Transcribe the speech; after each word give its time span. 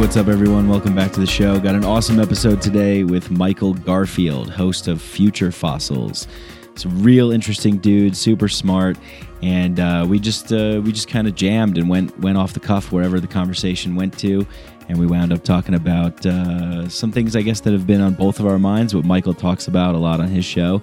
What's 0.00 0.16
up, 0.16 0.28
everyone? 0.28 0.66
Welcome 0.66 0.94
back 0.94 1.12
to 1.12 1.20
the 1.20 1.26
show. 1.26 1.60
Got 1.60 1.74
an 1.74 1.84
awesome 1.84 2.18
episode 2.18 2.62
today 2.62 3.04
with 3.04 3.30
Michael 3.30 3.74
Garfield, 3.74 4.50
host 4.50 4.88
of 4.88 5.00
Future 5.00 5.52
Fossils. 5.52 6.26
It's 6.72 6.86
a 6.86 6.88
real 6.88 7.30
interesting 7.30 7.76
dude, 7.76 8.16
super 8.16 8.48
smart, 8.48 8.96
and 9.42 9.78
uh, 9.78 10.06
we 10.08 10.18
just 10.18 10.54
uh, 10.54 10.80
we 10.82 10.90
just 10.90 11.06
kind 11.06 11.28
of 11.28 11.34
jammed 11.34 11.76
and 11.76 11.86
went 11.86 12.18
went 12.18 12.38
off 12.38 12.54
the 12.54 12.60
cuff 12.60 12.90
wherever 12.90 13.20
the 13.20 13.26
conversation 13.26 13.94
went 13.94 14.18
to, 14.20 14.46
and 14.88 14.98
we 14.98 15.06
wound 15.06 15.34
up 15.34 15.44
talking 15.44 15.74
about 15.74 16.24
uh, 16.24 16.88
some 16.88 17.12
things 17.12 17.36
I 17.36 17.42
guess 17.42 17.60
that 17.60 17.74
have 17.74 17.86
been 17.86 18.00
on 18.00 18.14
both 18.14 18.40
of 18.40 18.46
our 18.46 18.58
minds. 18.58 18.94
What 18.94 19.04
Michael 19.04 19.34
talks 19.34 19.68
about 19.68 19.94
a 19.94 19.98
lot 19.98 20.18
on 20.18 20.28
his 20.28 20.46
show 20.46 20.80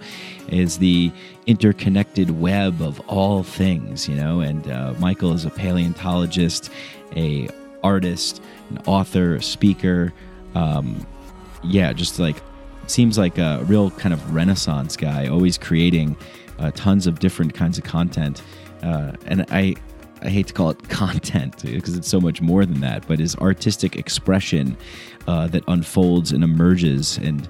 is 0.50 0.78
the 0.78 1.12
interconnected 1.48 2.30
web 2.40 2.84
of 2.84 3.00
all 3.08 3.42
things, 3.42 4.08
you 4.08 4.16
know. 4.16 4.42
And 4.42 4.70
uh, 4.70 4.94
Michael 5.00 5.34
is 5.34 5.44
a 5.44 5.50
paleontologist, 5.50 6.70
a 7.16 7.50
artist, 7.84 8.42
an 8.70 8.80
author, 8.86 9.36
a 9.36 9.42
speaker. 9.42 10.14
Um, 10.56 11.06
yeah, 11.64 11.94
just 11.94 12.20
like 12.20 12.38
seems 12.88 13.18
like 13.18 13.38
a 13.38 13.64
real 13.66 13.92
kind 13.92 14.14
of 14.14 14.34
renaissance 14.34 14.96
guy, 14.96 15.28
always 15.28 15.58
creating 15.58 16.16
uh, 16.60 16.72
tons 16.72 17.08
of 17.08 17.20
different 17.20 17.54
kinds 17.54 17.78
of 17.78 17.84
content. 17.84 18.42
Uh, 18.82 19.14
and 19.26 19.46
I, 19.52 19.76
I 20.22 20.30
hate 20.30 20.48
to 20.48 20.54
call 20.54 20.70
it 20.70 20.90
content 20.90 21.64
because 21.64 21.96
it's 21.96 22.08
so 22.08 22.20
much 22.20 22.42
more 22.42 22.66
than 22.66 22.80
that, 22.82 23.08
but 23.08 23.20
his 23.20 23.36
artistic 23.36 23.96
expression 23.96 24.78
uh, 25.28 25.48
that 25.48 25.64
unfolds 25.68 26.32
and 26.32 26.44
emerges 26.44 27.18
and 27.18 27.48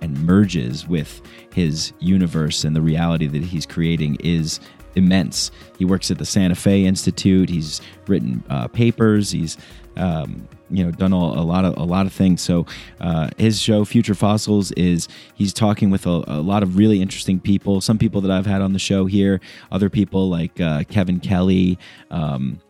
and 0.00 0.26
merges 0.26 0.88
with 0.88 1.22
his 1.54 1.92
universe 2.00 2.64
and 2.64 2.74
the 2.74 2.82
reality 2.82 3.26
that 3.28 3.42
he's 3.42 3.64
creating 3.64 4.16
is 4.16 4.60
immense. 4.94 5.50
He 5.78 5.84
works 5.84 6.10
at 6.10 6.18
the 6.18 6.26
Santa 6.26 6.54
Fe 6.54 6.84
Institute. 6.84 7.48
He's 7.48 7.80
written 8.06 8.42
uh, 8.48 8.68
papers. 8.68 9.30
He's 9.30 9.56
um, 9.96 10.48
you 10.70 10.84
know 10.84 10.90
done 10.90 11.12
all, 11.12 11.38
a 11.38 11.44
lot 11.44 11.64
of 11.64 11.76
a 11.76 11.84
lot 11.84 12.06
of 12.06 12.12
things. 12.12 12.40
So 12.40 12.66
uh, 13.00 13.30
his 13.36 13.60
show 13.60 13.84
Future 13.84 14.14
Fossils 14.14 14.72
is 14.72 15.08
he's 15.34 15.52
talking 15.52 15.90
with 15.90 16.06
a, 16.06 16.24
a, 16.26 16.40
lot 16.40 16.62
of 16.62 16.76
really 16.76 17.00
interesting 17.00 17.38
people. 17.38 17.80
Some 17.80 17.98
people 17.98 18.20
that 18.22 18.30
I've 18.30 18.46
had 18.46 18.62
on 18.62 18.72
the 18.72 18.78
show 18.78 19.06
here. 19.06 19.40
Other 19.70 19.90
people 19.90 20.28
like 20.28 20.60
uh, 20.60 20.84
Kevin 20.84 21.20
Kelly. 21.20 21.78
Um, 22.10 22.60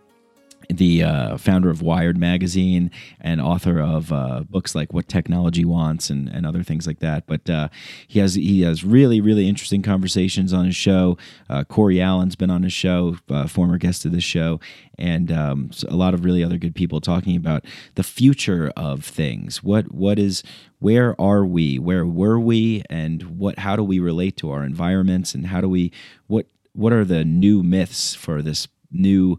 the 0.69 1.03
uh, 1.03 1.37
founder 1.37 1.71
of 1.71 1.83
Wired 1.83 2.17
magazine 2.17 2.91
and 3.21 3.41
author 3.41 3.81
of 3.81 4.13
uh, 4.13 4.45
books 4.49 4.75
like 4.75 4.93
What 4.93 5.09
Technology 5.09 5.65
Wants 5.65 6.11
and, 6.11 6.29
and 6.29 6.47
other 6.47 6.63
things 6.63 6.87
like 6.87 7.01
that. 7.01 7.27
But 7.27 7.49
uh, 7.49 7.69
he 8.07 8.19
has 8.19 8.35
he 8.35 8.63
has 8.63 8.85
really 8.85 9.21
really 9.21 9.49
interesting 9.49 9.83
conversations 9.83 10.53
on 10.53 10.67
his 10.67 10.77
show. 10.77 11.19
Uh, 11.49 11.65
Cory 11.65 12.01
Allen's 12.01 12.37
been 12.37 12.51
on 12.51 12.63
his 12.63 12.73
show, 12.73 13.17
uh, 13.29 13.47
former 13.47 13.79
guest 13.79 14.05
of 14.05 14.13
this 14.13 14.25
show, 14.25 14.61
and 14.99 15.33
um, 15.33 15.71
a 15.89 15.97
lot 15.97 16.15
of 16.15 16.25
really 16.25 16.45
other 16.45 16.59
good 16.59 16.75
people 16.75 17.01
talking 17.01 17.37
about 17.37 17.65
the 17.95 18.03
future 18.03 18.73
of 18.77 19.05
things. 19.05 19.63
What 19.63 19.93
what 19.93 20.19
is 20.19 20.43
where 20.79 21.21
are 21.21 21.45
we? 21.45 21.79
Where 21.79 22.05
were 22.05 22.41
we? 22.41 22.83
And 22.91 23.39
what 23.39 23.61
how 23.61 23.77
do 23.77 23.85
we 23.85 23.99
relate 23.99 24.37
to 24.39 24.51
our 24.51 24.65
environments? 24.65 25.35
And 25.35 25.47
how 25.47 25.61
do 25.61 25.69
we 25.69 25.93
what 26.27 26.47
what 26.73 26.93
are 26.93 27.05
the 27.05 27.25
new 27.25 27.63
myths 27.63 28.15
for 28.15 28.43
this 28.43 28.69
new 28.91 29.39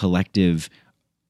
collective 0.00 0.70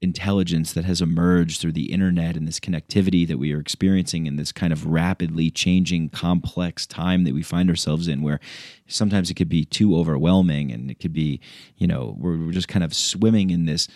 intelligence 0.00 0.72
that 0.74 0.84
has 0.84 1.02
emerged 1.02 1.60
through 1.60 1.72
the 1.72 1.90
internet 1.92 2.36
and 2.36 2.46
this 2.46 2.60
connectivity 2.60 3.26
that 3.26 3.36
we 3.36 3.52
are 3.52 3.58
experiencing 3.58 4.26
in 4.26 4.36
this 4.36 4.52
kind 4.52 4.72
of 4.72 4.86
rapidly 4.86 5.50
changing 5.50 6.08
complex 6.08 6.86
time 6.86 7.24
that 7.24 7.34
we 7.34 7.42
find 7.42 7.68
ourselves 7.68 8.06
in 8.06 8.22
where 8.22 8.38
sometimes 8.86 9.28
it 9.28 9.34
could 9.34 9.48
be 9.48 9.64
too 9.64 9.96
overwhelming 9.96 10.70
and 10.70 10.88
it 10.88 11.00
could 11.00 11.12
be 11.12 11.40
you 11.78 11.86
know 11.88 12.16
we're, 12.16 12.38
we're 12.38 12.52
just 12.52 12.68
kind 12.68 12.84
of 12.84 12.94
swimming 12.94 13.50
in 13.50 13.66
this 13.66 13.88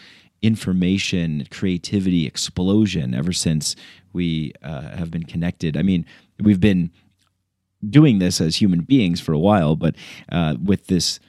information 0.43 1.47
creativity 1.53 2.27
explosion 2.27 3.15
ever 3.15 3.33
since 3.33 3.77
we 4.13 4.53
uh, 4.61 4.97
have 4.97 5.13
been 5.13 5.23
connected. 5.23 5.77
I 5.77 5.83
mean 5.83 6.05
we've 6.41 6.59
been 6.61 6.91
doing 7.89 8.19
this 8.19 8.41
as 8.41 8.57
human 8.57 8.81
beings 8.81 9.21
for 9.21 9.33
a 9.33 9.39
while 9.39 9.77
but 9.77 9.95
uh, 10.33 10.57
with 10.61 10.89
this 10.89 11.21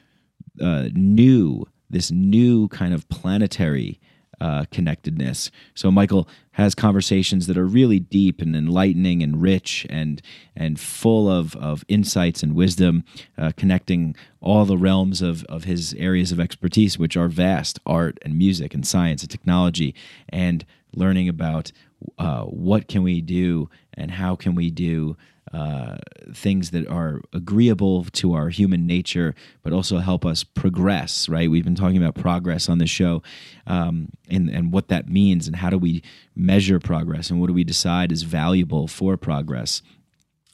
uh, 0.59 0.89
new 0.95 1.67
this 1.89 2.11
new 2.11 2.67
kind 2.69 2.93
of 2.93 3.07
planetary 3.09 3.99
uh, 4.41 4.65
connectedness. 4.71 5.49
So 5.73 5.89
Michael 5.91 6.27
has 6.51 6.75
conversations 6.75 7.47
that 7.47 7.57
are 7.57 7.65
really 7.65 7.99
deep 7.99 8.41
and 8.41 8.55
enlightening 8.55 9.23
and 9.23 9.41
rich 9.41 9.85
and 9.89 10.21
and 10.55 10.79
full 10.79 11.29
of, 11.29 11.55
of 11.55 11.85
insights 11.87 12.43
and 12.43 12.53
wisdom, 12.53 13.03
uh, 13.37 13.51
connecting 13.55 14.15
all 14.41 14.65
the 14.65 14.77
realms 14.77 15.21
of, 15.21 15.43
of 15.45 15.63
his 15.63 15.93
areas 15.97 16.31
of 16.31 16.39
expertise, 16.39 16.99
which 16.99 17.15
are 17.15 17.29
vast 17.29 17.79
art 17.85 18.17
and 18.23 18.37
music 18.37 18.73
and 18.73 18.85
science 18.85 19.21
and 19.21 19.31
technology, 19.31 19.95
and 20.29 20.65
learning 20.93 21.29
about 21.29 21.71
uh, 22.17 22.43
what 22.43 22.87
can 22.87 23.03
we 23.03 23.21
do 23.21 23.69
and 23.93 24.11
how 24.11 24.35
can 24.35 24.55
we 24.55 24.69
do 24.69 25.15
uh, 25.55 25.95
things 26.33 26.71
that 26.71 26.85
are 26.89 27.21
agreeable 27.31 28.03
to 28.03 28.33
our 28.33 28.49
human 28.49 28.85
nature, 28.85 29.33
but 29.63 29.71
also 29.71 29.99
help 29.99 30.25
us 30.25 30.43
progress. 30.43 31.29
Right? 31.29 31.49
We've 31.49 31.63
been 31.63 31.75
talking 31.75 31.95
about 31.95 32.15
progress 32.15 32.67
on 32.67 32.77
this 32.77 32.89
show, 32.89 33.23
um, 33.65 34.09
and 34.29 34.49
and 34.49 34.73
what 34.73 34.89
that 34.89 35.07
means, 35.07 35.47
and 35.47 35.55
how 35.55 35.69
do 35.69 35.77
we 35.77 36.03
measure 36.35 36.79
progress, 36.79 37.29
and 37.29 37.39
what 37.39 37.47
do 37.47 37.53
we 37.53 37.63
decide 37.63 38.11
is 38.11 38.23
valuable 38.23 38.87
for 38.87 39.15
progress. 39.15 39.81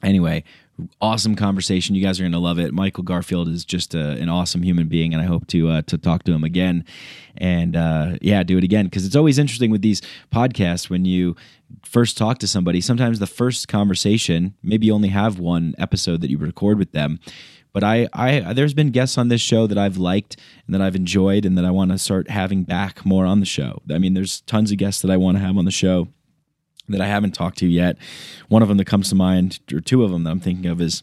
Anyway, 0.04 0.44
awesome 1.00 1.34
conversation. 1.34 1.96
You 1.96 2.02
guys 2.02 2.20
are 2.20 2.22
going 2.22 2.32
to 2.32 2.38
love 2.38 2.60
it. 2.60 2.72
Michael 2.72 3.02
Garfield 3.02 3.48
is 3.48 3.64
just 3.64 3.96
a, 3.96 4.10
an 4.12 4.28
awesome 4.28 4.62
human 4.62 4.86
being, 4.86 5.12
and 5.12 5.20
I 5.20 5.26
hope 5.26 5.48
to 5.48 5.68
uh, 5.68 5.82
to 5.82 5.98
talk 5.98 6.22
to 6.24 6.32
him 6.32 6.44
again, 6.44 6.84
and 7.36 7.74
uh, 7.76 8.18
yeah, 8.20 8.44
do 8.44 8.56
it 8.56 8.62
again 8.62 8.84
because 8.84 9.04
it's 9.04 9.16
always 9.16 9.38
interesting 9.38 9.72
with 9.72 9.82
these 9.82 10.00
podcasts 10.32 10.88
when 10.88 11.04
you 11.04 11.34
first 11.84 12.16
talk 12.18 12.38
to 12.38 12.48
somebody. 12.48 12.80
Sometimes 12.80 13.18
the 13.18 13.26
first 13.26 13.68
conversation, 13.68 14.54
maybe 14.62 14.86
you 14.86 14.94
only 14.94 15.08
have 15.08 15.38
one 15.38 15.74
episode 15.78 16.20
that 16.20 16.30
you 16.30 16.38
record 16.38 16.78
with 16.78 16.92
them. 16.92 17.20
But 17.72 17.84
I, 17.84 18.08
I, 18.12 18.52
there's 18.52 18.74
been 18.74 18.90
guests 18.90 19.16
on 19.16 19.28
this 19.28 19.40
show 19.40 19.66
that 19.66 19.78
I've 19.78 19.96
liked 19.96 20.36
and 20.66 20.74
that 20.74 20.82
I've 20.82 20.96
enjoyed, 20.96 21.46
and 21.46 21.56
that 21.56 21.64
I 21.64 21.70
want 21.70 21.90
to 21.90 21.98
start 21.98 22.28
having 22.28 22.64
back 22.64 23.06
more 23.06 23.24
on 23.24 23.40
the 23.40 23.46
show. 23.46 23.80
I 23.90 23.98
mean, 23.98 24.12
there's 24.14 24.42
tons 24.42 24.70
of 24.70 24.76
guests 24.76 25.00
that 25.02 25.10
I 25.10 25.16
want 25.16 25.38
to 25.38 25.42
have 25.42 25.56
on 25.56 25.64
the 25.64 25.70
show 25.70 26.08
that 26.88 27.00
I 27.00 27.06
haven't 27.06 27.32
talked 27.32 27.58
to 27.58 27.66
yet. 27.66 27.96
One 28.48 28.62
of 28.62 28.68
them 28.68 28.76
that 28.76 28.86
comes 28.86 29.08
to 29.08 29.14
mind, 29.14 29.60
or 29.72 29.80
two 29.80 30.04
of 30.04 30.10
them 30.10 30.24
that 30.24 30.30
I'm 30.30 30.40
thinking 30.40 30.66
of, 30.66 30.82
is 30.82 31.02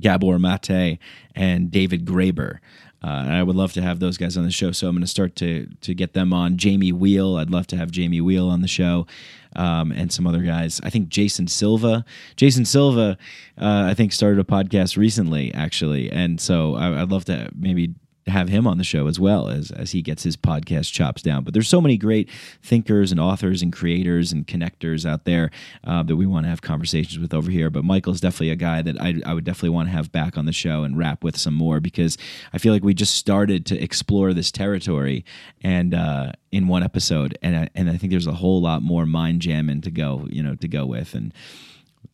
Gabor 0.00 0.38
Mate 0.38 0.98
and 1.34 1.70
David 1.70 2.06
Graeber. 2.06 2.58
Uh, 3.04 3.22
and 3.24 3.32
I 3.32 3.42
would 3.42 3.56
love 3.56 3.72
to 3.74 3.82
have 3.82 4.00
those 4.00 4.16
guys 4.16 4.36
on 4.36 4.44
the 4.44 4.50
show. 4.50 4.72
So 4.72 4.88
I'm 4.88 4.94
going 4.94 5.02
to 5.02 5.06
start 5.06 5.36
to 5.36 5.68
to 5.82 5.94
get 5.94 6.14
them 6.14 6.32
on. 6.32 6.56
Jamie 6.56 6.92
Wheal, 6.92 7.38
I'd 7.38 7.50
love 7.50 7.66
to 7.68 7.76
have 7.76 7.90
Jamie 7.90 8.20
Wheal 8.20 8.50
on 8.50 8.62
the 8.62 8.68
show, 8.68 9.06
um, 9.54 9.92
and 9.92 10.12
some 10.12 10.26
other 10.26 10.42
guys. 10.42 10.80
I 10.82 10.90
think 10.90 11.08
Jason 11.08 11.46
Silva. 11.46 12.04
Jason 12.36 12.64
Silva, 12.64 13.18
uh, 13.60 13.84
I 13.86 13.94
think 13.94 14.12
started 14.12 14.40
a 14.40 14.44
podcast 14.44 14.96
recently, 14.96 15.52
actually, 15.54 16.10
and 16.10 16.40
so 16.40 16.74
I, 16.74 17.02
I'd 17.02 17.10
love 17.10 17.26
to 17.26 17.50
maybe 17.54 17.94
have 18.26 18.48
him 18.48 18.66
on 18.66 18.78
the 18.78 18.84
show 18.84 19.06
as 19.06 19.20
well 19.20 19.48
as 19.48 19.70
as 19.70 19.92
he 19.92 20.02
gets 20.02 20.22
his 20.22 20.36
podcast 20.36 20.92
chops 20.92 21.22
down. 21.22 21.44
But 21.44 21.54
there's 21.54 21.68
so 21.68 21.80
many 21.80 21.96
great 21.96 22.28
thinkers 22.62 23.12
and 23.12 23.20
authors 23.20 23.62
and 23.62 23.72
creators 23.72 24.32
and 24.32 24.46
connectors 24.46 25.08
out 25.08 25.24
there 25.24 25.50
uh, 25.84 26.02
that 26.02 26.16
we 26.16 26.26
want 26.26 26.44
to 26.44 26.50
have 26.50 26.62
conversations 26.62 27.18
with 27.18 27.32
over 27.32 27.50
here. 27.50 27.70
But 27.70 27.84
Michael's 27.84 28.20
definitely 28.20 28.50
a 28.50 28.56
guy 28.56 28.82
that 28.82 29.00
I, 29.00 29.20
I 29.24 29.34
would 29.34 29.44
definitely 29.44 29.70
want 29.70 29.88
to 29.88 29.92
have 29.92 30.10
back 30.10 30.36
on 30.36 30.46
the 30.46 30.52
show 30.52 30.82
and 30.82 30.98
rap 30.98 31.22
with 31.22 31.36
some 31.36 31.54
more 31.54 31.80
because 31.80 32.18
I 32.52 32.58
feel 32.58 32.72
like 32.72 32.82
we 32.82 32.94
just 32.94 33.14
started 33.14 33.64
to 33.66 33.80
explore 33.80 34.32
this 34.32 34.50
territory 34.50 35.24
and 35.62 35.94
uh, 35.94 36.32
in 36.50 36.68
one 36.68 36.82
episode, 36.82 37.38
and 37.42 37.56
I, 37.56 37.68
and 37.74 37.90
I 37.90 37.96
think 37.96 38.10
there's 38.10 38.26
a 38.26 38.32
whole 38.32 38.60
lot 38.60 38.82
more 38.82 39.06
mind 39.06 39.42
jamming 39.42 39.82
to 39.82 39.90
go, 39.90 40.26
you 40.30 40.42
know, 40.42 40.54
to 40.56 40.68
go 40.68 40.86
with 40.86 41.14
and 41.14 41.32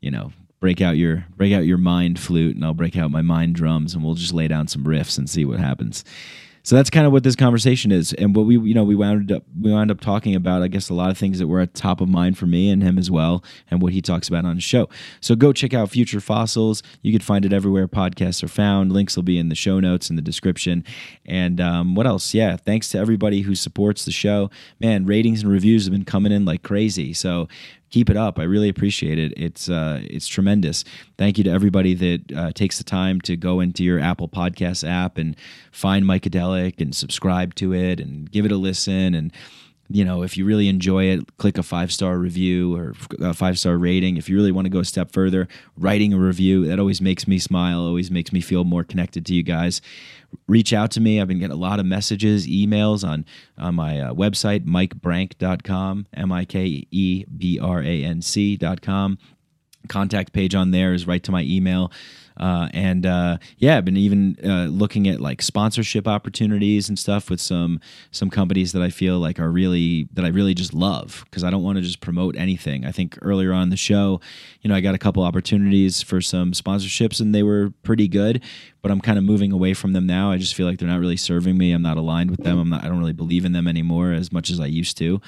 you 0.01 0.11
know 0.11 0.33
break 0.63 0.81
out 0.81 0.97
your 0.97 1.27
break 1.37 1.53
out 1.53 1.67
your 1.67 1.77
mind 1.77 2.21
flute 2.21 2.55
and 2.55 2.65
I'll 2.65 2.73
break 2.73 2.97
out 2.97 3.11
my 3.11 3.21
mind 3.21 3.57
drums 3.57 3.95
and 3.95 4.03
we'll 4.03 4.15
just 4.15 4.33
lay 4.33 4.47
down 4.47 4.69
some 4.69 4.85
riffs 4.85 5.19
and 5.19 5.29
see 5.29 5.45
what 5.45 5.59
happens. 5.59 6.05
So 6.65 6.77
that's 6.77 6.91
kind 6.91 7.05
of 7.05 7.13
what 7.13 7.25
this 7.25 7.35
conversation 7.35 7.91
is, 7.91 8.13
and 8.13 8.37
what 8.37 8.47
we 8.47 8.57
you 8.57 8.73
know 8.73 8.85
we 8.85 8.95
wound 8.95 9.33
up 9.33 9.43
we 9.61 9.73
wound 9.73 9.91
up 9.91 10.01
talking 10.01 10.37
about. 10.37 10.63
I 10.63 10.69
guess 10.69 10.89
a 10.89 10.95
lot 10.95 11.11
of 11.11 11.19
things 11.19 11.41
that 11.41 11.49
were 11.49 11.59
at 11.59 11.75
top 11.75 12.01
of 12.01 12.09
mind 12.09 12.39
for 12.39 12.47
me 12.47 12.71
and 12.71 12.85
him 12.85 12.99
as 12.99 13.11
well, 13.11 13.43
and 13.69 13.83
what 13.83 13.93
he 13.93 14.01
talks 14.01 14.29
about 14.29 14.45
on 14.45 14.55
his 14.55 14.63
show. 14.63 14.89
So 15.21 15.35
go 15.35 15.53
check 15.53 15.75
out 15.75 15.91
Future 15.91 16.21
Fossils. 16.21 16.85
You 17.03 17.11
can 17.11 17.21
find 17.21 17.45
it 17.45 17.53
everywhere 17.53 17.89
podcasts 17.89 18.45
are 18.45 18.49
found. 18.49 18.93
Links 18.93 19.17
will 19.17 19.25
be 19.25 19.39
in 19.39 19.49
the 19.49 19.57
show 19.57 19.81
notes 19.81 20.09
in 20.09 20.15
the 20.15 20.23
description. 20.23 20.85
And 21.27 21.61
um, 21.61 21.97
what 21.97 22.07
else? 22.07 22.33
Yeah, 22.33 22.57
thanks 22.57 22.89
to 22.91 22.99
everybody 22.99 23.41
who 23.41 23.57
supports 23.57 24.05
the 24.05 24.13
show. 24.13 24.49
Man, 24.79 25.05
ratings 25.05 25.43
and 25.43 25.51
reviews 25.51 25.87
have 25.87 25.93
been 25.93 26.05
coming 26.05 26.31
in 26.31 26.45
like 26.45 26.63
crazy. 26.63 27.13
So 27.13 27.49
keep 27.93 28.11
it 28.11 28.17
up. 28.17 28.41
I 28.41 28.43
really 28.43 28.69
appreciate 28.69 29.19
it. 29.19 29.33
It's 29.37 29.69
uh, 29.69 30.01
it's 30.03 30.27
tremendous. 30.27 30.85
Thank 31.17 31.39
you 31.39 31.45
to 31.45 31.51
everybody 31.51 31.95
that 31.95 32.33
uh, 32.37 32.53
takes 32.53 32.79
the 32.79 32.85
time 32.85 33.21
to 33.23 33.37
go 33.37 33.61
into 33.61 33.85
your 33.85 34.01
Apple 34.01 34.29
Podcast 34.29 34.89
app 34.89 35.19
and 35.19 35.37
find 35.71 36.05
Micadelic 36.05 36.81
and 36.81 36.95
subscribe 36.95 37.55
to 37.57 37.73
it 37.73 38.01
and 38.01 38.29
give 38.31 38.45
it 38.45 38.51
a 38.51 38.57
listen 38.57 39.15
and 39.15 39.33
you 39.89 40.07
know, 40.07 40.23
if 40.23 40.39
you 40.39 40.47
really 40.47 40.69
enjoy 40.69 41.05
it, 41.05 41.37
click 41.37 41.59
a 41.59 41.63
five 41.63 41.93
star 41.93 42.17
review 42.17 42.75
or 42.75 42.95
a 43.21 43.35
five 43.35 43.59
star 43.59 43.77
rating. 43.77 44.17
If 44.17 44.29
you 44.29 44.37
really 44.37 44.53
want 44.53 44.65
to 44.65 44.71
go 44.71 44.79
a 44.79 44.85
step 44.85 45.13
further, 45.13 45.49
writing 45.77 46.15
a 46.15 46.19
review, 46.19 46.67
that 46.67 46.79
always 46.79 47.03
makes 47.03 47.29
me 47.29 47.39
smile, 47.39 47.81
always 47.81 48.11
makes 48.11 48.33
me 48.33 48.41
feel 48.41 48.65
more 48.65 48.85
connected 48.85 49.27
to 49.27 49.35
you 49.35 49.43
guys. 49.43 49.83
Reach 50.47 50.73
out 50.73 50.91
to 50.93 51.01
me. 51.01 51.21
I've 51.21 51.29
been 51.29 51.39
getting 51.39 51.57
a 51.57 51.61
lot 51.61 51.81
of 51.81 51.87
messages, 51.87 52.47
emails 52.47 53.07
on, 53.07 53.25
on 53.59 53.75
my 53.75 54.01
uh, 54.01 54.13
website, 54.13 54.67
mikebranc.com, 54.67 56.07
M 56.15 56.33
I 56.33 56.45
K 56.45 56.87
E 56.91 57.25
B 57.25 57.59
R 57.59 57.83
A 57.83 58.05
N 58.05 58.23
C.com 58.23 59.19
contact 59.89 60.33
page 60.33 60.55
on 60.55 60.71
there 60.71 60.95
is 60.95 61.07
right 61.07 61.23
to 61.23 61.33
my 61.33 61.43
email. 61.43 61.91
Uh, 62.43 62.69
and 62.75 63.07
uh, 63.07 63.39
yeah, 63.59 63.77
I've 63.77 63.85
been 63.85 63.97
even 63.97 64.37
uh, 64.45 64.65
looking 64.65 65.07
at 65.07 65.21
like 65.21 65.41
sponsorship 65.41 66.09
opportunities 66.09 66.89
and 66.89 66.99
stuff 66.99 67.31
with 67.31 67.41
some 67.41 67.79
some 68.11 68.31
companies 68.31 68.73
that 68.73 68.83
I 68.83 68.91
feel 68.91 69.21
like 69.21 69.39
are 69.39 69.49
really 69.49 70.09
that 70.15 70.25
I 70.25 70.29
really 70.29 70.53
just 70.53 70.75
love 70.75 71.25
because 71.31 71.45
I 71.45 71.51
don't 71.51 71.63
want 71.63 71.77
to 71.77 71.83
just 71.83 72.01
promote 72.01 72.35
anything. 72.37 72.85
I 72.85 72.91
think 72.91 73.17
earlier 73.23 73.53
on 73.53 73.71
the 73.71 73.77
show, 73.77 74.21
you 74.61 74.69
know, 74.69 74.75
I 74.75 74.81
got 74.81 74.97
a 74.97 74.99
couple 74.99 75.23
opportunities 75.23 76.03
for 76.03 76.21
some 76.21 76.51
sponsorships 76.51 77.21
and 77.21 77.33
they 77.33 77.45
were 77.45 77.73
pretty 77.85 78.09
good, 78.09 78.43
but 78.83 78.91
I'm 78.91 79.01
kind 79.01 79.19
of 79.19 79.25
moving 79.25 79.53
away 79.53 79.73
from 79.73 79.93
them 79.93 80.07
now. 80.09 80.33
I 80.33 80.37
just 80.37 80.57
feel 80.57 80.67
like 80.67 80.81
they're 80.81 80.89
not 80.89 80.99
really 80.99 81.17
serving 81.17 81.57
me. 81.57 81.71
I'm 81.71 81.83
not 81.83 81.97
aligned 81.97 82.33
with 82.33 82.43
them. 82.43 82.59
I'm 82.59 82.71
not. 82.71 82.83
I 82.83 82.89
don't 82.89 82.99
really 82.99 83.13
believe 83.13 83.45
in 83.45 83.53
them 83.53 83.69
anymore 83.69 84.11
as 84.11 84.33
much 84.33 84.51
as 84.51 84.59
I 84.59 84.67
used 84.67 84.99
to. 84.99 85.21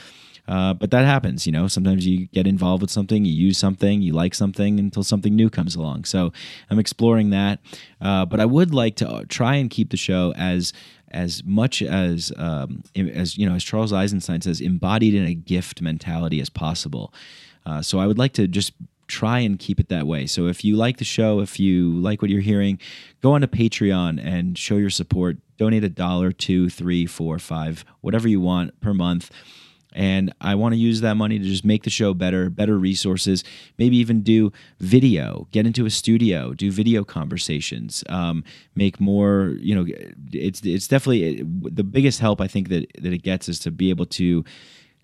Uh, 0.46 0.74
but 0.74 0.90
that 0.90 1.04
happens, 1.04 1.46
you 1.46 1.52
know. 1.52 1.68
Sometimes 1.68 2.06
you 2.06 2.26
get 2.26 2.46
involved 2.46 2.82
with 2.82 2.90
something, 2.90 3.24
you 3.24 3.32
use 3.32 3.56
something, 3.56 4.02
you 4.02 4.12
like 4.12 4.34
something 4.34 4.78
until 4.78 5.02
something 5.02 5.34
new 5.34 5.48
comes 5.48 5.74
along. 5.74 6.04
So 6.04 6.32
I'm 6.70 6.78
exploring 6.78 7.30
that. 7.30 7.60
Uh, 8.00 8.26
but 8.26 8.40
I 8.40 8.44
would 8.44 8.74
like 8.74 8.96
to 8.96 9.08
uh, 9.08 9.24
try 9.28 9.56
and 9.56 9.70
keep 9.70 9.90
the 9.90 9.96
show 9.96 10.32
as 10.36 10.72
as 11.10 11.44
much 11.44 11.80
as 11.80 12.32
um, 12.36 12.82
as 12.96 13.38
you 13.38 13.48
know, 13.48 13.54
as 13.54 13.64
Charles 13.64 13.92
Eisenstein 13.92 14.40
says, 14.40 14.60
embodied 14.60 15.14
in 15.14 15.24
a 15.24 15.34
gift 15.34 15.80
mentality 15.80 16.40
as 16.40 16.50
possible. 16.50 17.14
Uh, 17.64 17.80
so 17.80 17.98
I 17.98 18.06
would 18.06 18.18
like 18.18 18.34
to 18.34 18.46
just 18.46 18.72
try 19.06 19.38
and 19.38 19.58
keep 19.58 19.80
it 19.80 19.88
that 19.88 20.06
way. 20.06 20.26
So 20.26 20.46
if 20.46 20.64
you 20.64 20.76
like 20.76 20.98
the 20.98 21.04
show, 21.04 21.40
if 21.40 21.60
you 21.60 21.92
like 22.00 22.20
what 22.20 22.30
you're 22.30 22.40
hearing, 22.40 22.78
go 23.22 23.32
on 23.32 23.42
to 23.42 23.46
Patreon 23.46 24.22
and 24.22 24.58
show 24.58 24.76
your 24.76 24.90
support. 24.90 25.38
Donate 25.56 25.84
a 25.84 25.88
dollar, 25.88 26.32
two, 26.32 26.68
three, 26.68 27.06
four, 27.06 27.38
five, 27.38 27.84
whatever 28.00 28.26
you 28.28 28.40
want 28.40 28.78
per 28.80 28.92
month 28.92 29.30
and 29.94 30.34
I 30.40 30.54
want 30.56 30.74
to 30.74 30.78
use 30.78 31.00
that 31.02 31.14
money 31.14 31.38
to 31.38 31.44
just 31.44 31.64
make 31.64 31.84
the 31.84 31.90
show 31.90 32.14
better, 32.14 32.50
better 32.50 32.76
resources, 32.76 33.44
maybe 33.78 33.96
even 33.96 34.22
do 34.22 34.52
video, 34.80 35.46
get 35.52 35.66
into 35.66 35.86
a 35.86 35.90
studio, 35.90 36.52
do 36.52 36.72
video 36.72 37.04
conversations, 37.04 38.02
um, 38.08 38.42
make 38.74 39.00
more. 39.00 39.54
You 39.60 39.74
know, 39.76 39.86
it's 40.32 40.60
it's 40.62 40.88
definitely 40.88 41.42
the 41.44 41.84
biggest 41.84 42.20
help 42.20 42.40
I 42.40 42.48
think 42.48 42.68
that 42.70 42.90
that 43.00 43.12
it 43.12 43.22
gets 43.22 43.48
is 43.48 43.58
to 43.60 43.70
be 43.70 43.90
able 43.90 44.06
to. 44.06 44.44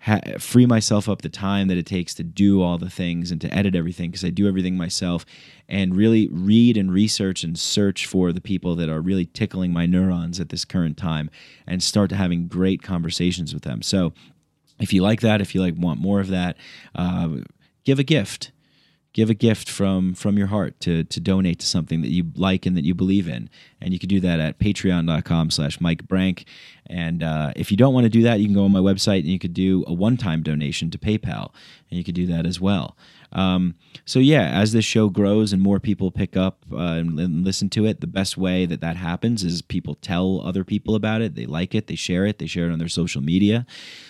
Ha- 0.05 0.19
free 0.39 0.65
myself 0.65 1.07
up 1.07 1.21
the 1.21 1.29
time 1.29 1.67
that 1.67 1.77
it 1.77 1.85
takes 1.85 2.15
to 2.15 2.23
do 2.23 2.63
all 2.63 2.79
the 2.79 2.89
things 2.89 3.29
and 3.29 3.39
to 3.39 3.53
edit 3.53 3.75
everything 3.75 4.09
because 4.09 4.25
I 4.25 4.31
do 4.31 4.47
everything 4.47 4.75
myself 4.75 5.27
and 5.69 5.95
really 5.95 6.27
read 6.31 6.75
and 6.75 6.91
research 6.91 7.43
and 7.43 7.55
search 7.55 8.07
for 8.07 8.33
the 8.33 8.41
people 8.41 8.75
that 8.77 8.89
are 8.89 8.99
really 8.99 9.27
tickling 9.27 9.71
my 9.71 9.85
neurons 9.85 10.39
at 10.39 10.49
this 10.49 10.65
current 10.65 10.97
time 10.97 11.29
and 11.67 11.83
start 11.83 12.11
having 12.11 12.47
great 12.47 12.81
conversations 12.81 13.53
with 13.53 13.61
them. 13.61 13.83
So 13.83 14.11
if 14.81 14.91
you 14.93 15.01
like 15.01 15.21
that, 15.21 15.41
if 15.41 15.55
you 15.55 15.61
like 15.61 15.75
want 15.77 15.99
more 15.99 16.19
of 16.19 16.27
that, 16.27 16.57
uh, 16.95 17.29
give 17.83 17.99
a 17.99 18.03
gift. 18.03 18.51
Give 19.13 19.29
a 19.29 19.33
gift 19.33 19.69
from 19.69 20.13
from 20.13 20.37
your 20.37 20.47
heart 20.47 20.79
to 20.81 21.03
to 21.03 21.19
donate 21.19 21.59
to 21.59 21.65
something 21.65 22.01
that 22.01 22.11
you 22.11 22.31
like 22.33 22.65
and 22.65 22.77
that 22.77 22.85
you 22.85 22.95
believe 22.95 23.27
in, 23.27 23.49
and 23.81 23.91
you 23.91 23.99
can 23.99 24.07
do 24.07 24.21
that 24.21 24.39
at 24.39 24.57
Patreon.com/slash 24.57 25.81
Mike 25.81 26.07
Branc. 26.07 26.45
And 26.87 27.21
uh, 27.21 27.51
if 27.57 27.71
you 27.71 27.77
don't 27.77 27.93
want 27.93 28.05
to 28.05 28.09
do 28.09 28.23
that, 28.23 28.39
you 28.39 28.45
can 28.45 28.55
go 28.55 28.63
on 28.63 28.71
my 28.71 28.79
website 28.79 29.19
and 29.19 29.27
you 29.27 29.37
could 29.37 29.53
do 29.53 29.83
a 29.85 29.93
one-time 29.93 30.43
donation 30.43 30.89
to 30.91 30.97
PayPal, 30.97 31.51
and 31.89 31.97
you 31.97 32.05
could 32.05 32.15
do 32.15 32.25
that 32.27 32.45
as 32.45 32.61
well. 32.61 32.95
Um, 33.31 33.75
so 34.05 34.19
yeah, 34.19 34.49
as 34.49 34.73
this 34.73 34.85
show 34.85 35.09
grows 35.09 35.53
and 35.53 35.61
more 35.61 35.79
people 35.79 36.11
pick 36.11 36.35
up 36.35 36.65
uh, 36.71 36.77
and, 36.77 37.19
and, 37.19 37.45
listen 37.45 37.69
to 37.69 37.85
it, 37.85 38.01
the 38.01 38.07
best 38.07 38.37
way 38.37 38.65
that 38.65 38.81
that 38.81 38.97
happens 38.97 39.43
is 39.43 39.61
people 39.61 39.95
tell 39.95 40.41
other 40.41 40.65
people 40.65 40.95
about 40.95 41.21
it. 41.21 41.35
They 41.35 41.45
like 41.45 41.73
it, 41.73 41.87
they 41.87 41.95
share 41.95 42.25
it, 42.25 42.39
they 42.39 42.45
share 42.45 42.69
it 42.69 42.73
on 42.73 42.79
their 42.79 42.89
social 42.89 43.21
media. 43.21 43.65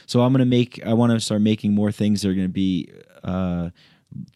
So 0.08 0.22
I'm 0.22 0.34
gonna 0.34 0.46
make. 0.46 0.84
I 0.86 0.94
want 0.94 1.12
to 1.12 1.20
start 1.20 1.42
making 1.42 1.74
more 1.74 1.92
things 1.92 2.22
that 2.22 2.30
are 2.30 2.34
gonna 2.34 2.50
be. 2.50 2.92
Uh, 3.24 3.70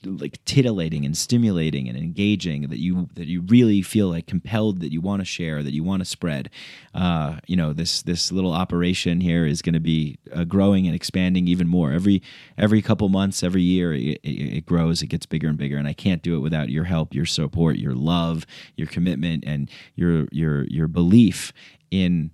like 0.03 0.43
titillating 0.45 1.05
and 1.05 1.17
stimulating 1.17 1.89
and 1.89 1.97
engaging 1.97 2.69
that 2.69 2.79
you 2.79 3.09
that 3.15 3.27
you 3.27 3.41
really 3.41 3.81
feel 3.81 4.09
like 4.09 4.27
compelled 4.27 4.79
that 4.81 4.91
you 4.91 5.01
want 5.01 5.21
to 5.21 5.25
share 5.25 5.63
that 5.63 5.73
you 5.73 5.83
want 5.83 6.01
to 6.01 6.05
spread. 6.05 6.49
Uh, 6.93 7.37
you 7.47 7.55
know 7.55 7.73
this 7.73 8.01
this 8.03 8.31
little 8.31 8.53
operation 8.53 9.21
here 9.21 9.45
is 9.45 9.61
going 9.61 9.73
to 9.73 9.79
be 9.79 10.17
uh, 10.33 10.43
growing 10.43 10.85
and 10.85 10.95
expanding 10.95 11.47
even 11.47 11.67
more. 11.67 11.91
Every 11.91 12.21
every 12.57 12.81
couple 12.81 13.09
months 13.09 13.43
every 13.43 13.61
year 13.61 13.93
it, 13.93 14.19
it, 14.23 14.57
it, 14.57 14.65
grows 14.65 15.01
it 15.01 15.07
gets 15.07 15.25
bigger 15.25 15.47
and 15.47 15.57
bigger 15.57 15.77
and 15.77 15.87
I 15.87 15.93
can't 15.93 16.21
do 16.21 16.35
it 16.35 16.39
without 16.39 16.69
your 16.69 16.85
help 16.85 17.13
your 17.13 17.25
support 17.25 17.77
your 17.77 17.93
love 17.93 18.45
your 18.75 18.87
commitment 18.87 19.43
and 19.45 19.69
your 19.95 20.27
your 20.31 20.65
your 20.65 20.87
belief 20.87 21.53
in 21.91 22.31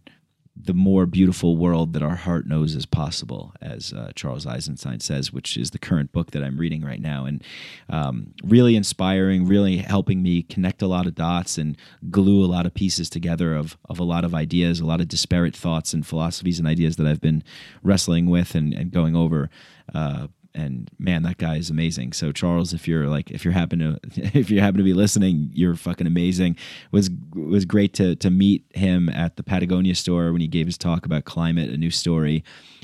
the 0.55 0.73
more 0.73 1.05
beautiful 1.05 1.55
world 1.55 1.93
that 1.93 2.03
our 2.03 2.15
heart 2.15 2.45
knows 2.45 2.75
is 2.75 2.85
possible, 2.85 3.53
as 3.61 3.93
uh, 3.93 4.11
Charles 4.15 4.45
Eisenstein 4.45 4.99
says, 4.99 5.31
which 5.31 5.57
is 5.57 5.71
the 5.71 5.79
current 5.79 6.11
book 6.11 6.31
that 6.31 6.43
I'm 6.43 6.59
reading 6.59 6.83
right 6.83 7.01
now. 7.01 7.25
And 7.25 7.43
um, 7.89 8.33
really 8.43 8.75
inspiring, 8.75 9.47
really 9.47 9.77
helping 9.77 10.21
me 10.21 10.43
connect 10.43 10.81
a 10.81 10.87
lot 10.87 11.07
of 11.07 11.15
dots 11.15 11.57
and 11.57 11.77
glue 12.09 12.43
a 12.43 12.47
lot 12.47 12.65
of 12.65 12.73
pieces 12.73 13.09
together 13.09 13.55
of, 13.55 13.77
of 13.89 13.99
a 13.99 14.03
lot 14.03 14.23
of 14.23 14.35
ideas, 14.35 14.79
a 14.79 14.85
lot 14.85 15.01
of 15.01 15.07
disparate 15.07 15.55
thoughts 15.55 15.93
and 15.93 16.05
philosophies 16.05 16.59
and 16.59 16.67
ideas 16.67 16.97
that 16.97 17.07
I've 17.07 17.21
been 17.21 17.43
wrestling 17.81 18.29
with 18.29 18.53
and, 18.53 18.73
and 18.73 18.91
going 18.91 19.15
over. 19.15 19.49
Uh, 19.93 20.27
and 20.53 20.89
man, 20.99 21.23
that 21.23 21.37
guy 21.37 21.57
is 21.57 21.69
amazing. 21.69 22.13
So 22.13 22.31
Charles, 22.31 22.73
if 22.73 22.87
you're 22.87 23.07
like, 23.07 23.31
if 23.31 23.43
you're 23.43 23.53
happen 23.53 23.79
to, 23.79 23.99
if 24.37 24.49
you 24.49 24.59
happen 24.59 24.77
to 24.77 24.83
be 24.83 24.93
listening, 24.93 25.49
you're 25.53 25.75
fucking 25.75 26.07
amazing. 26.07 26.53
It 26.53 26.93
was 26.93 27.09
was 27.33 27.65
great 27.65 27.93
to 27.95 28.15
to 28.17 28.29
meet 28.29 28.65
him 28.73 29.09
at 29.09 29.37
the 29.37 29.43
Patagonia 29.43 29.95
store 29.95 30.31
when 30.31 30.41
he 30.41 30.47
gave 30.47 30.65
his 30.65 30.77
talk 30.77 31.05
about 31.05 31.25
climate, 31.25 31.69
a 31.69 31.77
new 31.77 31.91
story. 31.91 32.43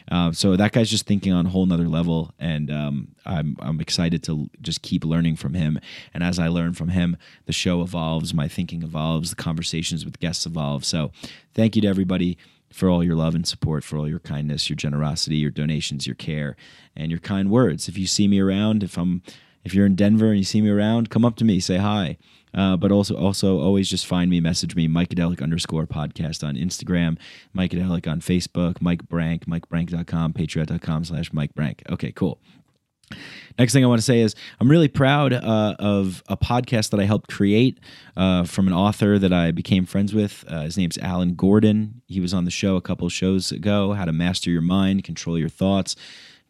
Uh, 0.09 0.31
so 0.31 0.55
that 0.55 0.71
guy's 0.71 0.89
just 0.89 1.05
thinking 1.05 1.33
on 1.33 1.45
a 1.45 1.49
whole 1.49 1.65
nother 1.65 1.89
level, 1.89 2.33
and 2.39 2.71
um, 2.71 3.09
I'm 3.25 3.57
I'm 3.59 3.81
excited 3.81 4.23
to 4.23 4.49
just 4.61 4.81
keep 4.81 5.03
learning 5.03 5.35
from 5.35 5.53
him. 5.53 5.79
And 6.13 6.23
as 6.23 6.39
I 6.39 6.47
learn 6.47 6.73
from 6.73 6.89
him, 6.89 7.17
the 7.45 7.53
show 7.53 7.81
evolves, 7.81 8.33
my 8.33 8.47
thinking 8.47 8.83
evolves, 8.83 9.31
the 9.31 9.35
conversations 9.35 10.05
with 10.05 10.19
guests 10.19 10.45
evolve. 10.45 10.85
So 10.85 11.11
thank 11.53 11.75
you 11.75 11.81
to 11.81 11.87
everybody 11.89 12.37
for 12.71 12.89
all 12.89 13.03
your 13.03 13.15
love 13.15 13.35
and 13.35 13.47
support, 13.47 13.83
for 13.83 13.97
all 13.97 14.07
your 14.07 14.19
kindness, 14.19 14.69
your 14.69 14.75
generosity, 14.75 15.37
your 15.37 15.51
donations, 15.51 16.05
your 16.05 16.15
care, 16.15 16.55
and 16.95 17.11
your 17.11 17.19
kind 17.19 17.49
words. 17.49 17.87
If 17.87 17.97
you 17.97 18.07
see 18.07 18.27
me 18.27 18.39
around, 18.39 18.83
if 18.83 18.97
I'm 18.97 19.21
if 19.63 19.73
you're 19.73 19.85
in 19.85 19.95
Denver 19.95 20.29
and 20.29 20.37
you 20.37 20.45
see 20.45 20.61
me 20.61 20.69
around, 20.69 21.09
come 21.09 21.25
up 21.25 21.35
to 21.37 21.45
me, 21.45 21.59
say 21.59 21.77
hi. 21.77 22.17
Uh, 22.53 22.77
but 22.77 22.91
also, 22.91 23.15
also 23.15 23.59
always 23.59 23.89
just 23.89 24.07
find 24.07 24.31
me, 24.31 24.39
message 24.39 24.75
me, 24.75 24.87
Mikadelic 24.87 25.43
underscore 25.43 25.85
podcast 25.85 26.47
on 26.47 26.55
Instagram, 26.55 27.17
Mikadelic 27.55 28.09
on 28.09 28.21
Facebook, 28.21 28.81
Mike 28.81 29.07
Branc, 29.09 29.45
MikeBranc.com, 29.45 30.33
Patreon.com 30.33 31.03
slash 31.03 31.33
Mike 31.33 31.53
Branc. 31.53 31.81
Okay, 31.91 32.11
cool. 32.13 32.39
Next 33.57 33.73
thing 33.73 33.83
I 33.83 33.87
want 33.87 33.99
to 33.99 34.05
say 34.05 34.19
is 34.19 34.35
I'm 34.59 34.69
really 34.69 34.87
proud 34.87 35.33
uh, 35.33 35.75
of 35.79 36.23
a 36.27 36.37
podcast 36.37 36.91
that 36.91 36.99
I 36.99 37.05
helped 37.05 37.29
create 37.31 37.79
uh, 38.15 38.43
from 38.43 38.67
an 38.67 38.73
author 38.73 39.17
that 39.17 39.33
I 39.33 39.51
became 39.51 39.85
friends 39.85 40.13
with. 40.13 40.45
Uh, 40.47 40.61
his 40.61 40.77
name's 40.77 40.97
Alan 40.99 41.33
Gordon. 41.33 42.01
He 42.07 42.19
was 42.19 42.33
on 42.33 42.45
the 42.45 42.51
show 42.51 42.75
a 42.75 42.81
couple 42.81 43.09
shows 43.09 43.51
ago. 43.51 43.93
How 43.93 44.05
to 44.05 44.13
master 44.13 44.51
your 44.51 44.61
mind, 44.61 45.03
control 45.03 45.39
your 45.39 45.49
thoughts, 45.49 45.95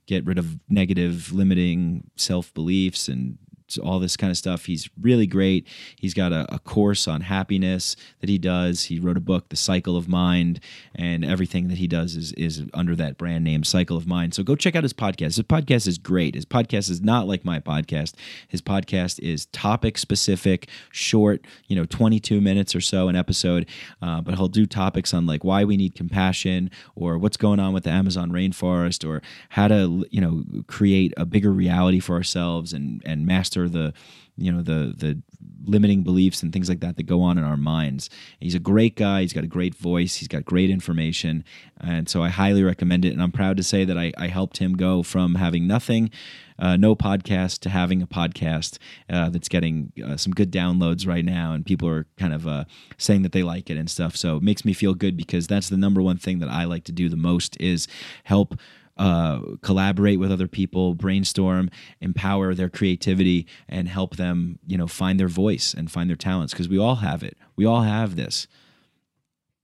get 0.05 0.25
rid 0.25 0.37
of 0.37 0.59
negative, 0.67 1.31
limiting 1.31 2.09
self 2.17 2.53
beliefs, 2.53 3.07
and 3.07 3.37
all 3.77 3.99
this 3.99 4.15
kind 4.15 4.31
of 4.31 4.37
stuff. 4.37 4.65
He's 4.65 4.89
really 5.01 5.27
great. 5.27 5.67
He's 5.97 6.13
got 6.13 6.31
a, 6.31 6.45
a, 6.53 6.59
course 6.59 7.07
on 7.07 7.21
happiness 7.21 7.95
that 8.21 8.29
he 8.29 8.37
does. 8.37 8.83
He 8.83 8.99
wrote 8.99 9.17
a 9.17 9.21
book, 9.21 9.49
The 9.49 9.57
Cycle 9.57 9.97
of 9.97 10.07
Mind, 10.07 10.61
and 10.95 11.25
everything 11.25 11.67
that 11.67 11.77
he 11.77 11.87
does 11.87 12.15
is 12.15 12.31
is 12.33 12.63
under 12.73 12.95
that 12.95 13.17
brand 13.17 13.43
name, 13.43 13.63
Cycle 13.63 13.97
of 13.97 14.07
Mind. 14.07 14.33
So 14.33 14.43
go 14.43 14.55
check 14.55 14.75
out 14.75 14.83
his 14.83 14.93
podcast. 14.93 15.35
His 15.35 15.41
podcast 15.41 15.87
is 15.87 15.97
great. 15.97 16.35
His 16.35 16.45
podcast 16.45 16.89
is 16.89 17.01
not 17.01 17.27
like 17.27 17.43
my 17.43 17.59
podcast. 17.59 18.13
His 18.47 18.61
podcast 18.61 19.19
is 19.19 19.47
topic 19.47 19.97
specific, 19.97 20.69
short, 20.91 21.45
you 21.67 21.75
know, 21.75 21.85
22 21.85 22.39
minutes 22.39 22.75
or 22.75 22.81
so 22.81 23.09
an 23.09 23.15
episode. 23.15 23.67
Uh, 24.01 24.21
but 24.21 24.35
he'll 24.35 24.47
do 24.47 24.65
topics 24.65 25.13
on 25.13 25.25
like 25.25 25.43
why 25.43 25.65
we 25.65 25.75
need 25.75 25.95
compassion 25.95 26.69
or 26.95 27.17
what's 27.17 27.37
going 27.37 27.59
on 27.59 27.73
with 27.73 27.83
the 27.83 27.89
Amazon 27.89 28.31
rainforest 28.31 29.07
or 29.07 29.21
how 29.49 29.67
to, 29.67 30.05
you 30.09 30.21
know, 30.21 30.43
create 30.67 31.13
a 31.17 31.25
bigger 31.25 31.51
reality 31.51 31.99
for 31.99 32.15
ourselves 32.15 32.71
and 32.71 33.01
and 33.05 33.25
master 33.25 33.56
master 33.57 33.69
the 33.69 33.93
you 34.39 34.51
know 34.51 34.61
the 34.61 34.93
the 34.95 35.21
limiting 35.65 36.03
beliefs 36.03 36.43
and 36.43 36.53
things 36.53 36.69
like 36.69 36.79
that 36.79 36.95
that 36.95 37.03
go 37.03 37.21
on 37.21 37.37
in 37.37 37.43
our 37.43 37.57
minds. 37.57 38.09
He's 38.39 38.55
a 38.55 38.59
great 38.59 38.95
guy. 38.95 39.21
He's 39.21 39.33
got 39.33 39.43
a 39.43 39.47
great 39.47 39.75
voice. 39.75 40.15
He's 40.15 40.27
got 40.27 40.45
great 40.45 40.69
information, 40.69 41.43
and 41.81 42.07
so 42.07 42.21
I 42.23 42.29
highly 42.29 42.63
recommend 42.63 43.03
it. 43.03 43.13
And 43.13 43.21
I'm 43.21 43.31
proud 43.31 43.57
to 43.57 43.63
say 43.63 43.83
that 43.85 43.97
I, 43.97 44.13
I 44.17 44.27
helped 44.27 44.59
him 44.59 44.73
go 44.77 45.01
from 45.01 45.35
having 45.35 45.65
nothing, 45.65 46.11
uh, 46.59 46.77
no 46.77 46.95
podcast, 46.95 47.59
to 47.61 47.69
having 47.69 48.03
a 48.03 48.07
podcast 48.07 48.77
uh, 49.09 49.29
that's 49.29 49.49
getting 49.49 49.91
uh, 50.05 50.17
some 50.17 50.33
good 50.33 50.51
downloads 50.51 51.07
right 51.07 51.25
now, 51.25 51.53
and 51.53 51.65
people 51.65 51.89
are 51.89 52.05
kind 52.17 52.33
of 52.33 52.47
uh, 52.47 52.65
saying 52.97 53.23
that 53.23 53.31
they 53.31 53.43
like 53.43 53.71
it 53.71 53.77
and 53.77 53.89
stuff. 53.89 54.15
So 54.15 54.37
it 54.37 54.43
makes 54.43 54.63
me 54.63 54.73
feel 54.73 54.93
good 54.93 55.17
because 55.17 55.47
that's 55.47 55.69
the 55.69 55.77
number 55.77 56.01
one 56.01 56.17
thing 56.17 56.37
that 56.39 56.49
I 56.49 56.65
like 56.65 56.83
to 56.85 56.91
do 56.91 57.09
the 57.09 57.17
most 57.17 57.59
is 57.59 57.87
help 58.23 58.55
uh, 58.97 59.39
collaborate 59.61 60.19
with 60.19 60.31
other 60.31 60.47
people, 60.47 60.95
brainstorm, 60.95 61.69
empower 62.01 62.53
their 62.53 62.69
creativity, 62.69 63.47
and 63.67 63.87
help 63.87 64.15
them, 64.15 64.59
you 64.65 64.77
know, 64.77 64.87
find 64.87 65.19
their 65.19 65.27
voice 65.27 65.73
and 65.73 65.91
find 65.91 66.09
their 66.09 66.17
talents 66.17 66.53
because 66.53 66.67
we 66.69 66.77
all 66.77 66.95
have 66.95 67.23
it. 67.23 67.37
We 67.55 67.65
all 67.65 67.81
have 67.81 68.15
this. 68.15 68.47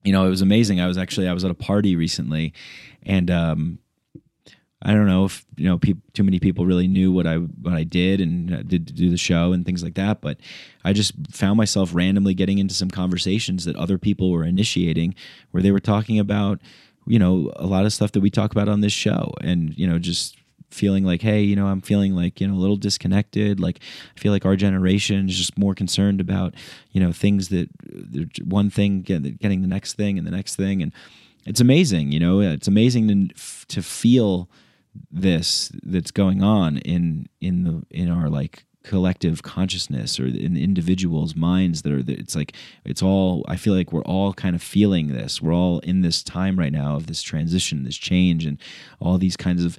You 0.03 0.11
know, 0.11 0.25
it 0.25 0.29
was 0.29 0.41
amazing. 0.41 0.81
I 0.81 0.87
was 0.87 0.97
actually 0.97 1.27
I 1.27 1.33
was 1.33 1.45
at 1.45 1.51
a 1.51 1.55
party 1.55 1.95
recently, 1.95 2.53
and 3.03 3.31
um, 3.31 3.79
I 4.85 4.93
don't 4.93 5.07
know 5.07 5.25
if 5.25 5.45
you 5.55 5.65
know 5.65 5.77
pe- 5.77 5.93
too 6.13 6.23
many 6.23 6.39
people 6.39 6.65
really 6.65 6.87
knew 6.87 7.11
what 7.11 7.25
I 7.25 7.37
what 7.37 7.73
I 7.73 7.83
did 7.83 8.19
and 8.19 8.53
uh, 8.53 8.63
did 8.63 8.93
do 8.93 9.09
the 9.09 9.17
show 9.17 9.53
and 9.53 9.65
things 9.65 9.81
like 9.81 9.95
that. 9.95 10.19
But 10.21 10.37
I 10.83 10.91
just 10.91 11.13
found 11.31 11.57
myself 11.57 11.95
randomly 11.95 12.33
getting 12.33 12.57
into 12.57 12.73
some 12.73 12.89
conversations 12.89 13.63
that 13.63 13.77
other 13.77 13.97
people 13.97 14.29
were 14.29 14.43
initiating, 14.43 15.15
where 15.51 15.63
they 15.63 15.71
were 15.71 15.79
talking 15.79 16.19
about 16.19 16.59
you 17.07 17.19
know 17.19 17.51
a 17.55 17.65
lot 17.65 17.85
of 17.85 17.93
stuff 17.93 18.11
that 18.13 18.21
we 18.21 18.29
talk 18.29 18.51
about 18.51 18.67
on 18.67 18.81
this 18.81 18.93
show, 18.93 19.33
and 19.41 19.77
you 19.77 19.87
know 19.87 19.99
just 19.99 20.37
feeling 20.69 21.05
like 21.05 21.21
hey 21.21 21.39
you 21.39 21.55
know 21.55 21.67
i'm 21.67 21.81
feeling 21.81 22.15
like 22.15 22.41
you 22.41 22.47
know 22.47 22.55
a 22.55 22.57
little 22.57 22.75
disconnected. 22.75 23.59
Like 23.59 23.79
i 24.15 24.19
feel 24.19 24.31
like 24.31 24.45
our 24.45 24.55
generation 24.55 25.29
is 25.29 25.37
just 25.37 25.57
more 25.57 25.75
concerned 25.75 26.19
about 26.19 26.55
you 26.91 26.99
know 26.99 27.11
things 27.11 27.49
that 27.49 27.69
one 28.43 28.69
thing 28.69 29.01
getting 29.01 29.61
the 29.61 29.67
next 29.67 29.93
thing 29.93 30.17
and 30.17 30.25
the 30.25 30.31
next 30.31 30.55
thing. 30.55 30.81
And 30.81 30.91
it's 31.45 31.61
amazing 31.61 32.11
you 32.11 32.19
know 32.19 32.39
it's 32.39 32.67
amazing 32.67 33.07
to, 33.07 33.65
to 33.67 33.81
feel 33.81 34.49
this 35.11 35.71
that's 35.83 36.11
going 36.11 36.41
on 36.43 36.77
in 36.79 37.27
in 37.41 37.63
the 37.63 37.83
in 37.89 38.09
our 38.09 38.29
like 38.29 38.65
collective 38.83 39.43
consciousness 39.43 40.19
or 40.19 40.25
in 40.25 40.57
individuals 40.57 41.35
minds 41.35 41.83
that 41.83 41.91
are 41.91 42.03
it's 42.07 42.35
like 42.35 42.53
it's 42.83 43.01
all 43.01 43.45
i 43.47 43.55
feel 43.55 43.73
like 43.73 43.93
we're 43.93 44.01
all 44.01 44.33
kind 44.33 44.55
of 44.55 44.61
feeling 44.61 45.09
this. 45.09 45.41
We're 45.41 45.53
all 45.53 45.79
in 45.79 46.01
this 46.01 46.23
time 46.23 46.57
right 46.57 46.71
now 46.71 46.95
of 46.95 47.07
this 47.07 47.21
transition 47.21 47.83
this 47.83 47.97
change 47.97 48.45
and 48.45 48.57
all 48.99 49.17
these 49.17 49.37
kinds 49.37 49.63
of 49.63 49.77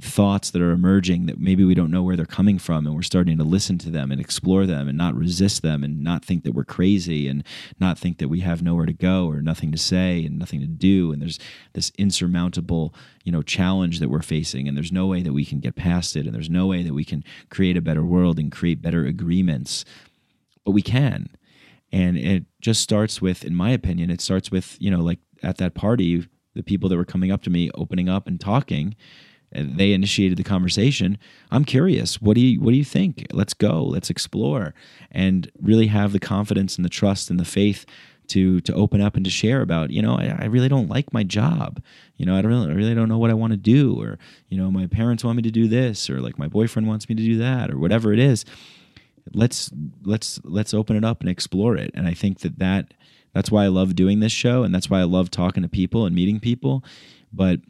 thoughts 0.00 0.50
that 0.50 0.62
are 0.62 0.70
emerging 0.70 1.26
that 1.26 1.38
maybe 1.38 1.64
we 1.64 1.74
don't 1.74 1.90
know 1.90 2.02
where 2.02 2.16
they're 2.16 2.24
coming 2.24 2.58
from 2.58 2.86
and 2.86 2.94
we're 2.94 3.02
starting 3.02 3.36
to 3.38 3.44
listen 3.44 3.78
to 3.78 3.90
them 3.90 4.10
and 4.10 4.20
explore 4.20 4.66
them 4.66 4.88
and 4.88 4.96
not 4.96 5.14
resist 5.14 5.62
them 5.62 5.84
and 5.84 6.02
not 6.02 6.24
think 6.24 6.44
that 6.44 6.54
we're 6.54 6.64
crazy 6.64 7.28
and 7.28 7.44
not 7.78 7.98
think 7.98 8.18
that 8.18 8.28
we 8.28 8.40
have 8.40 8.62
nowhere 8.62 8.86
to 8.86 8.92
go 8.92 9.26
or 9.26 9.42
nothing 9.42 9.70
to 9.70 9.78
say 9.78 10.24
and 10.24 10.38
nothing 10.38 10.60
to 10.60 10.66
do. 10.66 11.12
And 11.12 11.20
there's 11.20 11.38
this 11.74 11.92
insurmountable 11.98 12.94
you 13.24 13.32
know 13.32 13.42
challenge 13.42 14.00
that 14.00 14.08
we're 14.08 14.22
facing 14.22 14.66
and 14.66 14.76
there's 14.76 14.92
no 14.92 15.06
way 15.06 15.22
that 15.22 15.32
we 15.32 15.44
can 15.44 15.60
get 15.60 15.76
past 15.76 16.16
it 16.16 16.26
and 16.26 16.34
there's 16.34 16.50
no 16.50 16.66
way 16.66 16.82
that 16.82 16.94
we 16.94 17.04
can 17.04 17.22
create 17.50 17.76
a 17.76 17.80
better 17.80 18.04
world 18.04 18.38
and 18.42 18.52
create 18.52 18.82
better 18.82 19.06
agreements. 19.06 19.84
But 20.64 20.72
we 20.72 20.82
can. 20.82 21.30
And 21.90 22.16
it 22.16 22.44
just 22.60 22.80
starts 22.80 23.20
with 23.20 23.44
in 23.44 23.54
my 23.54 23.70
opinion 23.70 24.10
it 24.10 24.20
starts 24.20 24.50
with 24.50 24.76
you 24.80 24.90
know 24.90 25.00
like 25.00 25.18
at 25.42 25.58
that 25.58 25.74
party 25.74 26.26
the 26.54 26.62
people 26.62 26.88
that 26.88 26.96
were 26.96 27.04
coming 27.04 27.30
up 27.30 27.42
to 27.42 27.50
me 27.50 27.70
opening 27.74 28.08
up 28.08 28.26
and 28.26 28.40
talking 28.40 28.94
and 29.54 29.76
they 29.76 29.92
initiated 29.92 30.38
the 30.38 30.44
conversation. 30.44 31.18
I'm 31.50 31.64
curious 31.64 32.20
what 32.20 32.34
do 32.34 32.40
you 32.40 32.60
what 32.60 32.70
do 32.70 32.76
you 32.76 32.84
think? 32.84 33.26
Let's 33.32 33.54
go. 33.54 33.84
Let's 33.84 34.10
explore. 34.10 34.74
And 35.10 35.50
really 35.60 35.88
have 35.88 36.12
the 36.12 36.20
confidence 36.20 36.76
and 36.76 36.84
the 36.84 36.90
trust 36.90 37.30
and 37.30 37.38
the 37.38 37.44
faith 37.44 37.84
to 38.28 38.60
to 38.62 38.74
open 38.74 39.00
up 39.00 39.16
and 39.16 39.24
to 39.24 39.30
share 39.30 39.62
about 39.62 39.90
you 39.90 40.02
know 40.02 40.14
I, 40.14 40.36
I 40.40 40.44
really 40.46 40.68
don't 40.68 40.88
like 40.88 41.12
my 41.12 41.22
job. 41.22 41.82
You 42.16 42.26
know 42.26 42.36
I 42.36 42.42
don't 42.42 42.50
really, 42.50 42.70
I 42.70 42.74
really 42.74 42.94
don't 42.94 43.08
know 43.08 43.18
what 43.18 43.30
I 43.30 43.34
want 43.34 43.52
to 43.52 43.56
do 43.56 44.00
or 44.00 44.18
you 44.48 44.56
know 44.56 44.70
my 44.70 44.86
parents 44.86 45.24
want 45.24 45.36
me 45.36 45.42
to 45.42 45.50
do 45.50 45.68
this 45.68 46.08
or 46.08 46.20
like 46.20 46.38
my 46.38 46.48
boyfriend 46.48 46.88
wants 46.88 47.08
me 47.08 47.14
to 47.14 47.22
do 47.22 47.38
that 47.38 47.70
or 47.70 47.78
whatever 47.78 48.12
it 48.12 48.18
is. 48.18 48.44
Let's 49.32 49.70
let's 50.02 50.40
let's 50.44 50.74
open 50.74 50.96
it 50.96 51.04
up 51.04 51.20
and 51.20 51.28
explore 51.28 51.76
it. 51.76 51.90
And 51.94 52.06
I 52.06 52.14
think 52.14 52.40
that 52.40 52.58
that 52.58 52.94
that's 53.32 53.50
why 53.50 53.64
I 53.64 53.68
love 53.68 53.94
doing 53.94 54.20
this 54.20 54.32
show 54.32 54.62
and 54.62 54.74
that's 54.74 54.90
why 54.90 55.00
I 55.00 55.04
love 55.04 55.30
talking 55.30 55.62
to 55.62 55.68
people 55.68 56.06
and 56.06 56.14
meeting 56.14 56.40
people. 56.40 56.84
But 57.32 57.60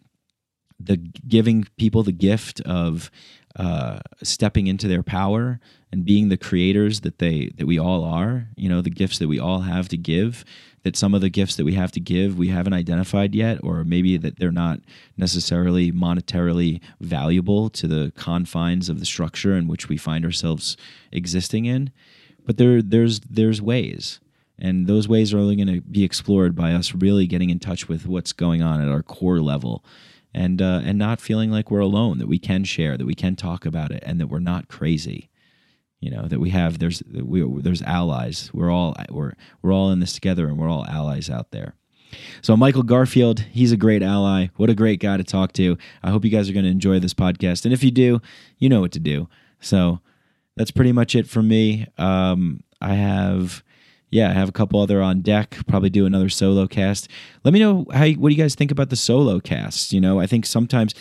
the 0.85 0.97
giving 0.97 1.66
people 1.76 2.02
the 2.02 2.12
gift 2.12 2.61
of 2.62 3.11
uh, 3.56 4.00
stepping 4.23 4.66
into 4.66 4.88
their 4.88 5.02
power 5.02 5.61
and 5.90 6.04
being 6.04 6.28
the 6.28 6.37
creators 6.37 7.00
that 7.00 7.18
they 7.18 7.52
that 7.56 7.66
we 7.66 7.78
all 7.78 8.02
are 8.04 8.49
you 8.56 8.68
know 8.68 8.80
the 8.80 8.90
gifts 8.90 9.18
that 9.18 9.28
we 9.28 9.38
all 9.38 9.61
have 9.61 9.88
to 9.88 9.97
give 9.97 10.44
that 10.82 10.97
some 10.97 11.14
of 11.14 11.21
the 11.21 11.28
gifts 11.28 11.56
that 11.56 11.64
we 11.64 11.75
have 11.75 11.92
to 11.92 12.00
give 12.00 12.38
we 12.38 12.49
haven't 12.49 12.73
identified 12.73 13.35
yet 13.35 13.59
or 13.62 13.85
maybe 13.85 14.16
that 14.16 14.38
they're 14.38 14.50
not 14.50 14.80
necessarily 15.16 15.92
monetarily 15.92 16.80
valuable 17.00 17.71
to 17.71 17.87
the 17.87 18.12
confines 18.16 18.88
of 18.88 18.99
the 18.99 19.06
structure 19.06 19.56
in 19.56 19.68
which 19.68 19.88
we 19.88 19.97
find 19.97 20.25
ourselves 20.25 20.76
existing 21.11 21.64
in. 21.64 21.90
But 22.44 22.56
there 22.56 22.82
there's 22.82 23.21
there's 23.21 23.62
ways. 23.62 24.21
And 24.59 24.87
those 24.87 25.09
ways 25.09 25.35
are 25.35 25.38
only 25.38 25.56
going 25.56 25.75
to 25.75 25.80
be 25.80 26.04
explored 26.04 26.54
by 26.54 26.73
us 26.73 26.94
really 26.94 27.26
getting 27.26 27.50
in 27.50 27.59
touch 27.59 27.88
with 27.88 28.06
what's 28.06 28.32
going 28.32 28.62
on 28.62 28.80
at 28.80 28.88
our 28.88 29.02
core 29.02 29.40
level 29.40 29.85
and 30.34 30.62
uh, 30.62 30.80
and 30.84 30.98
not 30.98 31.20
feeling 31.20 31.50
like 31.50 31.70
we're 31.70 31.80
alone 31.80 32.18
that 32.18 32.28
we 32.28 32.38
can 32.38 32.64
share 32.64 32.96
that 32.96 33.06
we 33.06 33.14
can 33.14 33.36
talk 33.36 33.66
about 33.66 33.90
it 33.90 34.02
and 34.06 34.20
that 34.20 34.28
we're 34.28 34.38
not 34.40 34.68
crazy. 34.68 35.28
You 36.00 36.10
know 36.10 36.22
that 36.26 36.40
we 36.40 36.50
have 36.50 36.78
there's 36.78 37.02
we, 37.12 37.42
there's 37.60 37.82
allies. 37.82 38.50
We're 38.52 38.70
all 38.70 38.96
we're 39.10 39.32
we're 39.62 39.72
all 39.72 39.90
in 39.90 40.00
this 40.00 40.12
together 40.12 40.48
and 40.48 40.58
we're 40.58 40.70
all 40.70 40.86
allies 40.86 41.30
out 41.30 41.50
there. 41.50 41.74
So 42.42 42.56
michael 42.56 42.82
garfield 42.82 43.40
he's 43.52 43.72
a 43.72 43.76
great 43.76 44.02
ally. 44.02 44.48
What 44.56 44.70
a 44.70 44.74
great 44.74 45.00
guy 45.00 45.16
to 45.16 45.24
talk 45.24 45.52
to. 45.54 45.78
I 46.02 46.10
hope 46.10 46.24
you 46.24 46.30
guys 46.30 46.48
are 46.50 46.52
going 46.52 46.64
to 46.64 46.70
enjoy 46.70 46.98
this 46.98 47.14
podcast. 47.14 47.64
And 47.64 47.72
if 47.72 47.84
you 47.84 47.90
do 47.90 48.20
you 48.58 48.68
know 48.68 48.80
what 48.80 48.92
to 48.92 49.00
do. 49.00 49.28
So 49.60 50.00
that's 50.56 50.70
pretty 50.70 50.92
much 50.92 51.14
it 51.14 51.26
for 51.26 51.42
me. 51.42 51.86
Um, 51.98 52.62
i 52.80 52.94
have 52.94 53.62
yeah, 54.12 54.28
I 54.28 54.35
have 54.35 54.50
a 54.50 54.52
couple 54.52 54.78
other 54.78 55.02
on 55.02 55.23
deck. 55.23 55.57
Probably 55.66 55.88
do 55.88 56.04
another 56.04 56.28
solo 56.28 56.69
cast. 56.69 57.09
Let 57.45 57.54
me 57.54 57.59
know 57.59 57.87
how 57.92 58.07
what 58.11 58.28
do 58.28 58.35
you 58.35 58.42
guys 58.42 58.54
think 58.54 58.71
about 58.71 58.90
the 58.90 58.97
solo 58.97 59.40
casts. 59.40 59.90
You 59.92 60.02
know, 60.02 60.21
I 60.21 60.26
think 60.26 60.45
sometimes 60.45 60.95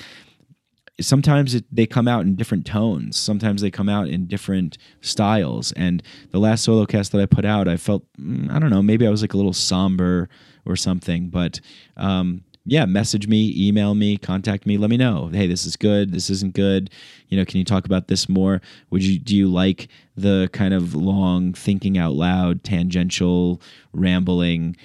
sometimes 1.02 1.54
it, 1.54 1.66
they 1.72 1.86
come 1.86 2.08
out 2.08 2.22
in 2.22 2.36
different 2.36 2.66
tones. 2.66 3.18
Sometimes 3.18 3.62
they 3.62 3.70
come 3.70 3.90
out 3.90 4.08
in 4.08 4.28
different 4.28 4.78
styles. 5.02 5.74
And 5.74 6.02
the 6.32 6.40
last 6.40 6.64
solo 6.64 6.86
cast 6.86 7.12
that 7.12 7.22
I 7.22 7.26
put 7.26 7.44
out, 7.44 7.68
I 7.68 7.76
felt 7.76 8.06
mm, 8.18 8.50
I 8.50 8.60
don't 8.60 8.70
know, 8.70 8.82
maybe 8.82 9.06
I 9.06 9.10
was 9.10 9.22
like 9.22 9.34
a 9.34 9.38
little 9.38 9.54
somber 9.54 10.30
or 10.66 10.78
something, 10.78 11.30
but 11.30 11.60
um, 11.98 12.46
yeah, 12.66 12.86
message 12.86 13.28
me, 13.28 13.54
email 13.58 13.96
me, 13.96 14.18
contact 14.18 14.66
me. 14.66 14.78
Let 14.78 14.90
me 14.90 14.98
know. 14.98 15.30
Hey, 15.34 15.48
this 15.48 15.66
is 15.66 15.76
good. 15.76 16.12
This 16.12 16.30
isn't 16.30 16.54
good. 16.54 16.92
You 17.30 17.38
know, 17.38 17.46
can 17.46 17.58
you 17.58 17.66
talk 17.66 17.86
about 17.86 18.08
this 18.08 18.30
more? 18.30 18.62
Would 18.92 19.04
you 19.04 19.18
do 19.18 19.36
you 19.36 19.52
like 19.52 19.88
the 20.16 20.50
kind 20.54 20.74
of 20.74 20.94
long 20.94 21.54
thinking 21.54 21.98
out 21.98 22.14
loud, 22.14 22.64
tangential, 22.64 23.62
rambling 23.94 24.76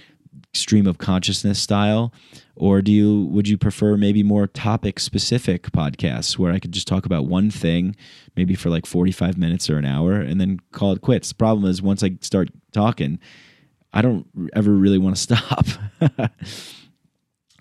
stream 0.55 0.87
of 0.87 0.97
consciousness 0.97 1.59
style? 1.59 2.15
Or 2.55 2.81
do 2.81 2.91
you 2.91 3.27
would 3.27 3.47
you 3.47 3.59
prefer 3.59 3.99
maybe 3.99 4.23
more 4.23 4.47
topic 4.47 4.99
specific 4.99 5.65
podcasts 5.73 6.39
where 6.39 6.53
I 6.53 6.59
could 6.59 6.73
just 6.73 6.89
talk 6.89 7.05
about 7.05 7.27
one 7.27 7.51
thing, 7.51 7.95
maybe 8.37 8.55
for 8.55 8.71
like 8.71 8.87
45 8.87 9.37
minutes 9.37 9.69
or 9.69 9.77
an 9.77 9.85
hour 9.85 10.15
and 10.15 10.41
then 10.41 10.61
call 10.73 10.93
it 10.93 11.03
quits? 11.03 11.29
The 11.29 11.35
problem 11.35 11.71
is 11.71 11.83
once 11.83 12.03
I 12.03 12.17
start 12.23 12.49
talking, 12.73 13.19
I 13.93 14.01
don't 14.01 14.27
ever 14.55 14.71
really 14.71 14.99
want 14.99 15.15
to 15.15 15.23
stop. 15.23 15.67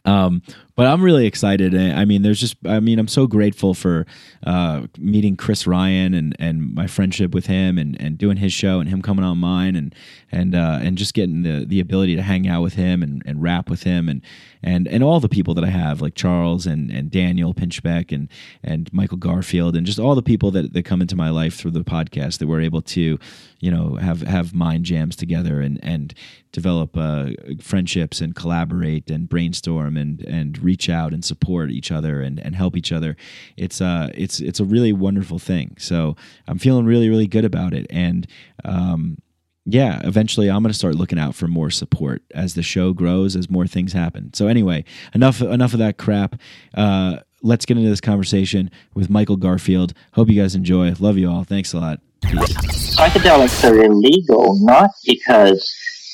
Um, 0.05 0.41
but 0.75 0.87
I'm 0.87 1.01
really 1.01 1.25
excited. 1.25 1.73
I 1.73 2.03
mean, 2.03 2.21
there's 2.21 2.39
just, 2.39 2.57
I 2.65 2.81
mean, 2.81 2.99
I'm 2.99 3.07
so 3.07 3.27
grateful 3.27 3.73
for 3.73 4.05
uh, 4.45 4.87
meeting 4.97 5.37
Chris 5.37 5.65
Ryan 5.65 6.13
and, 6.13 6.35
and 6.37 6.75
my 6.75 6.85
friendship 6.85 7.33
with 7.33 7.45
him 7.45 7.77
and, 7.77 7.99
and 7.99 8.17
doing 8.17 8.37
his 8.37 8.51
show 8.51 8.81
and 8.81 8.89
him 8.89 9.01
coming 9.01 9.23
on 9.23 9.37
mine 9.37 9.75
and 9.75 9.95
and 10.31 10.53
uh, 10.53 10.79
and 10.81 10.97
just 10.97 11.13
getting 11.13 11.43
the, 11.43 11.65
the 11.65 11.79
ability 11.79 12.15
to 12.17 12.21
hang 12.21 12.47
out 12.47 12.61
with 12.61 12.73
him 12.73 13.01
and, 13.01 13.23
and 13.25 13.41
rap 13.41 13.69
with 13.69 13.83
him 13.83 14.09
and 14.09 14.21
and 14.61 14.87
and 14.87 15.03
all 15.03 15.19
the 15.19 15.29
people 15.29 15.53
that 15.53 15.63
I 15.63 15.69
have 15.69 16.01
like 16.01 16.15
Charles 16.15 16.65
and, 16.65 16.91
and 16.91 17.09
Daniel 17.09 17.53
Pinchbeck 17.53 18.11
and 18.11 18.27
and 18.61 18.91
Michael 18.91 19.17
Garfield 19.17 19.75
and 19.75 19.85
just 19.85 19.99
all 19.99 20.15
the 20.15 20.21
people 20.21 20.51
that, 20.51 20.73
that 20.73 20.83
come 20.83 21.01
into 21.01 21.15
my 21.15 21.29
life 21.29 21.55
through 21.55 21.71
the 21.71 21.83
podcast 21.83 22.39
that 22.39 22.47
we're 22.47 22.61
able 22.61 22.81
to, 22.81 23.17
you 23.59 23.71
know, 23.71 23.95
have 23.95 24.21
have 24.23 24.53
mind 24.53 24.83
jams 24.83 25.15
together 25.15 25.61
and 25.61 25.79
and 25.81 26.13
develop 26.51 26.97
uh, 26.97 27.29
friendships 27.61 28.21
and 28.21 28.35
collaborate 28.35 29.09
and 29.09 29.29
brainstorm 29.29 29.95
and 29.95 30.21
and 30.25 30.61
reach 30.65 30.89
out 30.89 31.13
and 31.13 31.23
support 31.23 31.71
each 31.71 31.91
other 31.91 32.21
and, 32.21 32.39
and 32.39 32.55
help 32.55 32.75
each 32.75 32.91
other. 32.91 33.15
It's 33.55 33.79
uh 33.79 34.09
it's 34.13 34.39
it's 34.39 34.59
a 34.59 34.65
really 34.65 34.91
wonderful 34.91 35.39
thing. 35.39 35.75
So 35.79 36.15
I'm 36.47 36.57
feeling 36.57 36.85
really 36.85 37.07
really 37.07 37.27
good 37.27 37.45
about 37.45 37.73
it 37.73 37.85
and 37.89 38.27
um, 38.65 39.17
yeah, 39.65 39.99
eventually 40.03 40.49
I'm 40.49 40.61
going 40.61 40.71
to 40.71 40.77
start 40.77 40.95
looking 40.95 41.17
out 41.17 41.33
for 41.33 41.47
more 41.47 41.71
support 41.71 42.21
as 42.35 42.53
the 42.53 42.61
show 42.61 42.93
grows, 42.93 43.35
as 43.35 43.49
more 43.49 43.65
things 43.65 43.93
happen. 43.93 44.31
So 44.33 44.47
anyway, 44.47 44.85
enough 45.13 45.41
enough 45.41 45.73
of 45.73 45.79
that 45.79 45.97
crap. 45.97 46.35
Uh, 46.75 47.17
let's 47.41 47.65
get 47.65 47.77
into 47.77 47.89
this 47.89 48.01
conversation 48.01 48.69
with 48.93 49.09
Michael 49.09 49.37
Garfield. 49.37 49.93
Hope 50.13 50.29
you 50.29 50.39
guys 50.39 50.55
enjoy. 50.55 50.93
Love 50.99 51.17
you 51.17 51.29
all. 51.29 51.43
Thanks 51.43 51.73
a 51.73 51.79
lot. 51.79 51.99
Psychedelics 52.23 53.69
are 53.69 53.83
illegal 53.83 54.57
not 54.63 54.91
because 55.05 55.67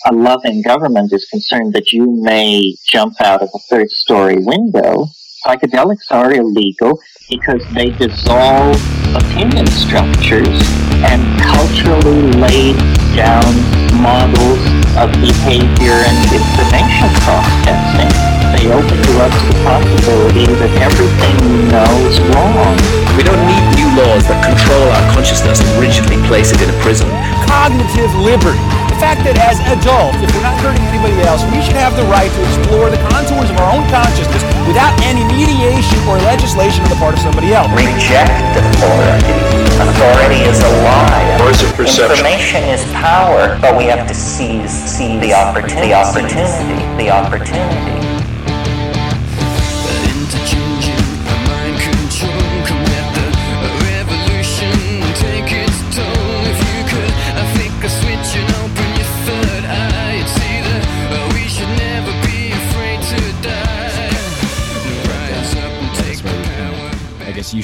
a 0.06 0.14
loving 0.14 0.62
government 0.62 1.14
is 1.14 1.26
concerned 1.26 1.74
that 1.74 1.92
you 1.92 2.10
may 2.24 2.76
jump 2.86 3.14
out 3.22 3.42
of 3.42 3.50
a 3.54 3.60
third 3.70 3.90
story 3.92 4.38
window. 4.40 5.06
Psychedelics 5.46 6.10
are 6.10 6.34
illegal 6.34 7.00
because 7.30 7.62
they 7.74 7.90
dissolve 7.92 8.78
opinion 9.16 9.68
structures 9.68 10.58
and 11.06 11.22
culturally 11.42 12.34
laid 12.34 12.78
down 13.14 13.46
models 14.02 14.62
of 14.98 15.12
behavior 15.22 15.98
and 16.02 16.18
information 16.34 17.10
processing. 17.22 18.10
they 18.58 18.74
open 18.74 18.98
you 19.06 19.16
up 19.22 19.30
to 19.30 19.46
the 19.54 19.58
possibility 19.62 20.46
that 20.46 20.72
everything 20.82 21.36
you 21.46 21.62
know 21.70 21.94
is 22.10 22.18
wrong. 22.34 22.74
We 23.18 23.22
don't 23.22 23.42
need 23.46 23.66
new 23.78 23.90
laws 24.02 24.26
that 24.26 24.42
control 24.42 24.86
our 24.98 25.14
consciousness 25.14 25.62
and 25.62 25.70
rigidly 25.78 26.18
place 26.26 26.52
it 26.52 26.62
in 26.62 26.70
a 26.70 26.78
prison. 26.82 27.10
Cognitive 27.46 28.14
liberty. 28.18 28.81
The 29.02 29.10
fact 29.18 29.26
that 29.26 29.42
as 29.42 29.58
adults, 29.66 30.22
if 30.22 30.30
we're 30.30 30.46
not 30.46 30.62
hurting 30.62 30.86
anybody 30.86 31.18
else, 31.26 31.42
we 31.50 31.58
should 31.66 31.74
have 31.74 31.98
the 31.98 32.06
right 32.06 32.30
to 32.30 32.42
explore 32.54 32.94
the 32.94 33.02
contours 33.10 33.50
of 33.50 33.58
our 33.58 33.74
own 33.74 33.82
consciousness 33.90 34.46
without 34.70 34.94
any 35.02 35.26
mediation 35.26 35.98
or 36.06 36.22
legislation 36.22 36.86
on 36.86 36.94
the 36.94 37.02
part 37.02 37.18
of 37.18 37.22
somebody 37.26 37.50
else. 37.50 37.66
Reject 37.74 38.30
authority. 38.54 39.34
Authority 39.82 40.46
is 40.46 40.62
a 40.62 40.70
lie. 40.86 41.42
Or 41.42 41.50
is 41.50 41.66
it 41.66 41.74
perception? 41.74 42.14
Information 42.14 42.62
is 42.70 42.86
power, 42.94 43.58
but 43.58 43.74
we 43.74 43.90
have 43.90 44.06
to 44.06 44.14
seize, 44.14 44.70
seize 44.70 45.18
the 45.18 45.34
opportunity. 45.34 45.90
The 45.90 45.98
opportunity. 45.98 46.86
The 47.02 47.10
opportunity. 47.10 48.01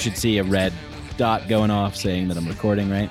Should 0.08 0.18
see 0.18 0.38
a 0.38 0.44
red 0.44 0.72
dot 1.18 1.50
going 1.50 1.70
off 1.70 1.94
saying 1.94 2.30
that 2.30 2.38
I'm 2.38 2.48
recording, 2.48 2.90
right? 2.90 3.10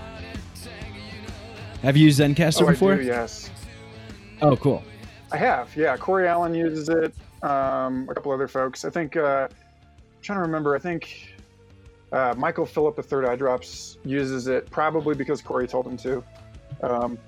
Have 1.82 1.94
you 1.94 2.06
used 2.06 2.20
Zencastr 2.20 2.62
Oh, 2.62 2.70
before? 2.70 2.96
do, 2.96 3.02
yes. 3.02 3.50
Oh, 4.40 4.56
cool. 4.56 4.82
I 5.30 5.36
have, 5.36 5.76
yeah. 5.76 5.94
Cory 5.98 6.26
Allen 6.26 6.54
uses 6.54 6.88
it. 6.88 7.14
Um, 7.42 8.08
a 8.08 8.14
couple 8.14 8.32
other 8.32 8.48
folks. 8.48 8.86
I 8.86 8.88
think. 8.88 9.14
Uh, 9.14 9.46
I'm 9.50 10.22
trying 10.22 10.38
to 10.38 10.42
remember. 10.42 10.74
I 10.74 10.78
think 10.78 11.34
uh, 12.12 12.32
Michael 12.38 12.64
Phillip, 12.64 12.96
the 12.96 13.02
Third 13.02 13.26
Eye 13.26 13.36
Drops, 13.36 13.98
uses 14.06 14.46
it 14.46 14.70
probably 14.70 15.14
because 15.14 15.42
Cory 15.42 15.68
told 15.68 15.86
him 15.86 15.98
to. 15.98 16.24
Um, 16.82 17.18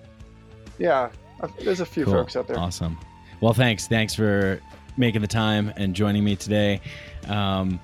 yeah, 0.78 1.10
uh, 1.42 1.48
there's 1.62 1.80
a 1.80 1.87
few 1.87 2.06
Cool. 2.06 2.14
folks 2.14 2.37
out 2.37 2.46
there. 2.48 2.58
Awesome. 2.58 2.98
Well, 3.42 3.52
thanks. 3.52 3.87
Thanks 3.87 4.14
for 4.14 4.62
making 4.96 5.20
the 5.20 5.28
time 5.28 5.75
and 5.76 5.92
joining 5.94 6.25
me 6.25 6.37
today. 6.37 6.80
Um, 7.26 7.78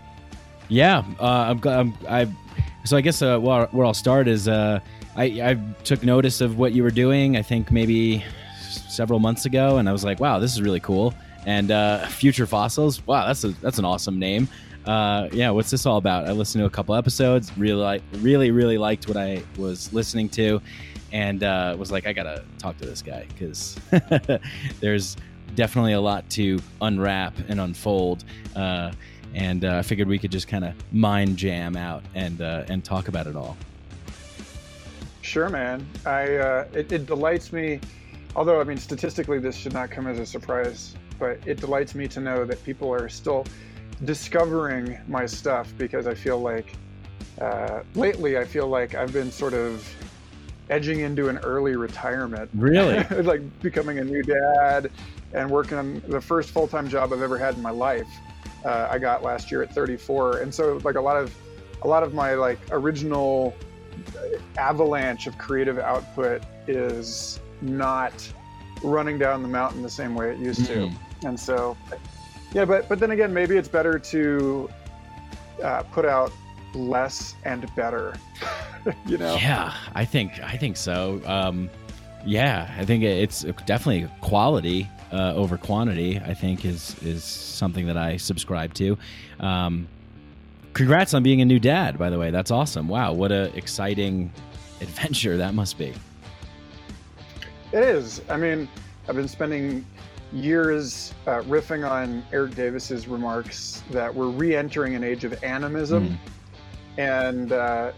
yeah, 0.75 1.05
uh, 1.21 1.55
I'm. 1.55 1.69
I'm, 1.69 1.95
I 2.09 2.29
so 2.85 2.97
I 2.99 3.01
guess 3.01 3.23
uh, 3.23 3.39
where, 3.39 3.67
where 3.67 3.87
I'll 3.87 3.95
start 3.95 4.29
is 4.29 4.47
uh, 4.47 4.81
I, 5.17 5.25
I 5.25 5.59
took 5.85 6.03
notice 6.03 6.41
of 6.41 6.59
what 6.59 6.73
you 6.73 6.83
were 6.83 6.91
doing. 6.91 7.37
I 7.37 7.43
think 7.43 7.71
maybe 7.71 8.23
several 8.89 9.21
months 9.21 9.47
ago, 9.47 9.79
and 9.79 9.89
I 9.89 9.93
was 9.93 10.05
like, 10.05 10.21
wow, 10.21 10.39
this 10.39 10.53
is 10.53 10.61
really 10.61 10.81
cool. 10.81 11.15
And 11.47 11.71
uh, 11.71 12.07
Future 12.09 12.47
Fossils, 12.47 13.07
wow, 13.07 13.27
that's 13.27 13.45
a 13.45 13.49
that's 13.63 13.79
an 13.79 13.85
awesome 13.85 14.19
name. 14.19 14.49
Uh, 14.85 15.29
yeah, 15.33 15.51
what's 15.51 15.71
this 15.71 15.87
all 15.87 15.97
about? 15.97 16.29
I 16.29 16.33
listened 16.33 16.61
to 16.63 16.67
a 16.67 16.71
couple 16.71 16.95
episodes. 16.95 17.57
Really, 17.57 18.03
really, 18.15 18.51
really 18.51 18.77
liked 18.77 19.09
what 19.09 19.17
I 19.17 19.43
was 19.57 19.93
listening 19.93 20.29
to, 20.31 20.61
and 21.13 21.43
uh, 21.43 21.77
was 21.79 21.91
like, 21.93 22.07
I 22.07 22.13
gotta 22.13 22.45
talk 22.59 22.77
to 22.79 22.87
this 22.87 23.01
guy 23.01 23.27
because 23.29 23.79
there's 24.81 25.17
definitely 25.55 25.93
a 25.93 26.01
lot 26.01 26.29
to 26.31 26.59
unwrap 26.83 27.35
and 27.49 27.61
unfold. 27.61 28.25
Uh, 28.57 28.93
and 29.35 29.65
uh, 29.65 29.79
I 29.79 29.83
figured 29.83 30.09
we 30.09 30.19
could 30.19 30.33
just 30.33 30.49
kind 30.49 30.65
of 30.65 30.75
mind 30.93 31.37
jam 31.37 31.77
out 31.77 32.03
and 32.15 32.41
uh, 32.41 32.65
and 32.69 32.85
talk 32.85 33.09
about 33.09 33.27
it 33.27 33.37
all. 33.37 33.57
Sure, 35.23 35.49
man. 35.49 35.87
I 36.07 36.37
uh, 36.37 36.67
it, 36.73 36.93
it 36.93 37.07
delights 37.07 37.53
me. 37.53 37.81
Although 38.37 38.61
I 38.61 38.65
mean, 38.65 38.79
statistically, 38.79 39.39
this 39.39 39.57
should 39.57 39.73
not 39.73 39.91
come 39.91 40.07
as 40.07 40.19
a 40.19 40.27
surprise, 40.27 40.95
but 41.19 41.39
it 41.47 41.59
delights 41.59 41.95
me 41.95 42.09
to 42.09 42.21
know 42.21 42.45
that 42.45 42.63
people 42.65 42.93
are 42.93 43.09
still 43.09 43.47
discovering 44.05 44.99
my 45.09 45.27
stuff 45.27 45.73
because 45.79 46.07
I 46.07 46.15
feel 46.15 46.39
like 46.39 46.75
uh, 47.41 47.83
lately 47.95 48.39
I 48.39 48.45
feel 48.45 48.69
like 48.69 48.95
I've 48.95 49.13
been 49.13 49.31
sort 49.31 49.55
of 49.55 49.89
edging 50.71 51.01
into 51.01 51.29
an 51.29 51.39
early 51.39 51.77
retirement. 51.77 52.51
Really? 52.55 53.03
like 53.23 53.43
becoming 53.61 53.99
a 53.99 54.05
new 54.05 54.23
dad 54.23 54.91
and 55.33 55.51
working 55.51 55.79
on 55.79 56.03
the 56.09 56.21
first 56.21 56.51
full-time 56.51 56.89
job 56.89 57.13
I've 57.13 57.23
ever 57.23 57.39
had 57.39 57.55
in 57.55 57.63
my 57.63 57.71
life. 57.71 58.09
Uh, 58.65 58.89
I 58.91 58.99
got 58.99 59.23
last 59.23 59.51
year 59.51 59.63
at 59.63 59.73
34, 59.75 60.39
and 60.39 60.55
so 60.55 60.81
like 60.85 60.95
a 60.97 61.01
lot 61.01 61.17
of 61.17 61.35
a 61.83 61.89
lot 61.89 62.03
of 62.03 62.15
my 62.15 62.35
like 62.35 62.59
original 62.71 63.55
avalanche 64.57 65.27
of 65.27 65.37
creative 65.39 65.79
output 65.79 66.43
is 66.67 67.41
not 67.61 68.13
running 68.83 69.19
down 69.19 69.43
the 69.43 69.49
mountain 69.49 69.83
the 69.83 69.91
same 69.91 70.15
way 70.15 70.31
it 70.31 70.39
used 70.39 70.63
Mhm. 70.63 70.67
to. 71.23 71.27
And 71.29 71.39
so, 71.39 71.77
yeah, 72.53 72.65
but 72.65 72.89
but 72.89 72.99
then 73.01 73.11
again, 73.11 73.33
maybe 73.33 73.57
it's 73.57 73.69
better 73.69 73.99
to 73.99 74.71
uh, 75.63 75.83
put 75.93 76.05
out 76.05 76.33
less 76.75 77.35
and 77.45 77.73
better. 77.77 78.15
you 79.07 79.17
know? 79.19 79.37
Yeah, 79.37 79.73
I 79.95 80.05
think 80.05 80.41
I 80.43 80.57
think 80.57 80.77
so. 80.77 81.21
Um, 81.27 81.71
yeah, 82.27 82.75
I 82.79 82.85
think 82.85 83.05
it's 83.05 83.43
definitely 83.67 84.09
quality 84.21 84.89
uh, 85.15 85.35
over 85.35 85.57
quantity. 85.57 86.19
I 86.19 86.35
think 86.35 86.65
is 86.65 86.97
is 87.03 87.23
something 87.25 87.87
that 87.87 87.97
I 87.97 88.17
subscribe 88.17 88.75
to. 88.75 88.99
Um, 89.41 89.89
congrats 90.73 91.15
on 91.15 91.23
being 91.23 91.41
a 91.41 91.45
new 91.45 91.59
dad, 91.61 91.99
by 91.99 92.11
the 92.11 92.19
way. 92.19 92.31
That's 92.31 92.51
awesome. 92.51 92.89
Wow, 92.89 93.13
what 93.13 93.31
a 93.33 93.55
exciting 93.57 94.33
adventure 94.81 95.37
that 95.37 95.55
must 95.55 95.79
be. 95.79 95.93
It 97.73 97.83
is. 97.83 98.21
I 98.29 98.37
mean, 98.37 98.69
I've 99.09 99.17
been 99.17 99.29
spending 99.29 99.85
years 100.33 101.13
uh, 101.27 101.43
riffing 101.43 101.89
on 101.89 102.25
Erik 102.33 102.55
Davis's 102.55 103.07
remarks 103.09 103.83
that 103.91 104.13
we're 104.15 104.29
re-entering 104.29 104.95
an 104.95 105.05
age 105.05 105.25
of 105.25 105.43
animism, 105.45 106.09
Mm. 106.11 106.19
and 106.99 107.53
uh, 107.53 107.93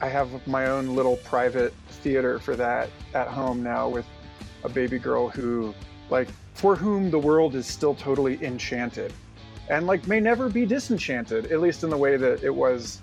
I 0.00 0.08
have 0.08 0.46
my 0.46 0.66
own 0.66 0.94
little 0.96 1.16
private 1.18 1.72
theater 2.02 2.38
for 2.38 2.56
that 2.56 2.88
at 3.14 3.28
home 3.28 3.62
now 3.62 3.88
with 3.88 4.06
a 4.64 4.68
baby 4.68 4.98
girl 4.98 5.28
who, 5.28 5.74
like, 6.10 6.28
for 6.54 6.76
whom 6.76 7.10
the 7.10 7.18
world 7.18 7.54
is 7.54 7.66
still 7.66 7.94
totally 7.94 8.42
enchanted, 8.44 9.12
and 9.68 9.86
like 9.86 10.06
may 10.06 10.20
never 10.20 10.48
be 10.48 10.66
disenchanted, 10.66 11.50
at 11.52 11.60
least 11.60 11.84
in 11.84 11.90
the 11.90 11.96
way 11.96 12.16
that 12.16 12.42
it 12.42 12.54
was 12.54 13.00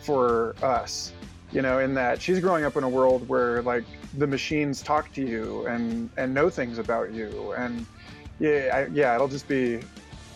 for 0.00 0.54
us 0.62 1.12
you 1.52 1.60
know 1.60 1.78
in 1.78 1.94
that 1.94 2.20
she's 2.20 2.40
growing 2.40 2.64
up 2.64 2.76
in 2.76 2.84
a 2.84 2.88
world 2.88 3.28
where 3.28 3.62
like 3.62 3.84
the 4.18 4.26
machines 4.26 4.82
talk 4.82 5.12
to 5.12 5.22
you 5.22 5.66
and 5.66 6.10
and 6.16 6.32
know 6.32 6.50
things 6.50 6.78
about 6.78 7.12
you 7.12 7.52
and 7.56 7.86
yeah 8.40 8.70
I, 8.72 8.86
yeah 8.92 9.14
it'll 9.14 9.28
just 9.28 9.46
be 9.46 9.80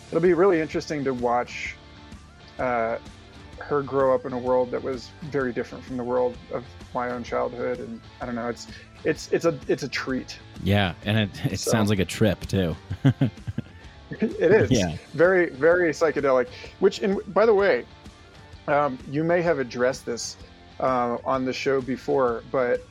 it'll 0.09 0.21
be 0.21 0.33
really 0.33 0.61
interesting 0.61 1.03
to 1.03 1.13
watch 1.13 1.75
uh, 2.59 2.97
her 3.67 3.81
grow 3.81 4.15
up 4.15 4.25
in 4.25 4.31
a 4.33 4.37
world 4.37 4.71
that 4.71 4.81
was 4.81 5.09
very 5.23 5.51
different 5.51 5.83
from 5.83 5.97
the 5.97 6.03
world 6.03 6.37
of 6.53 6.63
my 6.93 7.09
own 7.11 7.23
childhood 7.23 7.79
and 7.79 7.99
i 8.21 8.25
don't 8.25 8.35
know 8.35 8.47
it's 8.47 8.67
it's 9.03 9.29
it's 9.31 9.45
a 9.45 9.57
it's 9.67 9.83
a 9.83 9.87
treat 9.89 10.39
Yeah, 10.63 10.93
and 11.05 11.17
it, 11.17 11.45
it 11.53 11.59
So- 11.59 11.71
sounds 11.71 11.89
like 11.89 11.99
a 11.99 12.05
trip 12.05 12.39
too. 12.47 12.75
it 14.11 14.51
is 14.51 14.71
Yeah. 14.71 14.95
very 15.13 15.49
very 15.49 15.91
psychedelic 15.91 16.47
which 16.79 16.99
in 16.99 17.19
by 17.33 17.45
the 17.45 17.53
way 17.53 17.85
um, 18.67 18.97
you 19.09 19.23
may 19.23 19.41
have 19.41 19.59
addressed 19.59 20.05
this 20.05 20.37
uh, 20.79 21.17
on 21.25 21.45
the 21.45 21.53
show 21.53 21.81
before 21.81 22.43
but 22.51 22.85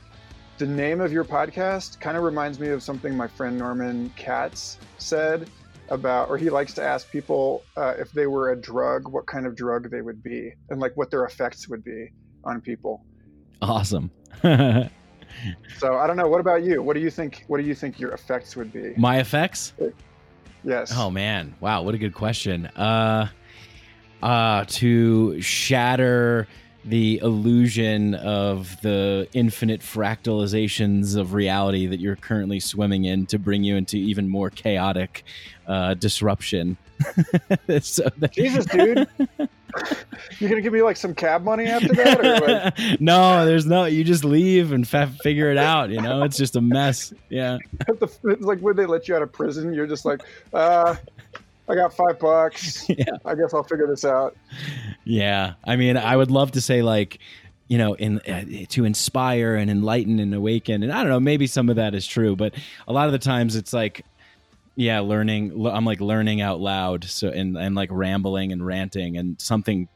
the 0.59 0.67
name 0.67 1.01
of 1.01 1.13
your 1.13 1.25
podcast 1.25 2.01
kind 2.01 2.17
of 2.17 2.23
reminds 2.23 2.59
me 2.61 2.69
of 2.69 2.83
something 2.83 3.17
my 3.17 3.27
friend 3.29 3.57
norman 3.59 4.11
katz 4.17 4.79
said 4.99 5.49
about 5.91 6.29
or 6.29 6.37
he 6.37 6.51
likes 6.51 6.73
to 6.75 6.83
ask 6.83 7.11
people 7.11 7.63
uh, 7.77 7.95
if 7.99 8.11
they 8.13 8.27
were 8.27 8.51
a 8.53 8.57
drug 8.61 9.09
what 9.09 9.27
kind 9.27 9.47
of 9.47 9.55
drug 9.57 9.91
they 9.91 10.03
would 10.03 10.23
be 10.23 10.53
and 10.71 10.81
like 10.81 10.97
what 10.97 11.11
their 11.11 11.25
effects 11.25 11.69
would 11.69 11.85
be 11.85 12.11
on 12.45 12.61
people 12.61 13.05
Awesome. 13.63 14.11
so 14.43 15.97
i 15.97 16.07
don't 16.07 16.17
know 16.17 16.29
what 16.29 16.41
about 16.41 16.63
you 16.63 16.83
what 16.83 16.95
do 16.95 17.01
you 17.01 17.11
think 17.11 17.45
what 17.49 17.59
do 17.61 17.65
you 17.67 17.75
think 17.75 17.99
your 18.01 18.13
effects 18.13 18.57
would 18.57 18.73
be 18.73 18.93
My 18.97 19.19
effects? 19.19 19.73
yes 20.65 20.93
Oh 20.95 21.11
man, 21.11 21.55
wow, 21.61 21.83
what 21.83 21.95
a 21.95 21.99
good 21.99 22.15
question. 22.15 22.67
Uh, 22.67 23.29
uh, 24.23 24.65
to 24.69 25.41
shatter 25.41 26.49
the 26.87 27.19
illusion 27.23 28.15
of 28.15 28.81
the 28.83 29.29
infinite 29.33 29.81
fractalizations 29.81 31.17
of 31.17 31.35
reality 31.35 31.87
that 31.87 32.01
you're 32.01 32.17
currently 32.17 32.61
swimming 32.61 33.05
in, 33.05 33.27
to 33.27 33.39
bring 33.39 33.65
you 33.65 33.77
into 33.77 33.97
even 33.97 34.29
more 34.29 34.51
chaotic 34.51 35.25
uh, 35.67 35.95
disruption. 35.95 36.77
so 37.81 38.09
that- 38.17 38.33
jesus 38.33 38.65
dude 38.65 39.07
you're 40.39 40.49
gonna 40.49 40.63
give 40.63 40.73
me 40.73 40.81
like 40.83 40.97
some 40.97 41.15
cab 41.15 41.43
money 41.43 41.67
after 41.67 41.89
that 41.95 42.21
or 42.25 42.47
like 42.47 43.01
no, 43.01 43.45
there's 43.45 43.67
no. 43.67 43.85
You 43.85 44.05
just 44.05 44.25
leave 44.25 44.73
and 44.73 44.87
fa- 44.87 45.13
figure 45.23 45.51
it 45.51 45.59
out. 45.59 45.91
You 45.91 46.01
know, 46.01 46.23
it's 46.23 46.37
just 46.37 46.57
a 46.57 46.61
mess. 46.61 47.13
Yeah. 47.29 47.59
it's 47.89 48.19
like 48.23 48.61
when 48.61 48.77
they 48.77 48.87
let 48.87 49.09
you 49.09 49.15
out 49.17 49.23
of 49.23 49.33
prison, 49.33 49.75
you're 49.75 49.87
just 49.87 50.05
like, 50.07 50.23
uh, 50.55 50.97
I 51.69 51.75
got 51.75 51.93
five 51.95 52.19
bucks. 52.19 52.89
Yeah. 52.97 53.05
I 53.25 53.35
guess 53.35 53.53
I'll 53.53 53.65
figure 53.65 53.87
this 53.87 54.05
out. 54.05 54.37
Yeah, 55.05 55.55
I 55.65 55.77
mean, 55.77 55.97
I 55.97 56.17
would 56.17 56.31
love 56.31 56.53
to 56.53 56.61
say 56.61 56.83
like, 56.83 57.19
you 57.69 57.79
know, 57.79 57.95
in 57.95 58.21
uh, 58.21 58.45
to 58.71 58.85
inspire 58.85 59.57
and 59.57 59.71
enlighten 59.71 60.19
and 60.19 60.33
awaken, 60.35 60.83
and 60.83 60.93
I 60.93 61.01
don't 61.03 61.09
know, 61.11 61.21
maybe 61.21 61.47
some 61.47 61.69
of 61.69 61.77
that 61.77 61.95
is 61.95 62.07
true, 62.07 62.37
but 62.37 62.55
a 62.87 62.93
lot 62.93 63.07
of 63.07 63.13
the 63.13 63.19
times 63.19 63.57
it's 63.57 63.73
like, 63.73 64.05
yeah, 64.77 65.01
learning. 65.01 65.67
I'm 65.67 65.85
like 65.85 66.01
learning 66.01 66.41
out 66.41 66.61
loud, 66.61 67.05
so 67.05 67.29
and 67.29 67.57
and 67.57 67.75
like 67.75 67.89
rambling 67.91 68.53
and 68.53 68.65
ranting, 68.65 69.17
and 69.17 69.41
something 69.41 69.89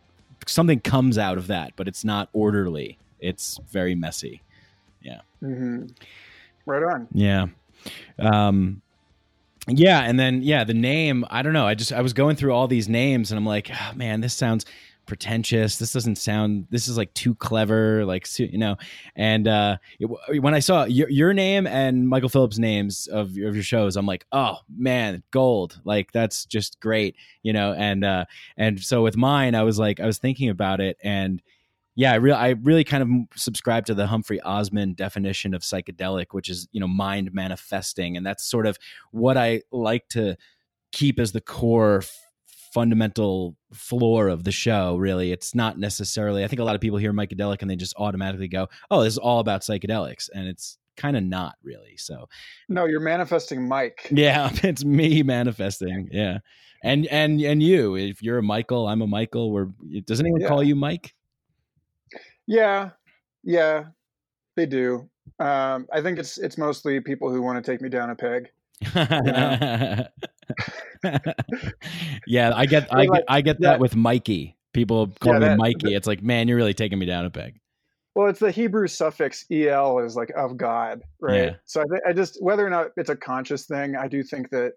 something 0.46 0.80
comes 0.80 1.18
out 1.18 1.38
of 1.38 1.46
that, 1.48 1.72
but 1.76 1.86
it's 1.86 2.04
not 2.04 2.28
orderly. 2.32 2.98
It's 3.20 3.58
very 3.70 3.94
messy. 3.94 4.42
Yeah. 5.02 5.20
hmm 5.40 5.86
Right 6.66 6.82
on. 6.82 7.08
Yeah. 7.12 7.46
Um 8.18 8.82
yeah, 9.78 10.00
and 10.02 10.18
then 10.18 10.42
yeah, 10.42 10.64
the 10.64 10.74
name, 10.74 11.24
I 11.30 11.42
don't 11.42 11.52
know. 11.52 11.66
I 11.66 11.74
just 11.74 11.92
I 11.92 12.00
was 12.02 12.12
going 12.12 12.36
through 12.36 12.52
all 12.52 12.66
these 12.68 12.88
names 12.88 13.30
and 13.30 13.38
I'm 13.38 13.46
like, 13.46 13.70
oh, 13.72 13.92
man, 13.94 14.20
this 14.20 14.34
sounds 14.34 14.64
pretentious. 15.06 15.76
This 15.78 15.92
doesn't 15.92 16.16
sound 16.16 16.66
this 16.70 16.86
is 16.86 16.96
like 16.96 17.12
too 17.14 17.34
clever, 17.34 18.04
like 18.04 18.26
you 18.38 18.58
know. 18.58 18.76
And 19.16 19.48
uh 19.48 19.78
it- 19.98 20.40
when 20.40 20.54
I 20.54 20.60
saw 20.60 20.84
your, 20.84 21.08
your 21.10 21.32
name 21.34 21.66
and 21.66 22.08
Michael 22.08 22.28
Phillips 22.28 22.58
names 22.58 23.06
of 23.08 23.32
your, 23.36 23.48
of 23.48 23.54
your 23.56 23.64
shows, 23.64 23.96
I'm 23.96 24.06
like, 24.06 24.24
"Oh, 24.32 24.58
man, 24.74 25.22
gold. 25.32 25.80
Like 25.84 26.12
that's 26.12 26.44
just 26.44 26.78
great." 26.80 27.16
You 27.42 27.52
know, 27.52 27.72
and 27.72 28.04
uh 28.04 28.24
and 28.56 28.80
so 28.80 29.02
with 29.02 29.16
mine, 29.16 29.54
I 29.54 29.62
was 29.64 29.78
like 29.78 30.00
I 30.00 30.06
was 30.06 30.18
thinking 30.18 30.48
about 30.48 30.80
it 30.80 30.96
and 31.02 31.42
yeah, 31.96 32.12
I 32.12 32.16
really, 32.16 32.36
I 32.36 32.50
really 32.50 32.84
kind 32.84 33.02
of 33.02 33.38
subscribe 33.38 33.86
to 33.86 33.94
the 33.94 34.06
Humphrey 34.06 34.40
Osmond 34.40 34.96
definition 34.96 35.54
of 35.54 35.62
psychedelic, 35.62 36.26
which 36.30 36.48
is 36.48 36.68
you 36.72 36.80
know 36.80 36.88
mind 36.88 37.32
manifesting, 37.32 38.16
and 38.16 38.24
that's 38.24 38.44
sort 38.44 38.66
of 38.66 38.78
what 39.10 39.36
I 39.36 39.62
like 39.72 40.08
to 40.10 40.36
keep 40.92 41.18
as 41.18 41.32
the 41.32 41.40
core 41.40 41.98
f- 41.98 42.16
fundamental 42.72 43.56
floor 43.72 44.28
of 44.28 44.44
the 44.44 44.52
show. 44.52 44.96
Really, 44.96 45.32
it's 45.32 45.54
not 45.54 45.78
necessarily. 45.78 46.44
I 46.44 46.48
think 46.48 46.60
a 46.60 46.64
lot 46.64 46.74
of 46.74 46.80
people 46.80 46.98
hear 46.98 47.12
psychedelic 47.12 47.60
and 47.62 47.70
they 47.70 47.76
just 47.76 47.94
automatically 47.96 48.48
go, 48.48 48.68
"Oh, 48.90 49.02
this 49.02 49.14
is 49.14 49.18
all 49.18 49.40
about 49.40 49.62
psychedelics," 49.62 50.28
and 50.32 50.46
it's 50.48 50.78
kind 50.96 51.16
of 51.16 51.22
not 51.24 51.56
really. 51.62 51.96
So 51.96 52.28
No, 52.68 52.84
you're 52.86 53.00
manifesting 53.00 53.66
Mike. 53.68 54.08
yeah, 54.12 54.50
it's 54.62 54.84
me 54.84 55.22
manifesting. 55.22 56.08
Yeah, 56.12 56.38
and 56.84 57.06
and 57.08 57.40
and 57.40 57.62
you, 57.62 57.96
if 57.96 58.22
you're 58.22 58.38
a 58.38 58.42
Michael, 58.42 58.86
I'm 58.86 59.02
a 59.02 59.06
Michael. 59.06 59.50
We're 59.50 59.68
does 60.04 60.20
anyone 60.20 60.40
Yeah. 60.40 60.48
call 60.48 60.62
you 60.62 60.76
Mike? 60.76 61.14
Yeah, 62.50 62.90
yeah, 63.44 63.84
they 64.56 64.66
do. 64.66 65.08
Um, 65.38 65.86
I 65.92 66.02
think 66.02 66.18
it's 66.18 66.36
it's 66.36 66.58
mostly 66.58 66.98
people 67.00 67.30
who 67.30 67.40
want 67.42 67.64
to 67.64 67.70
take 67.72 67.80
me 67.80 67.88
down 67.88 68.10
a 68.10 68.16
peg. 68.16 68.50
yeah, 72.26 72.52
I 72.54 72.66
get 72.66 72.88
I 72.94 73.06
get 73.06 73.24
I 73.28 73.40
get 73.40 73.60
that 73.60 73.78
with 73.78 73.94
Mikey. 73.94 74.56
People 74.72 75.12
call 75.20 75.34
Yeah, 75.34 75.38
me 75.38 75.44
that- 75.46 75.58
Mikey. 75.58 75.94
It's 75.94 76.08
like, 76.08 76.22
man, 76.22 76.48
you're 76.48 76.56
really 76.56 76.74
taking 76.74 76.98
me 76.98 77.06
down 77.06 77.24
a 77.24 77.30
peg. 77.30 77.60
Well, 78.16 78.26
it's 78.28 78.40
the 78.40 78.50
Hebrew 78.50 78.88
suffix 78.88 79.44
el 79.52 80.00
is 80.00 80.16
like 80.16 80.30
of 80.36 80.56
God, 80.56 81.02
right? 81.20 81.44
Yeah. 81.44 81.54
So 81.66 81.82
I, 81.82 81.84
th- 81.84 82.02
I 82.08 82.12
just 82.12 82.42
whether 82.42 82.66
or 82.66 82.70
not 82.70 82.88
it's 82.96 83.10
a 83.10 83.16
conscious 83.16 83.66
thing, 83.66 83.94
I 83.94 84.08
do 84.08 84.24
think 84.24 84.50
that 84.50 84.72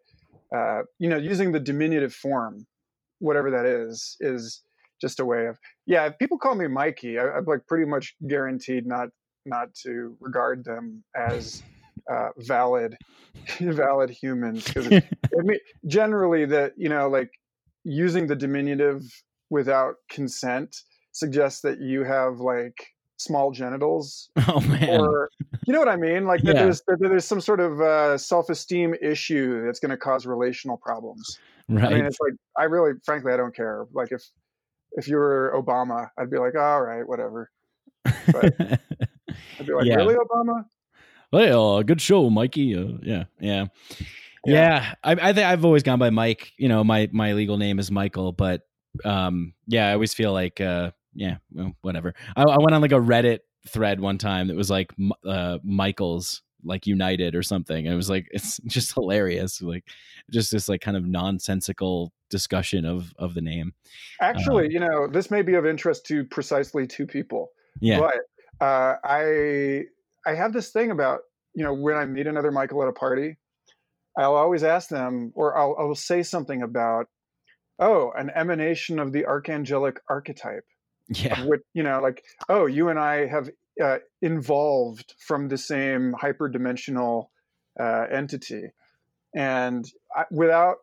uh, 0.56 0.84
you 1.00 1.10
know 1.10 1.18
using 1.18 1.52
the 1.52 1.60
diminutive 1.60 2.14
form, 2.14 2.68
whatever 3.18 3.50
that 3.50 3.66
is, 3.66 4.16
is 4.20 4.62
just 5.04 5.20
a 5.20 5.26
way 5.26 5.46
of 5.52 5.56
yeah. 5.86 6.06
If 6.08 6.18
people 6.18 6.38
call 6.38 6.56
me 6.56 6.68
Mikey, 6.68 7.20
I, 7.20 7.26
I'm 7.38 7.46
like 7.46 7.68
pretty 7.68 7.86
much 7.94 8.16
guaranteed 8.34 8.84
not 8.88 9.10
not 9.46 9.68
to 9.84 10.16
regard 10.22 10.64
them 10.64 11.04
as 11.16 11.62
uh, 12.14 12.30
valid 12.38 12.98
valid 13.60 14.10
humans 14.10 14.64
because 14.66 14.88
I 15.40 15.42
mean, 15.44 15.60
generally 15.88 16.46
that 16.46 16.74
you 16.78 16.90
know 16.90 17.10
like 17.10 17.32
using 17.84 18.28
the 18.28 18.36
diminutive 18.46 19.02
without 19.50 19.96
consent 20.10 20.70
suggests 21.12 21.62
that 21.62 21.80
you 21.82 22.04
have 22.04 22.40
like 22.40 22.78
small 23.18 23.52
genitals 23.52 24.30
Oh 24.48 24.60
man. 24.62 25.00
or 25.00 25.30
you 25.68 25.72
know 25.74 25.80
what 25.80 25.88
i 25.88 25.96
mean 25.96 26.26
like 26.26 26.42
that 26.44 26.56
Yeah. 26.56 26.64
there's 26.64 26.82
there's 27.00 27.26
some 27.26 27.40
sort 27.50 27.60
of 27.60 27.80
uh, 27.80 28.18
self-esteem 28.18 28.96
issue 29.02 29.64
that's 29.66 29.80
going 29.80 29.92
to 29.92 29.98
cause 29.98 30.26
relational 30.26 30.78
problems 30.78 31.40
right. 31.70 31.86
i 31.86 31.94
mean 31.96 32.06
it's 32.06 32.18
like 32.20 32.34
i 32.58 32.64
really 32.64 32.94
frankly 33.06 33.32
i 33.32 33.38
don't 33.38 33.56
care 33.56 33.86
like 33.94 34.12
if 34.12 34.24
if 34.98 35.08
you 35.08 35.16
were 35.16 35.54
obama 35.56 36.10
i'd 36.18 36.30
be 36.30 36.38
like 36.38 36.56
all 36.56 36.82
right 36.82 37.08
whatever 37.08 37.50
but- 38.32 38.54
i'd 38.60 39.66
be 39.66 39.74
like 39.74 39.86
Yeah. 39.86 39.96
really 39.96 40.16
obama 40.16 40.66
well, 41.32 41.82
good 41.82 42.00
show, 42.00 42.30
Mikey. 42.30 42.76
Uh, 42.78 43.00
yeah, 43.02 43.24
yeah, 43.40 43.66
yeah. 44.46 44.94
I, 45.04 45.14
I 45.14 45.34
think 45.34 45.48
I've 45.48 45.66
always 45.66 45.82
gone 45.82 45.98
by 45.98 46.12
Mike. 46.12 46.54
You 46.60 46.70
know, 46.70 46.84
my 46.84 47.10
my 47.12 47.34
legal 47.34 47.58
name 47.58 47.80
is 47.80 47.90
Michael, 47.90 48.32
but 48.34 48.62
um, 49.04 49.56
yeah, 49.66 49.90
I 49.90 49.94
always 49.94 50.14
feel 50.14 50.32
like 50.32 50.62
uh, 50.62 50.92
yeah, 51.16 51.38
well, 51.52 51.74
whatever. 51.82 52.14
I, 52.36 52.44
I 52.44 52.58
went 52.60 52.76
on 52.76 52.82
like 52.84 52.92
a 52.92 53.00
Reddit 53.00 53.40
thread 53.68 54.00
one 54.00 54.20
time 54.20 54.48
that 54.50 54.56
was 54.56 54.70
like 54.70 54.92
uh, 55.26 55.58
Michaels 55.64 56.44
like 56.64 56.86
United 56.86 57.34
or 57.34 57.42
something. 57.42 57.84
And 57.88 57.92
it 57.94 57.98
was 57.98 58.12
like 58.12 58.28
it's 58.32 58.58
just 58.68 58.94
hilarious, 58.94 59.60
like 59.60 59.86
just 60.32 60.52
this 60.52 60.70
like 60.70 60.82
kind 60.82 60.96
of 60.96 61.08
nonsensical 61.08 62.14
discussion 62.38 62.84
of 62.86 63.14
of 63.18 63.30
the 63.38 63.42
name. 63.42 63.74
actually 64.20 64.68
you 64.74 64.80
know 64.80 65.08
this 65.08 65.30
may 65.30 65.42
be 65.42 65.54
of 65.54 65.66
interest 65.66 66.06
to 66.10 66.26
precisely 66.26 66.86
two 66.86 67.08
people 67.08 67.52
Yeah, 67.80 68.00
But 68.00 68.66
uh, 68.66 68.96
I 69.04 69.84
I 70.26 70.36
have 70.36 70.54
this 70.54 70.72
thing 70.72 70.92
about 70.92 71.22
you 71.54 71.64
know 71.64 71.74
when 71.74 71.96
I 71.96 72.06
meet 72.06 72.28
another 72.28 72.52
Michael 72.52 72.82
at 72.84 72.90
a 72.90 72.94
party, 72.94 73.38
I'll 74.18 74.36
always 74.36 74.64
ask 74.64 74.90
them, 74.90 75.32
or 75.36 75.58
I'll 75.58 75.76
I'll 75.80 75.96
say 75.96 76.24
something 76.24 76.62
about, 76.62 77.08
oh, 77.80 78.12
an 78.16 78.30
emanation 78.36 79.00
of 79.00 79.12
the 79.12 79.24
archangelic 79.24 79.98
archetype, 80.10 80.66
yeah, 81.10 81.46
which 81.46 81.62
you 81.74 81.84
know, 81.84 82.00
like, 82.02 82.24
oh, 82.50 82.66
you 82.66 82.90
and 82.90 83.00
I 83.00 83.28
have 83.28 83.50
uh, 83.84 83.98
involved 84.22 85.14
from 85.20 85.48
the 85.48 85.58
same 85.58 86.14
hyperdimensional 86.14 87.28
uh, 87.80 88.06
entity, 88.12 88.70
and 89.36 89.86
I, 90.16 90.26
without 90.32 90.78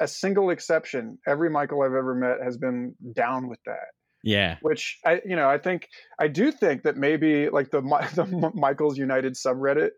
a 0.00 0.08
single 0.08 0.50
exception, 0.50 1.18
every 1.26 1.50
Michael 1.50 1.82
I've 1.82 1.94
ever 1.94 2.14
met 2.14 2.38
has 2.42 2.56
been 2.56 2.94
down 3.14 3.48
with 3.48 3.60
that 3.66 3.88
yeah, 4.22 4.56
which 4.62 4.98
I, 5.04 5.20
you 5.24 5.36
know, 5.36 5.48
I 5.48 5.58
think 5.58 5.88
I 6.18 6.28
do 6.28 6.52
think 6.52 6.82
that 6.84 6.96
maybe 6.96 7.48
like 7.48 7.70
the 7.70 7.80
the 8.14 8.52
Michaels 8.54 8.96
United 8.96 9.34
subreddit 9.34 9.90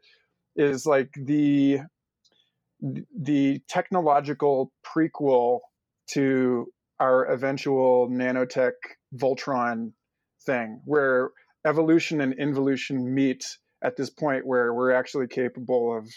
is 0.56 0.86
like 0.86 1.10
the 1.14 1.80
the 2.80 3.60
technological 3.68 4.72
prequel 4.84 5.60
to 6.12 6.66
our 7.00 7.24
eventual 7.26 8.08
nanotech 8.08 8.72
Voltron 9.14 9.92
thing, 10.44 10.80
where 10.84 11.30
evolution 11.66 12.20
and 12.20 12.34
involution 12.34 13.14
meet 13.14 13.44
at 13.82 13.96
this 13.96 14.10
point 14.10 14.46
where 14.46 14.72
we're 14.72 14.92
actually 14.92 15.26
capable 15.26 15.96
of, 15.96 16.08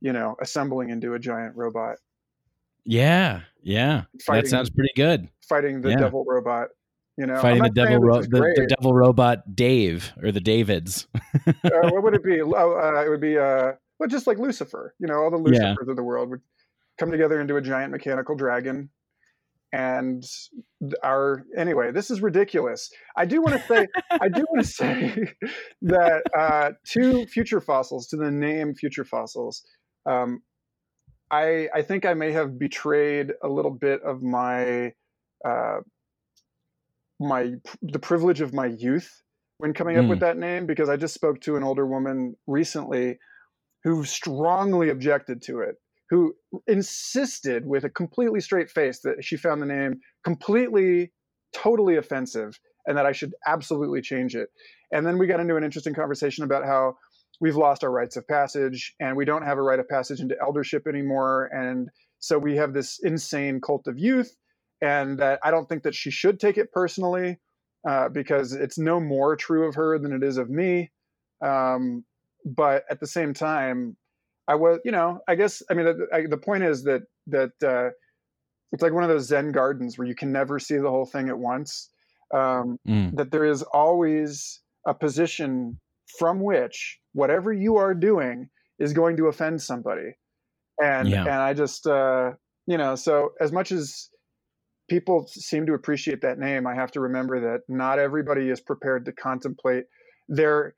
you 0.00 0.12
know, 0.12 0.36
assembling 0.40 0.90
into 0.90 1.14
a 1.14 1.18
giant 1.18 1.56
robot, 1.56 1.96
yeah, 2.84 3.40
yeah. 3.62 4.04
That 4.28 4.46
sounds 4.48 4.70
pretty 4.70 4.92
good. 4.96 5.28
fighting 5.48 5.80
the 5.80 5.90
Yeah. 5.90 5.96
devil 5.98 6.24
robot. 6.26 6.68
You 7.16 7.26
know, 7.26 7.38
Fighting 7.40 7.62
the 7.62 7.70
devil, 7.70 7.98
ro- 7.98 8.22
the, 8.22 8.28
the 8.28 8.74
devil 8.78 8.94
robot 8.94 9.54
Dave 9.54 10.12
or 10.22 10.32
the 10.32 10.40
Davids. 10.40 11.06
uh, 11.46 11.52
what 11.90 12.02
would 12.02 12.14
it 12.14 12.24
be? 12.24 12.40
Oh, 12.40 12.48
uh, 12.52 13.02
it 13.04 13.10
would 13.10 13.20
be 13.20 13.36
uh, 13.36 13.72
well, 13.98 14.08
just 14.08 14.26
like 14.26 14.38
Lucifer. 14.38 14.94
You 14.98 15.06
know, 15.06 15.16
all 15.22 15.30
the 15.30 15.50
Yeah. 15.52 15.74
Lucifers 15.74 15.88
of 15.90 15.96
the 15.96 16.02
world 16.02 16.30
would 16.30 16.40
come 16.98 17.10
together 17.10 17.40
into 17.40 17.56
a 17.56 17.60
giant 17.60 17.90
mechanical 17.92 18.36
dragon. 18.36 18.88
And 19.72 20.24
our 21.02 21.44
anyway, 21.56 21.92
this 21.92 22.10
is 22.10 22.22
ridiculous. 22.22 22.90
I 23.16 23.26
do 23.26 23.42
want 23.42 23.60
to 23.60 23.66
say, 23.68 23.86
I 24.10 24.28
do 24.28 24.44
want 24.50 24.64
to 24.64 24.72
say 24.72 25.32
that 25.82 26.22
uh, 26.36 26.70
to 26.92 27.26
future 27.26 27.60
fossils, 27.60 28.06
to 28.08 28.16
the 28.16 28.30
name 28.30 28.74
future 28.74 29.04
fossils, 29.04 29.62
um, 30.06 30.42
I 31.30 31.68
I 31.74 31.82
think 31.82 32.04
I 32.04 32.14
may 32.14 32.32
have 32.32 32.58
betrayed 32.58 33.32
a 33.42 33.48
little 33.48 33.70
bit 33.70 34.02
of 34.02 34.22
my 34.22 34.94
uh, 35.44 35.80
my 37.18 37.54
the 37.82 37.98
privilege 37.98 38.40
of 38.40 38.54
my 38.54 38.66
youth 38.66 39.22
when 39.58 39.74
coming 39.74 39.98
up 39.98 40.06
Mm. 40.06 40.08
with 40.08 40.20
that 40.20 40.38
name 40.38 40.66
because 40.66 40.88
I 40.88 40.96
just 40.96 41.14
spoke 41.14 41.40
to 41.42 41.56
an 41.56 41.62
older 41.62 41.86
woman 41.86 42.36
recently 42.46 43.18
who 43.84 44.04
strongly 44.04 44.90
objected 44.90 45.42
to 45.42 45.60
it, 45.60 45.76
who 46.10 46.34
insisted 46.66 47.66
with 47.66 47.84
a 47.84 47.90
completely 47.90 48.40
straight 48.40 48.70
face 48.70 49.00
that 49.02 49.24
she 49.24 49.36
found 49.36 49.62
the 49.62 49.66
name 49.66 50.00
completely, 50.24 51.12
totally 51.54 51.96
offensive 51.96 52.58
and 52.86 52.96
that 52.98 53.06
I 53.06 53.12
should 53.12 53.34
absolutely 53.46 54.02
change 54.02 54.36
it. 54.36 54.50
And 54.92 55.06
then 55.06 55.18
we 55.18 55.26
got 55.26 55.40
into 55.40 55.56
an 55.56 55.64
interesting 55.64 55.94
conversation 55.94 56.44
about 56.44 56.64
how 56.66 56.96
we've 57.40 57.56
lost 57.56 57.82
our 57.82 57.90
rites 57.90 58.16
of 58.16 58.28
passage 58.28 58.94
and 59.00 59.16
we 59.16 59.24
don't 59.24 59.42
have 59.42 59.58
a 59.58 59.62
rite 59.62 59.80
of 59.80 59.88
passage 59.88 60.20
into 60.20 60.36
eldership 60.40 60.86
anymore. 60.86 61.50
And 61.52 61.88
so 62.18 62.38
we 62.38 62.56
have 62.56 62.74
this 62.74 63.00
insane 63.02 63.60
cult 63.60 63.86
of 63.86 63.98
youth. 63.98 64.36
And 64.82 65.18
that 65.18 65.40
I 65.42 65.50
don't 65.50 65.68
think 65.68 65.82
that 65.82 65.94
she 65.94 66.10
should 66.10 66.40
take 66.40 66.56
it 66.56 66.72
personally 66.72 67.38
uh, 67.88 68.08
because 68.08 68.52
it's 68.54 68.78
no 68.78 69.00
more 69.00 69.36
true 69.36 69.68
of 69.68 69.74
her 69.74 69.98
than 69.98 70.12
it 70.12 70.22
is 70.22 70.38
of 70.38 70.48
me. 70.48 70.90
Um, 71.44 72.04
but 72.44 72.84
at 72.90 73.00
the 73.00 73.06
same 73.06 73.34
time, 73.34 73.96
I 74.48 74.54
was, 74.54 74.80
you 74.84 74.92
know, 74.92 75.20
I 75.28 75.34
guess, 75.34 75.62
I 75.70 75.74
mean, 75.74 75.86
the, 75.86 76.06
I, 76.12 76.26
the 76.26 76.38
point 76.38 76.64
is 76.64 76.84
that, 76.84 77.02
that, 77.26 77.50
uh, 77.62 77.90
it's 78.72 78.82
like 78.82 78.92
one 78.92 79.02
of 79.02 79.10
those 79.10 79.26
Zen 79.26 79.52
gardens 79.52 79.98
where 79.98 80.06
you 80.06 80.14
can 80.14 80.32
never 80.32 80.58
see 80.58 80.76
the 80.76 80.88
whole 80.90 81.06
thing 81.06 81.28
at 81.28 81.38
once. 81.38 81.90
Um, 82.32 82.78
Mm. 82.86 83.16
that 83.16 83.32
there 83.32 83.44
is 83.44 83.62
always 83.64 84.60
a 84.86 84.94
position 84.94 85.80
from 86.18 86.40
which 86.40 86.98
whatever 87.12 87.52
you 87.52 87.76
are 87.76 87.94
doing 87.94 88.48
is 88.78 88.92
going 88.92 89.16
to 89.18 89.26
offend 89.26 89.62
somebody. 89.62 90.12
and 90.80 91.08
Yeah. 91.08 91.22
and 91.24 91.34
I 91.34 91.54
just 91.54 91.86
uh, 91.86 92.32
you 92.66 92.78
know 92.78 92.94
so 92.96 93.32
as 93.40 93.52
much 93.52 93.72
as 93.72 94.10
people 94.88 95.26
seem 95.28 95.66
to 95.66 95.74
appreciate 95.74 96.22
that 96.22 96.38
name, 96.38 96.66
I 96.66 96.74
have 96.74 96.92
to 96.92 97.00
remember 97.00 97.40
that 97.40 97.60
not 97.68 97.98
everybody 97.98 98.50
is 98.50 98.60
prepared 98.60 99.04
to 99.06 99.12
contemplate 99.12 99.84
their 100.28 100.74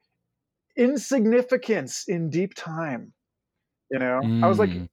insignificance 0.77 2.05
in 2.09 2.31
deep 2.31 2.55
time. 2.55 3.13
You 3.91 3.99
know, 4.01 4.29
I 4.43 4.49
was 4.49 4.59
like, 4.59 4.71
Mm. 4.71 4.89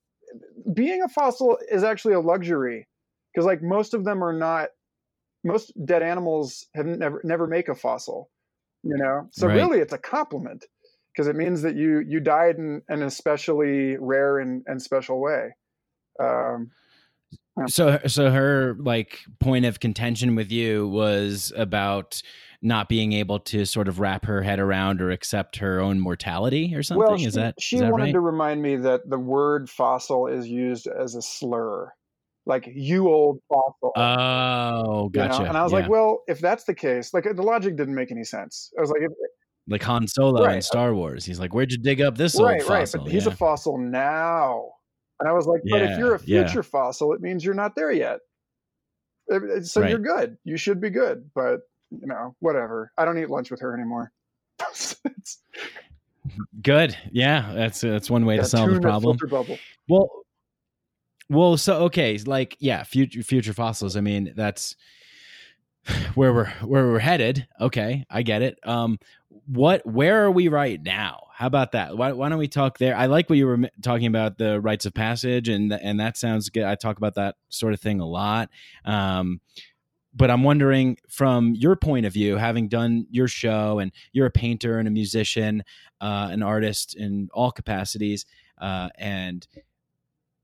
being 0.73 1.01
a 1.03 1.09
fossil 1.09 1.57
is 1.71 1.83
actually 1.83 2.15
a 2.15 2.19
luxury 2.19 2.87
because 3.33 3.45
like 3.45 3.61
most 3.63 3.93
of 3.93 4.05
them 4.05 4.23
are 4.23 4.33
not. 4.33 4.69
Most 5.43 5.73
dead 5.85 6.03
animals 6.03 6.67
have 6.75 6.85
never 6.85 7.21
never 7.23 7.47
make 7.47 7.69
a 7.69 7.75
fossil. 7.75 8.29
You 8.83 8.97
know, 8.97 9.27
so 9.31 9.47
Right. 9.47 9.55
really 9.57 9.79
it's 9.79 9.93
a 9.93 9.97
compliment 9.97 10.65
because 11.13 11.27
it 11.27 11.35
means 11.35 11.61
that 11.63 11.75
you 11.75 11.99
you 11.99 12.19
died 12.19 12.55
in 12.57 12.81
an 12.87 13.03
especially 13.03 13.97
rare 13.97 14.39
and, 14.39 14.63
and 14.67 14.81
special 14.81 15.19
way. 15.19 15.49
Um, 16.19 16.71
So, 17.67 17.99
so 18.07 18.31
her 18.31 18.75
like 18.79 19.19
point 19.39 19.65
of 19.65 19.79
contention 19.79 20.35
with 20.35 20.51
you 20.51 20.87
was 20.87 21.51
about 21.57 22.21
not 22.61 22.89
being 22.89 23.13
able 23.13 23.39
to 23.39 23.65
sort 23.65 23.87
of 23.87 23.99
wrap 23.99 24.25
her 24.25 24.41
head 24.41 24.59
around 24.59 25.01
or 25.01 25.11
accept 25.11 25.57
her 25.57 25.79
own 25.79 25.99
mortality 25.99 26.73
or 26.75 26.83
something. 26.83 27.05
Well, 27.05 27.15
is 27.15 27.21
she, 27.21 27.39
that 27.39 27.55
she 27.59 27.75
is 27.75 27.81
that 27.81 27.91
wanted 27.91 28.05
right? 28.05 28.13
to 28.13 28.19
remind 28.19 28.61
me 28.61 28.75
that 28.77 29.09
the 29.09 29.19
word 29.19 29.69
fossil 29.69 30.27
is 30.27 30.47
used 30.47 30.87
as 30.87 31.15
a 31.15 31.21
slur, 31.21 31.91
like 32.49 32.69
you 32.73 33.07
old 33.07 33.39
fossil. 33.47 33.91
Oh, 33.95 35.09
you 35.13 35.21
know? 35.21 35.27
gotcha. 35.27 35.43
And 35.43 35.55
I 35.55 35.63
was 35.63 35.71
Yeah. 35.71 35.79
like, 35.79 35.89
well, 35.89 36.23
if 36.27 36.39
that's 36.39 36.65
the 36.65 36.73
case, 36.73 37.13
like 37.13 37.23
the 37.23 37.41
logic 37.41 37.77
didn't 37.77 37.95
make 37.95 38.11
any 38.11 38.23
sense. 38.25 38.73
I 38.77 38.81
was 38.81 38.89
like, 38.89 39.01
if, 39.03 39.11
like 39.67 39.83
Han 39.83 40.07
Solo 40.07 40.43
Right. 40.43 40.55
in 40.55 40.61
Star 40.61 40.93
Wars. 40.95 41.23
He's 41.23 41.39
like, 41.39 41.53
"Where'd 41.53 41.71
you 41.71 41.77
dig 41.77 42.01
up 42.01 42.17
this 42.17 42.35
right, 42.35 42.59
old 42.59 42.69
right, 42.69 42.81
fossil?" 42.81 43.03
but 43.03 43.11
he's 43.11 43.27
yeah. 43.27 43.33
a 43.33 43.35
fossil 43.35 43.77
now. 43.77 44.71
And 45.19 45.29
I 45.29 45.31
was 45.33 45.45
like, 45.45 45.61
but 45.69 45.81
if 45.81 45.97
you're 45.99 46.15
a 46.15 46.21
yeah. 46.25 46.43
future 46.43 46.63
fossil, 46.63 47.13
it 47.13 47.21
means 47.21 47.45
you're 47.45 47.53
not 47.53 47.75
there 47.75 47.91
yet. 47.91 48.19
Uh, 49.31 49.35
uh, 49.35 49.61
So 49.61 49.81
Right. 49.81 49.89
you're 49.91 49.99
good. 49.99 50.37
You 50.43 50.57
should 50.57 50.81
be 50.81 50.89
good. 50.89 51.29
But 51.35 51.61
you 51.91 52.07
know, 52.07 52.35
whatever. 52.39 52.91
I 52.97 53.05
don't 53.05 53.17
eat 53.17 53.29
lunch 53.29 53.51
with 53.51 53.59
her 53.61 53.73
anymore. 53.73 54.11
Good. 56.61 56.95
Yeah, 57.11 57.51
that's 57.53 57.81
that's 57.81 58.09
one 58.09 58.25
way 58.25 58.35
yeah, 58.35 58.41
to 58.41 58.47
solve 58.47 58.71
the 58.73 58.79
problem. 58.79 59.17
Well, 59.87 60.09
well, 61.29 61.57
so 61.57 61.83
okay, 61.83 62.17
like 62.25 62.57
yeah, 62.59 62.83
future 62.83 63.21
future 63.23 63.53
fossils. 63.53 63.95
I 63.95 64.01
mean, 64.01 64.33
that's 64.35 64.75
where 66.15 66.33
we're 66.33 66.49
where 66.63 66.87
we're 66.87 66.99
headed. 66.99 67.47
Okay, 67.61 68.05
I 68.09 68.23
get 68.23 68.41
it. 68.41 68.59
Um, 68.63 68.99
what 69.45 69.85
where 69.85 70.25
are 70.25 70.31
we 70.31 70.47
right 70.47 70.81
now? 70.81 71.27
How 71.33 71.47
about 71.47 71.71
that? 71.71 71.95
Why, 71.95 72.11
why 72.11 72.29
don't 72.29 72.39
we 72.39 72.47
talk 72.47 72.77
there? 72.79 72.95
I 72.95 73.05
like 73.05 73.29
what 73.29 73.37
you 73.37 73.47
were 73.47 73.69
talking 73.81 74.07
about 74.07 74.37
the 74.37 74.59
rites 74.59 74.85
of 74.85 74.93
passage, 74.93 75.49
and 75.49 75.71
and 75.71 75.99
that 75.99 76.17
sounds 76.17 76.49
good. 76.49 76.63
I 76.63 76.75
talk 76.75 76.97
about 76.97 77.15
that 77.15 77.35
sort 77.49 77.73
of 77.73 77.79
thing 77.79 77.99
a 77.99 78.07
lot. 78.07 78.49
Um, 78.85 79.39
but 80.13 80.31
I'm 80.31 80.43
wondering 80.43 80.97
from 81.07 81.53
your 81.53 81.75
point 81.75 82.05
of 82.05 82.13
view, 82.13 82.35
having 82.37 82.67
done 82.67 83.05
your 83.11 83.27
show, 83.27 83.79
and 83.79 83.91
you're 84.11 84.25
a 84.25 84.31
painter 84.31 84.79
and 84.79 84.87
a 84.87 84.91
musician, 84.91 85.63
uh, 86.01 86.29
an 86.31 86.41
artist 86.41 86.95
in 86.95 87.29
all 87.33 87.51
capacities, 87.51 88.25
uh, 88.59 88.89
and 88.97 89.47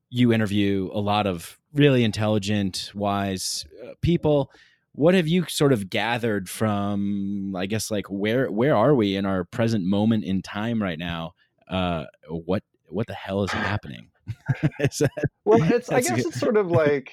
you 0.09 0.31
interview 0.33 0.89
a 0.93 0.99
lot 0.99 1.27
of 1.27 1.57
really 1.73 2.03
intelligent, 2.03 2.91
wise 2.95 3.65
uh, 3.83 3.91
people. 4.01 4.51
What 4.93 5.13
have 5.13 5.27
you 5.27 5.45
sort 5.49 5.73
of 5.73 5.89
gathered 5.89 6.49
from, 6.49 7.53
I 7.55 7.65
guess, 7.65 7.91
like 7.91 8.05
where 8.09 8.49
where 8.49 8.75
are 8.75 8.95
we 8.95 9.15
in 9.17 9.25
our 9.25 9.43
present 9.43 9.83
moment 9.85 10.23
in 10.23 10.41
time 10.41 10.81
right 10.81 10.97
now? 10.99 11.33
Uh, 11.69 12.05
what 12.29 12.63
what 12.87 13.07
the 13.07 13.13
hell 13.13 13.43
is 13.43 13.51
happening? 13.53 14.09
Is 14.79 14.99
that- 14.99 15.11
Well, 15.43 15.61
it's 15.61 15.89
I 15.91 16.01
guess 16.01 16.11
good. 16.15 16.25
it's 16.27 16.39
sort 16.39 16.57
of 16.57 16.71
like 16.71 17.11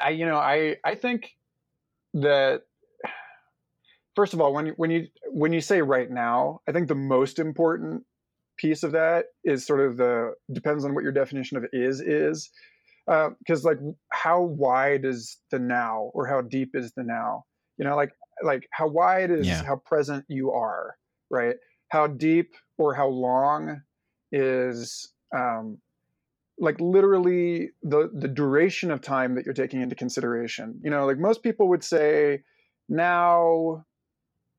I 0.00 0.10
you 0.10 0.26
know, 0.26 0.36
I 0.36 0.76
I 0.84 0.94
think 0.96 1.36
that 2.14 2.62
first 4.16 4.34
of 4.34 4.40
all, 4.40 4.52
when 4.52 4.66
you 4.66 4.72
when 4.76 4.90
you 4.90 5.06
when 5.30 5.52
you 5.52 5.60
say 5.60 5.80
right 5.82 6.10
now, 6.10 6.60
I 6.68 6.72
think 6.72 6.88
the 6.88 6.94
most 6.94 7.38
important 7.38 8.04
piece 8.58 8.82
of 8.82 8.92
that 8.92 9.26
is 9.44 9.64
sort 9.64 9.80
of 9.80 9.96
the 9.96 10.34
depends 10.52 10.84
on 10.84 10.94
what 10.94 11.02
your 11.02 11.12
definition 11.12 11.56
of 11.56 11.64
is 11.72 12.00
is 12.00 12.50
because 13.06 13.64
like 13.64 13.78
how 14.12 14.42
wide 14.42 15.04
is 15.04 15.38
the 15.50 15.58
now 15.58 16.10
or 16.14 16.26
how 16.26 16.40
deep 16.42 16.70
is 16.74 16.92
the 16.92 17.02
now? 17.02 17.44
You 17.78 17.84
know 17.84 17.96
like 17.96 18.12
like 18.42 18.68
how 18.70 18.88
wide 18.88 19.30
is 19.30 19.46
Yeah. 19.46 19.64
how 19.64 19.76
present 19.76 20.24
you 20.28 20.52
are 20.52 20.96
right? 21.30 21.56
How 21.90 22.06
deep 22.06 22.54
or 22.78 22.94
how 22.94 23.08
long 23.08 23.82
is 24.32 25.12
um 25.36 25.78
like 26.58 26.80
literally 26.80 27.70
the 27.82 28.10
the 28.12 28.28
duration 28.28 28.90
of 28.90 29.00
time 29.00 29.34
that 29.36 29.44
you're 29.44 29.54
taking 29.54 29.80
into 29.80 29.94
consideration. 29.94 30.80
You 30.82 30.90
know 30.90 31.06
like 31.06 31.18
most 31.18 31.42
people 31.42 31.68
would 31.68 31.84
say 31.84 32.42
now 32.88 33.84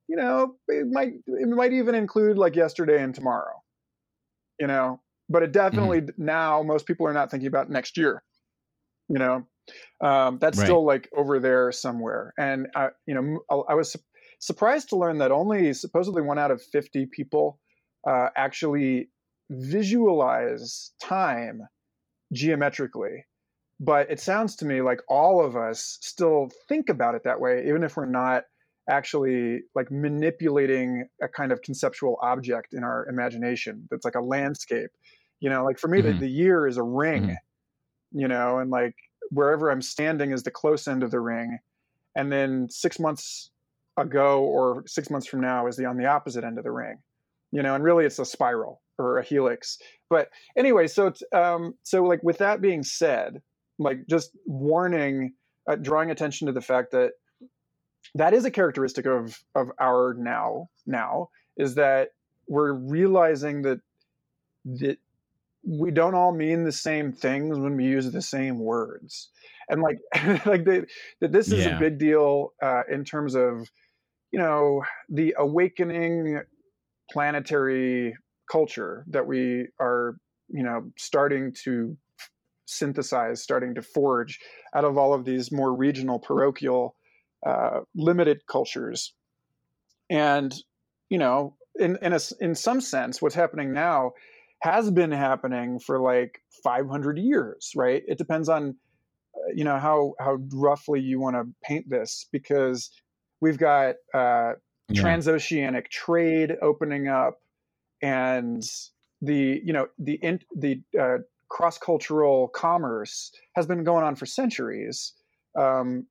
you 0.08 0.16
know 0.16 0.56
it 0.68 0.88
might 0.90 1.14
it 1.28 1.50
might 1.50 1.74
even 1.74 1.96
include 1.96 2.38
like 2.38 2.56
yesterday 2.56 3.02
and 3.04 3.14
tomorrow 3.14 3.62
you 4.60 4.68
know 4.68 5.02
but 5.30 5.44
it 5.44 5.52
definitely 5.52 6.02
now 6.18 6.64
most 6.64 6.86
people 6.88 7.08
are 7.08 7.14
not 7.14 7.32
thinking 7.32 7.48
about 7.48 7.70
next 7.70 7.98
year 7.98 8.24
you 9.10 9.18
know? 9.20 9.48
Um, 10.02 10.40
that's 10.40 10.58
Right. 10.58 10.60
still 10.60 10.86
like 10.86 11.10
over 11.16 11.40
there 11.40 11.72
somewhere. 11.72 12.34
And 12.38 12.68
I, 12.76 12.90
you 13.06 13.14
know 13.14 13.64
I 13.70 13.74
was 13.76 13.94
su- 13.94 14.00
surprised 14.40 14.90
to 14.90 14.98
learn 14.98 15.20
that 15.20 15.32
only 15.32 15.74
supposedly 15.74 16.22
one 16.22 16.40
out 16.40 16.52
of 16.52 16.62
50 16.62 17.06
people 17.06 17.60
uh, 18.08 18.30
actually 18.36 19.12
visualize 19.52 20.94
time 21.02 21.62
geometrically. 22.34 23.26
But 23.80 24.12
it 24.12 24.20
sounds 24.20 24.56
to 24.58 24.66
me 24.66 24.82
like 24.82 25.02
all 25.10 25.44
of 25.46 25.56
us 25.58 26.00
still 26.02 26.52
think 26.70 26.90
about 26.90 27.16
it 27.16 27.24
that 27.26 27.42
way 27.42 27.68
even 27.68 27.84
if 27.84 27.98
we're 27.98 28.06
not 28.06 28.46
actually 28.90 29.62
like 29.76 29.92
manipulating 29.92 31.08
a 31.22 31.28
kind 31.28 31.52
of 31.52 31.62
conceptual 31.62 32.18
object 32.22 32.74
in 32.74 32.84
our 32.84 33.08
imagination 33.10 33.88
that's 33.92 34.06
like 34.06 34.16
a 34.16 34.22
landscape 34.22 34.92
you 35.42 35.50
know? 35.50 35.64
Like 35.64 35.80
for 35.80 35.88
me 35.88 36.02
Mhm. 36.02 36.04
the, 36.04 36.14
the 36.14 36.30
year 36.30 36.68
is 36.68 36.78
a 36.78 36.84
ring 36.84 37.30
Mhm. 37.30 37.40
you 38.12 38.28
know? 38.28 38.60
And 38.60 38.72
like 38.72 38.96
wherever 39.32 39.72
i'm 39.72 39.82
standing 39.82 40.32
is 40.32 40.44
the 40.44 40.52
close 40.52 40.88
end 40.88 41.04
of 41.04 41.12
the 41.12 41.20
ring. 41.20 41.60
And 42.16 42.32
then 42.32 42.70
six 42.70 43.00
months 43.00 43.52
ago 43.98 44.44
or 44.44 44.84
six 44.88 45.10
months 45.10 45.28
from 45.28 45.42
now 45.42 45.68
is 45.68 45.78
the 45.78 45.86
on 45.86 45.98
the 45.98 46.06
opposite 46.08 46.44
end 46.44 46.58
of 46.58 46.64
the 46.64 46.72
ring 46.72 46.98
you 47.52 47.64
know? 47.64 47.76
And 47.76 47.84
really 47.84 48.06
it's 48.06 48.20
a 48.20 48.26
spiral 48.26 48.82
or 49.00 49.18
a 49.20 49.24
helix. 49.24 49.78
But 50.10 50.30
anyway 50.58 50.88
so 50.88 51.08
it's 51.08 51.24
um 51.34 51.76
so 51.84 52.04
like 52.04 52.24
with 52.24 52.38
that 52.40 52.62
being 52.62 52.84
said 52.84 53.42
like 53.80 54.00
just 54.10 54.32
warning 54.46 55.34
uh, 55.70 55.76
drawing 55.76 56.12
attention 56.12 56.48
to 56.48 56.54
the 56.54 56.62
fact 56.62 56.92
that 56.92 57.14
that 58.16 58.34
is 58.34 58.46
a 58.46 58.52
characteristic 58.52 59.06
of 59.06 59.40
of 59.56 59.70
our 59.80 60.16
now 60.18 60.70
now 60.86 61.30
is 61.58 61.76
that 61.76 62.10
we're 62.48 62.74
realizing 62.74 63.62
that 63.64 63.80
that 64.66 64.98
we 65.64 65.92
don't 65.92 66.16
all 66.16 66.32
mean 66.34 66.64
the 66.64 66.72
same 66.72 67.12
things 67.12 67.60
when 67.60 67.76
we 67.76 67.86
use 67.86 68.10
the 68.12 68.22
same 68.22 68.60
words 68.60 69.30
and 69.70 69.82
like 69.82 69.98
like 70.46 70.66
the, 70.66 70.86
that 71.22 71.32
this 71.32 71.52
is 71.52 71.66
Yeah. 71.66 71.76
a 71.76 71.80
big 71.80 71.98
deal 72.00 72.54
uh, 72.62 72.84
in 72.90 73.04
terms 73.04 73.36
of 73.36 73.70
you 74.32 74.40
know 74.40 74.84
the 75.10 75.36
awakening 75.38 76.42
planetary 77.12 78.16
culture 78.52 79.06
that 79.10 79.26
we 79.28 79.68
are 79.80 80.18
you 80.50 80.64
know 80.64 80.92
starting 80.98 81.54
to 81.64 81.98
synthesize 82.66 83.42
starting 83.42 83.74
to 83.76 83.82
forge 83.82 84.40
out 84.76 84.86
of 84.86 84.98
all 84.98 85.14
of 85.14 85.26
these 85.26 85.52
more 85.52 85.74
regional 85.76 86.20
parochial 86.20 86.96
uh, 87.46 87.82
limited 87.96 88.42
cultures 88.48 89.14
and 90.10 90.56
you 91.10 91.18
know 91.18 91.56
in 91.80 91.98
in 92.02 92.14
a 92.14 92.20
in 92.42 92.56
some 92.56 92.82
sense 92.82 93.22
what's 93.22 93.36
happening 93.36 93.74
now 93.74 94.12
has 94.62 94.92
been 94.92 95.12
happening 95.12 95.80
for 95.80 96.02
like 96.02 96.42
500 96.64 97.18
years 97.18 97.72
right 97.76 98.04
it 98.08 98.18
depends 98.18 98.50
on 98.50 98.76
uh, 99.36 99.52
you 99.56 99.64
know 99.64 99.78
how 99.80 100.14
how 100.20 100.38
roughly 100.54 101.00
you 101.00 101.20
want 101.20 101.36
to 101.36 101.44
paint 101.64 101.86
this 101.90 102.28
because 102.32 102.90
we've 103.42 103.58
got 103.58 103.96
uh, 104.14 104.54
Yeah. 104.90 105.02
transoceanic 105.02 105.90
trade 105.90 106.58
opening 106.62 107.08
up 107.08 107.40
and 108.02 108.64
the 109.22 109.62
you 109.64 109.74
know 109.74 109.88
the 109.98 110.16
in, 110.16 110.40
the 110.56 110.82
uh, 111.00 111.18
cross 111.50 111.78
cultural 111.78 112.50
commerce 112.50 113.32
has 113.56 113.66
been 113.66 113.84
going 113.84 114.04
on 114.04 114.16
for 114.16 114.26
centuries 114.26 115.14
um, 115.58 116.06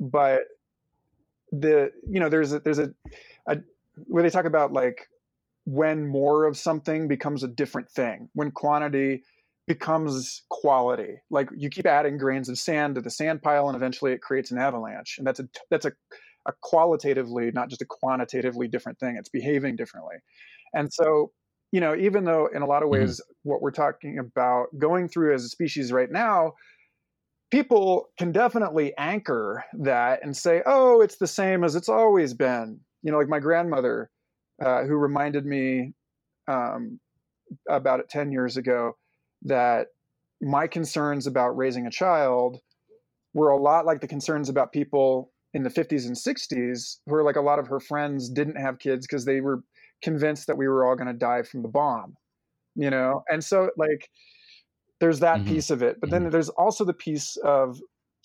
but 0.00 0.42
the 1.52 1.92
you 2.10 2.20
know 2.20 2.30
there's 2.30 2.52
a 2.52 2.60
there's 2.60 2.78
a, 2.80 2.90
a 3.46 3.58
where 4.06 4.22
they 4.22 4.30
talk 4.30 4.46
about 4.46 4.72
like 4.72 5.06
when 5.64 6.06
more 6.08 6.46
of 6.46 6.56
something 6.56 7.08
becomes 7.08 7.44
a 7.44 7.48
different 7.48 7.90
thing 7.90 8.28
when 8.34 8.50
quantity 8.50 9.22
becomes 9.68 10.42
quality. 10.50 11.16
Like 11.30 11.48
you 11.56 11.70
keep 11.70 11.86
adding 11.86 12.18
grains 12.18 12.48
of 12.48 12.58
sand 12.58 12.96
to 12.96 13.00
the 13.00 13.10
sand 13.10 13.42
pile 13.42 13.68
and 13.68 13.76
eventually 13.76 14.12
it 14.12 14.22
creates 14.22 14.50
an 14.50 14.58
avalanche. 14.58 15.16
And 15.18 15.26
that's 15.26 15.40
a 15.40 15.48
that's 15.70 15.86
a, 15.86 15.92
a 16.46 16.52
qualitatively 16.62 17.52
not 17.52 17.68
just 17.70 17.82
a 17.82 17.86
quantitatively 17.86 18.66
different 18.68 18.98
thing 18.98 19.16
it's 19.16 19.28
behaving 19.28 19.76
differently. 19.76 20.16
And 20.74 20.92
so 20.92 21.32
you 21.70 21.80
know, 21.80 21.96
even 21.96 22.24
though 22.24 22.48
in 22.54 22.62
a 22.62 22.66
lot 22.66 22.82
of 22.82 22.90
Mhm. 22.90 22.90
ways 22.90 23.20
what 23.44 23.62
we're 23.62 23.70
talking 23.70 24.18
about 24.18 24.66
going 24.78 25.08
through 25.08 25.34
as 25.34 25.44
a 25.44 25.48
species 25.48 25.92
right 25.92 26.10
now, 26.10 26.52
people 27.52 28.08
can 28.18 28.32
definitely 28.32 28.94
anchor 28.98 29.64
that 29.74 30.24
and 30.24 30.36
say, 30.36 30.62
"Oh, 30.66 31.02
it's 31.02 31.18
the 31.18 31.28
same 31.28 31.62
as 31.62 31.76
it's 31.76 31.88
always 31.88 32.34
been." 32.34 32.80
You 33.02 33.12
know, 33.12 33.18
like 33.18 33.28
my 33.28 33.38
grandmother, 33.38 34.10
uh, 34.64 34.84
who 34.84 34.96
reminded 34.96 35.46
me 35.46 35.92
um, 36.48 36.98
about 37.68 38.00
it 38.00 38.08
ten 38.08 38.32
years 38.32 38.56
ago 38.56 38.96
that 39.42 39.88
my 40.40 40.66
concerns 40.66 41.26
about 41.26 41.50
raising 41.56 41.86
a 41.86 41.90
child 41.90 42.60
were 43.34 43.50
a 43.50 43.56
lot 43.56 43.86
like 43.86 44.00
the 44.00 44.08
concerns 44.08 44.48
about 44.48 44.72
people 44.72 45.30
in 45.54 45.62
the 45.62 45.70
50s 45.70 46.06
and 46.06 46.16
60s 46.16 46.98
who 47.06 47.14
are 47.14 47.22
like 47.22 47.36
a 47.36 47.40
lot 47.40 47.58
of 47.58 47.66
her 47.68 47.80
friends 47.80 48.28
didn't 48.30 48.56
have 48.56 48.78
kids 48.78 49.06
because 49.06 49.24
they 49.24 49.40
were 49.40 49.62
convinced 50.02 50.46
that 50.46 50.56
we 50.56 50.66
were 50.68 50.86
all 50.86 50.96
going 50.96 51.06
to 51.06 51.12
die 51.12 51.42
from 51.42 51.62
the 51.62 51.68
bomb 51.68 52.16
you 52.74 52.90
know 52.90 53.22
and 53.28 53.44
so 53.44 53.70
like 53.76 54.08
there's 55.02 55.20
that 55.20 55.40
Mhm. 55.40 55.46
piece 55.46 55.70
of 55.70 55.82
it 55.82 56.00
but 56.00 56.10
then 56.10 56.30
there's 56.30 56.48
also 56.50 56.84
the 56.84 56.94
piece 56.94 57.36
of 57.44 57.80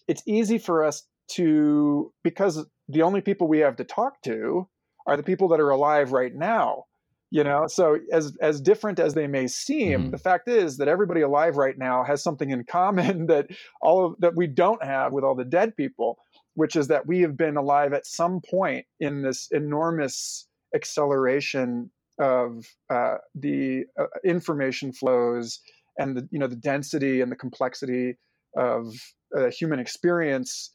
it's 0.08 0.24
easy 0.28 0.60
for 0.60 0.84
us 0.86 1.08
to 1.30 2.14
because 2.24 2.66
the 2.88 3.02
only 3.02 3.20
people 3.22 3.48
we 3.48 3.60
have 3.60 3.76
to 3.78 3.84
talk 3.84 4.22
to 4.22 4.70
are 5.08 5.18
the 5.18 5.24
people 5.24 5.50
that 5.50 5.60
are 5.60 5.72
alive 5.72 6.12
right 6.14 6.36
now 6.36 6.86
you 7.32 7.44
know 7.44 7.66
so 7.68 7.98
as 8.14 8.38
as 8.42 8.62
different 8.62 9.00
as 9.00 9.16
they 9.16 9.28
may 9.28 9.48
seem 9.48 10.10
Mhm. 10.10 10.12
the 10.12 10.18
fact 10.20 10.48
is 10.48 10.78
that 10.78 10.88
everybody 10.88 11.22
alive 11.22 11.58
right 11.58 11.80
now 11.80 12.04
has 12.04 12.24
something 12.24 12.52
in 12.52 12.64
common 12.64 13.26
that 13.28 13.48
all 13.82 14.06
of 14.06 14.16
that 14.20 14.36
we 14.36 14.48
don't 14.48 14.84
have 14.84 15.12
with 15.12 15.24
all 15.24 15.36
the 15.36 15.46
dead 15.46 15.76
people 15.76 16.20
which 16.54 16.76
is 16.76 16.88
that 16.88 17.08
we 17.08 17.22
have 17.22 17.38
been 17.38 17.58
alive 17.58 17.94
at 17.94 18.06
some 18.06 18.40
point 18.50 18.86
in 19.00 19.24
this 19.24 19.48
enormous 19.52 20.48
acceleration 20.76 21.92
of 22.20 22.66
uh, 22.90 23.18
the 23.36 23.86
uh, 24.00 24.06
information 24.24 24.92
flows 24.92 25.60
and 25.98 26.18
the 26.18 26.28
you 26.32 26.40
know 26.40 26.48
the 26.48 26.56
density 26.56 27.22
and 27.22 27.32
the 27.32 27.36
complexity 27.36 28.18
of 28.56 28.94
uh, 29.38 29.50
human 29.50 29.80
experience 29.80 30.74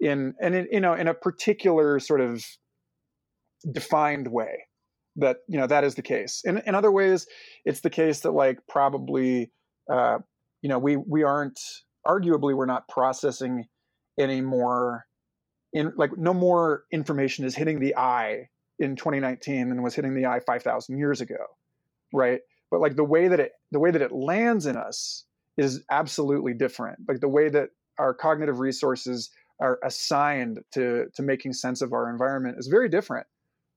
in 0.00 0.34
and 0.40 0.54
in, 0.54 0.68
you 0.70 0.80
know 0.80 0.94
in 0.94 1.08
a 1.08 1.14
particular 1.14 1.98
sort 2.00 2.20
of 2.20 2.44
defined 3.72 4.28
way 4.28 4.64
that 5.16 5.38
you 5.48 5.58
know 5.58 5.66
that 5.66 5.84
is 5.84 5.94
the 5.94 6.02
case. 6.02 6.42
In, 6.44 6.62
in 6.66 6.74
other 6.74 6.90
ways 6.90 7.26
it's 7.64 7.80
the 7.80 7.90
case 7.90 8.20
that 8.20 8.32
like 8.32 8.58
probably 8.68 9.50
uh, 9.92 10.18
you 10.62 10.68
know 10.68 10.78
we 10.78 10.96
we 10.96 11.22
aren't 11.22 11.58
arguably 12.06 12.54
we're 12.54 12.66
not 12.66 12.88
processing 12.88 13.64
any 14.18 14.40
more 14.40 15.04
in 15.72 15.92
like 15.96 16.16
no 16.16 16.34
more 16.34 16.84
information 16.92 17.44
is 17.44 17.54
hitting 17.54 17.80
the 17.80 17.96
eye 17.96 18.48
in 18.78 18.96
2019 18.96 19.68
than 19.68 19.82
was 19.82 19.94
hitting 19.94 20.14
the 20.14 20.26
eye 20.26 20.40
5000 20.40 20.98
years 20.98 21.20
ago 21.20 21.36
right 22.12 22.40
but 22.74 22.80
like 22.80 22.96
the 22.96 23.04
way 23.04 23.28
that 23.28 23.38
it 23.38 23.52
the 23.70 23.78
way 23.78 23.92
that 23.92 24.02
it 24.02 24.10
lands 24.10 24.66
in 24.66 24.76
us 24.76 25.22
is 25.56 25.84
absolutely 25.92 26.52
different 26.52 26.98
like 27.06 27.20
the 27.20 27.28
way 27.28 27.48
that 27.48 27.68
our 28.00 28.12
cognitive 28.12 28.58
resources 28.58 29.30
are 29.60 29.78
assigned 29.84 30.58
to 30.72 31.06
to 31.14 31.22
making 31.22 31.52
sense 31.52 31.82
of 31.82 31.92
our 31.92 32.10
environment 32.10 32.56
is 32.58 32.66
very 32.66 32.88
different 32.88 33.28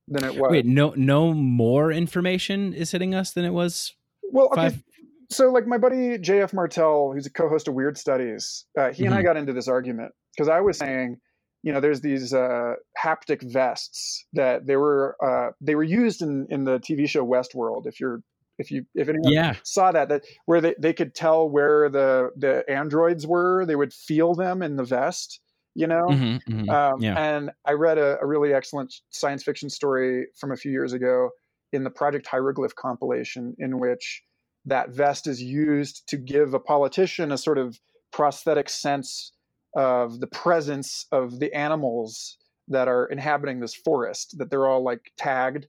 than 0.07 0.23
it 0.23 0.33
was 0.35 0.49
Wait, 0.51 0.65
no, 0.65 0.95
no 0.97 1.31
more 1.31 1.91
information 1.91 2.73
is 2.73 2.89
hitting 2.89 3.13
us 3.13 3.33
than 3.33 3.45
it 3.45 3.51
was. 3.53 3.93
well 4.31 4.47
okay 4.47 4.69
five- 4.69 4.83
so 5.29 5.51
like 5.51 5.67
my 5.67 5.77
buddy 5.77 6.17
jf 6.17 6.51
martel 6.53 7.11
who's 7.13 7.27
a 7.27 7.31
co-host 7.31 7.67
of 7.67 7.75
weird 7.75 7.99
studies 7.99 8.65
uh, 8.79 8.89
he 8.91 9.05
and 9.05 9.13
i 9.13 9.21
Mhm. 9.21 9.25
got 9.25 9.37
into 9.37 9.53
this 9.53 9.67
argument 9.67 10.11
because 10.35 10.49
i 10.49 10.59
was 10.59 10.75
saying 10.79 11.19
you 11.61 11.71
know 11.71 11.79
there's 11.81 12.01
these 12.01 12.33
uh, 12.33 12.73
haptic 12.97 13.43
vests 13.43 14.25
that 14.33 14.65
they 14.65 14.75
were 14.77 15.15
uh, 15.23 15.51
they 15.61 15.75
were 15.75 15.83
used 15.83 16.23
in 16.23 16.47
in 16.49 16.63
the 16.63 16.79
tv 16.79 17.07
show 17.07 17.23
westworld 17.23 17.85
if 17.85 17.99
you're 17.99 18.23
if 18.57 18.71
you 18.71 18.85
if 18.95 19.09
anyone 19.09 19.33
Yeah, 19.33 19.55
saw 19.63 19.91
that 19.91 20.09
that 20.09 20.23
where 20.45 20.61
they, 20.61 20.75
they 20.79 20.93
could 20.93 21.15
tell 21.15 21.49
where 21.49 21.89
the 21.89 22.31
the 22.35 22.63
androids 22.69 23.25
were 23.27 23.65
they 23.65 23.75
would 23.75 23.93
feel 23.93 24.35
them 24.35 24.61
in 24.61 24.75
the 24.75 24.83
vest 24.83 25.41
you 25.75 25.87
know 25.87 26.17
Mhm, 26.17 26.39
mhm. 26.47 26.75
um, 26.75 26.97
yeah. 26.97 27.17
And 27.17 27.51
I 27.65 27.73
read 27.73 27.97
a, 27.97 28.19
a 28.19 28.25
really 28.25 28.53
excellent 28.53 28.93
science 29.11 29.43
fiction 29.43 29.69
story 29.69 30.27
from 30.37 30.51
a 30.51 30.57
few 30.57 30.71
years 30.71 30.91
ago 30.93 31.29
in 31.71 31.83
the 31.83 31.89
Project 31.89 32.27
Hieroglyph 32.27 32.75
compilation, 32.75 33.55
in 33.57 33.79
which 33.79 34.21
that 34.65 34.89
vest 34.89 35.27
is 35.27 35.41
used 35.41 36.07
to 36.09 36.17
give 36.17 36.53
a 36.53 36.59
politician 36.59 37.31
a 37.31 37.37
sort 37.37 37.57
of 37.57 37.79
prosthetic 38.11 38.69
sense 38.69 39.31
of 39.75 40.19
the 40.19 40.27
presence 40.27 41.05
of 41.11 41.39
the 41.39 41.53
animals 41.53 42.37
that 42.67 42.87
are 42.87 43.05
inhabiting 43.05 43.59
this 43.59 43.75
forest, 43.75 44.35
that 44.37 44.49
they're 44.49 44.67
all 44.67 44.83
like 44.83 45.11
tagged. 45.17 45.67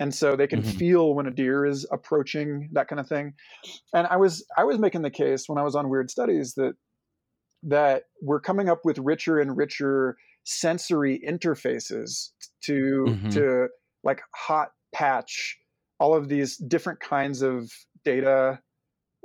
And 0.00 0.14
so 0.14 0.36
they 0.36 0.48
can 0.48 0.62
Mhm. 0.62 0.64
feel 0.64 1.14
when 1.14 1.26
a 1.28 1.32
deer 1.32 1.66
is 1.66 1.86
approaching, 1.92 2.70
that 2.72 2.88
kind 2.88 3.00
of 3.00 3.08
thing. 3.08 3.34
And 3.94 4.06
I 4.08 4.16
was 4.18 4.46
I 4.56 4.64
was 4.64 4.78
making 4.78 5.02
the 5.02 5.10
case 5.10 5.48
when 5.48 5.58
I 5.58 5.64
was 5.64 5.76
on 5.76 5.90
Weird 5.90 6.10
Studies 6.10 6.54
that 6.56 6.74
that 7.62 8.04
we're 8.22 8.40
coming 8.40 8.68
up 8.68 8.84
with 8.84 8.98
richer 8.98 9.38
and 9.38 9.56
richer 9.56 10.16
sensory 10.44 11.20
interfaces 11.28 12.30
to 12.64 13.12
Mhm. 13.12 13.30
to 13.32 13.68
like 14.04 14.22
hot 14.34 14.70
patch 14.94 15.58
all 15.98 16.14
of 16.14 16.28
these 16.28 16.56
different 16.56 17.00
kinds 17.00 17.42
of 17.42 17.70
data 18.04 18.58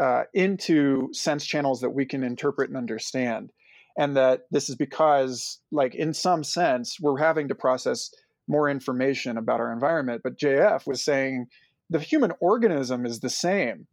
uh, 0.01 0.23
into 0.33 1.09
sense 1.13 1.45
channels 1.45 1.81
that 1.81 1.91
we 1.91 2.05
can 2.05 2.23
interpret 2.23 2.69
and 2.69 2.77
understand 2.77 3.51
and 3.97 4.15
that 4.17 4.41
this 4.51 4.69
is 4.69 4.75
because 4.75 5.61
like 5.71 5.95
in 5.95 6.13
some 6.13 6.43
sense 6.43 6.97
we're 7.01 7.17
having 7.17 7.47
to 7.47 7.55
process 7.55 8.09
more 8.47 8.69
information 8.69 9.37
about 9.37 9.59
our 9.59 9.71
environment 9.71 10.21
but 10.23 10.37
jf 10.37 10.85
was 10.85 11.03
saying 11.03 11.47
the 11.89 11.99
human 11.99 12.31
organism 12.39 13.05
is 13.05 13.19
the 13.19 13.29
same 13.29 13.87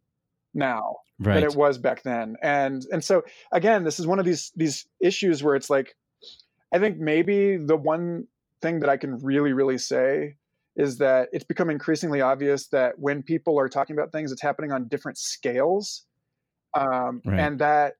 now 0.53 0.97
right. 1.19 1.35
than 1.35 1.43
it 1.43 1.55
was 1.55 1.77
back 1.77 2.03
then 2.03 2.35
and 2.41 2.85
and 2.91 3.03
so 3.03 3.23
again 3.51 3.83
this 3.83 3.99
is 3.99 4.07
one 4.07 4.19
of 4.19 4.25
these 4.25 4.51
these 4.55 4.85
issues 5.01 5.43
where 5.43 5.55
it's 5.55 5.69
like 5.69 5.95
i 6.73 6.79
think 6.79 6.97
maybe 6.97 7.57
the 7.57 7.75
one 7.75 8.27
thing 8.61 8.79
that 8.79 8.89
i 8.89 8.97
can 8.97 9.17
really 9.19 9.53
really 9.53 9.77
say 9.77 10.35
is 10.75 10.97
that 10.97 11.29
it's 11.31 11.43
become 11.43 11.69
increasingly 11.69 12.21
obvious 12.21 12.67
that 12.67 12.97
when 12.97 13.21
people 13.21 13.59
are 13.59 13.69
talking 13.69 13.95
about 13.95 14.11
things 14.11 14.31
it's 14.31 14.41
happening 14.41 14.71
on 14.71 14.87
different 14.87 15.17
scales 15.17 16.05
um, 16.75 17.21
Right. 17.25 17.39
and 17.39 17.59
that 17.59 17.93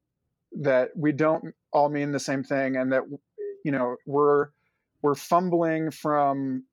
that 0.61 0.89
we 0.95 1.11
don't 1.11 1.53
all 1.71 1.89
mean 1.89 2.11
the 2.11 2.19
same 2.19 2.43
thing 2.43 2.75
and 2.75 2.91
that 2.91 3.03
you 3.65 3.71
know 3.71 3.95
we're 4.05 4.49
we're 5.03 5.15
fumbling 5.15 5.91
from 5.91 6.63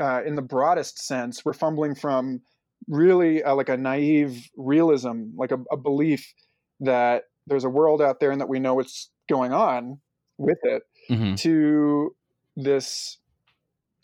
uh, 0.00 0.22
in 0.26 0.34
the 0.34 0.42
broadest 0.42 0.98
sense 1.04 1.44
we're 1.44 1.52
fumbling 1.54 1.94
from 1.94 2.40
really 2.88 3.42
uh, 3.42 3.54
like 3.54 3.68
a 3.68 3.76
naive 3.76 4.48
realism 4.56 5.24
like 5.36 5.52
a, 5.52 5.58
a 5.72 5.76
belief 5.76 6.34
that 6.80 7.24
there's 7.46 7.64
a 7.64 7.68
world 7.70 8.02
out 8.02 8.20
there 8.20 8.30
and 8.30 8.40
that 8.40 8.48
we 8.48 8.58
know 8.58 8.74
what's 8.74 9.10
going 9.28 9.52
on 9.52 9.98
with 10.36 10.58
it 10.64 10.82
Mhm. 11.10 11.38
to 11.38 12.14
this 12.56 13.18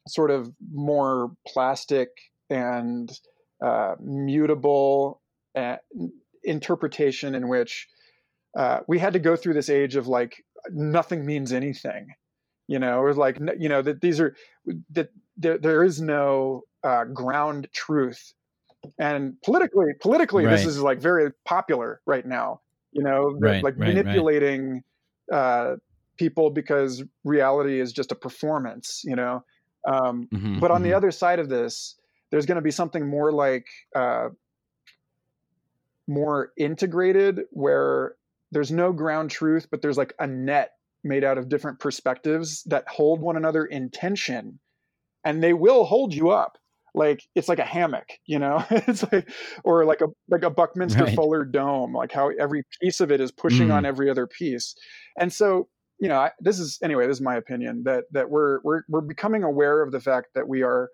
sort 0.08 0.30
of 0.30 0.50
more 0.72 1.32
plastic 1.46 2.08
and 2.50 3.10
uh, 3.62 3.94
mutable 4.00 5.20
uh, 5.54 5.76
interpretation 6.42 7.34
in 7.34 7.48
which 7.48 7.88
uh, 8.56 8.80
we 8.87 8.98
had 8.98 9.12
to 9.12 9.18
go 9.18 9.37
through 9.37 9.54
this 9.54 9.68
age 9.68 9.96
of 9.96 10.06
like 10.06 10.44
nothing 10.70 11.24
means 11.26 11.52
anything 11.52 12.14
you 12.68 12.79
know 12.79 13.00
or 13.00 13.14
like 13.14 13.38
you 13.59 13.68
know 13.68 13.83
that 13.83 14.00
these 14.00 14.20
are 14.20 14.35
that 14.90 15.11
there, 15.37 15.59
there 15.59 15.85
is 15.85 16.00
no 16.00 16.62
uh, 16.85 17.05
ground 17.05 17.68
truth 17.72 18.33
and 18.98 19.40
politically 19.42 19.92
politically 20.00 20.46
this 20.46 20.64
is 20.64 20.81
like 20.81 21.00
very 21.00 21.33
popular 21.44 22.00
right 22.07 22.27
now 22.27 22.61
you 22.92 23.03
know 23.03 23.38
Right, 23.38 23.57
like 23.62 23.77
right, 23.77 24.03
right. 24.05 24.27
manipulating 24.33 24.83
uh, 25.33 25.77
people 26.18 26.50
because 26.50 27.03
reality 27.24 27.81
is 27.81 27.92
just 27.92 28.12
a 28.12 28.16
performance 28.16 29.03
you 29.05 29.16
know 29.16 29.44
um, 29.88 30.31
Mhm, 30.33 30.61
but 30.61 30.70
on 30.70 30.83
the 30.83 30.92
mhm. 30.92 30.94
other 30.94 31.11
side 31.11 31.38
of 31.38 31.48
this 31.48 31.96
there's 32.31 32.46
going 32.46 32.57
to 32.57 32.62
be 32.62 32.70
something 32.70 33.09
more 33.09 33.33
like 33.33 33.66
uh, 33.96 34.29
more 36.07 36.53
integrated 36.57 37.42
where 37.50 38.17
there's 38.50 38.71
no 38.71 38.92
ground 38.92 39.31
truth 39.31 39.69
but 39.71 39.81
there's 39.83 39.96
like 39.96 40.15
a 40.19 40.27
net 40.27 40.73
made 41.05 41.25
out 41.25 41.38
of 41.38 41.48
different 41.48 41.79
perspectives 41.79 42.63
that 42.65 42.85
hold 42.88 43.21
one 43.21 43.37
another 43.37 43.65
in 43.67 43.90
tension 43.90 44.59
and 45.25 45.42
they 45.42 45.52
will 45.52 45.85
hold 45.85 46.15
you 46.15 46.31
up 46.31 46.59
like 46.94 47.23
it's 47.35 47.48
like 47.48 47.59
a 47.59 47.65
hammock 47.65 48.09
you 48.27 48.38
know 48.38 48.65
it's 48.71 49.05
like 49.13 49.29
or 49.65 49.85
like 49.85 50.00
a 50.00 50.07
like 50.31 50.42
a 50.42 50.50
buckminster 50.50 51.05
Right. 51.05 51.15
fuller 51.15 51.44
dome 51.44 51.92
like 51.94 52.13
how 52.13 52.31
every 52.40 52.63
piece 52.81 53.00
of 53.00 53.11
it 53.13 53.21
is 53.21 53.31
pushing 53.33 53.69
Mm. 53.69 53.75
on 53.75 53.85
every 53.85 54.09
other 54.11 54.27
piece 54.27 54.75
and 55.19 55.33
so 55.33 55.69
you 56.00 56.09
know 56.09 56.19
I, 56.19 56.31
this 56.40 56.59
is 56.59 56.79
anyway 56.83 57.07
this 57.07 57.17
is 57.19 57.23
my 57.23 57.37
opinion 57.37 57.83
that 57.85 58.05
that 58.13 58.31
we're 58.31 58.61
we're 58.63 58.83
we're 58.88 59.00
becoming 59.00 59.42
aware 59.44 59.83
of 59.83 59.92
the 59.92 60.00
fact 60.00 60.29
that 60.35 60.48
we 60.48 60.63
are 60.63 60.88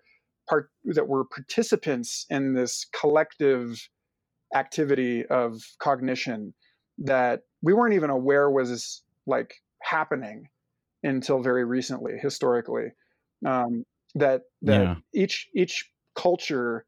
part 0.48 0.70
that 0.84 1.06
we're 1.08 1.24
participants 1.24 2.26
in 2.30 2.54
this 2.54 2.86
collective 2.98 3.88
activity 4.54 5.24
of 5.26 5.60
cognition 5.78 6.54
that 6.98 7.42
we 7.62 7.72
weren't 7.72 7.94
even 7.94 8.10
aware 8.10 8.50
was 8.50 9.02
like 9.26 9.54
happening 9.80 10.48
until 11.02 11.40
very 11.42 11.64
recently 11.64 12.18
historically 12.18 12.92
um, 13.46 13.84
that 14.14 14.42
that 14.62 14.82
Yeah. 14.82 14.94
each 15.14 15.48
each 15.54 15.90
culture 16.14 16.84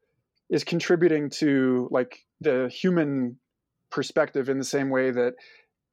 is 0.49 0.63
contributing 0.63 1.29
to 1.29 1.87
like 1.91 2.19
the 2.41 2.69
human 2.69 3.39
perspective 3.89 4.49
in 4.49 4.57
the 4.57 4.63
same 4.63 4.89
way 4.89 5.11
that 5.11 5.33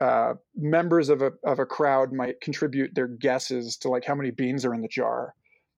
uh, 0.01 0.35
members 0.57 1.09
of 1.09 1.23
a 1.23 1.33
of 1.45 1.59
a 1.59 1.67
crowd 1.67 2.13
might 2.13 2.41
contribute 2.41 2.95
their 2.95 3.07
guesses 3.07 3.77
to 3.79 3.89
like 3.89 4.05
how 4.05 4.15
many 4.15 4.31
beans 4.31 4.65
are 4.65 4.75
in 4.75 4.81
the 4.81 4.89
jar, 4.89 5.35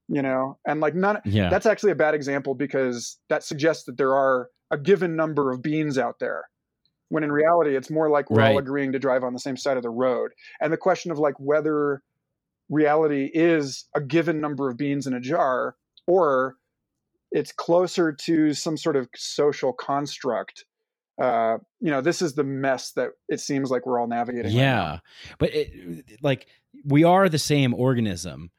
you 0.08 0.22
know, 0.22 0.58
and 0.66 0.80
like 0.80 0.94
none. 0.94 1.20
Yeah. 1.24 1.50
That's 1.50 1.66
actually 1.66 1.92
a 1.92 1.96
bad 1.96 2.14
example 2.14 2.54
because 2.54 3.18
that 3.28 3.42
suggests 3.44 3.84
that 3.84 3.96
there 3.96 4.14
are 4.14 4.48
a 4.70 4.78
given 4.78 5.16
number 5.16 5.50
of 5.50 5.60
beans 5.60 5.98
out 5.98 6.18
there, 6.18 6.44
when 7.12 7.22
in 7.22 7.30
reality 7.30 7.76
it's 7.76 7.90
more 7.90 8.08
like 8.08 8.30
we're 8.30 8.40
all 8.40 8.56
agreeing 8.56 8.90
to 8.90 8.98
drive 8.98 9.22
on 9.22 9.34
the 9.34 9.38
same 9.38 9.54
side 9.54 9.76
of 9.76 9.82
the 9.82 9.90
road. 9.90 10.30
And 10.62 10.72
the 10.72 10.78
question 10.78 11.10
of 11.10 11.18
like 11.18 11.34
whether 11.38 12.02
reality 12.70 13.30
is 13.34 13.84
a 13.94 14.00
given 14.00 14.40
number 14.40 14.70
of 14.70 14.78
beans 14.78 15.06
in 15.06 15.12
a 15.12 15.20
jar 15.20 15.76
or 16.06 16.56
it's 17.30 17.52
closer 17.52 18.12
to 18.12 18.54
some 18.54 18.78
sort 18.78 18.96
of 18.96 19.10
social 19.14 19.74
construct 19.74 20.64
uh, 21.20 21.58
you 21.80 21.90
know, 21.90 22.00
this 22.00 22.22
is 22.22 22.32
the 22.32 22.42
mess 22.42 22.92
that 22.92 23.10
it 23.28 23.38
seems 23.38 23.70
like 23.70 23.84
we're 23.84 24.00
all 24.00 24.06
navigating. 24.06 24.50
right. 24.50 24.60
Yeah, 24.60 24.98
but 25.38 25.54
it, 25.54 26.04
like 26.22 26.46
we 26.86 27.04
are 27.04 27.28
the 27.28 27.38
same 27.38 27.74
organism. 27.74 28.50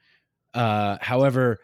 Uh, 0.53 0.97
however, 1.01 1.59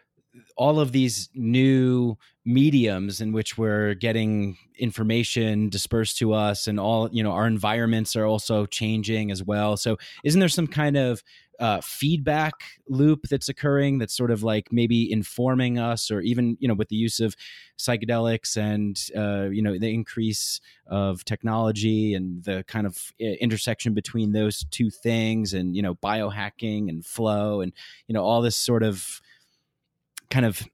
all 0.58 0.80
of 0.80 0.92
these 0.92 1.30
new 1.36 2.18
mediums 2.50 3.22
in 3.22 3.32
which 3.32 3.58
we're 3.58 3.94
getting 3.94 4.58
information 4.78 5.70
dispersed 5.70 6.18
to 6.18 6.34
us, 6.34 6.68
and 6.68 6.80
all 6.80 7.10
you 7.12 7.24
know, 7.24 7.32
our 7.32 7.46
environments 7.46 8.16
are 8.16 8.26
also 8.26 8.66
changing 8.66 9.32
as 9.32 9.44
well. 9.44 9.78
So, 9.78 9.98
isn't 10.24 10.40
there 10.40 10.50
some 10.50 10.68
kind 10.68 10.98
of 10.98 11.24
uh, 11.60 11.82
feedback 11.82 12.54
loop 12.88 13.28
that's 13.30 13.50
occurring 13.50 13.98
that's 13.98 14.16
sort 14.16 14.32
of 14.32 14.44
like 14.44 14.72
maybe 14.72 15.12
informing 15.12 15.78
us, 15.78 16.10
or 16.10 16.22
even 16.22 16.58
you 16.60 16.68
know, 16.68 16.74
with 16.74 16.90
the 16.90 16.96
use 16.96 17.20
of 17.20 17.36
psychedelics 17.78 18.58
and 18.58 19.00
uh, 19.16 19.50
you 19.50 19.62
know, 19.62 19.78
the 19.78 19.94
increase 19.94 20.60
of 20.88 21.24
technology 21.26 22.16
and 22.16 22.44
the 22.46 22.64
kind 22.68 22.88
of 22.88 23.14
uh, 23.22 23.26
intersection 23.40 23.94
between 23.94 24.32
those 24.32 24.66
two 24.72 24.90
things 24.90 25.54
and 25.54 25.76
you 25.76 25.84
know 25.84 25.94
biohacking 25.96 26.90
and 26.90 27.06
flow 27.06 27.62
and 27.62 27.74
you 28.08 28.14
know 28.14 28.24
all 28.24 28.42
this 28.42 28.56
sort 28.56 28.82
of 28.82 29.22
kind 30.32 30.46
of 30.46 30.68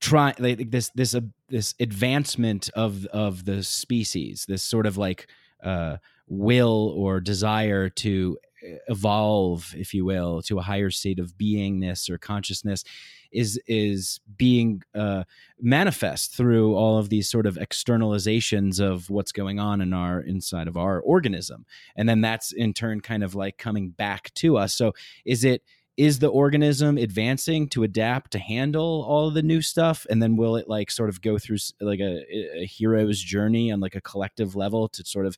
try 0.00 0.34
like 0.38 0.70
this 0.70 0.90
this 0.90 1.14
uh, 1.14 1.20
this 1.48 1.74
advancement 1.80 2.70
of 2.74 3.06
of 3.06 3.44
the 3.44 3.62
species 3.62 4.44
this 4.48 4.62
sort 4.62 4.86
of 4.86 4.96
like 4.96 5.26
uh 5.62 5.96
will 6.28 6.92
or 6.96 7.20
desire 7.20 7.88
to 7.88 8.36
uh, 8.62 8.76
evolve 8.88 9.74
if 9.76 9.94
you 9.94 10.04
will 10.04 10.42
to 10.42 10.58
a 10.58 10.62
higher 10.62 10.90
state 10.90 11.18
of 11.18 11.34
beingness 11.38 12.10
or 12.10 12.18
consciousness 12.18 12.84
is 13.32 13.60
is 13.66 14.20
being 14.36 14.82
uh 14.94 15.24
manifest 15.60 16.34
through 16.34 16.74
all 16.74 16.98
of 16.98 17.08
these 17.08 17.28
sort 17.28 17.46
of 17.46 17.56
externalizations 17.56 18.80
of 18.80 19.08
what's 19.10 19.32
going 19.32 19.58
on 19.58 19.80
in 19.80 19.92
our 19.92 20.20
inside 20.20 20.68
of 20.68 20.76
our 20.76 21.00
organism. 21.00 21.64
And 21.96 22.08
then 22.08 22.20
that's 22.20 22.52
in 22.52 22.72
turn 22.74 23.00
kind 23.00 23.24
of 23.24 23.34
like 23.34 23.56
coming 23.58 23.90
back 23.90 24.32
to 24.34 24.56
us. 24.58 24.74
So 24.74 24.94
is 25.24 25.44
it 25.44 25.62
is 25.96 26.18
the 26.18 26.28
organism 26.28 26.98
advancing 26.98 27.68
to 27.68 27.82
adapt 27.82 28.30
to 28.32 28.38
handle 28.38 29.04
all 29.08 29.28
of 29.28 29.34
the 29.34 29.42
new 29.42 29.62
stuff 29.62 30.06
and 30.10 30.22
then 30.22 30.36
will 30.36 30.56
it 30.56 30.68
like 30.68 30.90
sort 30.90 31.08
of 31.08 31.22
go 31.22 31.38
through 31.38 31.56
like 31.80 32.00
a, 32.00 32.24
a 32.60 32.66
hero's 32.66 33.20
journey 33.20 33.72
on 33.72 33.80
like 33.80 33.94
a 33.94 34.00
collective 34.00 34.54
level 34.54 34.88
to 34.88 35.04
sort 35.04 35.24
of 35.26 35.36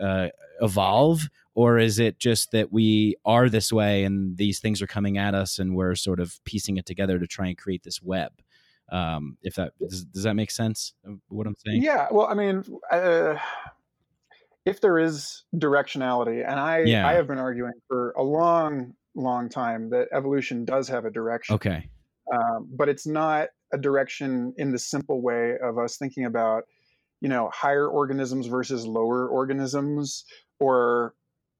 uh, 0.00 0.28
evolve 0.60 1.28
or 1.54 1.78
is 1.78 1.98
it 1.98 2.18
just 2.18 2.50
that 2.52 2.72
we 2.72 3.14
are 3.24 3.48
this 3.48 3.72
way 3.72 4.02
and 4.04 4.36
these 4.36 4.58
things 4.58 4.82
are 4.82 4.86
coming 4.86 5.16
at 5.18 5.34
us 5.34 5.58
and 5.58 5.76
we're 5.76 5.94
sort 5.94 6.18
of 6.18 6.40
piecing 6.44 6.76
it 6.76 6.86
together 6.86 7.18
to 7.18 7.26
try 7.26 7.46
and 7.46 7.58
create 7.58 7.82
this 7.82 8.02
web 8.02 8.32
um 8.90 9.36
if 9.42 9.54
that 9.54 9.72
does, 9.78 10.04
does 10.06 10.24
that 10.24 10.34
make 10.34 10.50
sense 10.50 10.94
of 11.04 11.20
what 11.28 11.46
i'm 11.46 11.54
saying 11.64 11.82
Yeah. 11.82 12.08
Well, 12.10 12.26
I 12.26 12.34
mean, 12.34 12.64
uh, 12.90 13.36
if 14.64 14.80
there 14.80 14.98
is 14.98 15.44
directionality, 15.54 16.46
and 16.46 16.58
I, 16.58 16.80
Yeah. 16.80 17.06
I 17.06 17.14
have 17.14 17.26
been 17.26 17.38
arguing 17.38 17.72
for 17.88 18.12
a 18.12 18.22
long, 18.22 18.94
long 19.14 19.48
time 19.48 19.90
that 19.90 20.08
evolution 20.12 20.64
does 20.64 20.88
have 20.88 21.04
a 21.04 21.10
direction, 21.10 21.54
okay 21.54 21.88
um, 22.32 22.68
but 22.70 22.88
it's 22.88 23.06
not 23.06 23.48
a 23.72 23.78
direction 23.78 24.54
in 24.56 24.72
the 24.72 24.78
simple 24.78 25.20
way 25.20 25.56
of 25.62 25.78
us 25.78 25.96
thinking 25.96 26.24
about, 26.24 26.64
you 27.20 27.28
know, 27.28 27.50
higher 27.52 27.88
organisms 27.88 28.46
versus 28.46 28.86
lower 28.86 29.28
organisms, 29.28 30.24
or 30.58 31.14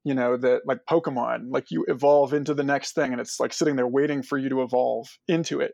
you 0.04 0.14
know 0.14 0.36
that 0.36 0.62
like 0.66 0.78
Pokemon, 0.88 1.46
like 1.50 1.70
you 1.70 1.84
evolve 1.88 2.32
into 2.32 2.54
the 2.54 2.62
next 2.62 2.94
thing, 2.94 3.12
and 3.12 3.20
it's 3.20 3.40
like 3.40 3.52
sitting 3.52 3.76
there 3.76 3.86
waiting 3.86 4.22
for 4.22 4.38
you 4.38 4.48
to 4.48 4.62
evolve 4.62 5.08
into 5.28 5.60
it. 5.60 5.72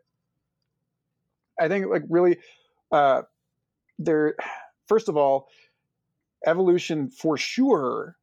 I 1.60 1.68
think 1.68 1.86
like 1.86 2.02
really, 2.08 2.38
uh, 2.90 3.22
there. 3.98 4.34
First 4.88 5.08
of 5.08 5.16
all, 5.16 5.48
evolution 6.46 7.10
for 7.10 7.36
sure 7.36 8.16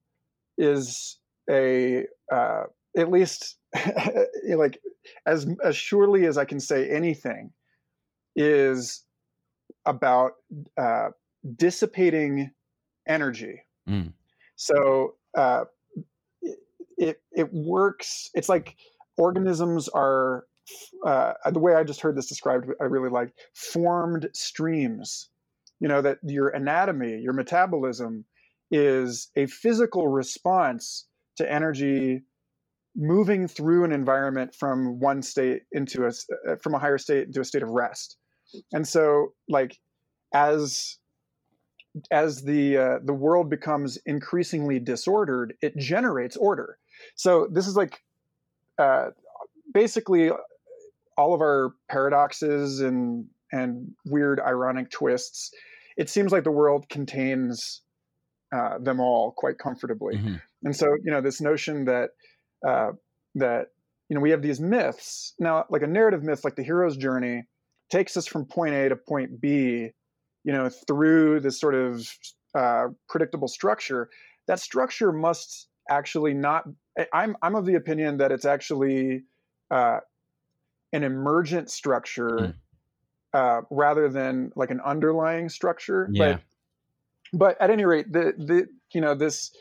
is 0.58 1.18
a 1.50 2.06
uh, 2.32 2.64
at 2.98 3.12
least 3.12 3.58
like 4.56 4.80
as 5.26 5.48
as 5.64 5.76
surely 5.76 6.26
as 6.26 6.38
I 6.38 6.46
can 6.46 6.60
say 6.60 6.90
anything 6.90 7.52
is 8.36 9.04
about 9.86 10.34
uh, 10.78 11.10
dissipating 11.56 12.52
energy. 13.08 13.62
Mm. 13.88 14.14
So 14.56 15.16
uh, 15.38 15.66
it, 16.42 16.60
it 16.98 17.22
it 17.32 17.54
works. 17.54 18.30
It's 18.34 18.50
like 18.50 18.76
organisms 19.18 19.90
are 19.90 20.46
uh, 21.06 21.34
the 21.52 21.60
way 21.60 21.76
I 21.76 21.84
just 21.84 22.02
heard 22.02 22.16
this 22.16 22.28
described. 22.28 22.70
I 22.80 22.86
really 22.86 23.10
like 23.10 23.34
formed 23.54 24.30
streams. 24.34 25.30
You 25.80 25.88
know 25.88 26.02
that 26.02 26.20
your 26.24 26.50
anatomy, 26.50 27.20
your 27.20 27.34
metabolism, 27.34 28.26
is 28.72 29.30
a 29.36 29.48
physical 29.48 30.08
response 30.08 31.08
to 31.38 31.52
energy 31.52 32.22
moving 32.96 33.48
through 33.48 33.84
an 33.84 33.92
environment 33.92 34.54
from 34.54 35.00
one 35.00 35.22
state 35.22 35.64
into 35.72 36.06
a 36.06 36.10
uh, 36.10 36.56
from 36.62 36.76
a 36.76 36.80
higher 36.80 36.98
state 36.98 37.28
into 37.28 37.42
a 37.42 37.46
state 37.46 37.64
of 37.64 37.70
rest. 37.70 38.18
And 38.72 38.88
so 38.88 39.34
like 39.50 39.80
as 40.34 40.98
as 42.12 42.44
the 42.44 42.78
uh, 42.78 43.00
the 43.04 43.14
world 43.14 43.50
becomes 43.50 43.98
increasingly 44.06 44.80
disordered 44.80 45.54
it 45.62 45.76
generates 45.78 46.38
order. 46.38 46.78
So 47.16 47.48
this 47.52 47.68
is 47.68 47.76
like 47.76 48.02
uh, 48.78 49.10
basically 49.74 50.32
all 51.18 51.34
of 51.34 51.42
our 51.42 51.74
paradoxes 51.90 52.80
and 52.80 53.26
and 53.52 53.92
weird 54.06 54.40
ironic 54.40 54.90
twists. 54.90 55.52
It 55.98 56.10
seems 56.10 56.32
like 56.32 56.44
the 56.44 56.52
world 56.52 56.90
contains 56.90 57.82
uh, 58.56 58.80
them 58.80 59.00
all 59.00 59.32
quite 59.32 59.58
comfortably. 59.58 60.16
Mhm. 60.18 60.42
and 60.64 60.76
so 60.76 60.96
you 61.04 61.12
know 61.12 61.22
this 61.22 61.42
notion 61.42 61.86
that 61.86 62.12
uh, 62.68 62.92
that 63.36 63.68
you 64.10 64.16
know 64.16 64.22
we 64.22 64.30
have 64.30 64.42
these 64.42 64.60
myths 64.60 65.34
now 65.40 65.66
like 65.70 65.82
a 65.82 65.88
narrative 65.88 66.24
myth 66.24 66.44
like 66.44 66.56
the 66.56 66.64
hero's 66.64 66.98
journey 66.98 67.44
takes 67.90 68.16
us 68.18 68.28
from 68.28 68.46
point 68.46 68.74
a 68.74 68.90
to 68.90 68.96
point 68.96 69.40
b 69.42 69.90
you 70.44 70.52
know 70.54 70.70
through 70.88 71.40
this 71.40 71.60
sort 71.60 71.76
of 71.76 72.08
uh, 72.56 72.86
predictable 73.10 73.48
structure 73.48 74.10
that 74.48 74.60
structure 74.60 75.12
must 75.12 75.68
actually 75.90 76.34
not 76.34 76.66
i'm 77.14 77.36
i'm 77.42 77.56
of 77.56 77.66
the 77.66 77.76
opinion 77.76 78.18
that 78.18 78.32
it's 78.32 78.46
actually 78.46 79.24
uh, 79.72 80.00
an 80.92 81.04
emergent 81.04 81.70
structure 81.70 82.56
Mm. 83.34 83.40
uh, 83.40 83.62
rather 83.72 84.10
than 84.10 84.52
like 84.56 84.70
an 84.70 84.80
underlying 84.82 85.50
structure 85.50 86.08
Yeah. 86.12 86.34
but 86.34 86.42
but 87.34 87.62
at 87.62 87.72
any 87.72 87.84
rate 87.86 88.12
the 88.14 88.34
the 88.38 88.68
you 88.94 89.02
know 89.02 89.16
this 89.16 89.52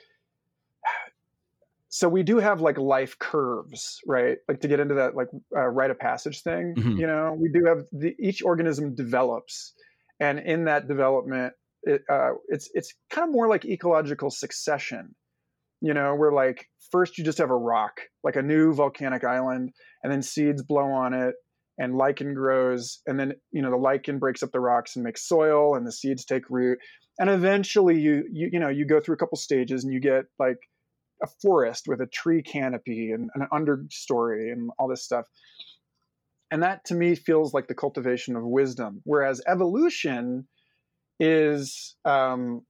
so 1.94 2.08
we 2.08 2.22
do 2.22 2.38
have 2.38 2.62
like 2.62 2.78
life 2.78 3.18
curves 3.18 4.00
right? 4.06 4.38
Like 4.48 4.60
to 4.62 4.68
get 4.68 4.80
into 4.80 4.94
that 4.94 5.14
like 5.14 5.28
uh, 5.54 5.66
rite 5.68 5.90
of 5.90 5.98
passage 5.98 6.42
thing 6.42 6.74
Mhm. 6.78 6.98
you 6.98 7.06
know? 7.06 7.36
We 7.38 7.50
do 7.52 7.64
have 7.66 7.84
the 7.92 8.14
each 8.18 8.42
organism 8.42 8.94
develops 8.94 9.74
and 10.18 10.38
in 10.40 10.64
that 10.64 10.88
development 10.88 11.52
it, 11.84 12.02
uh, 12.10 12.30
it's 12.48 12.70
it's 12.74 12.94
kind 13.10 13.28
of 13.28 13.32
more 13.34 13.48
like 13.48 13.64
ecological 13.66 14.30
succession 14.30 15.14
you 15.80 15.94
know? 15.94 16.14
Where 16.14 16.32
like 16.32 16.66
first 16.90 17.18
you 17.18 17.24
just 17.24 17.38
have 17.38 17.50
a 17.50 17.56
rock 17.56 18.00
like 18.24 18.36
a 18.36 18.42
new 18.42 18.72
volcanic 18.74 19.24
island 19.24 19.72
and 20.02 20.12
then 20.12 20.22
seeds 20.22 20.62
blow 20.62 20.86
on 20.86 21.14
it 21.14 21.34
and 21.78 21.96
lichen 21.96 22.34
grows 22.34 23.00
and 23.06 23.18
then 23.20 23.32
you 23.50 23.62
know 23.62 23.70
the 23.70 23.76
lichen 23.76 24.18
breaks 24.18 24.42
up 24.42 24.50
the 24.52 24.60
rocks 24.60 24.96
and 24.96 25.04
makes 25.04 25.26
soil 25.26 25.74
and 25.74 25.86
the 25.86 25.92
seeds 25.92 26.24
take 26.24 26.48
root 26.50 26.78
and 27.18 27.30
eventually 27.30 27.98
you 28.00 28.24
you 28.32 28.48
you 28.52 28.60
know 28.60 28.68
you 28.68 28.86
go 28.86 29.00
through 29.00 29.14
a 29.14 29.18
couple 29.18 29.38
stages 29.38 29.84
and 29.84 29.92
you 29.92 30.00
get 30.00 30.24
like 30.38 30.58
a 31.22 31.26
forest 31.40 31.84
with 31.86 32.00
a 32.00 32.06
tree 32.06 32.42
canopy 32.42 33.12
and 33.12 33.30
an 33.34 33.46
understory 33.52 34.52
and 34.52 34.70
all 34.78 34.88
this 34.88 35.04
stuff. 35.04 35.26
And 36.50 36.62
that 36.62 36.84
to 36.86 36.94
me 36.94 37.14
feels 37.14 37.54
like 37.54 37.68
the 37.68 37.74
cultivation 37.74 38.36
of 38.36 38.44
wisdom. 38.44 39.00
Whereas 39.04 39.40
evolution 39.46 40.46
is 41.18 41.96
um, 42.04 42.62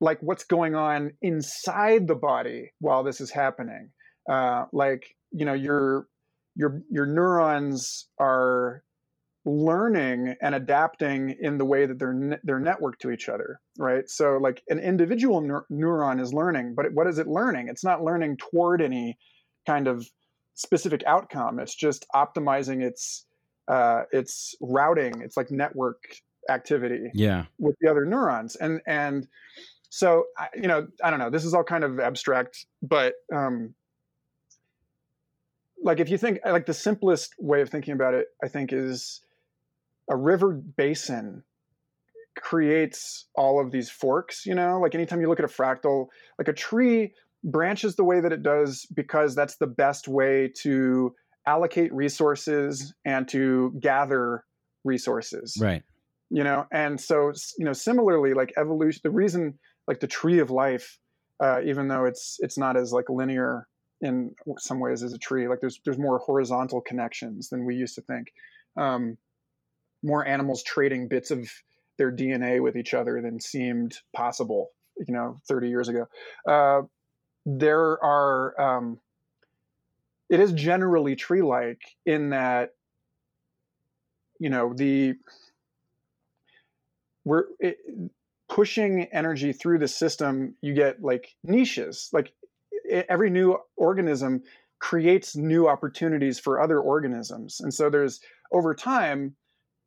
like 0.00 0.18
what's 0.20 0.44
going 0.44 0.74
on 0.74 1.12
inside 1.22 2.06
the 2.08 2.14
body 2.14 2.72
while 2.80 3.04
this 3.04 3.20
is 3.20 3.30
happening. 3.30 3.90
Uh, 4.28 4.64
like 4.72 5.04
you 5.30 5.44
know 5.44 5.54
your 5.54 6.06
your 6.54 6.82
your 6.90 7.06
neurons 7.06 8.08
are 8.18 8.82
learning 9.48 10.34
and 10.42 10.54
adapting 10.54 11.34
in 11.40 11.56
the 11.58 11.64
way 11.64 11.86
that 11.86 11.98
they're 11.98 12.12
ne- 12.12 12.38
they're 12.44 12.60
networked 12.60 12.98
to 13.00 13.10
each 13.10 13.28
other 13.28 13.60
right? 13.78 14.08
So 14.10 14.38
like 14.38 14.62
an 14.68 14.78
individual 14.78 15.40
neur- 15.40 15.64
neuron 15.70 16.20
is 16.20 16.34
learning 16.34 16.74
but 16.74 16.92
what 16.92 17.06
is 17.06 17.18
it 17.18 17.26
learning? 17.26 17.68
It's 17.68 17.84
not 17.84 18.02
learning 18.02 18.36
toward 18.36 18.82
any 18.82 19.16
kind 19.66 19.86
of 19.88 20.06
specific 20.54 21.02
outcome. 21.06 21.58
It's 21.60 21.74
just 21.74 22.06
optimizing 22.14 22.82
its 22.82 23.24
uh, 23.68 24.02
its 24.12 24.54
routing. 24.60 25.20
It's 25.22 25.36
like 25.36 25.50
network 25.50 26.02
activity 26.48 27.10
Yeah. 27.14 27.44
with 27.58 27.76
the 27.80 27.88
other 27.90 28.04
neurons. 28.04 28.56
And 28.56 28.80
and 28.86 29.26
so 29.90 30.24
you 30.54 30.68
know 30.68 30.86
i 31.02 31.08
don't 31.10 31.18
know. 31.18 31.30
This 31.30 31.44
is 31.44 31.54
all 31.54 31.64
kind 31.64 31.84
of 31.84 31.98
abstract 32.00 32.66
but 32.82 33.14
um 33.34 33.74
like 35.82 36.00
if 36.00 36.10
you 36.10 36.18
think 36.18 36.40
like 36.44 36.66
the 36.66 36.74
simplest 36.74 37.34
way 37.38 37.60
of 37.60 37.70
thinking 37.70 37.94
about 37.94 38.12
it 38.14 38.26
i 38.42 38.48
think 38.48 38.72
is 38.72 39.22
a 40.10 40.16
river 40.16 40.52
basin 40.52 41.42
creates 42.36 43.26
all 43.34 43.60
of 43.60 43.72
these 43.72 43.90
forks 43.90 44.46
you 44.46 44.54
know 44.54 44.78
like 44.78 44.94
anytime 44.94 45.20
you 45.20 45.28
look 45.28 45.40
at 45.40 45.44
a 45.44 45.48
fractal 45.48 46.06
like 46.38 46.48
a 46.48 46.52
tree 46.52 47.12
branches 47.44 47.96
the 47.96 48.04
way 48.04 48.20
that 48.20 48.32
it 48.32 48.42
does 48.42 48.86
because 48.94 49.34
that's 49.34 49.56
the 49.56 49.66
best 49.66 50.06
way 50.08 50.50
to 50.62 51.14
allocate 51.46 51.92
resources 51.92 52.94
and 53.04 53.26
to 53.28 53.74
gather 53.80 54.44
resources 54.84 55.56
Right. 55.60 55.82
you 56.30 56.44
know 56.44 56.66
and 56.70 57.00
so 57.00 57.32
you 57.58 57.64
know 57.64 57.72
similarly 57.72 58.34
like 58.34 58.52
evolution 58.56 59.00
the 59.02 59.10
reason 59.10 59.58
like 59.88 60.00
the 60.00 60.06
tree 60.06 60.38
of 60.38 60.50
life 60.50 60.98
uh, 61.40 61.60
even 61.64 61.88
though 61.88 62.04
it's 62.04 62.36
it's 62.40 62.58
not 62.58 62.76
as 62.76 62.92
like 62.92 63.08
linear 63.08 63.66
in 64.00 64.34
some 64.58 64.78
ways 64.80 65.02
as 65.02 65.12
a 65.12 65.18
tree 65.18 65.48
like 65.48 65.60
there's 65.60 65.80
there's 65.84 65.98
more 65.98 66.18
horizontal 66.18 66.80
connections 66.80 67.48
than 67.48 67.64
we 67.64 67.74
used 67.74 67.94
to 67.94 68.00
think 68.02 68.32
um, 68.76 69.16
more 70.02 70.26
animals 70.26 70.62
trading 70.62 71.08
bits 71.08 71.30
of 71.30 71.48
their 71.96 72.12
dna 72.12 72.62
with 72.62 72.76
each 72.76 72.94
other 72.94 73.20
than 73.20 73.40
seemed 73.40 73.96
possible 74.14 74.70
you 75.06 75.14
know 75.14 75.36
30 75.48 75.68
years 75.68 75.88
ago. 75.88 76.06
Uh, 76.46 76.82
there 77.46 78.02
are 78.02 78.60
um, 78.60 78.98
it 80.28 80.40
is 80.40 80.52
generally 80.52 81.16
tree 81.16 81.42
like 81.42 81.80
in 82.04 82.30
that 82.30 82.70
you 84.38 84.50
know 84.50 84.72
the 84.74 85.14
we're 87.24 87.44
it, 87.60 87.78
pushing 88.48 89.04
energy 89.12 89.52
through 89.52 89.78
the 89.78 89.88
system 89.88 90.54
you 90.62 90.74
get 90.74 91.02
like 91.02 91.34
niches. 91.44 92.08
Like 92.12 92.32
every 93.08 93.30
new 93.30 93.58
organism 93.76 94.42
creates 94.80 95.36
new 95.36 95.68
opportunities 95.68 96.38
for 96.38 96.60
other 96.60 96.80
organisms. 96.80 97.60
And 97.60 97.74
so 97.74 97.90
there's 97.90 98.20
over 98.52 98.74
time 98.74 99.34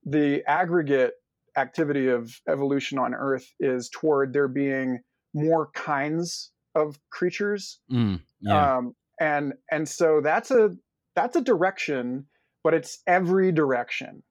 the 0.05 0.43
aggregate 0.47 1.13
activity 1.57 2.07
of 2.07 2.33
evolution 2.47 2.97
on 2.97 3.13
earth 3.13 3.45
is 3.59 3.89
toward 3.89 4.33
there 4.33 4.47
being 4.47 4.99
more 5.33 5.69
kinds 5.73 6.51
of 6.75 6.97
creatures. 7.09 7.79
Mm, 7.91 8.21
yeah. 8.41 8.77
um, 8.77 8.95
and 9.19 9.53
and 9.69 9.87
so 9.87 10.21
that's 10.21 10.51
a 10.51 10.71
that's 11.15 11.35
a 11.35 11.41
direction 11.41 12.25
but 12.63 12.73
it's 12.73 12.99
every 13.07 13.51
direction 13.51 14.23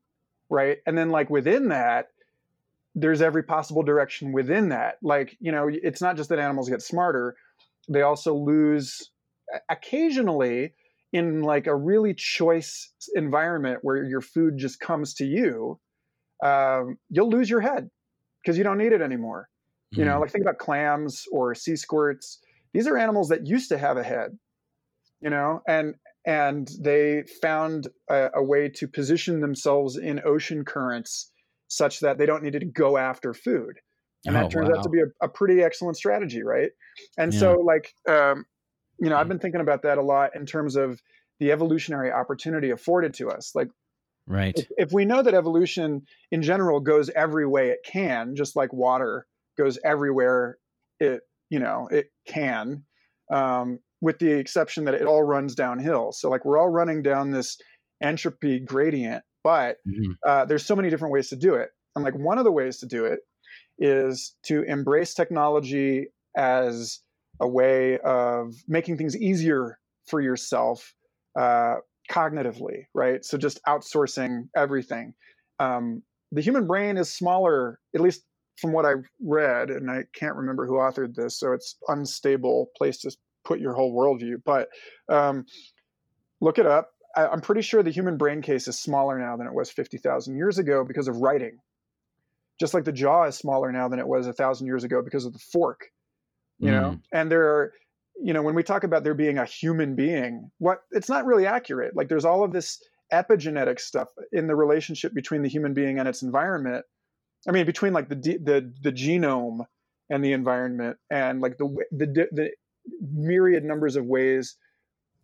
right? 0.51 0.79
And 0.85 0.99
then 0.99 1.11
like 1.11 1.31
within 1.31 1.69
that 1.69 2.09
there's 2.97 3.23
every 3.23 3.45
possible 3.45 3.85
direction 3.85 4.33
within 4.33 4.71
that. 4.71 4.97
Like 5.03 5.37
you 5.41 5.53
know 5.53 5.71
it's 5.71 6.01
not 6.01 6.17
just 6.17 6.29
that 6.31 6.39
animals 6.39 6.69
get 6.69 6.83
smarter 6.83 7.37
they 7.89 8.03
also 8.03 8.35
lose 8.35 9.11
occasionally 9.69 10.75
in 11.13 11.43
like 11.43 11.67
a 11.67 11.77
really 11.77 12.15
choice 12.15 12.93
environment 13.15 13.81
where 13.83 14.05
your 14.05 14.21
food 14.21 14.55
just 14.59 14.81
comes 14.81 15.15
to 15.15 15.25
you 15.25 15.81
um, 16.45 16.99
you'll 17.11 17.31
lose 17.31 17.51
your 17.51 17.61
head 17.61 17.91
because 18.43 18.59
you 18.59 18.65
don't 18.65 18.79
need 18.79 18.93
it 18.93 19.03
anymore. 19.03 19.49
You 19.97 20.05
know 20.05 20.19
Mhm. 20.19 20.21
like 20.21 20.31
think 20.31 20.43
about 20.45 20.59
clams 20.59 21.25
or 21.33 21.55
sea 21.55 21.77
squirts. 21.77 22.41
These 22.75 22.87
are 22.89 22.97
animals 22.99 23.29
that 23.31 23.47
used 23.47 23.69
to 23.71 23.79
have 23.79 23.97
a 23.97 24.05
head 24.05 24.39
you 25.21 25.31
know 25.31 25.61
and 25.69 25.95
and 26.27 26.69
they 26.83 27.25
found 27.43 27.89
a, 28.11 28.31
a 28.35 28.43
way 28.43 28.69
to 28.69 28.87
position 28.87 29.41
themselves 29.41 29.97
in 29.97 30.21
ocean 30.25 30.65
currents 30.65 31.33
such 31.69 32.01
that 32.01 32.19
they 32.19 32.27
don't 32.27 32.43
need 32.43 32.53
to 32.53 32.65
go 32.65 32.97
after 32.97 33.33
food 33.33 33.79
and 34.27 34.37
that 34.37 34.45
Oh, 34.45 34.51
turns 34.51 34.71
out 34.71 34.83
to 34.83 34.89
be 34.91 35.01
a, 35.01 35.25
a 35.25 35.29
pretty 35.29 35.63
excellent 35.63 35.97
strategy 35.97 36.43
right? 36.43 36.71
And 37.17 37.35
so 37.35 37.55
like 37.55 37.93
um, 38.09 38.45
you 39.01 39.09
know 39.09 39.17
i've 39.17 39.29
been 39.29 39.39
thinking 39.39 39.61
about 39.61 39.83
that 39.83 39.99
a 39.99 40.03
lot 40.03 40.35
in 40.35 40.47
terms 40.47 40.77
of 40.77 41.03
the 41.39 41.51
evolutionary 41.51 42.13
opportunity 42.13 42.71
afforded 42.71 43.15
to 43.15 43.31
us 43.31 43.53
like 43.55 43.69
right. 44.27 44.59
if, 44.59 44.69
if 44.79 44.93
we 44.93 45.05
know 45.05 45.23
that 45.23 45.35
evolution 45.35 46.03
in 46.31 46.43
general 46.43 46.81
goes 46.81 47.11
every 47.11 47.47
way 47.47 47.71
it 47.71 47.81
can, 47.85 48.37
just 48.37 48.57
like 48.57 48.73
water 48.73 49.27
goes 49.59 49.79
everywhere 49.85 50.59
it 51.01 51.23
you 51.51 51.59
know 51.59 51.89
it 51.91 52.11
can, 52.27 52.85
um, 53.31 53.79
with 54.01 54.19
the 54.19 54.31
exception 54.31 54.85
that 54.85 54.95
it 54.95 55.03
all 55.03 55.23
runs 55.23 55.55
downhill. 55.55 56.13
So 56.13 56.31
like 56.31 56.45
we're 56.45 56.59
all 56.59 56.69
running 56.69 57.03
down 57.03 57.31
this 57.31 57.59
entropy 58.01 58.61
gradient, 58.61 59.25
but 59.45 59.79
Mhm. 59.87 60.17
uh, 60.27 60.45
there's 60.47 60.65
so 60.65 60.77
many 60.77 60.89
different 60.89 61.13
ways 61.13 61.29
to 61.29 61.37
do 61.37 61.55
it. 61.55 61.71
And 61.95 62.05
like 62.05 62.15
one 62.15 62.39
of 62.39 62.45
the 62.45 62.53
ways 62.53 62.79
to 62.79 62.87
do 62.87 63.05
it 63.05 63.21
is 63.79 64.37
to 64.45 64.63
embrace 64.63 65.15
technology 65.15 66.07
as 66.37 67.01
a 67.41 67.49
way 67.49 67.99
of 67.99 68.55
making 68.69 68.99
things 68.99 69.17
easier 69.17 69.79
for 70.07 70.21
yourself 70.21 70.95
uh, 71.39 71.77
cognitively, 72.11 72.85
right? 72.95 73.25
So 73.25 73.39
just 73.39 73.61
outsourcing 73.67 74.49
everything. 74.57 75.15
Um, 75.59 76.03
the 76.33 76.41
human 76.41 76.67
brain 76.67 76.97
is 76.97 77.13
smaller, 77.13 77.79
at 77.95 78.01
least 78.01 78.25
from 78.61 78.73
what 78.73 78.85
I've 78.85 79.05
read, 79.23 79.71
and 79.71 79.91
I 79.91 80.05
can't 80.15 80.37
remember 80.37 80.67
who 80.67 80.75
authored 80.75 81.15
this, 81.15 81.39
so 81.39 81.53
it's 81.53 81.77
unstable 81.89 82.71
place 82.77 82.99
to 82.99 83.17
put 83.45 83.61
your 83.61 83.75
whole 83.75 83.97
worldview. 83.97 84.37
But 84.45 84.69
um, 85.09 85.47
look 86.41 86.59
it 86.59 86.67
up. 86.67 86.91
I, 87.17 87.27
I'm 87.27 87.41
pretty 87.41 87.63
sure 87.63 87.83
the 87.83 87.91
human 87.91 88.17
brain 88.17 88.43
case 88.43 88.69
is 88.69 88.79
smaller 88.79 89.19
now 89.19 89.37
than 89.37 89.47
it 89.47 89.55
was 89.55 89.71
50,000 89.71 90.37
years 90.37 90.59
ago 90.59 90.85
because 90.85 91.09
of 91.09 91.17
writing. 91.17 91.59
Just 92.59 92.75
like 92.75 92.85
the 92.85 92.93
jaw 92.93 93.25
is 93.25 93.37
smaller 93.37 93.73
now 93.73 93.89
than 93.89 93.99
it 93.99 94.07
was 94.07 94.27
a 94.27 94.35
thousand 94.35 94.67
years 94.67 94.85
ago 94.85 95.01
because 95.03 95.25
of 95.25 95.33
the 95.33 95.39
fork 95.39 95.87
you 96.61 96.71
know? 96.71 96.97
Mm. 96.97 97.03
And 97.13 97.31
there 97.31 97.45
are 97.49 97.73
you 98.23 98.33
know 98.33 98.43
when 98.43 98.55
we 98.55 98.63
talk 98.63 98.85
about 98.85 99.05
there 99.05 99.15
being 99.15 99.39
a 99.39 99.45
human 99.47 99.97
being 99.97 100.51
what 100.59 100.83
it's 100.93 101.09
not 101.09 101.25
really 101.27 101.47
accurate. 101.47 101.97
Like 101.97 102.09
there's 102.09 102.25
all 102.25 102.45
of 102.45 102.53
this 102.53 102.83
epigenetic 103.13 103.81
stuff 103.81 104.09
in 104.33 104.47
the 104.47 104.55
relationship 104.57 105.15
between 105.15 105.43
the 105.43 105.49
human 105.49 105.75
being 105.75 105.99
and 105.99 106.09
its 106.09 106.23
environment. 106.23 106.85
I 107.49 107.53
mean 107.53 107.67
between 107.67 107.93
like 107.93 108.09
the 108.09 108.17
the 108.17 108.73
the 108.83 108.93
genome 108.93 109.67
and 110.11 110.25
the 110.25 110.33
environment 110.33 110.99
and 111.11 111.41
like 111.41 111.59
the 111.59 111.67
the 111.93 112.07
the 112.33 112.51
myriad 113.13 113.65
numbers 113.65 113.97
of 113.97 114.07
ways 114.07 114.57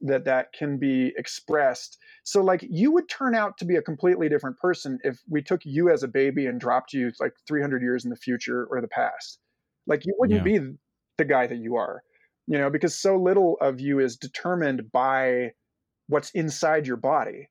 that 0.02 0.24
that 0.24 0.52
can 0.52 0.78
be 0.78 1.12
expressed. 1.16 1.98
So 2.24 2.42
like 2.42 2.64
you 2.68 2.92
would 2.92 3.08
turn 3.08 3.34
out 3.34 3.56
to 3.58 3.64
be 3.64 3.76
a 3.76 3.82
completely 3.82 4.28
different 4.28 4.58
person 4.58 4.98
if 5.04 5.20
we 5.28 5.42
took 5.42 5.62
you 5.64 5.90
as 5.90 6.02
a 6.02 6.08
baby 6.08 6.46
and 6.46 6.60
dropped 6.60 6.92
you 6.92 7.12
like 7.18 7.32
300 7.48 7.82
years 7.82 8.04
in 8.04 8.10
the 8.10 8.16
future 8.16 8.66
or 8.70 8.80
the 8.80 8.88
past. 8.88 9.40
Like 9.86 10.04
you 10.04 10.14
wouldn't 10.18 10.42
Yeah. 10.42 10.42
be 10.44 10.60
the 11.18 11.24
guy 11.24 11.46
that 11.46 11.58
you 11.58 11.76
are 11.76 12.02
you 12.46 12.58
know 12.58 12.70
because 12.70 12.98
so 12.98 13.16
little 13.16 13.56
of 13.60 13.80
you 13.80 13.98
is 13.98 14.16
determined 14.16 14.90
by 14.92 15.50
what's 16.08 16.30
inside 16.30 16.86
your 16.86 16.96
body. 16.96 17.48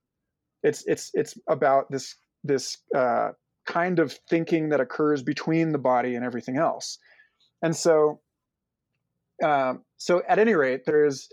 It's 0.63 0.84
it's 0.88 1.11
it's 1.13 1.38
about 1.49 1.91
this 1.91 2.16
this 2.43 2.78
uh, 2.95 3.30
kind 3.66 3.99
of 3.99 4.13
thinking 4.30 4.70
that 4.70 4.80
occurs 4.80 5.22
between 5.24 5.72
the 5.72 5.78
body 5.78 6.16
and 6.16 6.24
everything 6.24 6.57
else. 6.57 6.97
And 7.61 7.76
so 7.76 8.22
um, 9.43 9.84
so 9.97 10.24
at 10.28 10.39
any 10.39 10.53
rate 10.53 10.82
there's 10.86 11.28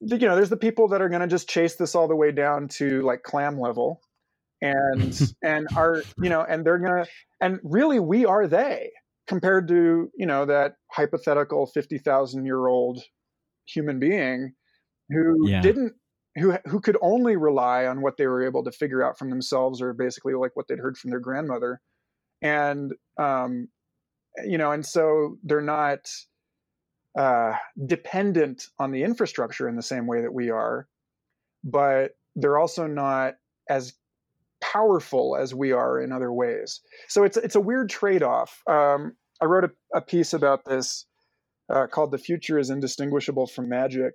the- 0.00 0.18
you 0.18 0.26
know 0.26 0.36
there's 0.36 0.50
the 0.50 0.56
people 0.56 0.88
that 0.88 1.02
are 1.02 1.08
going 1.08 1.20
to 1.20 1.26
just 1.26 1.48
chase 1.48 1.76
this 1.76 1.94
all 1.94 2.08
the 2.08 2.16
way 2.16 2.30
down 2.32 2.68
to 2.68 3.02
like 3.02 3.22
clam 3.22 3.58
level 3.58 4.00
and 4.62 5.20
and 5.42 5.66
are 5.76 6.02
you 6.22 6.28
know 6.28 6.42
and 6.42 6.64
they're 6.64 6.78
gonna 6.78 7.06
and 7.40 7.58
really 7.62 7.98
we 7.98 8.24
are 8.24 8.46
they 8.46 8.90
compared 9.26 9.68
to 9.68 10.10
you 10.16 10.26
know 10.26 10.44
that 10.46 10.74
hypothetical 10.92 11.66
50,000 11.66 12.44
year 12.44 12.66
old 12.66 13.02
human 13.66 13.98
being 13.98 14.52
who 15.10 15.48
Yeah. 15.48 15.62
didn't 15.62 15.94
who 16.36 16.56
who 16.66 16.80
could 16.80 16.98
only 17.00 17.36
rely 17.36 17.86
on 17.86 18.02
what 18.02 18.16
they 18.16 18.26
were 18.26 18.42
able 18.44 18.64
to 18.64 18.72
figure 18.72 19.02
out 19.02 19.18
from 19.18 19.30
themselves 19.30 19.80
or 19.80 19.92
basically 19.94 20.34
like 20.34 20.52
what 20.54 20.68
they'd 20.68 20.78
heard 20.78 20.96
from 20.98 21.10
their 21.10 21.20
grandmother 21.20 21.80
and 22.42 22.94
um 23.18 23.68
you 24.44 24.58
know 24.58 24.72
and 24.72 24.86
so 24.86 25.38
they're 25.44 25.60
not 25.60 26.08
uh 27.18 27.54
dependent 27.86 28.66
on 28.78 28.90
the 28.90 29.02
infrastructure 29.04 29.68
in 29.68 29.76
the 29.76 29.82
same 29.82 30.06
way 30.06 30.20
that 30.20 30.34
we 30.34 30.50
are 30.50 30.88
but 31.64 32.12
they're 32.36 32.58
also 32.58 32.86
not 32.86 33.34
as 33.68 33.94
powerful 34.72 35.36
as 35.36 35.54
we 35.54 35.72
are 35.72 36.00
in 36.00 36.12
other 36.12 36.32
ways. 36.32 36.80
So 37.08 37.24
it's 37.24 37.36
it's 37.36 37.56
a 37.56 37.60
weird 37.60 37.90
trade 37.90 38.22
off. 38.22 38.62
Um, 38.66 39.16
I 39.40 39.46
wrote 39.46 39.64
a, 39.64 39.98
a 39.98 40.00
piece 40.00 40.32
about 40.32 40.64
this 40.64 41.06
uh, 41.72 41.86
called 41.86 42.10
"The 42.12 42.18
Future 42.18 42.58
is 42.58 42.70
Indistinguishable 42.70 43.46
from 43.46 43.68
Magic." 43.68 44.14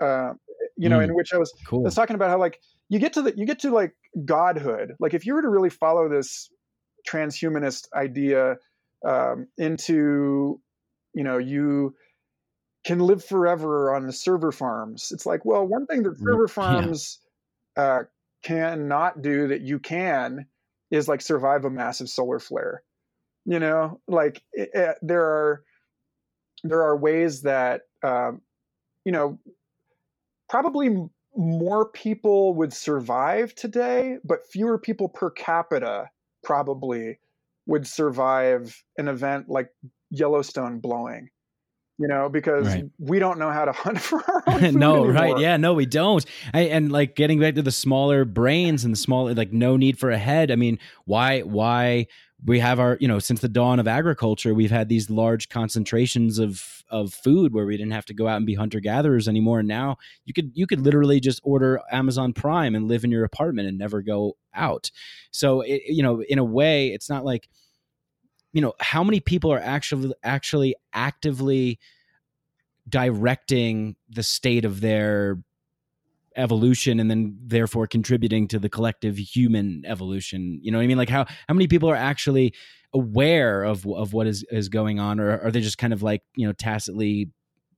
Uh, 0.00 0.32
you 0.76 0.88
know, 0.88 0.98
Mm. 0.98 1.04
in 1.04 1.14
which 1.14 1.32
I 1.34 1.38
was 1.38 1.52
I 1.72 1.76
was 1.76 1.94
talking 1.94 2.16
about 2.16 2.30
how 2.30 2.38
like 2.38 2.58
you 2.88 2.98
get 2.98 3.12
to 3.14 3.22
the 3.22 3.32
you 3.36 3.46
get 3.46 3.60
to 3.60 3.70
like 3.70 3.94
godhood. 4.24 4.94
Like 4.98 5.14
if 5.14 5.26
you 5.26 5.34
were 5.34 5.42
to 5.42 5.48
really 5.48 5.70
follow 5.70 6.08
this 6.08 6.50
transhumanist 7.08 7.86
idea 7.94 8.56
um, 9.06 9.46
into, 9.56 10.60
you 11.14 11.24
know, 11.24 11.38
you 11.38 11.94
can 12.84 12.98
live 12.98 13.24
forever 13.24 13.94
on 13.94 14.06
the 14.06 14.12
server 14.12 14.52
farms. 14.52 15.10
It's 15.12 15.26
like, 15.26 15.44
well, 15.44 15.66
one 15.66 15.86
thing 15.86 16.02
that 16.04 16.18
server 16.18 16.48
farms 16.48 17.18
yeah. 17.76 17.82
uh, 17.82 18.02
cannot 18.42 19.22
do 19.22 19.48
that 19.48 19.60
you 19.60 19.78
can 19.78 20.46
is 20.90 21.08
like 21.08 21.20
survive 21.20 21.64
a 21.64 21.70
massive 21.70 22.08
solar 22.08 22.38
flare. 22.38 22.82
You 23.44 23.58
know, 23.58 24.00
like 24.06 24.42
it, 24.52 24.70
it, 24.74 24.96
there 25.02 25.24
are 25.24 25.64
there 26.62 26.82
are 26.82 26.96
ways 26.96 27.42
that 27.42 27.82
um, 28.02 28.42
you 29.04 29.12
know 29.12 29.38
probably 30.48 30.96
more 31.36 31.86
people 31.86 32.54
would 32.54 32.72
survive 32.72 33.54
today, 33.54 34.18
but 34.24 34.46
fewer 34.50 34.78
people 34.78 35.08
per 35.08 35.30
capita 35.30 36.10
probably 36.42 37.18
would 37.66 37.86
survive 37.86 38.82
an 38.98 39.08
event 39.08 39.48
like 39.48 39.70
Yellowstone 40.10 40.80
blowing 40.80 41.30
you 42.00 42.08
know, 42.08 42.30
because 42.30 42.66
right. 42.66 42.84
we 42.98 43.18
don't 43.18 43.38
know 43.38 43.50
how 43.50 43.66
to 43.66 43.72
hunt 43.76 44.00
for 44.00 44.24
our 44.26 44.42
own 44.46 44.60
no, 44.74 45.04
anymore. 45.04 45.12
right? 45.12 45.38
Yeah, 45.38 45.58
no, 45.58 45.74
we 45.74 45.84
don't. 45.84 46.24
I, 46.54 46.62
and 46.62 46.90
like 46.90 47.14
getting 47.14 47.38
back 47.38 47.54
to 47.56 47.62
the 47.62 47.70
smaller 47.70 48.24
brains 48.24 48.84
and 48.84 48.94
the 48.94 48.98
small, 48.98 49.32
like 49.34 49.52
no 49.52 49.76
need 49.76 49.98
for 49.98 50.10
a 50.10 50.18
head. 50.18 50.50
I 50.50 50.56
mean, 50.56 50.78
why, 51.04 51.40
why 51.40 52.06
we 52.42 52.58
have 52.58 52.80
our, 52.80 52.96
you 53.00 53.06
know, 53.06 53.18
since 53.18 53.42
the 53.42 53.48
dawn 53.48 53.78
of 53.78 53.86
agriculture, 53.86 54.54
we've 54.54 54.70
had 54.70 54.88
these 54.88 55.10
large 55.10 55.50
concentrations 55.50 56.38
of 56.38 56.82
of 56.88 57.14
food 57.14 57.54
where 57.54 57.66
we 57.66 57.76
didn't 57.76 57.92
have 57.92 58.06
to 58.06 58.14
go 58.14 58.26
out 58.26 58.38
and 58.38 58.46
be 58.46 58.54
hunter 58.54 58.80
gatherers 58.80 59.28
anymore. 59.28 59.60
And 59.60 59.68
now 59.68 59.98
you 60.24 60.32
could 60.32 60.50
you 60.54 60.66
could 60.66 60.80
literally 60.80 61.20
just 61.20 61.40
order 61.44 61.80
Amazon 61.92 62.32
Prime 62.32 62.74
and 62.74 62.88
live 62.88 63.04
in 63.04 63.10
your 63.10 63.24
apartment 63.24 63.68
and 63.68 63.78
never 63.78 64.00
go 64.00 64.36
out. 64.54 64.90
So 65.30 65.60
it, 65.60 65.82
you 65.86 66.02
know, 66.02 66.22
in 66.22 66.38
a 66.38 66.44
way, 66.44 66.88
it's 66.88 67.10
not 67.10 67.24
like 67.26 67.48
you 68.52 68.60
know 68.60 68.72
how 68.80 69.04
many 69.04 69.20
people 69.20 69.52
are 69.52 69.60
actually 69.60 70.12
actually 70.22 70.74
actively 70.92 71.78
directing 72.88 73.96
the 74.08 74.22
state 74.22 74.64
of 74.64 74.80
their 74.80 75.38
evolution 76.36 77.00
and 77.00 77.10
then 77.10 77.36
therefore 77.42 77.86
contributing 77.86 78.48
to 78.48 78.58
the 78.58 78.68
collective 78.68 79.18
human 79.18 79.84
evolution? 79.86 80.58
You 80.62 80.72
know 80.72 80.78
what 80.78 80.84
i 80.84 80.86
mean? 80.86 80.98
Like 80.98 81.08
how 81.08 81.26
how 81.48 81.54
many 81.54 81.68
people 81.68 81.90
are 81.90 81.96
actually 81.96 82.54
aware 82.92 83.62
of 83.62 83.86
of 83.86 84.12
what 84.12 84.26
is 84.26 84.44
is 84.50 84.68
going 84.68 84.98
on 84.98 85.20
or 85.20 85.40
are 85.40 85.50
they 85.50 85.60
just 85.60 85.78
kind 85.78 85.92
of 85.92 86.02
like 86.02 86.22
you 86.34 86.46
know 86.46 86.52
tacitly 86.52 87.30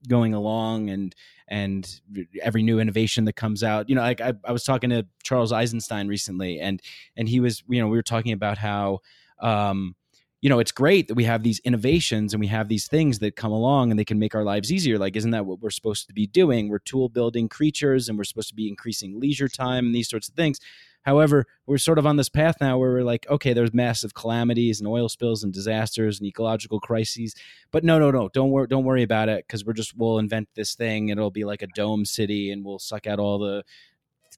going 0.08 0.34
along 0.34 0.90
and 0.90 1.14
and 1.48 2.00
every 2.42 2.62
new 2.62 2.78
innovation 2.80 3.26
that 3.26 3.34
comes 3.34 3.62
out? 3.62 3.88
You 3.90 3.94
know 3.94 4.00
like 4.00 4.20
I, 4.22 4.32
I 4.44 4.52
was 4.52 4.64
talking 4.64 4.90
to 4.90 5.06
charles 5.22 5.52
eisenstein 5.52 6.08
recently 6.08 6.60
and 6.60 6.80
and 7.16 7.28
he 7.28 7.40
was 7.40 7.62
you 7.68 7.80
know 7.80 7.88
we 7.88 7.98
were 7.98 8.02
talking 8.02 8.32
about 8.32 8.56
how 8.56 9.00
um 9.40 9.94
you 10.42 10.48
know, 10.48 10.58
it's 10.58 10.72
great 10.72 11.06
that 11.06 11.14
we 11.14 11.22
have 11.22 11.44
these 11.44 11.60
innovations 11.60 12.34
and 12.34 12.40
we 12.40 12.48
have 12.48 12.68
these 12.68 12.88
things 12.88 13.20
that 13.20 13.36
come 13.36 13.52
along 13.52 13.90
and 13.90 13.98
they 13.98 14.04
can 14.04 14.18
make 14.18 14.34
our 14.34 14.42
lives 14.42 14.72
easier. 14.72 14.98
Like, 14.98 15.14
isn't 15.14 15.30
that 15.30 15.46
what 15.46 15.60
we're 15.60 15.70
supposed 15.70 16.08
to 16.08 16.12
be 16.12 16.26
doing? 16.26 16.68
We're 16.68 16.80
tool 16.80 17.08
building 17.08 17.48
creatures 17.48 18.08
and 18.08 18.18
we're 18.18 18.24
supposed 18.24 18.48
to 18.48 18.54
be 18.56 18.68
increasing 18.68 19.20
leisure 19.20 19.48
time 19.48 19.86
and 19.86 19.94
these 19.94 20.10
sorts 20.10 20.28
of 20.28 20.34
things. 20.34 20.58
However, 21.02 21.46
we're 21.66 21.78
sort 21.78 21.98
of 21.98 22.06
on 22.06 22.16
this 22.16 22.28
path 22.28 22.56
now 22.60 22.76
where 22.76 22.90
we're 22.90 23.04
like, 23.04 23.24
okay, 23.30 23.52
there's 23.52 23.72
massive 23.72 24.14
calamities 24.14 24.80
and 24.80 24.88
oil 24.88 25.08
spills 25.08 25.44
and 25.44 25.52
disasters 25.52 26.18
and 26.18 26.26
ecological 26.26 26.80
crises, 26.80 27.36
but 27.70 27.84
no, 27.84 28.00
no, 28.00 28.10
no, 28.10 28.28
don't 28.28 28.50
worry, 28.50 28.66
don't 28.66 28.84
worry 28.84 29.04
about 29.04 29.28
it 29.28 29.44
because 29.46 29.64
we're 29.64 29.72
just 29.72 29.96
we'll 29.96 30.18
invent 30.18 30.48
this 30.54 30.74
thing. 30.74 31.08
It'll 31.08 31.30
be 31.30 31.44
like 31.44 31.62
a 31.62 31.68
dome 31.68 32.04
city 32.04 32.50
and 32.50 32.64
we'll 32.64 32.80
suck 32.80 33.06
out 33.06 33.20
all 33.20 33.38
the 33.38 33.64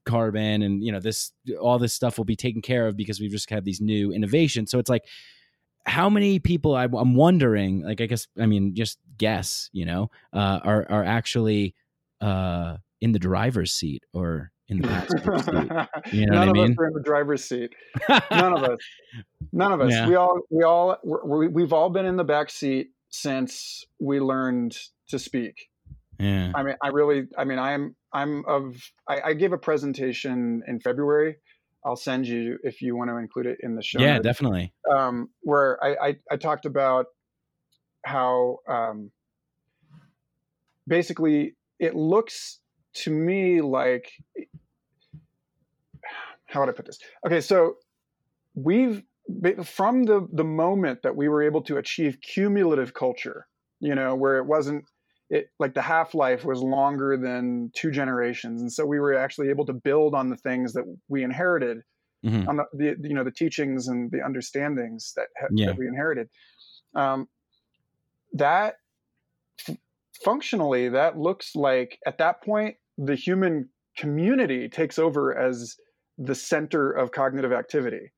carbon 0.04 0.60
and 0.60 0.84
you 0.84 0.92
know 0.92 1.00
this 1.00 1.32
all 1.58 1.78
this 1.78 1.94
stuff 1.94 2.18
will 2.18 2.26
be 2.26 2.36
taken 2.36 2.60
care 2.60 2.86
of 2.86 2.94
because 2.94 3.20
we've 3.20 3.30
just 3.30 3.48
had 3.48 3.64
these 3.64 3.80
new 3.80 4.12
innovations. 4.12 4.70
So 4.70 4.78
it's 4.78 4.90
like 4.90 5.04
how 5.86 6.08
many 6.08 6.38
people 6.38 6.74
I, 6.74 6.84
am 6.84 7.14
wondering, 7.14 7.82
like 7.82 8.00
I 8.00 8.06
guess 8.06 8.26
I 8.38 8.46
mean 8.46 8.74
just 8.74 8.98
guess, 9.18 9.68
you 9.72 9.84
know, 9.84 10.10
uh, 10.32 10.60
are 10.62 10.86
are 10.90 11.04
actually 11.04 11.74
uh, 12.20 12.76
in 13.00 13.12
the 13.12 13.18
driver's 13.18 13.72
seat 13.72 14.02
or 14.12 14.50
in 14.68 14.80
the 14.80 14.88
passenger 14.88 15.38
seat. 15.38 16.12
You 16.12 16.26
know 16.26 16.34
None 16.34 16.48
what 16.48 16.48
I 16.48 16.52
mean? 16.52 16.64
of 16.64 16.70
us 16.70 16.76
are 16.78 16.86
in 16.86 16.94
the 16.94 17.02
driver's 17.02 17.44
seat. 17.44 17.74
None 18.08 18.52
of 18.52 18.62
us. 18.64 18.78
None 19.52 19.72
of 19.72 19.80
us. 19.80 19.92
Yeah. 19.92 20.08
We 20.08 20.14
all 20.14 20.40
we 20.50 20.62
all 20.64 20.96
we 21.24 21.48
we've 21.48 21.72
all 21.72 21.90
been 21.90 22.06
in 22.06 22.16
the 22.16 22.24
back 22.24 22.50
seat 22.50 22.88
since 23.10 23.84
we 24.00 24.20
learned 24.20 24.76
to 25.08 25.18
speak. 25.18 25.68
Yeah. 26.18 26.52
I 26.54 26.62
mean, 26.62 26.76
I 26.82 26.88
really. 26.88 27.26
I 27.36 27.44
mean, 27.44 27.58
I'm 27.58 27.96
I'm 28.12 28.44
of. 28.46 28.76
I, 29.08 29.20
I 29.26 29.32
gave 29.34 29.52
a 29.52 29.58
presentation 29.58 30.62
in 30.66 30.80
February 30.80 31.36
I'll 31.84 31.96
send 31.96 32.26
you 32.26 32.58
if 32.62 32.80
you 32.80 32.96
want 32.96 33.10
to 33.10 33.16
include 33.16 33.46
it 33.46 33.58
in 33.60 33.74
the 33.74 33.82
show. 33.82 34.00
Yeah, 34.00 34.14
notes, 34.14 34.24
definitely. 34.24 34.72
Um, 34.90 35.28
where 35.40 35.82
I, 35.84 36.08
I, 36.08 36.16
I, 36.30 36.36
talked 36.36 36.64
about 36.64 37.06
how 38.04 38.60
um, 38.66 39.10
basically 40.88 41.56
it 41.78 41.94
looks 41.94 42.60
to 42.94 43.10
me 43.10 43.60
like 43.60 44.10
how 46.46 46.60
would 46.60 46.68
I 46.68 46.72
put 46.72 46.86
this? 46.86 46.98
Okay, 47.26 47.40
so 47.40 47.76
we've 48.54 49.02
from 49.64 50.04
the 50.04 50.26
the 50.32 50.44
moment 50.44 51.02
that 51.02 51.16
we 51.16 51.28
were 51.28 51.42
able 51.42 51.62
to 51.62 51.76
achieve 51.78 52.18
cumulative 52.20 52.94
culture, 52.94 53.46
you 53.80 53.94
know, 53.94 54.14
where 54.14 54.38
it 54.38 54.46
wasn't 54.46 54.84
it 55.30 55.48
like 55.58 55.74
the 55.74 55.82
half 55.82 56.14
life 56.14 56.44
was 56.44 56.60
longer 56.60 57.16
than 57.16 57.70
two 57.74 57.90
generations, 57.90 58.60
and 58.60 58.72
so 58.72 58.84
we 58.84 58.98
were 58.98 59.14
actually 59.14 59.48
able 59.48 59.66
to 59.66 59.72
build 59.72 60.14
on 60.14 60.30
the 60.30 60.36
things 60.36 60.72
that 60.74 60.84
we 61.08 61.22
inherited, 61.22 61.78
mm-hmm. 62.24 62.48
on 62.48 62.56
the, 62.56 62.64
the, 62.72 63.08
you 63.08 63.14
know 63.14 63.24
the 63.24 63.30
teachings 63.30 63.88
and 63.88 64.10
the 64.10 64.18
understandings 64.24 65.12
that, 65.16 65.26
yeah. 65.52 65.66
that 65.66 65.78
we 65.78 65.86
inherited. 65.86 66.28
Um, 66.94 67.28
that 68.34 68.76
f- 69.68 69.76
functionally, 70.24 70.88
that 70.90 71.18
looks 71.18 71.54
like 71.54 71.98
at 72.06 72.18
that 72.18 72.42
point 72.42 72.76
the 72.98 73.14
human 73.14 73.68
community 73.96 74.68
takes 74.68 74.98
over 74.98 75.36
as 75.36 75.76
the 76.18 76.34
center 76.34 76.90
of 76.90 77.12
cognitive 77.12 77.52
activity 77.52 78.12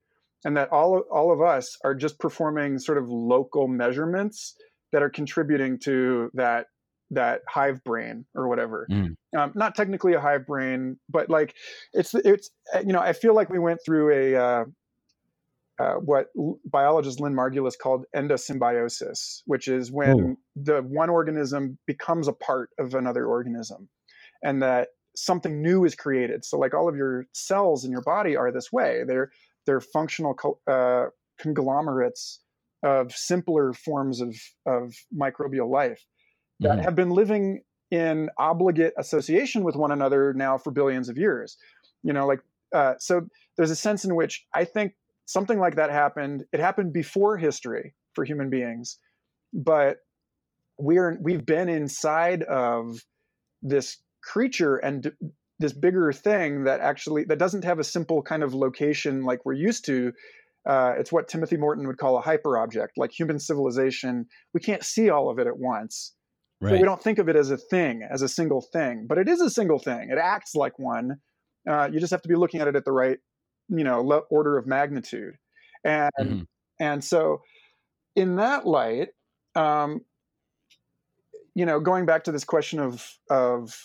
and 0.45 0.55
that 0.55 0.69
all 0.71 1.03
all 1.11 1.31
of 1.31 1.41
us 1.41 1.77
are 1.83 1.95
just 1.95 2.19
performing 2.19 2.77
sort 2.77 2.97
of 2.97 3.09
local 3.09 3.67
measurements 3.67 4.55
that 4.91 5.01
are 5.01 5.09
contributing 5.09 5.79
to 5.79 6.29
that 6.33 6.67
that 7.11 7.41
hive 7.47 7.83
brain 7.83 8.25
or 8.35 8.47
whatever. 8.47 8.87
Mm. 8.91 9.15
Um, 9.37 9.51
not 9.55 9.75
technically 9.75 10.13
a 10.13 10.19
hive 10.19 10.45
brain, 10.45 10.97
but 11.09 11.29
like 11.29 11.55
it's 11.93 12.13
it's 12.13 12.49
you 12.85 12.93
know 12.93 12.99
I 12.99 13.13
feel 13.13 13.33
like 13.35 13.49
we 13.49 13.59
went 13.59 13.79
through 13.85 14.13
a 14.13 14.35
uh, 14.35 14.65
uh, 15.79 15.93
what 15.95 16.27
biologist 16.65 17.19
Lynn 17.19 17.33
Margulis 17.33 17.77
called 17.77 18.05
endosymbiosis, 18.15 19.43
which 19.45 19.67
is 19.67 19.91
when 19.91 20.19
Ooh. 20.19 20.37
the 20.55 20.81
one 20.81 21.09
organism 21.09 21.77
becomes 21.85 22.27
a 22.27 22.33
part 22.33 22.71
of 22.79 22.93
another 22.93 23.25
organism, 23.25 23.87
and 24.43 24.61
that 24.61 24.89
something 25.15 25.61
new 25.61 25.85
is 25.85 25.95
created. 25.95 26.43
So 26.45 26.57
like 26.57 26.73
all 26.73 26.89
of 26.89 26.95
your 26.95 27.25
cells 27.33 27.85
in 27.85 27.91
your 27.91 28.01
body 28.01 28.35
are 28.35 28.51
this 28.51 28.71
way. 28.71 29.03
They're 29.07 29.31
they're 29.65 29.81
functional 29.81 30.33
co- 30.33 30.59
uh, 30.67 31.05
conglomerates 31.39 32.41
of 32.83 33.11
simpler 33.13 33.73
forms 33.73 34.21
of 34.21 34.35
of 34.65 34.93
microbial 35.15 35.69
life 35.69 36.05
that 36.59 36.71
mm-hmm. 36.71 36.81
have 36.81 36.95
been 36.95 37.11
living 37.11 37.61
in 37.91 38.29
obligate 38.37 38.93
association 38.97 39.63
with 39.63 39.75
one 39.75 39.91
another 39.91 40.33
now 40.33 40.57
for 40.57 40.71
billions 40.71 41.09
of 41.09 41.17
years. 41.17 41.57
You 42.03 42.13
know, 42.13 42.27
like 42.27 42.39
uh, 42.73 42.95
so. 42.99 43.27
There's 43.55 43.71
a 43.71 43.75
sense 43.75 44.05
in 44.05 44.13
which 44.13 44.45
I 44.53 44.65
think 44.65 44.93
something 45.25 45.57
like 45.57 45.77
that 45.77 45.89
happened. 45.89 46.45
It 46.53 46.59
happened 46.59 46.93
before 46.93 47.37
history 47.37 47.95
for 48.13 48.23
human 48.23 48.51
beings, 48.51 48.99
but 49.51 49.97
we're 50.77 51.17
we've 51.21 51.45
been 51.45 51.69
inside 51.69 52.43
of 52.43 53.03
this 53.61 53.97
creature 54.23 54.77
and 54.77 55.03
d- 55.03 55.09
this 55.59 55.73
bigger 55.73 56.11
thing 56.11 56.65
that 56.65 56.79
actually 56.81 57.23
that 57.25 57.39
doesn't 57.39 57.63
have 57.63 57.79
a 57.79 57.83
simple 57.83 58.21
kind 58.21 58.43
of 58.43 58.53
location 58.53 59.23
like 59.23 59.45
we're 59.45 59.53
used 59.53 59.85
to 59.85 60.11
uh, 60.67 60.93
it's 60.97 61.11
what 61.11 61.27
timothy 61.27 61.57
morton 61.57 61.87
would 61.87 61.97
call 61.97 62.17
a 62.17 62.21
hyperobject 62.21 62.89
like 62.97 63.11
human 63.11 63.39
civilization 63.39 64.25
we 64.53 64.59
can't 64.59 64.83
see 64.83 65.09
all 65.09 65.29
of 65.29 65.39
it 65.39 65.47
at 65.47 65.57
once 65.57 66.13
Right. 66.59 66.71
So 66.71 66.77
we 66.77 66.83
don't 66.83 67.01
think 67.01 67.19
of 67.19 67.29
it 67.29 67.35
as 67.35 67.51
a 67.51 67.57
thing, 67.57 68.01
as 68.09 68.21
a 68.21 68.27
single 68.27 68.61
thing, 68.61 69.05
but 69.07 69.17
it 69.17 69.29
is 69.29 69.41
a 69.41 69.49
single 69.49 69.77
thing. 69.77 70.09
It 70.09 70.17
acts 70.17 70.55
like 70.55 70.79
one. 70.79 71.17
Uh, 71.69 71.89
you 71.91 71.99
just 71.99 72.11
have 72.11 72.21
to 72.23 72.29
be 72.29 72.35
looking 72.35 72.61
at 72.61 72.67
it 72.67 72.75
at 72.75 72.83
the 72.83 72.91
right, 72.91 73.19
you 73.69 73.83
know, 73.83 74.23
order 74.31 74.57
of 74.57 74.65
magnitude. 74.65 75.35
And 75.83 76.11
mm-hmm. 76.19 76.41
and 76.79 77.03
so, 77.03 77.41
in 78.15 78.37
that 78.37 78.65
light, 78.65 79.09
um, 79.55 80.01
you 81.53 81.65
know, 81.65 81.79
going 81.79 82.07
back 82.07 82.23
to 82.23 82.31
this 82.31 82.43
question 82.43 82.79
of 82.79 83.07
of 83.29 83.77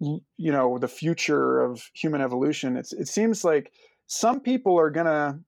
you 0.00 0.52
know 0.52 0.78
the 0.78 0.88
future 0.88 1.60
of 1.60 1.82
human 1.94 2.22
evolution, 2.22 2.78
it's 2.78 2.94
it 2.94 3.08
seems 3.08 3.44
like 3.44 3.72
some 4.06 4.40
people 4.40 4.78
are 4.78 4.90
gonna 4.90 5.40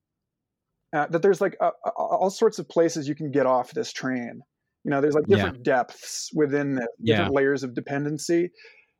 uh, 0.94 1.06
that 1.06 1.22
there's 1.22 1.40
like 1.40 1.56
a, 1.60 1.68
a, 1.68 1.90
all 1.90 2.30
sorts 2.30 2.58
of 2.58 2.68
places 2.68 3.08
you 3.08 3.14
can 3.14 3.30
get 3.30 3.46
off 3.46 3.70
this 3.70 3.92
train 3.92 4.42
you 4.84 4.90
know, 4.90 5.00
there's 5.00 5.14
like 5.14 5.26
different 5.26 5.58
yeah. 5.58 5.62
depths 5.62 6.30
within 6.34 6.76
the 6.76 6.88
different 7.02 7.32
yeah. 7.32 7.36
layers 7.36 7.62
of 7.62 7.74
dependency. 7.74 8.50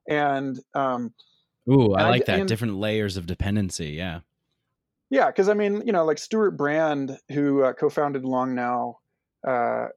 And 0.09 0.59
um 0.75 1.13
Ooh, 1.71 1.95
I 1.95 2.09
like 2.09 2.27
that. 2.27 2.47
different 2.47 2.77
layers 2.77 3.17
of 3.17 3.27
dependency. 3.27 3.91
Yeah. 3.91 4.21
Yeah, 5.11 5.27
because 5.27 5.49
I 5.49 5.55
mean, 5.55 5.83
you 5.85 5.93
know, 5.93 6.05
like 6.05 6.19
Stuart 6.19 6.53
Brand, 6.53 7.19
who 7.33 7.65
uh, 7.65 7.73
co-founded 7.73 8.25
Long 8.25 8.55
Now, 8.55 8.99
uh, 9.47 9.89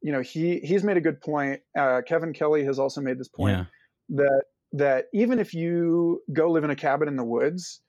you 0.00 0.12
know, 0.12 0.20
he 0.20 0.60
he's 0.60 0.84
made 0.84 0.96
a 0.96 1.00
good 1.00 1.20
point. 1.20 1.60
Uh, 1.76 2.02
Kevin 2.06 2.32
Kelly 2.32 2.64
has 2.64 2.78
also 2.78 3.00
made 3.00 3.18
this 3.18 3.28
point 3.28 3.58
Yeah. 3.58 3.64
that 4.10 4.42
that 4.72 5.06
even 5.12 5.38
if 5.38 5.52
you 5.52 6.22
go 6.32 6.50
live 6.50 6.64
in 6.64 6.70
a 6.70 6.76
cabin 6.76 7.08
in 7.08 7.16
the 7.16 7.24
woods, 7.24 7.80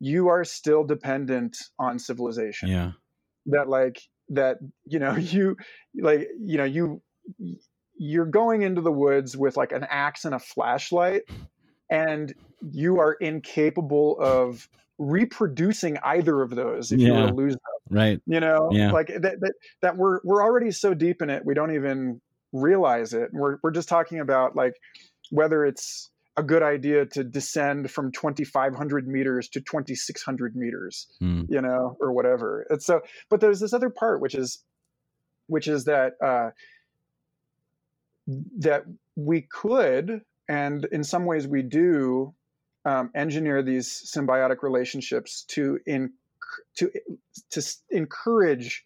you 0.00 0.28
are 0.28 0.44
still 0.44 0.84
dependent 0.84 1.56
on 1.78 1.98
civilization. 1.98 2.70
Yeah. 2.70 2.92
That 3.46 3.68
like 3.68 4.00
that 4.30 4.58
you 4.86 4.98
know 4.98 5.14
you 5.16 5.56
like 6.00 6.28
you 6.38 6.56
know 6.58 6.64
you 6.64 7.00
you're 7.96 8.26
going 8.26 8.62
into 8.62 8.80
the 8.80 8.92
woods 8.92 9.36
with 9.36 9.56
like 9.56 9.72
an 9.72 9.86
axe 9.88 10.24
and 10.24 10.34
a 10.34 10.38
flashlight 10.38 11.22
and 11.90 12.34
you 12.72 12.98
are 12.98 13.12
incapable 13.14 14.18
of 14.20 14.68
reproducing 14.98 15.98
either 16.04 16.40
of 16.42 16.50
those 16.50 16.92
if 16.92 17.00
you 17.00 17.12
were 17.12 17.28
to 17.28 17.34
lose 17.34 17.52
them 17.52 17.60
Right. 17.90 18.20
you 18.26 18.40
know 18.40 18.70
Yeah. 18.72 18.90
like 18.92 19.08
that, 19.08 19.40
that 19.40 19.52
that 19.82 19.96
we're 19.96 20.20
we're 20.24 20.42
already 20.42 20.70
so 20.70 20.94
deep 20.94 21.20
in 21.20 21.30
it 21.30 21.44
we 21.44 21.54
don't 21.54 21.74
even 21.74 22.20
realize 22.52 23.12
it 23.12 23.30
we're 23.32 23.58
we're 23.62 23.72
just 23.72 23.88
talking 23.88 24.20
about 24.20 24.56
like 24.56 24.74
whether 25.30 25.64
it's 25.64 26.10
a 26.36 26.42
good 26.42 26.62
idea 26.62 27.06
to 27.06 27.22
descend 27.22 27.90
from 27.90 28.10
2500 28.10 29.06
meters 29.06 29.48
to 29.50 29.60
2600 29.60 30.56
meters 30.56 31.06
Hmm. 31.20 31.42
you 31.48 31.60
know 31.60 31.96
or 32.00 32.12
whatever 32.12 32.66
and 32.70 32.82
so 32.82 33.00
but 33.30 33.40
there's 33.40 33.60
this 33.60 33.72
other 33.72 33.90
part 33.90 34.20
which 34.20 34.34
is 34.34 34.62
which 35.46 35.68
is 35.68 35.84
that 35.84 36.14
uh 36.22 36.50
that 38.58 38.84
we 39.16 39.42
could 39.42 40.22
and 40.48 40.86
in 40.86 41.04
some 41.04 41.26
ways 41.26 41.46
we 41.46 41.62
do 41.62 42.34
um, 42.86 43.10
engineer 43.14 43.62
these 43.62 43.88
symbiotic 44.14 44.62
relationships 44.62 45.42
to 45.48 45.78
in 45.86 46.12
to 46.76 46.90
to 47.50 47.62
encourage 47.90 48.84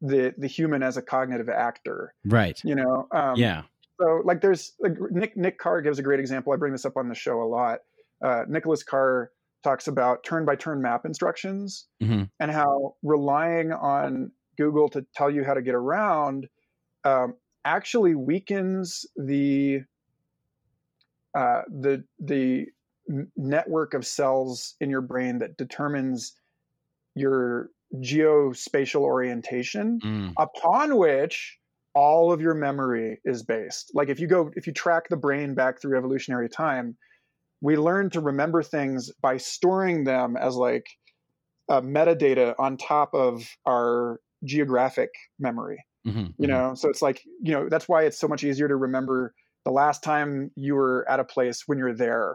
the 0.00 0.34
the 0.36 0.46
human 0.46 0.82
as 0.82 0.96
a 0.96 1.02
cognitive 1.02 1.48
actor 1.48 2.12
Right. 2.24 2.60
you 2.64 2.74
know 2.74 3.06
um, 3.12 3.36
yeah. 3.36 3.62
So 4.02 4.22
like 4.24 4.40
there's 4.40 4.72
like 4.80 4.92
nick 5.10 5.36
nick 5.36 5.58
carr 5.58 5.80
gives 5.80 5.98
a 5.98 6.02
great 6.02 6.20
example 6.20 6.52
i 6.52 6.56
bring 6.56 6.72
this 6.72 6.84
up 6.84 6.96
on 6.96 7.08
the 7.08 7.14
show 7.14 7.42
a 7.42 7.44
lot 7.48 7.80
uh, 8.24 8.44
nicholas 8.48 8.82
carr 8.82 9.30
talks 9.64 9.86
about 9.86 10.24
turn 10.24 10.44
by 10.44 10.56
turn 10.56 10.82
map 10.82 11.04
instructions 11.04 11.86
Mhm. 12.02 12.28
and 12.40 12.50
how 12.50 12.94
relying 13.02 13.72
on 13.72 14.32
google 14.58 14.88
to 14.90 15.04
tell 15.14 15.30
you 15.30 15.44
how 15.44 15.54
to 15.54 15.62
get 15.62 15.74
around 15.74 16.48
um, 17.04 17.34
actually 17.64 18.14
weakens 18.14 19.06
the 19.16 19.80
uh, 21.34 21.62
the 21.68 22.04
the 22.18 22.66
network 23.36 23.94
of 23.94 24.06
cells 24.06 24.74
in 24.80 24.90
your 24.90 25.00
brain 25.00 25.38
that 25.38 25.56
determines 25.56 26.34
your 27.14 27.70
geospatial 27.96 29.00
orientation 29.00 29.98
Mm. 30.04 30.32
upon 30.38 30.96
which 30.96 31.58
all 31.94 32.32
of 32.32 32.40
your 32.40 32.54
memory 32.54 33.20
is 33.24 33.42
based. 33.42 33.90
Like 33.94 34.08
if 34.08 34.20
you 34.20 34.26
go, 34.26 34.50
if 34.56 34.66
you 34.66 34.72
track 34.72 35.08
the 35.08 35.16
brain 35.16 35.54
back 35.54 35.80
through 35.80 35.98
evolutionary 35.98 36.48
time, 36.48 36.96
we 37.60 37.76
learn 37.76 38.10
to 38.10 38.20
remember 38.20 38.62
things 38.62 39.12
by 39.22 39.38
storing 39.38 40.04
them 40.04 40.36
as 40.36 40.56
like 40.56 40.86
uh, 41.68 41.80
metadata 41.80 42.54
on 42.58 42.76
top 42.76 43.14
of 43.14 43.48
our 43.66 44.20
geographic 44.44 45.10
memory. 45.38 45.84
Mhm. 46.04 46.34
You 46.38 46.48
know, 46.48 46.74
so 46.74 46.88
it's 46.88 47.02
like 47.02 47.22
you 47.42 47.52
know 47.52 47.68
that's 47.68 47.88
why 47.88 48.04
it's 48.04 48.18
so 48.18 48.28
much 48.28 48.44
easier 48.44 48.68
to 48.68 48.76
remember 48.76 49.34
the 49.64 49.70
last 49.72 50.02
time 50.02 50.50
you 50.56 50.74
were 50.74 51.06
at 51.08 51.20
a 51.20 51.24
place 51.24 51.64
when 51.66 51.78
you're 51.78 51.94
there 51.94 52.34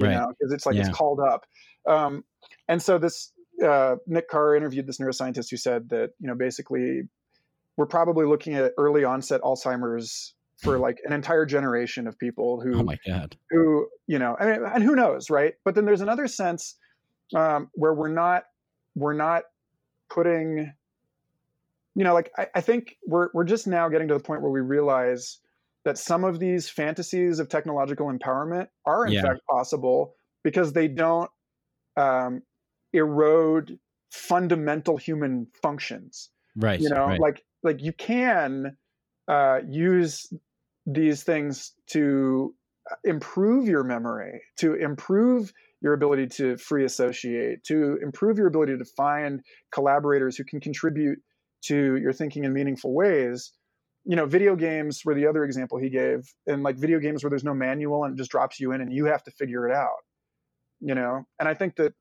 you 0.00 0.06
Right. 0.06 0.10
know, 0.10 0.28
because 0.38 0.52
it's 0.52 0.66
like 0.66 0.76
Yeah. 0.76 0.80
it's 0.80 0.88
called 0.88 1.20
up. 1.20 1.46
Um, 1.88 2.24
and 2.68 2.82
so 2.82 2.98
this 2.98 3.32
uh, 3.64 3.96
Nick 4.06 4.28
Carr 4.28 4.54
interviewed 4.54 4.86
this 4.86 4.98
neuroscientist 4.98 5.50
who 5.50 5.56
said 5.56 5.88
that 5.90 6.10
you 6.20 6.28
know 6.28 6.34
basically 6.34 7.02
we're 7.78 7.86
probably 7.86 8.26
looking 8.26 8.54
at 8.54 8.72
early 8.76 9.04
onset 9.04 9.40
Alzheimer's 9.40 10.34
for 10.58 10.78
like 10.86 10.98
an 11.06 11.14
entire 11.14 11.46
generation 11.46 12.06
of 12.06 12.18
people 12.18 12.60
who 12.60 12.78
Oh 12.78 12.82
my 12.82 12.98
god. 13.06 13.36
who 13.50 13.88
you 14.06 14.18
know 14.18 14.36
I 14.38 14.44
mean, 14.46 14.60
and 14.74 14.82
who 14.84 14.94
knows 14.94 15.30
right 15.30 15.54
but 15.64 15.74
then 15.74 15.86
there's 15.86 16.02
another 16.02 16.26
sense 16.28 16.76
um, 17.34 17.70
where 17.74 17.94
we're 17.94 18.12
not 18.12 18.44
we're 18.94 19.14
not 19.14 19.44
putting 20.10 20.72
you 21.94 22.04
know 22.04 22.14
like 22.14 22.30
I, 22.36 22.48
I 22.56 22.60
think 22.60 22.96
we're 23.06 23.28
we're 23.32 23.44
just 23.44 23.66
now 23.66 23.88
getting 23.88 24.08
to 24.08 24.14
the 24.14 24.20
point 24.20 24.42
where 24.42 24.50
we 24.50 24.60
realize 24.60 25.38
that 25.84 25.96
some 25.98 26.24
of 26.24 26.38
these 26.40 26.68
fantasies 26.68 27.38
of 27.38 27.48
technological 27.48 28.06
empowerment 28.12 28.66
are 28.84 29.06
in 29.06 29.12
Yeah. 29.12 29.22
fact 29.22 29.40
possible 29.48 30.14
because 30.42 30.72
they 30.72 30.88
don't 30.88 31.30
um, 31.96 32.42
erode 32.92 33.78
fundamental 34.10 34.96
human 34.96 35.46
functions 35.62 36.30
Right. 36.56 36.80
you 36.80 36.88
know 36.88 37.06
right. 37.06 37.20
like 37.20 37.44
like 37.62 37.82
you 37.82 37.92
can 37.92 38.76
uh, 39.28 39.60
use 39.68 40.32
these 40.86 41.22
things 41.22 41.74
to 41.88 42.54
uh, 42.90 42.94
improve 43.04 43.68
your 43.68 43.84
memory 43.84 44.40
to 44.58 44.74
improve 44.74 45.52
your 45.80 45.92
ability 45.92 46.26
to 46.26 46.56
free 46.56 46.84
associate 46.84 47.62
to 47.64 47.98
improve 48.02 48.38
your 48.38 48.46
ability 48.46 48.76
to 48.76 48.84
find 48.96 49.42
collaborators 49.72 50.36
who 50.36 50.44
can 50.44 50.60
contribute 50.60 51.18
to 51.62 51.96
your 51.96 52.12
thinking 52.12 52.44
in 52.44 52.52
meaningful 52.52 52.94
ways 52.94 53.52
you 54.04 54.16
know 54.16 54.24
video 54.24 54.56
games 54.56 55.02
were 55.04 55.14
the 55.14 55.26
other 55.26 55.44
example 55.44 55.78
he 55.78 55.90
gave 55.90 56.20
and 56.46 56.62
like 56.62 56.78
video 56.78 56.98
games 56.98 57.22
where 57.22 57.30
there's 57.30 57.44
no 57.44 57.54
manual 57.54 58.04
and 58.04 58.14
it 58.14 58.18
just 58.18 58.30
drops 58.30 58.58
you 58.58 58.72
in 58.72 58.80
and 58.80 58.92
you 58.92 59.04
have 59.04 59.22
to 59.22 59.30
figure 59.32 59.68
it 59.68 59.74
out 59.74 59.98
you 60.80 60.94
know 60.94 61.24
and 61.38 61.48
i 61.48 61.54
think 61.54 61.76
that 61.76 61.92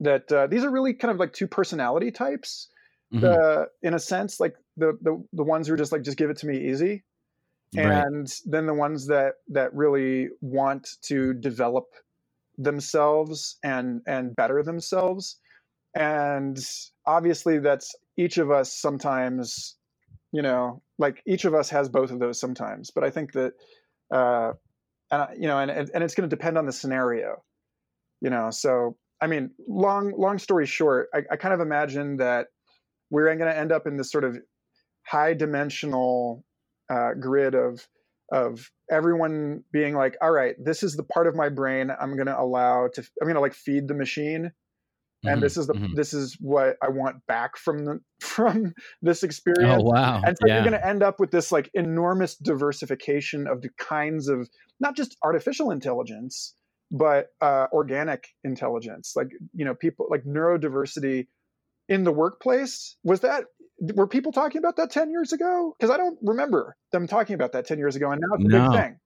that 0.00 0.30
uh, 0.32 0.46
these 0.46 0.64
are 0.64 0.70
really 0.70 0.94
kind 0.94 1.10
of 1.10 1.18
like 1.18 1.32
two 1.32 1.46
personality 1.48 2.10
types 2.10 2.68
Mhm. 3.10 3.42
uh, 3.44 3.64
in 3.82 3.94
a 3.94 3.98
sense, 3.98 4.40
like 4.40 4.54
the, 4.78 4.98
the 5.02 5.24
the 5.32 5.44
ones 5.44 5.66
who 5.68 5.74
are 5.74 5.76
just 5.76 5.92
like 5.92 6.02
just 6.02 6.16
give 6.18 6.30
it 6.30 6.38
to 6.38 6.46
me 6.46 6.70
easy, 6.70 7.04
Right. 7.76 8.04
and 8.04 8.32
then 8.46 8.66
the 8.66 8.74
ones 8.74 9.06
that 9.08 9.34
that 9.48 9.74
really 9.74 10.28
want 10.40 10.88
to 11.02 11.34
develop 11.34 11.86
themselves 12.56 13.58
and 13.62 14.00
and 14.06 14.34
better 14.36 14.62
themselves, 14.62 15.38
and 15.94 16.58
obviously 17.06 17.58
that's 17.58 17.94
each 18.16 18.38
of 18.38 18.50
us 18.50 18.74
sometimes, 18.74 19.76
you 20.32 20.42
know, 20.42 20.82
like 20.98 21.22
each 21.26 21.44
of 21.44 21.54
us 21.54 21.70
has 21.70 21.88
both 21.88 22.10
of 22.10 22.18
those 22.18 22.40
sometimes. 22.40 22.90
But 22.90 23.04
I 23.04 23.10
think 23.10 23.32
that, 23.32 23.52
uh, 24.12 24.52
and 25.10 25.22
I- 25.22 25.34
you 25.34 25.46
know, 25.48 25.58
and 25.58 25.70
and 25.70 25.90
and 25.94 26.04
it's 26.04 26.14
going 26.14 26.28
to 26.28 26.34
depend 26.36 26.58
on 26.58 26.66
the 26.66 26.72
scenario, 26.72 27.42
you 28.20 28.30
know. 28.30 28.50
So 28.50 28.96
I 29.20 29.26
mean, 29.26 29.50
long 29.68 30.12
long 30.16 30.38
story 30.38 30.66
short, 30.66 31.08
I, 31.14 31.22
I 31.32 31.36
kind 31.36 31.54
of 31.54 31.60
imagine 31.60 32.16
that 32.18 32.48
we're 33.10 33.24
going 33.36 33.50
to 33.50 33.56
end 33.56 33.72
up 33.72 33.86
in 33.86 33.96
this 33.96 34.10
sort 34.10 34.24
of 34.24 34.38
high 35.08 35.34
dimensional 35.34 36.44
uh, 36.90 37.14
grid 37.14 37.54
of 37.54 37.86
of 38.30 38.70
everyone 38.90 39.64
being 39.72 39.94
like, 39.94 40.16
all 40.20 40.30
right, 40.30 40.54
this 40.62 40.82
is 40.82 40.96
the 40.96 41.02
part 41.02 41.26
of 41.26 41.34
my 41.34 41.48
brain 41.48 41.90
I'm 41.90 42.14
going 42.14 42.26
to 42.26 42.38
allow 42.38 42.88
to, 42.92 43.00
I'm 43.00 43.26
going 43.26 43.36
to 43.36 43.40
like 43.40 43.54
feed 43.54 43.88
the 43.88 43.94
machine, 43.94 44.52
and 45.24 45.38
Mhm. 45.38 45.40
this 45.40 45.56
is 45.56 45.66
the 45.66 45.72
Mhm. 45.72 45.94
this 45.96 46.12
is 46.12 46.36
what 46.40 46.76
I 46.82 46.90
want 46.90 47.26
back 47.26 47.56
from 47.56 47.84
the 47.86 48.00
from 48.20 48.74
this 49.02 49.22
experience. 49.22 49.82
Oh 49.82 49.90
wow. 49.90 50.22
And 50.24 50.36
so 50.36 50.46
yeah. 50.46 50.54
you're 50.54 50.62
going 50.70 50.80
to 50.80 50.86
end 50.86 51.02
up 51.02 51.18
with 51.18 51.30
this 51.30 51.50
like 51.50 51.70
enormous 51.74 52.36
diversification 52.36 53.46
of 53.48 53.62
the 53.62 53.70
kinds 53.78 54.28
of 54.28 54.48
not 54.78 54.94
just 54.94 55.16
artificial 55.22 55.70
intelligence, 55.70 56.54
but 56.90 57.28
uh, 57.40 57.66
organic 57.72 58.28
intelligence. 58.44 59.14
Like 59.16 59.28
you 59.54 59.64
know, 59.64 59.74
people 59.74 60.06
like 60.10 60.24
neurodiversity 60.24 61.28
in 61.88 62.04
the 62.04 62.12
workplace. 62.12 62.96
Was 63.02 63.20
that 63.20 63.44
were 63.80 64.06
people 64.08 64.32
talking 64.32 64.58
about 64.58 64.76
that 64.76 64.90
ten 64.90 65.10
years 65.10 65.32
ago? 65.32 65.74
Because 65.78 65.90
I 65.92 65.96
don't 65.96 66.18
remember 66.22 66.76
them 66.92 67.06
talking 67.06 67.34
about 67.34 67.52
that 67.52 67.66
ten 67.66 67.78
years 67.78 67.96
ago, 67.96 68.10
and 68.10 68.20
now 68.20 68.34
it's 68.36 68.44
a 68.46 68.48
No. 68.48 68.60
big 68.60 68.70
thing. 68.70 69.00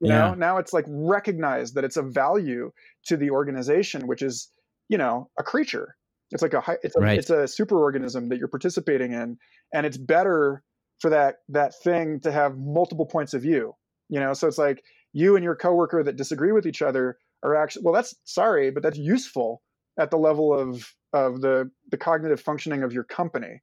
You 0.00 0.08
Yeah. 0.10 0.18
know, 0.28 0.34
now 0.34 0.58
it's 0.58 0.72
like 0.72 0.84
recognized 0.88 1.74
that 1.74 1.84
it's 1.84 1.96
a 1.96 2.02
value 2.02 2.72
to 3.06 3.16
the 3.16 3.30
organization, 3.30 4.06
which 4.06 4.22
is 4.22 4.50
you 4.88 4.98
know 4.98 5.30
a 5.38 5.42
creature. 5.42 5.96
It's 6.30 6.42
like 6.42 6.54
a 6.54 6.62
it's 6.82 6.96
a 6.96 7.00
Right. 7.00 7.18
it's 7.18 7.30
a 7.30 7.44
superorganism 7.44 8.28
that 8.28 8.38
you're 8.38 8.48
participating 8.48 9.12
in, 9.12 9.38
and 9.74 9.86
it's 9.86 9.96
better 9.98 10.64
for 11.00 11.10
that 11.10 11.36
that 11.48 11.74
thing 11.82 12.20
to 12.20 12.32
have 12.32 12.56
multiple 12.58 13.06
points 13.06 13.34
of 13.34 13.42
view. 13.42 13.74
You 14.08 14.20
know, 14.20 14.32
so 14.34 14.48
it's 14.48 14.58
like 14.58 14.82
you 15.12 15.36
and 15.36 15.44
your 15.44 15.56
coworker 15.56 16.02
that 16.02 16.16
disagree 16.16 16.52
with 16.52 16.66
each 16.66 16.82
other 16.82 17.18
are 17.42 17.56
actually 17.56 17.82
well. 17.84 17.94
That's 17.94 18.14
sorry, 18.24 18.70
but 18.70 18.82
that's 18.82 18.98
useful 18.98 19.62
at 19.98 20.10
the 20.10 20.18
level 20.18 20.52
of 20.54 20.94
of 21.12 21.40
the 21.40 21.70
the 21.90 21.98
cognitive 21.98 22.40
functioning 22.40 22.82
of 22.82 22.92
your 22.92 23.04
company. 23.04 23.62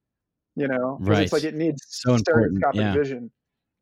You 0.56 0.68
know 0.68 0.98
Right. 1.02 1.24
It's 1.24 1.34
like 1.34 1.44
it 1.44 1.56
needs 1.56 1.82
So 1.90 2.18
stereoscopic 2.18 2.80
yeah. 2.80 2.94
vision. 2.94 3.32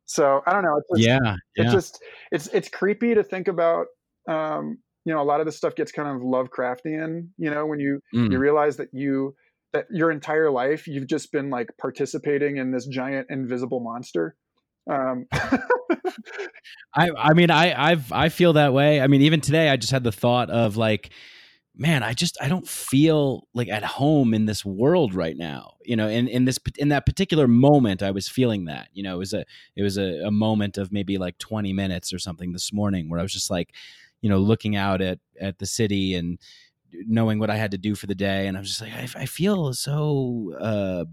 So 0.06 0.42
I 0.46 0.52
don't 0.52 0.62
know. 0.62 0.76
It's 0.78 1.00
just, 1.00 1.08
yeah. 1.08 1.36
it's 1.56 1.72
just 1.72 2.02
it's 2.30 2.46
it's 2.48 2.68
creepy 2.68 3.14
to 3.14 3.22
think 3.24 3.48
about. 3.48 3.86
Um, 4.28 4.78
you 5.06 5.12
know, 5.12 5.20
a 5.20 5.24
lot 5.24 5.40
of 5.40 5.46
this 5.46 5.56
stuff 5.56 5.74
gets 5.74 5.92
kind 5.92 6.08
of 6.08 6.22
Lovecraftian. 6.22 7.28
You 7.36 7.50
know, 7.50 7.66
when 7.66 7.78
you 7.80 8.00
Mm. 8.14 8.32
you 8.32 8.38
realize 8.38 8.76
that 8.78 8.88
you 8.92 9.34
that 9.72 9.86
your 9.90 10.10
entire 10.10 10.50
life 10.50 10.86
you've 10.86 11.08
just 11.08 11.32
been 11.32 11.50
like 11.50 11.68
participating 11.80 12.56
in 12.58 12.70
this 12.70 12.86
giant 12.86 13.26
invisible 13.30 13.80
monster. 13.80 14.36
Um, 14.90 15.26
I 16.94 17.10
I 17.16 17.34
mean 17.34 17.50
I 17.50 17.90
I've 17.90 18.12
I 18.12 18.28
feel 18.28 18.54
that 18.54 18.72
way. 18.72 19.00
I 19.00 19.06
mean 19.06 19.22
even 19.22 19.40
today 19.40 19.68
I 19.68 19.76
just 19.76 19.92
had 19.92 20.04
the 20.04 20.12
thought 20.12 20.50
of 20.50 20.76
like 20.76 21.10
man, 21.76 22.02
I 22.02 22.12
just 22.12 22.36
I 22.40 22.48
don't 22.48 22.68
feel 22.68 23.48
like 23.52 23.68
at 23.68 23.84
home 23.84 24.32
in 24.32 24.46
this 24.46 24.64
world 24.64 25.14
right 25.14 25.36
now. 25.36 25.74
You 25.84 25.96
know, 25.96 26.08
in 26.08 26.28
in 26.28 26.44
this 26.44 26.58
in 26.78 26.88
that 26.90 27.06
particular 27.06 27.48
moment, 27.48 28.02
I 28.02 28.10
was 28.10 28.28
feeling 28.28 28.66
that. 28.66 28.88
You 28.92 29.02
know, 29.02 29.14
it 29.16 29.18
was 29.18 29.32
a 29.32 29.44
it 29.76 29.82
was 29.82 29.98
a, 29.98 30.26
a 30.26 30.30
moment 30.30 30.78
of 30.78 30.92
maybe 30.92 31.18
like 31.18 31.38
twenty 31.38 31.72
minutes 31.72 32.12
or 32.12 32.18
something 32.18 32.52
this 32.52 32.72
morning 32.72 33.08
where 33.08 33.18
I 33.18 33.22
was 33.22 33.32
just 33.32 33.50
like, 33.50 33.74
you 34.20 34.30
know, 34.30 34.38
looking 34.38 34.76
out 34.76 35.00
at 35.00 35.18
at 35.40 35.58
the 35.58 35.66
city 35.66 36.14
and 36.14 36.38
knowing 36.92 37.40
what 37.40 37.50
I 37.50 37.56
had 37.56 37.72
to 37.72 37.78
do 37.78 37.94
for 37.94 38.06
the 38.06 38.14
day, 38.14 38.46
and 38.46 38.56
I 38.56 38.60
was 38.60 38.68
just 38.68 38.80
like, 38.80 38.92
I, 38.92 39.22
I 39.22 39.26
feel 39.26 39.72
so. 39.72 40.54
Uh, 40.58 41.04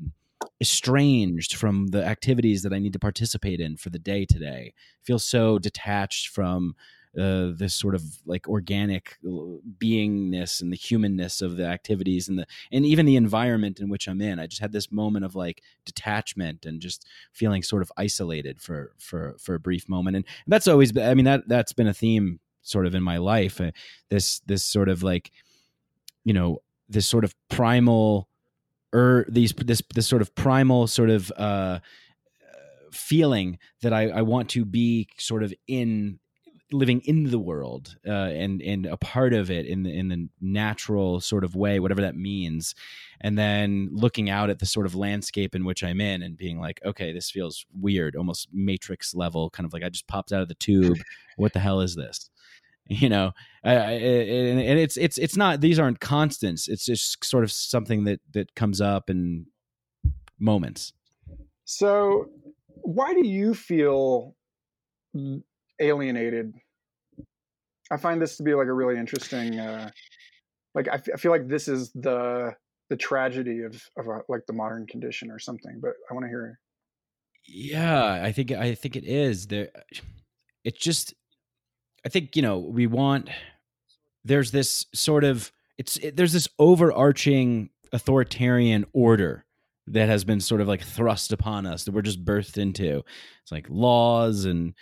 estranged 0.59 1.55
from 1.55 1.87
the 1.87 2.05
activities 2.05 2.61
that 2.61 2.73
I 2.73 2.79
need 2.79 2.93
to 2.93 2.99
participate 2.99 3.59
in 3.59 3.77
for 3.77 3.89
the 3.89 3.99
day 3.99 4.25
today. 4.25 4.73
I 4.75 5.01
feel 5.03 5.17
so 5.17 5.57
detached 5.57 6.29
from 6.29 6.75
uh, 7.17 7.51
this 7.53 7.73
sort 7.73 7.93
of 7.93 8.03
like 8.25 8.47
organic 8.47 9.17
beingness 9.23 10.61
and 10.61 10.71
the 10.71 10.77
humanness 10.77 11.41
of 11.41 11.57
the 11.57 11.65
activities 11.65 12.29
and 12.29 12.39
the 12.39 12.45
and 12.71 12.85
even 12.85 13.05
the 13.05 13.15
environment 13.15 13.79
in 13.79 13.89
which 13.89 14.07
I'm 14.07 14.21
in. 14.21 14.39
I 14.39 14.47
just 14.47 14.61
had 14.61 14.71
this 14.71 14.91
moment 14.91 15.25
of 15.25 15.35
like 15.35 15.61
detachment 15.85 16.65
and 16.65 16.79
just 16.79 17.05
feeling 17.33 17.63
sort 17.63 17.81
of 17.81 17.91
isolated 17.97 18.61
for 18.61 18.93
for 18.97 19.35
for 19.39 19.55
a 19.55 19.59
brief 19.59 19.89
moment. 19.89 20.15
And 20.15 20.25
that's 20.47 20.67
always 20.67 20.95
I 20.97 21.13
mean 21.13 21.25
that 21.25 21.47
that's 21.47 21.73
been 21.73 21.87
a 21.87 21.93
theme 21.93 22.39
sort 22.61 22.85
of 22.85 22.95
in 22.95 23.03
my 23.03 23.17
life. 23.17 23.59
Uh, 23.59 23.71
this 24.09 24.39
this 24.41 24.63
sort 24.63 24.87
of 24.87 25.03
like 25.03 25.31
you 26.23 26.33
know 26.33 26.59
this 26.87 27.07
sort 27.07 27.25
of 27.25 27.35
primal 27.49 28.29
or 28.93 29.25
these 29.27 29.53
this 29.53 29.81
this 29.93 30.07
sort 30.07 30.21
of 30.21 30.33
primal 30.35 30.87
sort 30.87 31.09
of 31.09 31.31
uh 31.37 31.79
feeling 32.91 33.57
that 33.81 33.93
I, 33.93 34.09
I 34.09 34.21
want 34.21 34.49
to 34.49 34.65
be 34.65 35.07
sort 35.17 35.43
of 35.43 35.53
in 35.67 36.19
living 36.71 37.01
in 37.05 37.25
the 37.31 37.39
world 37.39 37.95
uh, 38.07 38.11
and 38.11 38.61
and 38.61 38.85
a 38.85 38.97
part 38.97 39.33
of 39.33 39.51
it 39.51 39.65
in 39.65 39.83
the 39.83 39.93
in 39.93 40.07
the 40.07 40.29
natural 40.39 41.19
sort 41.19 41.43
of 41.43 41.55
way, 41.55 41.79
whatever 41.79 42.01
that 42.01 42.15
means, 42.15 42.75
and 43.19 43.37
then 43.37 43.89
looking 43.91 44.29
out 44.29 44.49
at 44.49 44.59
the 44.59 44.65
sort 44.65 44.85
of 44.85 44.95
landscape 44.95 45.55
in 45.55 45.65
which 45.65 45.83
I'm 45.83 46.01
in 46.01 46.21
and 46.21 46.37
being 46.37 46.59
like, 46.59 46.79
okay, 46.85 47.11
this 47.11 47.29
feels 47.29 47.65
weird, 47.79 48.15
almost 48.15 48.49
Matrix 48.53 49.13
level, 49.13 49.49
kind 49.49 49.65
of 49.65 49.73
like 49.73 49.83
I 49.83 49.89
just 49.89 50.07
popped 50.07 50.31
out 50.31 50.41
of 50.41 50.47
the 50.47 50.55
tube. 50.55 50.97
what 51.37 51.53
the 51.53 51.59
hell 51.59 51.81
is 51.81 51.95
this? 51.95 52.29
You 52.87 53.09
know, 53.09 53.31
I, 53.63 53.75
I, 53.75 53.91
and, 53.91 54.79
it's 54.79 54.97
it's 54.97 55.17
it's 55.17 55.37
not 55.37 55.61
these 55.61 55.79
aren't 55.79 55.99
constants. 55.99 56.67
It's 56.67 56.85
just 56.85 57.23
sort 57.23 57.43
of 57.43 57.51
something 57.51 58.03
that 58.05 58.19
that 58.33 58.55
comes 58.55 58.81
up 58.81 59.09
in 59.09 59.45
moments. 60.39 60.93
So, 61.63 62.29
why 62.65 63.13
do 63.13 63.25
you 63.25 63.53
feel 63.53 64.35
alienated. 65.81 66.53
I 67.91 67.97
find 67.97 68.21
this 68.21 68.37
to 68.37 68.43
be 68.43 68.53
like 68.53 68.67
a 68.67 68.73
really 68.73 68.97
interesting, 68.97 69.59
uh, 69.59 69.89
like 70.73 70.87
I, 70.87 70.95
f- 70.95 71.09
I 71.13 71.17
feel 71.17 71.31
like 71.31 71.47
this 71.47 71.67
is 71.67 71.91
the 71.93 72.55
the 72.89 72.95
tragedy 72.97 73.61
of 73.63 73.81
of 73.97 74.07
a, 74.07 74.21
like 74.29 74.45
the 74.47 74.53
modern 74.53 74.85
condition 74.87 75.29
or 75.29 75.39
something. 75.39 75.79
But 75.81 75.91
I 76.09 76.13
want 76.13 76.25
to 76.25 76.29
hear. 76.29 76.59
Yeah, 77.47 78.21
I 78.23 78.31
think 78.31 78.51
I 78.51 78.75
think 78.75 78.95
it 78.95 79.03
is 79.03 79.47
there. 79.47 79.69
It's 80.63 80.79
just, 80.79 81.13
I 82.05 82.09
think 82.09 82.35
you 82.35 82.41
know 82.41 82.59
we 82.59 82.87
want. 82.87 83.29
There's 84.23 84.51
this 84.51 84.85
sort 84.93 85.23
of 85.23 85.51
it's 85.77 85.97
it, 85.97 86.15
there's 86.15 86.33
this 86.33 86.47
overarching 86.59 87.71
authoritarian 87.91 88.85
order 88.93 89.45
that 89.87 90.07
has 90.07 90.23
been 90.23 90.39
sort 90.39 90.61
of 90.61 90.67
like 90.67 90.83
thrust 90.83 91.33
upon 91.33 91.65
us 91.65 91.83
that 91.83 91.91
we're 91.91 92.01
just 92.01 92.23
birthed 92.23 92.57
into. 92.57 93.03
It's 93.41 93.51
like 93.51 93.65
laws 93.69 94.45
and 94.45 94.73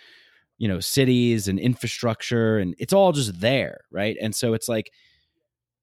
you 0.60 0.68
know 0.68 0.80
cities 0.80 1.48
and 1.48 1.60
infrastructure 1.60 2.60
and 2.60 2.76
it's 2.80 2.94
all 2.94 3.12
just 3.14 3.40
there 3.42 3.82
right? 3.92 4.18
And 4.22 4.36
so 4.36 4.54
it's 4.54 4.70
like 4.70 4.92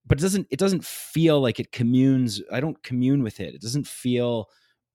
but 0.06 0.18
it 0.18 0.22
doesn't 0.22 0.46
it 0.50 0.58
doesn't 0.58 0.84
feel 0.84 1.40
like 1.40 1.58
it 1.60 1.72
communes 1.72 2.40
i 2.52 2.60
don't 2.60 2.82
commune 2.82 3.22
with 3.22 3.40
it. 3.40 3.54
It 3.54 3.60
doesn't 3.62 3.86
feel 3.88 4.48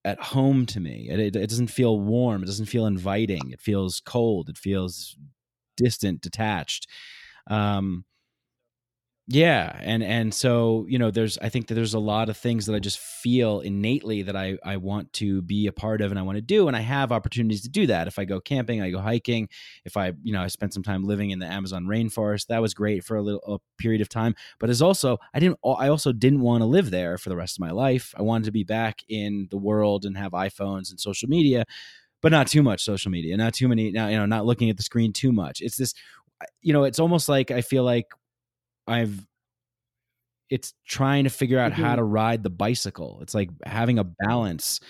at 0.05 0.19
home 0.19 0.65
to 0.67 0.79
me. 0.79 1.07
It, 1.11 1.19
it, 1.19 1.35
it 1.35 1.49
doesn't 1.49 1.67
feel 1.69 1.99
warm. 1.99 2.41
It 2.41 2.47
doesn't 2.47 2.65
feel 2.65 2.87
inviting. 2.87 3.51
It 3.51 3.61
feels 3.61 4.01
cold. 4.03 4.49
It 4.49 4.57
feels 4.57 5.15
distant 5.77 6.21
detached. 6.21 6.87
Um 7.47 8.05
yeah 9.31 9.77
and 9.81 10.03
and 10.03 10.33
so 10.33 10.85
you 10.89 10.99
know 10.99 11.09
there's 11.09 11.37
i 11.37 11.47
think 11.47 11.67
that 11.67 11.75
there's 11.75 11.93
a 11.93 11.99
lot 11.99 12.27
of 12.27 12.35
things 12.35 12.65
that 12.65 12.75
i 12.75 12.79
just 12.79 12.99
feel 12.99 13.61
innately 13.61 14.21
that 14.23 14.35
i 14.35 14.57
i 14.65 14.75
want 14.75 15.11
to 15.13 15.41
be 15.43 15.67
a 15.67 15.71
part 15.71 16.01
of 16.01 16.11
and 16.11 16.19
i 16.19 16.21
want 16.21 16.35
to 16.35 16.41
do 16.41 16.67
and 16.67 16.75
i 16.75 16.81
have 16.81 17.11
opportunities 17.13 17.61
to 17.61 17.69
do 17.69 17.87
that. 17.87 18.07
If 18.07 18.19
i 18.19 18.25
go 18.25 18.41
camping 18.41 18.81
i 18.81 18.89
go 18.89 18.99
hiking. 18.99 19.47
If 19.85 19.95
i 19.95 20.11
you 20.21 20.33
know 20.33 20.41
i 20.41 20.47
spent 20.47 20.73
some 20.73 20.83
time 20.83 21.05
living 21.05 21.31
in 21.31 21.39
the 21.39 21.45
amazon 21.45 21.85
rainforest 21.85 22.47
that 22.47 22.61
was 22.61 22.73
great 22.73 23.05
for 23.05 23.15
a 23.15 23.21
little 23.21 23.41
a 23.47 23.81
period 23.81 24.01
of 24.01 24.09
time 24.09 24.35
but 24.59 24.69
as 24.69 24.81
also 24.81 25.17
i 25.33 25.39
didn't 25.39 25.57
i 25.77 25.87
also 25.87 26.11
didn't 26.11 26.41
want 26.41 26.61
to 26.61 26.65
live 26.65 26.91
there 26.91 27.17
for 27.17 27.29
the 27.29 27.37
rest 27.37 27.55
of 27.55 27.61
my 27.61 27.71
life. 27.71 28.13
I 28.17 28.23
wanted 28.23 28.45
to 28.45 28.51
be 28.51 28.63
back 28.65 29.01
in 29.07 29.47
the 29.49 29.57
world 29.57 30.03
and 30.03 30.17
have 30.17 30.33
iphones 30.33 30.89
and 30.89 30.99
social 30.99 31.29
media 31.29 31.65
but 32.21 32.31
not 32.31 32.47
too 32.47 32.63
much 32.63 32.83
social 32.83 33.11
media 33.11 33.37
not 33.37 33.53
too 33.53 33.69
many 33.69 33.91
now 33.91 34.07
you 34.09 34.17
know 34.17 34.25
not 34.25 34.45
looking 34.45 34.69
at 34.69 34.77
the 34.77 34.83
screen 34.83 35.13
too 35.13 35.31
much. 35.31 35.61
It's 35.61 35.77
this 35.77 35.93
you 36.61 36.73
know 36.73 36.83
it's 36.83 36.99
almost 36.99 37.29
like 37.29 37.51
i 37.51 37.61
feel 37.61 37.83
like 37.83 38.07
I've 38.87 39.25
it's 40.51 40.73
trying 40.85 41.23
to 41.23 41.29
figure 41.29 41.57
out 41.57 41.71
mm-hmm. 41.71 41.81
how 41.81 41.95
to 41.95 42.03
ride 42.03 42.43
the 42.43 42.49
bicycle. 42.49 43.19
It's 43.21 43.33
like 43.33 43.49
having 43.65 43.97
a 43.97 44.03
balance 44.03 44.81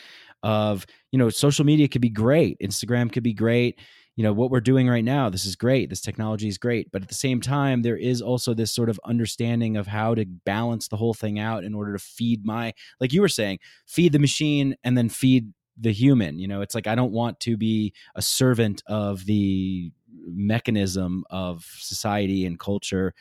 of, 0.44 0.88
you 1.12 1.20
know, 1.20 1.30
social 1.30 1.66
media 1.66 1.88
could 1.88 2.02
be 2.02 2.10
great, 2.10 2.58
Instagram 2.60 3.12
could 3.12 3.24
be 3.24 3.34
great. 3.34 3.80
You 4.18 4.24
know, 4.24 4.34
what 4.34 4.52
we're 4.52 4.60
doing 4.60 4.89
right 4.89 5.04
now, 5.04 5.30
this 5.30 5.46
is 5.46 5.56
great. 5.56 5.89
This 5.89 6.02
technology 6.02 6.48
is 6.48 6.58
great. 6.58 6.92
But 6.92 7.02
at 7.02 7.08
the 7.08 7.16
same 7.16 7.39
time, 7.39 7.82
there 7.82 7.96
is 7.96 8.22
also 8.22 8.54
this 8.54 8.72
sort 8.72 8.89
of 8.89 9.00
understanding 9.06 9.78
of 9.78 9.88
how 9.88 10.16
to 10.16 10.26
balance 10.26 10.89
the 10.89 10.98
whole 10.98 11.14
thing 11.14 11.39
out 11.39 11.64
in 11.64 11.74
order 11.74 11.94
to 11.94 12.00
feed 12.00 12.46
my, 12.46 12.74
like 13.00 13.14
you 13.14 13.22
were 13.22 13.30
saying, 13.30 13.60
feed 13.86 14.12
the 14.12 14.20
machine 14.20 14.76
and 14.84 14.98
then 14.98 15.08
feed 15.08 15.54
the 15.80 15.94
human. 15.94 16.39
You 16.39 16.48
know, 16.48 16.62
it's 16.62 16.76
like 16.76 16.88
I 16.88 16.96
don't 16.96 17.14
want 17.14 17.39
to 17.42 17.56
be 17.56 17.94
a 18.16 18.22
servant 18.22 18.84
of 18.86 19.26
the 19.26 19.92
mechanism 20.26 21.24
of 21.30 21.66
society 21.78 22.46
and 22.46 22.60
culture 22.60 23.14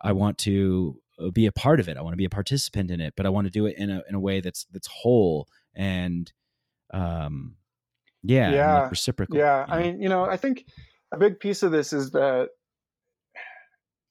I 0.00 0.12
want 0.12 0.38
to 0.38 1.00
uh, 1.18 1.30
be 1.30 1.46
a 1.46 1.52
part 1.52 1.80
of 1.80 1.88
it. 1.88 1.96
I 1.96 2.02
want 2.02 2.12
to 2.12 2.18
be 2.18 2.24
a 2.24 2.30
participant 2.30 2.90
in 2.90 3.00
it, 3.00 3.14
but 3.16 3.26
I 3.26 3.28
want 3.28 3.46
to 3.46 3.50
do 3.50 3.66
it 3.66 3.76
in 3.76 3.90
a 3.90 4.02
in 4.08 4.14
a 4.14 4.20
way 4.20 4.40
that's 4.40 4.66
that's 4.72 4.88
whole 4.88 5.48
and 5.74 6.32
um 6.92 7.56
yeah, 8.22 8.52
yeah, 8.52 8.80
like 8.82 8.90
reciprocal. 8.90 9.36
Yeah. 9.36 9.62
You 9.62 9.66
know? 9.66 9.74
I 9.74 9.82
mean, 9.82 10.02
you 10.02 10.08
know, 10.08 10.24
I 10.24 10.36
think 10.36 10.66
a 11.12 11.18
big 11.18 11.40
piece 11.40 11.62
of 11.62 11.72
this 11.72 11.92
is 11.92 12.10
that 12.12 12.48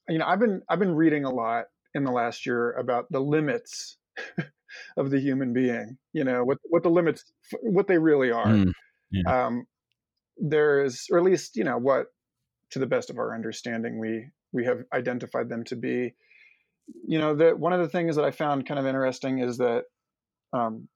you 0.07 0.17
know, 0.17 0.25
I've 0.25 0.39
been 0.39 0.61
I've 0.69 0.79
been 0.79 0.95
reading 0.95 1.25
a 1.25 1.29
lot 1.29 1.65
in 1.93 2.03
the 2.03 2.11
last 2.11 2.45
year 2.45 2.71
about 2.73 3.05
the 3.11 3.19
limits 3.19 3.97
of 4.97 5.09
the 5.11 5.19
human 5.19 5.53
being, 5.53 5.97
you 6.13 6.23
know, 6.23 6.43
what 6.43 6.57
what 6.69 6.83
the 6.83 6.89
limits 6.89 7.23
what 7.61 7.87
they 7.87 7.97
really 7.97 8.31
are. 8.31 8.47
Mm, 8.47 8.71
yeah. 9.11 9.45
Um 9.45 9.65
there's 10.37 11.07
or 11.11 11.19
at 11.19 11.23
least, 11.23 11.55
you 11.55 11.63
know, 11.63 11.77
what 11.77 12.07
to 12.71 12.79
the 12.79 12.87
best 12.87 13.09
of 13.09 13.17
our 13.17 13.33
understanding 13.33 13.99
we 13.99 14.29
we 14.51 14.65
have 14.65 14.83
identified 14.93 15.49
them 15.49 15.63
to 15.65 15.75
be. 15.75 16.13
You 17.07 17.19
know, 17.19 17.35
that 17.35 17.59
one 17.59 17.73
of 17.73 17.79
the 17.79 17.87
things 17.87 18.15
that 18.15 18.25
I 18.25 18.31
found 18.31 18.67
kind 18.67 18.79
of 18.79 18.87
interesting 18.87 19.39
is 19.39 19.57
that 19.57 19.83
um, 20.53 20.87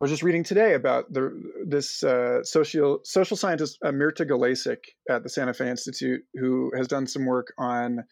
I 0.00 0.04
was 0.04 0.10
just 0.10 0.22
reading 0.22 0.44
today 0.44 0.72
about 0.72 1.12
the 1.12 1.30
this 1.66 2.02
uh, 2.02 2.42
social 2.42 3.00
social 3.04 3.36
scientist 3.36 3.78
uh, 3.84 3.90
Mirta 3.90 4.26
Galesic 4.26 4.78
at 5.10 5.22
the 5.22 5.28
Santa 5.28 5.52
Fe 5.52 5.68
Institute, 5.68 6.22
who 6.34 6.72
has 6.74 6.88
done 6.88 7.06
some 7.06 7.26
work 7.26 7.52
on 7.58 8.04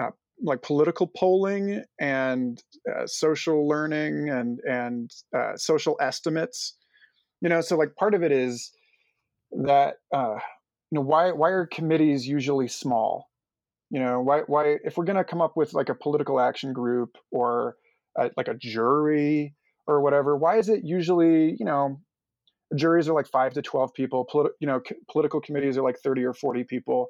uh, 0.00 0.10
like 0.42 0.62
political 0.62 1.06
polling 1.06 1.84
and 2.00 2.60
uh, 2.92 3.06
social 3.06 3.68
learning 3.68 4.30
and 4.30 4.58
and 4.68 5.10
uh, 5.36 5.56
social 5.56 5.96
estimates. 6.00 6.76
You 7.40 7.50
know, 7.50 7.60
so 7.60 7.76
like 7.76 7.94
part 7.94 8.14
of 8.14 8.24
it 8.24 8.32
is 8.32 8.72
that 9.64 9.98
uh, 10.12 10.38
you 10.90 10.96
know 10.96 11.02
why 11.02 11.32
why 11.32 11.50
are 11.50 11.66
committees 11.66 12.26
usually 12.26 12.68
small? 12.68 13.28
You 13.90 14.00
know 14.00 14.20
why 14.20 14.40
why 14.46 14.76
if 14.84 14.96
we're 14.96 15.04
going 15.04 15.16
to 15.16 15.24
come 15.24 15.40
up 15.40 15.56
with 15.56 15.74
like 15.74 15.88
a 15.88 15.94
political 15.94 16.40
action 16.40 16.72
group 16.72 17.16
or 17.30 17.76
a, 18.18 18.30
like 18.36 18.48
a 18.48 18.54
jury 18.54 19.54
or 19.86 20.00
whatever 20.00 20.36
why 20.36 20.58
is 20.58 20.68
it 20.68 20.80
usually 20.84 21.56
you 21.58 21.64
know 21.64 22.00
juries 22.74 23.08
are 23.08 23.14
like 23.14 23.28
5 23.28 23.54
to 23.54 23.62
12 23.62 23.94
people 23.94 24.26
politi- 24.32 24.50
you 24.60 24.66
know 24.66 24.80
c- 24.86 24.96
political 25.10 25.40
committees 25.40 25.78
are 25.78 25.82
like 25.82 25.98
30 26.02 26.24
or 26.24 26.34
40 26.34 26.64
people. 26.64 27.08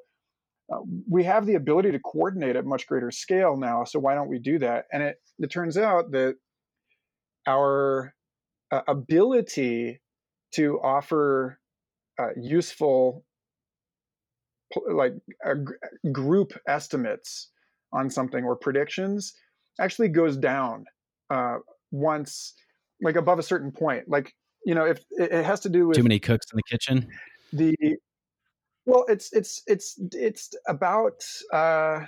Uh, 0.71 0.79
we 1.09 1.23
have 1.23 1.45
the 1.45 1.55
ability 1.55 1.91
to 1.91 1.99
coordinate 1.99 2.57
at 2.57 2.65
much 2.65 2.87
greater 2.87 3.09
scale 3.09 3.55
now 3.57 3.83
so 3.85 3.99
why 3.99 4.13
don't 4.15 4.29
we 4.29 4.39
do 4.39 4.59
that? 4.59 4.85
And 4.91 5.01
it 5.03 5.17
it 5.39 5.47
turns 5.49 5.77
out 5.77 6.11
that 6.11 6.35
our 7.47 8.13
uh, 8.71 8.81
ability 8.87 10.01
to 10.53 10.79
offer 10.83 11.59
uh, 12.19 12.29
useful 12.35 13.23
like 14.91 15.13
group 16.11 16.53
estimates 16.67 17.49
on 17.93 18.09
something 18.09 18.43
or 18.43 18.55
predictions 18.55 19.33
actually 19.79 20.09
goes 20.09 20.35
down 20.37 20.85
uh, 21.29 21.57
once 21.91 22.53
like 23.01 23.15
above 23.15 23.39
a 23.39 23.43
certain 23.43 23.71
point. 23.71 24.07
Like 24.07 24.33
you 24.65 24.75
know 24.75 24.85
if 24.85 25.03
it 25.11 25.45
has 25.45 25.59
to 25.61 25.69
do 25.69 25.87
with 25.87 25.97
too 25.97 26.03
many 26.03 26.19
cooks 26.19 26.47
in 26.51 26.57
the 26.57 26.63
kitchen? 26.63 27.07
the 27.53 27.75
well 28.85 29.05
it's 29.07 29.31
it's 29.33 29.61
it's 29.67 29.99
it's 30.11 30.53
about 30.67 31.23
uh 31.53 32.01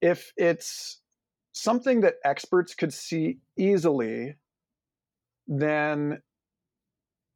if 0.00 0.32
it's 0.36 1.00
something 1.52 2.00
that 2.00 2.16
experts 2.24 2.74
could 2.74 2.92
see 2.92 3.38
easily, 3.56 4.34
then 5.46 6.20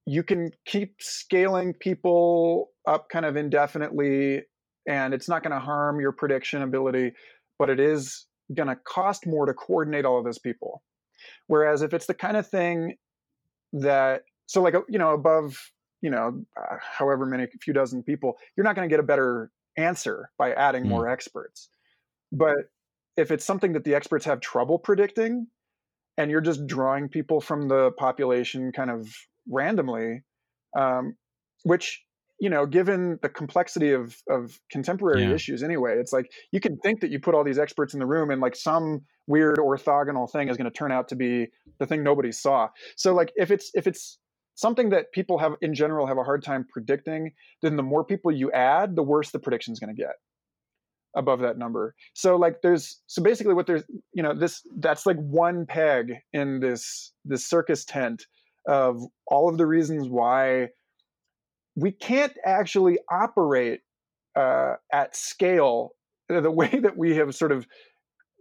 you 0.06 0.22
can 0.22 0.52
keep 0.64 0.94
scaling 1.00 1.74
people 1.74 2.70
up 2.86 3.08
kind 3.08 3.26
of 3.26 3.36
indefinitely 3.36 4.42
and 4.88 5.12
it's 5.12 5.28
not 5.28 5.42
going 5.42 5.52
to 5.52 5.58
harm 5.58 6.00
your 6.00 6.12
prediction 6.12 6.62
ability 6.62 7.12
but 7.58 7.68
it 7.68 7.80
is 7.80 8.26
going 8.54 8.68
to 8.68 8.76
cost 8.86 9.26
more 9.26 9.46
to 9.46 9.52
coordinate 9.52 10.04
all 10.04 10.18
of 10.18 10.24
those 10.24 10.38
people 10.38 10.82
whereas 11.48 11.82
if 11.82 11.92
it's 11.92 12.06
the 12.06 12.14
kind 12.14 12.36
of 12.36 12.46
thing 12.46 12.94
that 13.72 14.22
so 14.46 14.62
like 14.62 14.74
you 14.88 14.98
know 14.98 15.12
above 15.12 15.72
you 16.00 16.10
know 16.10 16.40
uh, 16.60 16.76
however 16.80 17.26
many 17.26 17.46
few 17.60 17.74
dozen 17.74 18.02
people 18.02 18.36
you're 18.56 18.64
not 18.64 18.76
going 18.76 18.88
to 18.88 18.92
get 18.92 19.00
a 19.00 19.06
better 19.06 19.50
answer 19.76 20.30
by 20.38 20.52
adding 20.52 20.84
Mm. 20.84 20.88
more 20.90 21.08
experts 21.08 21.68
but 22.32 22.56
if 23.16 23.30
it's 23.30 23.44
something 23.44 23.72
that 23.72 23.84
the 23.84 23.94
experts 23.94 24.24
have 24.24 24.40
trouble 24.40 24.78
predicting 24.78 25.48
and 26.16 26.30
you're 26.30 26.40
just 26.40 26.66
drawing 26.66 27.08
people 27.08 27.40
from 27.40 27.68
the 27.68 27.90
population 27.92 28.72
kind 28.72 28.90
of 28.90 29.08
randomly 29.50 30.22
um, 30.78 31.16
which 31.64 32.02
you 32.40 32.50
know 32.50 32.66
given 32.66 33.18
the 33.22 33.28
complexity 33.28 33.92
of 33.92 34.16
of 34.30 34.60
contemporary 34.70 35.24
Yeah. 35.24 35.34
issues 35.34 35.62
anyway 35.62 35.96
it's 35.98 36.12
like 36.12 36.30
you 36.52 36.60
can 36.60 36.78
think 36.78 37.00
that 37.00 37.10
you 37.10 37.20
put 37.20 37.34
all 37.34 37.44
these 37.44 37.58
experts 37.58 37.94
in 37.94 38.00
the 38.00 38.06
room 38.06 38.30
and 38.30 38.40
like 38.42 38.56
some 38.56 39.02
weird 39.26 39.58
orthogonal 39.58 40.30
thing 40.30 40.48
is 40.48 40.56
going 40.56 40.70
to 40.70 40.76
turn 40.76 40.92
out 40.92 41.08
to 41.08 41.16
be 41.16 41.48
the 41.80 41.86
thing 41.86 42.02
nobody 42.02 42.32
saw 42.32 42.68
so 42.96 43.14
like 43.14 43.32
if 43.36 43.50
it's 43.50 43.70
if 43.74 43.86
it's 43.86 44.18
something 44.56 44.90
that 44.90 45.12
people 45.12 45.38
have 45.38 45.54
in 45.62 45.74
general 45.74 46.06
have 46.06 46.18
a 46.18 46.24
hard 46.24 46.44
time 46.44 46.66
predicting 46.72 47.32
then 47.62 47.76
the 47.76 47.82
more 47.82 48.04
people 48.04 48.32
you 48.32 48.52
add 48.52 48.96
the 48.96 49.02
worse 49.02 49.30
the 49.32 49.38
prediction 49.38 49.72
is 49.72 49.80
going 49.80 49.94
to 49.94 50.00
get 50.00 50.14
above 51.16 51.40
that 51.40 51.58
number 51.58 51.94
so 52.14 52.36
like 52.36 52.62
there's 52.62 53.00
so 53.08 53.22
basically 53.22 53.54
what 53.54 53.66
there's 53.66 53.84
you 54.14 54.22
know 54.22 54.34
this 54.38 54.62
that's 54.78 55.06
like 55.06 55.18
one 55.18 55.66
peg 55.66 56.14
in 56.34 56.60
this 56.60 57.12
this 57.26 57.46
circus 57.48 57.84
tent 57.84 58.26
of 58.66 59.02
all 59.26 59.48
of 59.48 59.58
the 59.58 59.66
reasons 59.66 60.08
why 60.08 60.68
we 61.76 61.92
can't 61.92 62.32
actually 62.44 62.98
operate 63.10 63.80
uh, 64.34 64.74
at 64.92 65.14
scale 65.14 65.92
the 66.28 66.50
way 66.60 66.68
that 66.82 66.96
we 66.96 67.16
have 67.16 67.34
sort 67.34 67.52
of 67.52 67.66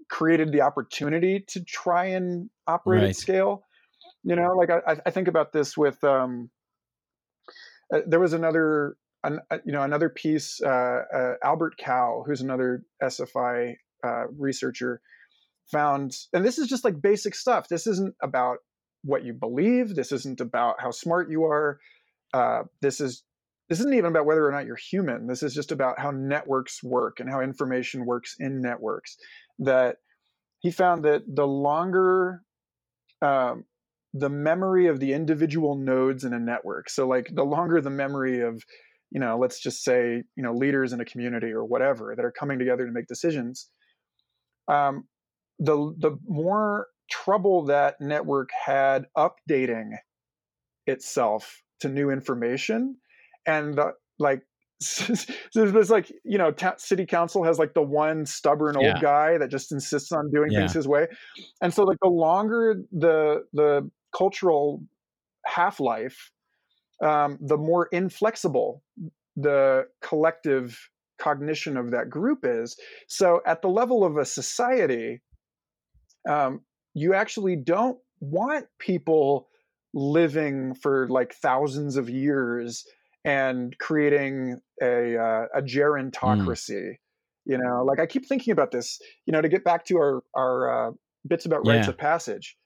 created 0.09 0.51
the 0.51 0.61
opportunity 0.61 1.43
to 1.47 1.63
try 1.63 2.05
and 2.05 2.49
operate 2.67 3.01
Right. 3.01 3.09
at 3.09 3.15
scale 3.15 3.63
you 4.23 4.35
know 4.35 4.53
like 4.55 4.69
i, 4.69 4.97
I 5.05 5.11
think 5.11 5.27
about 5.27 5.51
this 5.51 5.75
with 5.77 6.03
um, 6.03 6.49
uh, 7.93 7.99
there 8.07 8.19
was 8.19 8.33
another 8.33 8.97
an, 9.23 9.39
uh, 9.49 9.57
you 9.65 9.71
know 9.71 9.81
another 9.81 10.09
piece 10.09 10.61
uh, 10.63 11.01
uh, 11.13 11.33
albert 11.43 11.75
Kao 11.83 12.23
who's 12.25 12.41
another 12.41 12.83
sfi 13.03 13.75
uh, 14.03 14.23
researcher 14.37 15.01
found 15.71 16.15
and 16.33 16.45
this 16.45 16.59
is 16.59 16.67
just 16.67 16.83
like 16.83 17.01
basic 17.01 17.33
stuff 17.33 17.67
this 17.67 17.87
isn't 17.87 18.13
about 18.21 18.57
what 19.05 19.23
you 19.23 19.33
believe 19.33 19.95
this 19.95 20.11
isn't 20.11 20.41
about 20.41 20.75
how 20.79 20.91
smart 20.91 21.29
you 21.29 21.43
are 21.45 21.79
uh, 22.33 22.63
this 22.81 22.99
is 22.99 23.23
this 23.69 23.79
isn't 23.79 23.93
even 23.93 24.11
about 24.11 24.25
whether 24.25 24.45
or 24.45 24.51
not 24.51 24.65
you're 24.65 24.75
human 24.75 25.27
this 25.27 25.43
is 25.43 25.53
just 25.53 25.71
about 25.71 25.99
how 25.99 26.11
networks 26.11 26.83
work 26.83 27.19
and 27.19 27.29
how 27.29 27.39
information 27.39 28.05
works 28.05 28.35
in 28.39 28.61
networks 28.61 29.17
that 29.59 29.97
he 30.59 30.71
found 30.71 31.03
that 31.05 31.23
the 31.27 31.45
longer 31.45 32.41
um, 33.21 33.63
the 34.13 34.29
memory 34.29 34.87
of 34.87 34.99
the 34.99 35.13
individual 35.13 35.75
nodes 35.75 36.23
in 36.23 36.33
a 36.33 36.39
network 36.39 36.89
so 36.89 37.07
like 37.07 37.29
the 37.33 37.43
longer 37.43 37.79
the 37.81 37.89
memory 37.89 38.41
of 38.41 38.63
you 39.11 39.19
know 39.19 39.37
let's 39.37 39.59
just 39.59 39.83
say 39.83 40.23
you 40.35 40.43
know 40.43 40.53
leaders 40.53 40.93
in 40.93 40.99
a 40.99 41.05
community 41.05 41.51
or 41.51 41.63
whatever 41.63 42.13
that 42.15 42.25
are 42.25 42.31
coming 42.31 42.57
together 42.57 42.85
to 42.85 42.91
make 42.91 43.07
decisions 43.07 43.69
um, 44.67 45.03
the 45.59 45.93
the 45.99 46.17
more 46.27 46.87
trouble 47.09 47.65
that 47.65 47.99
network 48.01 48.49
had 48.65 49.05
updating 49.17 49.91
itself 50.87 51.61
to 51.79 51.89
new 51.89 52.09
information 52.09 52.97
and 53.45 53.75
the, 53.75 53.93
like 54.19 54.43
so 54.81 55.13
there's 55.53 55.89
like 55.89 56.11
you 56.23 56.37
know 56.37 56.51
ta- 56.51 56.75
city 56.77 57.05
council 57.05 57.43
has 57.43 57.57
like 57.57 57.73
the 57.73 57.81
one 57.81 58.25
stubborn 58.25 58.75
old 58.75 58.85
Yeah. 58.85 58.99
guy 59.01 59.37
that 59.37 59.49
just 59.49 59.71
insists 59.71 60.11
on 60.11 60.29
doing 60.31 60.49
Yeah. 60.51 60.59
things 60.59 60.73
his 60.73 60.87
way 60.87 61.07
and 61.61 61.73
so 61.73 61.83
like 61.83 61.97
the 62.01 62.09
longer 62.09 62.75
the 62.91 63.45
the 63.53 63.89
cultural 64.15 64.83
half 65.45 65.79
life 65.79 66.31
um, 67.01 67.37
the 67.41 67.57
more 67.57 67.87
inflexible 67.87 68.83
the 69.35 69.87
collective 70.01 70.89
cognition 71.19 71.77
of 71.77 71.91
that 71.91 72.09
group 72.09 72.39
is 72.43 72.77
so 73.07 73.41
at 73.45 73.61
the 73.61 73.69
level 73.69 74.03
of 74.03 74.17
a 74.17 74.25
society 74.25 75.21
um, 76.29 76.61
you 76.95 77.13
actually 77.13 77.55
don't 77.55 77.99
want 78.19 78.65
people 78.79 79.47
living 79.93 80.73
for 80.73 81.07
like 81.09 81.35
thousands 81.35 81.95
of 81.95 82.09
years 82.09 82.83
and 83.23 83.77
creating 83.77 84.59
a 84.81 85.17
uh, 85.17 85.45
a 85.55 85.61
gerontocracy 85.61 86.95
you 87.45 87.57
know? 87.57 87.83
Like 87.85 87.99
i 87.99 88.05
keep 88.05 88.27
thinking 88.27 88.51
about 88.51 88.71
this 88.71 88.99
you 89.25 89.31
know 89.31 89.41
to 89.41 89.49
get 89.49 89.63
back 89.63 89.85
to 89.85 89.97
our 89.97 90.23
our 90.35 90.87
uh, 90.87 90.91
bits 91.27 91.45
about 91.45 91.65
rites 91.65 91.87
of 91.87 91.97
passage. 91.97 92.57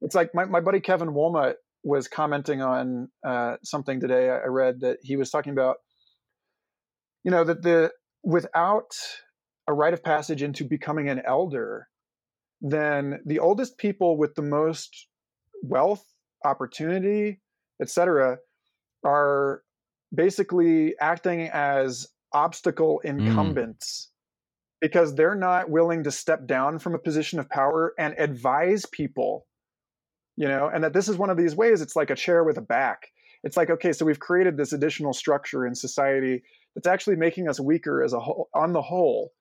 It's 0.00 0.14
like 0.14 0.34
my, 0.34 0.44
my 0.44 0.60
buddy 0.60 0.80
kevin 0.80 1.10
Wohlmut 1.10 1.54
was 1.82 2.08
commenting 2.08 2.62
on 2.62 3.08
uh, 3.26 3.56
something 3.62 4.00
today 4.00 4.30
i 4.30 4.46
read 4.46 4.80
that 4.80 4.98
he 5.02 5.16
was 5.16 5.30
talking 5.30 5.52
about 5.52 5.76
you 7.24 7.30
know 7.30 7.44
that 7.44 7.62
the 7.62 7.90
without 8.22 8.90
a 9.68 9.72
rite 9.72 9.94
of 9.94 10.02
passage 10.02 10.42
into 10.42 10.64
becoming 10.64 11.08
an 11.08 11.22
elder 11.26 11.88
then 12.64 13.20
the 13.26 13.38
oldest 13.38 13.76
people 13.78 14.16
with 14.16 14.34
the 14.34 14.42
most 14.42 15.08
wealth 15.62 16.04
opportunity 16.44 17.40
etc 17.80 18.38
are 19.04 19.62
basically 20.14 20.94
acting 21.00 21.50
as 21.52 22.06
obstacle 22.32 23.00
mm. 23.04 23.10
incumbents 23.10 24.10
because 24.80 25.14
they're 25.14 25.34
not 25.34 25.70
willing 25.70 26.02
to 26.02 26.10
step 26.10 26.46
down 26.46 26.78
from 26.78 26.94
a 26.94 26.98
position 26.98 27.38
of 27.38 27.48
power 27.48 27.94
and 27.98 28.14
advise 28.18 28.86
people 28.86 29.46
you 30.36 30.48
know? 30.48 30.70
And 30.72 30.82
that 30.84 30.92
this 30.92 31.08
is 31.08 31.16
one 31.16 31.30
of 31.30 31.36
these 31.36 31.54
ways 31.54 31.80
it's 31.80 31.96
like 31.96 32.10
a 32.10 32.16
chair 32.16 32.44
with 32.44 32.58
a 32.58 32.62
back. 32.62 33.08
It's 33.42 33.56
like 33.56 33.70
okay 33.70 33.92
so 33.92 34.06
we've 34.06 34.20
created 34.20 34.56
this 34.56 34.72
additional 34.72 35.12
structure 35.12 35.66
in 35.66 35.74
society 35.74 36.42
that's 36.74 36.86
actually 36.86 37.16
making 37.16 37.48
us 37.48 37.60
weaker 37.60 38.02
as 38.02 38.14
a 38.14 38.20
whole 38.20 38.48
on 38.54 38.72
the 38.72 38.82
whole 38.82 39.32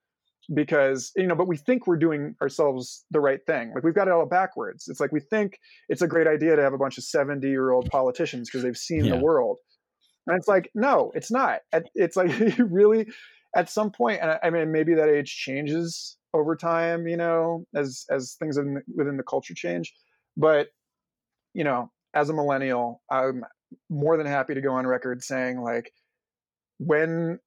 because 0.54 1.12
you 1.16 1.28
know 1.28 1.36
but 1.36 1.48
we 1.48 1.58
think 1.58 1.88
we're 1.88 1.98
doing 1.98 2.36
ourselves 2.42 3.06
the 3.12 3.20
right 3.20 3.40
thing. 3.46 3.72
Like 3.74 3.84
we've 3.84 3.94
got 3.94 4.08
it 4.08 4.12
all 4.14 4.26
backwards. 4.26 4.88
It's 4.88 5.00
like 5.00 5.12
we 5.12 5.20
think 5.20 5.58
it's 5.90 6.02
a 6.02 6.08
great 6.08 6.28
idea 6.28 6.56
to 6.56 6.62
have 6.62 6.74
a 6.74 6.78
bunch 6.78 6.98
of 6.98 7.04
70 7.04 7.48
year 7.48 7.72
old 7.72 7.90
politicians 7.90 8.50
because 8.50 8.64
they've 8.64 8.78
seen 8.78 9.06
Yeah. 9.06 9.16
the 9.16 9.22
world. 9.24 9.58
And 10.28 10.38
it's 10.38 10.48
like 10.48 10.70
no 10.76 11.12
it's 11.16 11.32
not. 11.32 11.60
It's 11.96 12.16
like 12.18 12.38
you 12.58 12.66
really 12.66 13.08
at 13.56 13.70
some 13.70 13.92
point 13.92 14.20
and 14.22 14.32
I- 14.32 14.40
i 14.44 14.50
mean 14.50 14.72
maybe 14.72 14.96
that 14.96 15.10
age 15.10 15.36
changes 15.36 16.18
over 16.34 16.56
time 16.56 17.08
you 17.08 17.16
know 17.18 17.66
as 17.76 18.06
as 18.10 18.36
things 18.40 18.58
in, 18.58 18.82
within 18.96 19.18
the 19.18 19.24
culture 19.24 19.54
change. 19.54 19.94
But 20.36 20.70
you 21.54 21.64
know 21.64 21.92
as 22.16 22.30
a 22.30 22.34
millennial 22.34 23.02
i'm 23.12 23.44
more 23.90 24.18
than 24.18 24.26
happy 24.28 24.54
to 24.56 24.62
go 24.62 24.74
on 24.74 24.86
record 24.88 25.24
saying 25.24 25.62
like 25.62 25.92
when 26.78 27.40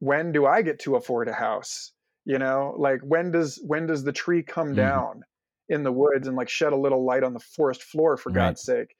when 0.00 0.32
do 0.32 0.44
i 0.46 0.60
get 0.62 0.78
to 0.78 0.96
afford 0.96 1.28
a 1.28 1.32
house 1.32 1.92
you 2.24 2.38
know 2.38 2.74
like 2.78 3.00
when 3.02 3.30
does 3.30 3.60
when 3.66 3.86
does 3.86 4.04
the 4.04 4.12
tree 4.12 4.42
come 4.42 4.68
Mhm. 4.68 4.76
down 4.76 5.22
in 5.68 5.82
the 5.82 5.92
woods 5.92 6.26
and 6.28 6.36
like 6.36 6.48
shed 6.48 6.72
a 6.72 6.76
little 6.76 7.04
light 7.04 7.22
on 7.24 7.34
the 7.34 7.40
forest 7.40 7.82
floor 7.82 8.16
for 8.16 8.30
Right. 8.30 8.36
god's 8.36 8.62
sake 8.62 8.94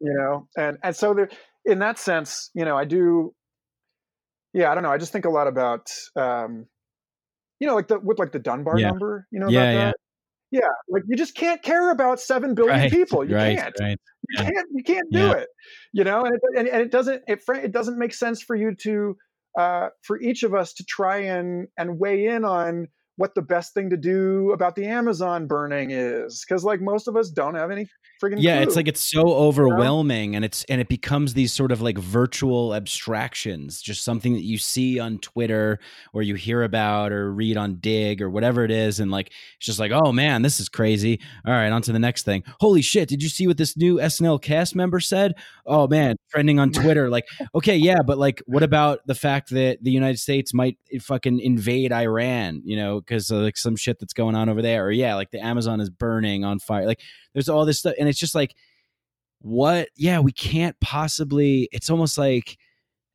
you 0.00 0.12
know 0.12 0.48
and 0.56 0.78
and 0.82 0.94
so 0.96 1.14
there 1.14 1.28
in 1.64 1.78
that 1.80 1.98
sense 1.98 2.50
you 2.54 2.64
know 2.64 2.76
i 2.76 2.84
do 2.84 3.34
yeah 4.52 4.70
i 4.70 4.74
don't 4.74 4.82
know 4.82 4.90
i 4.90 4.98
just 4.98 5.12
think 5.12 5.24
a 5.24 5.30
lot 5.30 5.46
about 5.46 5.90
um 6.16 6.66
you 7.60 7.66
know 7.66 7.74
like 7.74 7.88
the 7.88 7.98
with 8.00 8.18
like 8.18 8.32
the 8.32 8.38
dunbar 8.38 8.78
Yeah. 8.78 8.88
number 8.88 9.26
you 9.30 9.40
know 9.40 9.48
Yeah, 9.48 9.60
about 9.62 9.72
yeah. 9.72 9.90
that 9.90 9.96
yeah 10.50 10.68
like 10.88 11.02
you 11.08 11.16
just 11.16 11.36
can't 11.36 11.62
care 11.62 11.90
about 11.90 12.20
7 12.20 12.54
billion 12.54 12.80
Right, 12.80 12.90
people 12.90 13.24
you 13.24 13.34
right, 13.34 13.56
can't 13.56 13.80
right. 13.80 13.98
you 14.28 14.36
Yeah. 14.38 14.44
can't 14.44 14.68
you 14.72 14.82
can't 14.84 15.12
do 15.12 15.32
it 15.32 15.48
you 15.92 16.04
know 16.04 16.24
and 16.24 16.34
it, 16.34 16.40
and, 16.58 16.68
and 16.68 16.82
it 16.82 16.90
doesn't 16.90 17.22
it 17.28 17.42
it 17.48 17.72
doesn't 17.72 17.98
make 17.98 18.14
sense 18.14 18.42
for 18.42 18.56
you 18.56 18.74
to 18.82 19.16
uh, 19.56 19.88
for 20.02 20.20
each 20.20 20.42
of 20.42 20.54
us 20.54 20.74
to 20.74 20.84
try 20.84 21.18
and 21.18 21.68
and 21.78 21.98
weigh 21.98 22.26
in 22.26 22.44
on 22.44 22.88
what 23.16 23.34
the 23.34 23.42
best 23.42 23.74
thing 23.74 23.90
to 23.90 23.96
do 23.96 24.52
about 24.52 24.76
the 24.76 24.86
Amazon 24.86 25.46
burning 25.46 25.90
is 25.90 26.44
because 26.46 26.64
like 26.64 26.80
most 26.80 27.08
of 27.08 27.16
us 27.16 27.30
don't 27.30 27.54
have 27.54 27.70
any 27.70 27.88
freaking 28.22 28.36
yeah 28.38 28.60
it's 28.60 28.76
like 28.76 28.88
it's 28.88 29.04
so 29.04 29.22
overwhelming 29.22 30.34
and 30.36 30.44
it's 30.44 30.64
and 30.64 30.80
it 30.80 30.88
becomes 30.88 31.34
these 31.34 31.52
sort 31.52 31.70
of 31.70 31.82
like 31.82 31.98
virtual 31.98 32.74
abstractions 32.74 33.82
just 33.82 34.02
something 34.02 34.32
that 34.32 34.42
you 34.42 34.56
see 34.56 34.98
on 34.98 35.18
twitter 35.18 35.78
or 36.14 36.22
you 36.22 36.34
hear 36.34 36.62
about 36.62 37.12
or 37.12 37.32
read 37.32 37.56
on 37.56 37.76
Digg 37.76 38.22
or 38.22 38.30
whatever 38.30 38.64
it 38.64 38.70
is 38.70 39.00
and 39.00 39.10
like 39.10 39.28
it's 39.58 39.66
just 39.66 39.78
like 39.78 39.92
oh 39.92 40.12
man 40.12 40.42
this 40.42 40.60
is 40.60 40.68
crazy. 40.68 41.20
All 41.46 41.52
right 41.52 41.70
on 41.70 41.82
to 41.82 41.92
the 41.92 41.98
next 41.98 42.24
thing. 42.24 42.42
Holy 42.60 42.82
shit 42.82 43.08
did 43.08 43.22
you 43.22 43.28
see 43.28 43.46
what 43.46 43.58
this 43.58 43.76
new 43.76 43.96
snl 43.96 44.40
cast 44.40 44.74
member 44.74 45.00
said? 45.00 45.34
Oh 45.66 45.86
man 45.86 46.16
trending 46.30 46.58
on 46.58 46.70
twitter 46.70 47.08
like 47.16 47.26
okay 47.54 47.76
yeah 47.76 48.02
but 48.04 48.18
like 48.18 48.42
what 48.46 48.62
about 48.62 49.00
the 49.06 49.14
fact 49.14 49.50
that 49.50 49.82
the 49.82 49.90
united 49.90 50.18
states 50.18 50.52
might 50.52 50.76
eh, 50.92 50.98
fucking 51.00 51.40
invade 51.40 51.92
iran 51.92 52.60
you 52.64 52.76
know 52.76 53.00
because 53.06 53.30
like 53.30 53.56
some 53.56 53.76
shit 53.76 53.98
that's 53.98 54.12
going 54.12 54.34
on 54.34 54.48
over 54.48 54.62
there, 54.62 54.86
or 54.86 54.90
yeah, 54.90 55.14
like 55.14 55.30
the 55.30 55.44
Amazon 55.44 55.80
is 55.80 55.90
burning 55.90 56.44
on 56.44 56.58
fire. 56.58 56.86
Like 56.86 57.00
there's 57.32 57.48
all 57.48 57.64
this 57.64 57.78
stuff, 57.78 57.94
and 57.98 58.08
it's 58.08 58.18
just 58.18 58.34
like, 58.34 58.54
what? 59.40 59.88
Yeah, 59.96 60.20
we 60.20 60.32
can't 60.32 60.78
possibly. 60.80 61.68
It's 61.72 61.90
almost 61.90 62.18
like 62.18 62.58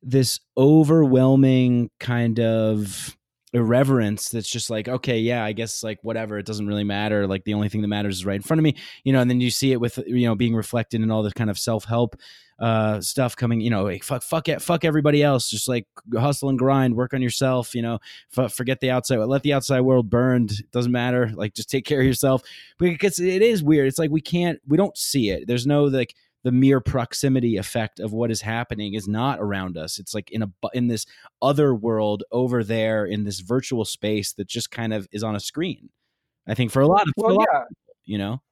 this 0.02 0.40
overwhelming 0.56 1.90
kind 2.00 2.40
of 2.40 3.16
irreverence 3.54 4.30
that's 4.30 4.48
just 4.48 4.70
like 4.70 4.88
okay 4.88 5.18
yeah 5.18 5.44
i 5.44 5.52
guess 5.52 5.82
like 5.82 5.98
whatever 6.02 6.38
it 6.38 6.46
doesn't 6.46 6.66
really 6.66 6.84
matter 6.84 7.26
like 7.26 7.44
the 7.44 7.52
only 7.52 7.68
thing 7.68 7.82
that 7.82 7.88
matters 7.88 8.16
is 8.16 8.26
right 8.26 8.36
in 8.36 8.42
front 8.42 8.58
of 8.58 8.62
me 8.62 8.74
you 9.04 9.12
know 9.12 9.20
and 9.20 9.28
then 9.28 9.42
you 9.42 9.50
see 9.50 9.72
it 9.72 9.80
with 9.80 9.98
you 10.06 10.26
know 10.26 10.34
being 10.34 10.54
reflected 10.54 11.02
in 11.02 11.10
all 11.10 11.22
this 11.22 11.34
kind 11.34 11.50
of 11.50 11.58
self-help 11.58 12.16
uh 12.60 12.98
stuff 13.00 13.36
coming 13.36 13.60
you 13.60 13.68
know 13.68 13.82
like, 13.82 14.02
fuck 14.02 14.22
fuck 14.22 14.48
it 14.48 14.62
fuck 14.62 14.86
everybody 14.86 15.22
else 15.22 15.50
just 15.50 15.68
like 15.68 15.86
hustle 16.14 16.48
and 16.48 16.58
grind 16.58 16.96
work 16.96 17.12
on 17.12 17.20
yourself 17.20 17.74
you 17.74 17.82
know 17.82 17.98
f- 18.36 18.52
forget 18.52 18.80
the 18.80 18.90
outside 18.90 19.16
let 19.16 19.42
the 19.42 19.52
outside 19.52 19.80
world 19.80 20.08
burn 20.08 20.44
it 20.44 20.70
doesn't 20.70 20.92
matter 20.92 21.30
like 21.34 21.52
just 21.52 21.68
take 21.68 21.84
care 21.84 22.00
of 22.00 22.06
yourself 22.06 22.42
because 22.78 23.20
it 23.20 23.42
is 23.42 23.62
weird 23.62 23.86
it's 23.86 23.98
like 23.98 24.10
we 24.10 24.20
can't 24.20 24.60
we 24.66 24.78
don't 24.78 24.96
see 24.96 25.28
it 25.28 25.46
there's 25.46 25.66
no 25.66 25.84
like 25.84 26.14
the 26.44 26.52
mere 26.52 26.80
proximity 26.80 27.56
effect 27.56 28.00
of 28.00 28.12
what 28.12 28.30
is 28.30 28.40
happening 28.40 28.94
is 28.94 29.06
not 29.08 29.38
around 29.40 29.76
us 29.76 29.98
it's 29.98 30.14
like 30.14 30.30
in 30.30 30.42
a 30.42 30.50
in 30.74 30.88
this 30.88 31.06
other 31.40 31.74
world 31.74 32.22
over 32.30 32.64
there 32.64 33.04
in 33.04 33.24
this 33.24 33.40
virtual 33.40 33.84
space 33.84 34.32
that 34.32 34.48
just 34.48 34.70
kind 34.70 34.92
of 34.92 35.06
is 35.12 35.22
on 35.22 35.36
a 35.36 35.40
screen 35.40 35.88
i 36.46 36.54
think 36.54 36.70
for 36.70 36.80
a 36.80 36.86
lot 36.86 37.02
of, 37.02 37.12
well, 37.16 37.36
lot 37.36 37.46
yeah. 37.52 37.58
of 37.60 37.68
people, 37.68 37.94
you 38.04 38.18
know 38.18 38.42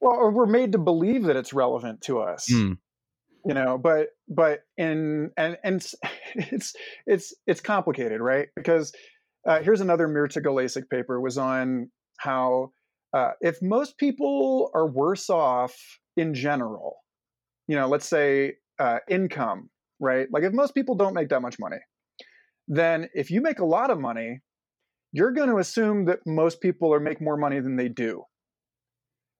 well 0.00 0.14
or 0.14 0.30
we're 0.30 0.46
made 0.46 0.72
to 0.72 0.78
believe 0.78 1.24
that 1.24 1.36
it's 1.36 1.52
relevant 1.52 2.00
to 2.02 2.20
us 2.20 2.48
Mm. 2.50 2.78
you 3.44 3.54
know 3.54 3.78
but 3.78 4.08
but 4.28 4.60
in 4.76 5.30
and 5.36 5.58
and 5.62 5.86
it's 6.34 6.74
it's 7.06 7.34
it's 7.46 7.60
complicated 7.60 8.20
right 8.20 8.48
because 8.56 8.92
uh, 9.46 9.62
here's 9.62 9.80
another 9.80 10.08
Mirta 10.08 10.42
Galesic 10.42 10.90
paper 10.90 11.20
was 11.20 11.38
on 11.38 11.88
how 12.16 12.72
uh, 13.14 13.30
if 13.40 13.62
most 13.62 13.96
people 13.96 14.70
are 14.74 14.88
worse 14.88 15.30
off 15.30 15.76
in 16.16 16.34
general 16.34 16.96
you 17.68 17.76
know 17.76 17.86
let's 17.88 18.08
say 18.08 18.54
uh, 18.78 18.98
income 19.08 19.70
right? 19.98 20.26
Like 20.30 20.42
if 20.42 20.52
most 20.52 20.74
people 20.74 20.94
don't 20.94 21.14
make 21.14 21.30
that 21.30 21.40
much 21.40 21.58
money 21.58 21.78
then 22.68 23.08
if 23.14 23.30
you 23.30 23.40
make 23.40 23.60
a 23.60 23.64
lot 23.64 23.90
of 23.90 23.98
money 23.98 24.40
you're 25.12 25.32
going 25.32 25.48
to 25.48 25.56
assume 25.58 26.04
that 26.06 26.18
most 26.26 26.60
people 26.60 26.92
are 26.92 27.00
make 27.00 27.20
more 27.22 27.36
money 27.38 27.60
than 27.60 27.76
they 27.76 27.88
do. 27.88 28.24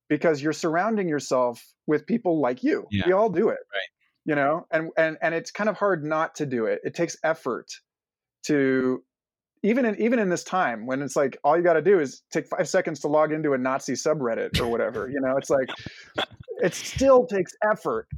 Because 0.08 0.40
you're 0.40 0.52
surrounding 0.54 1.08
yourself 1.08 1.62
with 1.86 2.06
people 2.06 2.40
like 2.40 2.62
you. 2.62 2.86
Yeah. 2.90 3.02
we 3.06 3.12
all 3.12 3.28
do 3.28 3.48
it 3.48 3.58
Right. 3.74 3.90
you 4.24 4.34
know? 4.36 4.66
And 4.70 4.90
and 4.96 5.18
and 5.20 5.34
it's 5.34 5.50
kind 5.50 5.68
of 5.68 5.76
hard 5.76 6.04
not 6.04 6.36
to 6.36 6.46
do 6.46 6.66
it. 6.66 6.80
It 6.84 6.94
takes 6.94 7.16
effort 7.24 7.66
to 8.46 9.02
even 9.62 9.84
in 9.84 10.00
even 10.00 10.18
in 10.18 10.28
this 10.28 10.44
time 10.44 10.86
when 10.86 11.02
it's 11.02 11.16
like 11.16 11.36
all 11.44 11.56
you 11.56 11.62
got 11.62 11.74
to 11.74 11.82
do 11.82 11.98
is 11.98 12.22
take 12.30 12.46
five 12.46 12.68
seconds 12.68 13.00
to 13.00 13.08
log 13.08 13.32
into 13.32 13.52
a 13.52 13.58
nazi 13.58 13.94
subreddit 13.94 14.60
or 14.60 14.68
whatever 14.68 15.08
you 15.08 15.20
know 15.20 15.36
it's 15.36 15.50
like 15.50 15.68
it 16.62 16.74
still 16.74 17.26
takes 17.26 17.52
effort 17.68 18.08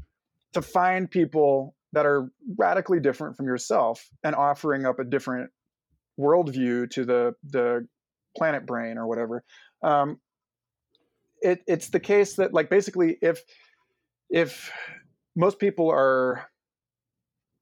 to 0.52 0.62
find 0.62 1.10
people 1.10 1.74
that 1.92 2.06
are 2.06 2.30
radically 2.56 3.00
different 3.00 3.36
from 3.36 3.46
yourself 3.46 4.08
and 4.24 4.34
offering 4.34 4.84
up 4.84 4.98
a 4.98 5.04
different 5.04 5.50
worldview 6.18 6.90
to 6.90 7.04
the 7.04 7.34
the 7.44 7.86
planet 8.36 8.66
brain 8.66 8.98
or 8.98 9.06
whatever. 9.06 9.44
Um, 9.82 10.20
it, 11.40 11.62
it's 11.66 11.88
the 11.88 12.00
case 12.00 12.34
that 12.34 12.52
like 12.52 12.68
basically 12.68 13.16
if 13.22 13.42
if 14.28 14.70
most 15.36 15.58
people 15.58 15.90
are 15.90 16.48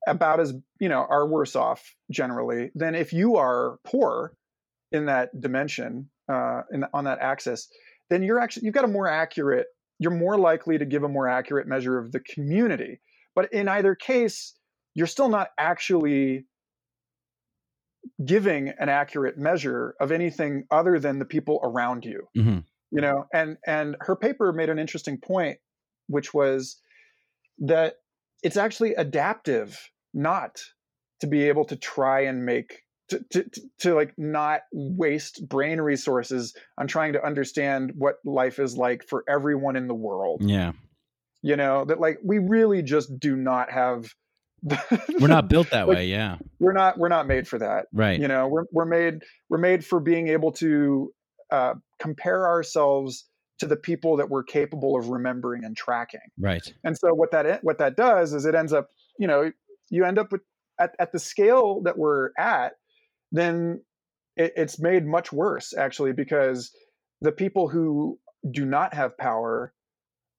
about 0.06 0.40
as 0.40 0.54
you 0.80 0.88
know 0.88 1.06
are 1.08 1.26
worse 1.28 1.56
off 1.56 1.94
generally 2.10 2.70
than 2.74 2.94
if 2.94 3.12
you 3.12 3.36
are 3.36 3.78
poor 3.84 4.32
in 4.92 5.06
that 5.06 5.28
dimension 5.40 6.08
uh, 6.28 6.62
in, 6.72 6.84
on 6.94 7.04
that 7.04 7.18
axis 7.20 7.68
then 8.10 8.22
you're 8.22 8.38
actually 8.38 8.64
you've 8.64 8.74
got 8.74 8.84
a 8.84 8.88
more 8.88 9.08
accurate 9.08 9.66
you're 9.98 10.12
more 10.12 10.38
likely 10.38 10.78
to 10.78 10.84
give 10.84 11.02
a 11.02 11.08
more 11.08 11.28
accurate 11.28 11.66
measure 11.66 11.98
of 11.98 12.12
the 12.12 12.20
community 12.20 13.00
but 13.34 13.52
in 13.52 13.68
either 13.68 13.94
case 13.94 14.54
you're 14.94 15.06
still 15.06 15.28
not 15.28 15.48
actually 15.58 16.46
giving 18.24 18.68
an 18.78 18.88
accurate 18.88 19.36
measure 19.36 19.94
of 20.00 20.10
anything 20.12 20.64
other 20.70 20.98
than 20.98 21.18
the 21.18 21.24
people 21.24 21.60
around 21.62 22.04
you 22.04 22.28
Mhm. 22.36 22.64
you 22.90 23.00
know 23.00 23.26
and 23.34 23.58
and 23.66 23.96
her 24.00 24.16
paper 24.16 24.52
made 24.52 24.68
an 24.70 24.78
interesting 24.78 25.18
point 25.18 25.58
which 26.08 26.32
was 26.32 26.80
that 27.58 27.94
it's 28.42 28.56
actually 28.56 28.94
adaptive 28.94 29.90
not 30.16 30.60
to 31.20 31.26
be 31.26 31.44
able 31.44 31.64
to 31.66 31.76
try 31.76 32.22
and 32.22 32.44
make 32.44 32.82
to, 33.08 33.24
to, 33.30 33.44
to, 33.78 33.94
like 33.94 34.12
not 34.18 34.62
waste 34.72 35.48
brain 35.48 35.80
resources 35.80 36.56
on 36.76 36.88
trying 36.88 37.12
to 37.12 37.24
understand 37.24 37.92
what 37.96 38.16
life 38.24 38.58
is 38.58 38.76
like 38.76 39.04
for 39.04 39.22
everyone 39.28 39.76
in 39.76 39.86
the 39.86 39.94
world. 39.94 40.42
Yeah. 40.42 40.72
You 41.42 41.54
know 41.54 41.84
that 41.84 42.00
like 42.00 42.18
we 42.24 42.38
really 42.38 42.82
just 42.82 43.20
do 43.20 43.36
not 43.36 43.70
have 43.70 44.08
we're 45.20 45.28
not 45.28 45.48
built 45.48 45.70
that 45.70 45.86
Like, 45.88 45.98
way 45.98 46.06
yeah. 46.06 46.38
we're 46.58 46.72
not 46.72 46.98
we're 46.98 47.08
not 47.08 47.28
made 47.28 47.46
for 47.46 47.58
that. 47.58 47.86
Right. 47.92 48.18
You 48.18 48.26
know 48.26 48.48
we're, 48.48 48.64
we're 48.72 48.86
made 48.86 49.22
we're 49.48 49.58
made 49.58 49.84
for 49.84 50.00
being 50.00 50.26
able 50.28 50.50
to 50.52 51.12
uh, 51.52 51.74
compare 52.00 52.48
ourselves 52.48 53.26
to 53.60 53.66
the 53.66 53.76
people 53.76 54.16
that 54.16 54.28
we're 54.28 54.42
capable 54.42 54.98
of 54.98 55.08
remembering 55.08 55.64
and 55.64 55.76
tracking. 55.76 56.20
Right. 56.38 56.72
And 56.82 56.96
so 56.98 57.14
what 57.14 57.30
that 57.30 57.62
what 57.62 57.78
that 57.78 57.96
does 57.96 58.32
is 58.32 58.44
it 58.44 58.56
ends 58.56 58.72
up 58.72 58.88
you 59.20 59.28
know 59.28 59.52
you 59.90 60.04
end 60.04 60.18
up 60.18 60.32
with 60.32 60.42
at, 60.80 60.94
at 60.98 61.12
the 61.12 61.18
scale 61.18 61.82
that 61.82 61.96
we're 61.96 62.30
at 62.38 62.72
then 63.32 63.80
it, 64.36 64.52
it's 64.56 64.78
made 64.78 65.06
much 65.06 65.32
worse 65.32 65.74
actually 65.76 66.12
because 66.12 66.70
the 67.20 67.32
people 67.32 67.68
who 67.68 68.18
do 68.50 68.64
not 68.64 68.94
have 68.94 69.16
power 69.18 69.72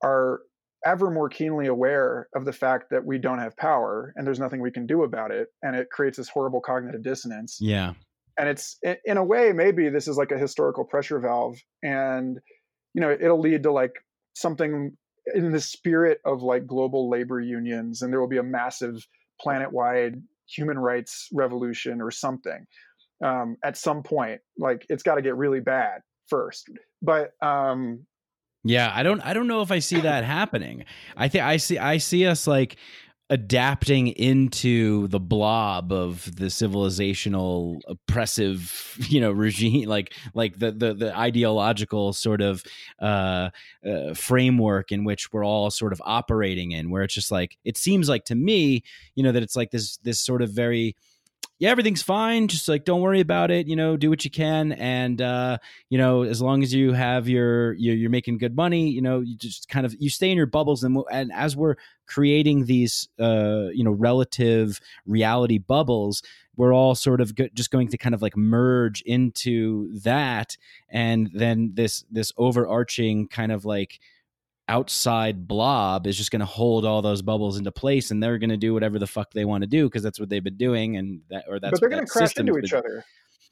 are 0.03 0.41
ever 0.85 1.09
more 1.09 1.27
keenly 1.27 1.67
aware 1.67 2.29
of 2.35 2.45
the 2.45 2.53
fact 2.53 2.89
that 2.91 3.03
we 3.03 3.17
don't 3.17 3.39
have 3.39 3.57
power 3.57 4.13
and 4.15 4.25
there's 4.25 4.39
nothing 4.39 4.61
we 4.61 4.71
can 4.71 4.85
do 4.85 5.03
about 5.03 5.31
it 5.31 5.47
and 5.63 5.75
it 5.75 5.89
creates 5.89 6.17
this 6.17 6.29
horrible 6.29 6.61
cognitive 6.61 7.03
dissonance. 7.03 7.57
Yeah. 7.59 7.93
And 8.39 8.47
it's 8.47 8.77
in 9.05 9.17
a 9.17 9.23
way 9.23 9.51
maybe 9.51 9.89
this 9.89 10.07
is 10.07 10.17
like 10.17 10.31
a 10.31 10.37
historical 10.37 10.85
pressure 10.85 11.19
valve 11.19 11.57
and 11.83 12.39
you 12.93 13.01
know 13.01 13.11
it'll 13.11 13.39
lead 13.39 13.63
to 13.63 13.71
like 13.71 13.93
something 14.35 14.95
in 15.33 15.51
the 15.51 15.59
spirit 15.59 16.19
of 16.23 16.43
like 16.43 16.67
global 16.67 17.09
labor 17.09 17.41
unions 17.41 18.01
and 18.01 18.13
there 18.13 18.19
will 18.19 18.27
be 18.27 18.37
a 18.37 18.43
massive 18.43 19.05
planet-wide 19.39 20.21
human 20.47 20.79
rights 20.79 21.27
revolution 21.33 22.01
or 22.01 22.11
something 22.11 22.65
um, 23.23 23.57
at 23.63 23.77
some 23.77 24.03
point 24.03 24.39
like 24.57 24.85
it's 24.89 25.03
got 25.03 25.15
to 25.15 25.21
get 25.21 25.35
really 25.35 25.59
bad 25.59 26.01
first 26.27 26.69
but 27.01 27.31
um 27.41 28.05
Yeah, 28.63 28.91
I 28.93 29.03
don't 29.03 29.21
I 29.21 29.33
don't 29.33 29.47
know 29.47 29.61
if 29.61 29.71
I 29.71 29.79
see 29.79 30.01
that 30.01 30.23
happening. 30.25 30.83
I 31.15 31.29
think 31.29 31.43
I 31.43 31.57
see 31.57 31.77
I 31.77 31.99
see 31.99 32.25
us 32.25 32.47
like 32.47 32.75
adapting 33.29 34.07
into 34.07 35.07
the 35.09 35.19
blob 35.19 35.91
of 35.91 36.33
the 36.37 36.45
civilizational 36.45 37.81
oppressive 37.87 38.95
you 39.09 39.19
know 39.19 39.31
regime 39.31 39.87
like 39.87 40.13
like 40.33 40.57
the 40.59 40.71
the, 40.71 40.93
the 40.93 41.17
ideological 41.17 42.13
sort 42.13 42.41
of 42.41 42.63
uh, 43.01 43.49
uh 43.85 44.13
framework 44.13 44.91
in 44.93 45.03
which 45.03 45.33
we're 45.33 45.45
all 45.45 45.69
sort 45.69 45.91
of 45.91 46.01
operating 46.05 46.71
in 46.71 46.89
where 46.89 47.03
it's 47.03 47.13
just 47.13 47.31
like 47.31 47.57
it 47.65 47.75
seems 47.75 48.07
like 48.07 48.23
to 48.23 48.35
me 48.35 48.81
you 49.15 49.23
know 49.23 49.33
that 49.33 49.43
it's 49.43 49.57
like 49.57 49.71
this 49.71 49.97
this 49.97 50.21
sort 50.21 50.41
of 50.41 50.49
very 50.49 50.95
yeah 51.59 51.69
everything's 51.69 52.01
fine. 52.01 52.47
Just 52.47 52.67
like 52.67 52.85
don't 52.85 53.01
worry 53.01 53.19
about 53.19 53.51
it 53.51 53.67
you 53.67 53.75
know 53.75 53.97
do 53.97 54.09
what 54.09 54.25
you 54.25 54.31
can. 54.31 54.71
And 54.73 55.21
uh 55.21 55.57
you 55.89 55.97
know 55.97 56.23
as 56.23 56.41
long 56.41 56.63
as 56.63 56.73
you 56.73 56.93
have 56.93 57.27
your 57.27 57.73
you're, 57.73 57.95
you're 57.95 58.09
making 58.09 58.37
good 58.37 58.55
money 58.55 58.89
you 58.89 59.01
know 59.01 59.19
you 59.21 59.35
just 59.35 59.69
kind 59.69 59.85
of 59.85 59.95
you 59.99 60.09
stay 60.09 60.31
in 60.31 60.37
your 60.37 60.45
bubbles. 60.45 60.83
And, 60.83 60.97
and 61.11 61.31
as 61.33 61.55
we're 61.55 61.75
creating 62.05 62.65
these 62.65 63.09
uh 63.19 63.67
you 63.73 63.83
know 63.83 63.91
relative 63.91 64.79
reality 65.05 65.57
bubbles 65.57 66.21
we're 66.57 66.73
all 66.73 66.95
sort 66.95 67.21
of 67.21 67.35
go- 67.35 67.47
just 67.53 67.71
going 67.71 67.87
to 67.87 67.97
kind 67.97 68.15
of 68.15 68.21
like 68.21 68.35
merge 68.35 69.01
into 69.03 69.93
that. 69.99 70.57
And 70.89 71.29
then 71.33 71.71
this 71.75 72.03
this 72.11 72.33
overarching 72.35 73.27
kind 73.27 73.51
of 73.51 73.63
like 73.63 73.99
outside 74.69 75.47
blob 75.47 76.07
is 76.07 76.17
just 76.17 76.31
going 76.31 76.39
to 76.41 76.45
hold 76.45 76.85
all 76.85 77.01
those 77.01 77.21
bubbles 77.21 77.57
into 77.57 77.71
place 77.71 78.11
and 78.11 78.21
they're 78.21 78.37
going 78.37 78.49
to 78.49 78.57
do 78.57 78.73
whatever 78.73 78.99
the 78.99 79.07
fuck 79.07 79.31
they 79.33 79.45
want 79.45 79.61
to 79.61 79.67
do 79.67 79.85
because 79.85 80.03
that's 80.03 80.19
what 80.19 80.29
they've 80.29 80.43
been 80.43 80.57
doing 80.57 80.97
and 80.97 81.21
that 81.29 81.45
or 81.47 81.59
that's 81.59 81.71
but 81.71 81.79
they're 81.79 81.89
going 81.89 82.05
to 82.05 82.11
crash 82.11 82.35
into 82.37 82.57
each 82.57 82.71
been- 82.71 82.79
other 82.79 83.03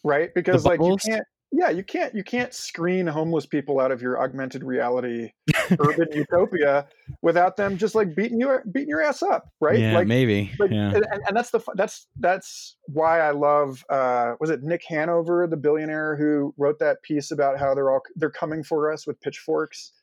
right? 0.03 0.33
Because 0.35 0.65
like 0.65 0.79
you 0.81 0.97
can't 0.97 1.23
yeah 1.51 1.69
you 1.69 1.83
can't 1.83 2.13
you 2.13 2.23
can't 2.23 2.53
screen 2.53 3.05
homeless 3.07 3.45
people 3.45 3.79
out 3.79 3.91
of 3.91 4.01
your 4.01 4.19
augmented 4.21 4.63
reality 4.63 5.29
urban 5.79 6.07
utopia 6.11 6.87
without 7.21 7.55
them 7.55 7.77
just 7.77 7.93
like 7.95 8.13
beating 8.15 8.39
you 8.39 8.59
beating 8.71 8.89
your 8.89 9.01
ass 9.01 9.23
up 9.23 9.47
right? 9.61 9.79
Yeah 9.79 9.93
like 9.93 10.07
maybe 10.07 10.51
like, 10.59 10.71
yeah. 10.71 10.87
and, 10.93 11.05
and- 11.11 11.21
and 11.27 11.37
that's 11.37 11.51
the 11.51 11.61
that's 11.75 12.07
that's 12.19 12.75
why 12.87 13.19
I 13.21 13.31
love 13.31 13.83
uh, 13.89 14.33
was 14.39 14.49
it 14.49 14.63
Nick 14.63 14.83
Hanauer, 14.89 15.49
the 15.49 15.55
billionaire 15.57 16.15
who 16.17 16.53
wrote 16.57 16.79
that 16.79 17.01
piece 17.03 17.31
about 17.31 17.57
how 17.57 17.73
they're 17.73 17.91
all 17.91 18.01
they're 18.15 18.29
coming 18.29 18.63
for 18.63 18.91
us 18.91 19.07
with 19.07 19.19
pitchforks, 19.21 19.93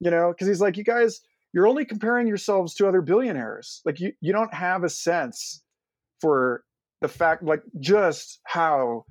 you 0.00 0.10
know, 0.10 0.32
because 0.32 0.48
he's 0.48 0.60
like, 0.60 0.76
you 0.76 0.84
guys, 0.84 1.20
you're 1.52 1.66
only 1.66 1.84
comparing 1.84 2.26
yourselves 2.26 2.74
to 2.74 2.88
other 2.88 3.02
billionaires. 3.02 3.80
Like 3.84 4.00
you 4.00 4.12
you 4.20 4.32
don't 4.32 4.52
have 4.54 4.84
a 4.84 4.88
sense 4.88 5.62
for 6.20 6.64
the 7.00 7.08
fact 7.08 7.42
like 7.42 7.62
just 7.78 8.40
how 8.44 9.04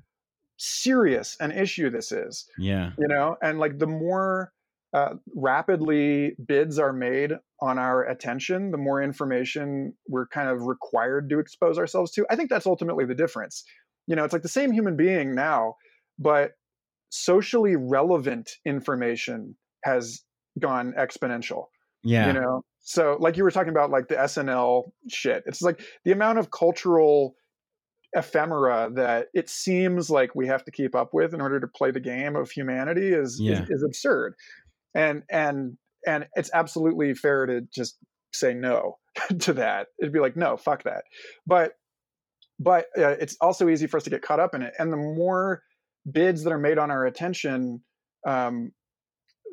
serious 0.56 1.36
an 1.40 1.52
issue 1.52 1.90
this 1.90 2.12
is. 2.12 2.46
Yeah. 2.58 2.92
You 2.98 3.08
know, 3.08 3.36
and 3.42 3.58
like 3.58 3.78
the 3.78 3.86
more 3.86 4.52
uh, 4.92 5.14
rapidly 5.34 6.34
bids 6.46 6.78
are 6.78 6.92
made 6.92 7.32
on 7.60 7.78
our 7.78 8.04
attention, 8.04 8.70
the 8.70 8.78
more 8.78 9.02
information 9.02 9.94
we're 10.08 10.26
kind 10.26 10.48
of 10.48 10.62
required 10.62 11.28
to 11.30 11.38
expose 11.38 11.78
ourselves 11.78 12.10
to. 12.12 12.26
I 12.30 12.36
think 12.36 12.50
that's 12.50 12.66
ultimately 12.66 13.04
the 13.04 13.14
difference. 13.14 13.64
You 14.06 14.16
know, 14.16 14.24
it's 14.24 14.32
like 14.32 14.42
the 14.42 14.48
same 14.48 14.72
human 14.72 14.96
being 14.96 15.34
now, 15.34 15.76
but 16.18 16.52
socially 17.10 17.76
relevant 17.76 18.50
information 18.64 19.56
has 19.84 20.22
gone 20.58 20.92
exponential. 20.98 21.66
Yeah. 22.02 22.28
You 22.28 22.32
know, 22.40 22.62
so 22.80 23.16
like 23.20 23.36
you 23.36 23.44
were 23.44 23.50
talking 23.50 23.70
about 23.70 23.90
like 23.90 24.08
the 24.08 24.14
SNL 24.16 24.90
shit. 25.08 25.42
It's 25.46 25.60
like 25.62 25.80
the 26.04 26.12
amount 26.12 26.38
of 26.38 26.50
cultural 26.50 27.34
ephemera 28.14 28.90
that 28.94 29.28
it 29.34 29.48
seems 29.48 30.10
like 30.10 30.34
we 30.34 30.46
have 30.46 30.64
to 30.64 30.70
keep 30.70 30.94
up 30.94 31.10
with 31.12 31.32
in 31.34 31.40
order 31.40 31.60
to 31.60 31.68
play 31.68 31.90
the 31.90 32.00
game 32.00 32.34
of 32.36 32.50
humanity 32.50 33.08
is 33.12 33.38
Yeah. 33.40 33.62
is, 33.64 33.70
is 33.70 33.82
absurd. 33.84 34.34
And 34.94 35.22
and 35.30 35.76
and 36.06 36.26
it's 36.34 36.50
absolutely 36.54 37.14
fair 37.14 37.46
to 37.46 37.60
just 37.72 37.98
say 38.32 38.54
no 38.54 38.98
to 39.40 39.52
that. 39.52 39.88
It'd 40.00 40.12
be 40.12 40.20
like 40.20 40.36
no, 40.36 40.56
fuck 40.56 40.82
that. 40.84 41.04
But 41.46 41.74
but 42.58 42.86
uh, 42.98 43.16
it's 43.20 43.36
also 43.40 43.68
easy 43.68 43.86
for 43.86 43.96
us 43.98 44.04
to 44.04 44.10
get 44.10 44.22
caught 44.22 44.40
up 44.40 44.54
in 44.54 44.62
it. 44.62 44.74
And 44.78 44.92
the 44.92 44.96
more 44.96 45.62
bids 46.10 46.44
that 46.44 46.52
are 46.52 46.58
made 46.58 46.78
on 46.78 46.90
our 46.90 47.06
attention, 47.06 47.82
um, 48.26 48.72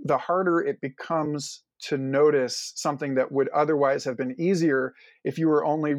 the 0.03 0.17
harder 0.17 0.59
it 0.59 0.79
becomes 0.81 1.63
to 1.79 1.97
notice 1.97 2.73
something 2.75 3.15
that 3.15 3.31
would 3.31 3.49
otherwise 3.49 4.03
have 4.03 4.17
been 4.17 4.35
easier 4.39 4.93
if 5.23 5.37
you 5.37 5.47
were 5.47 5.63
only 5.63 5.95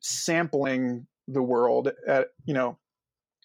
sampling 0.00 1.06
the 1.28 1.42
world 1.42 1.90
at 2.06 2.28
you 2.44 2.54
know 2.54 2.78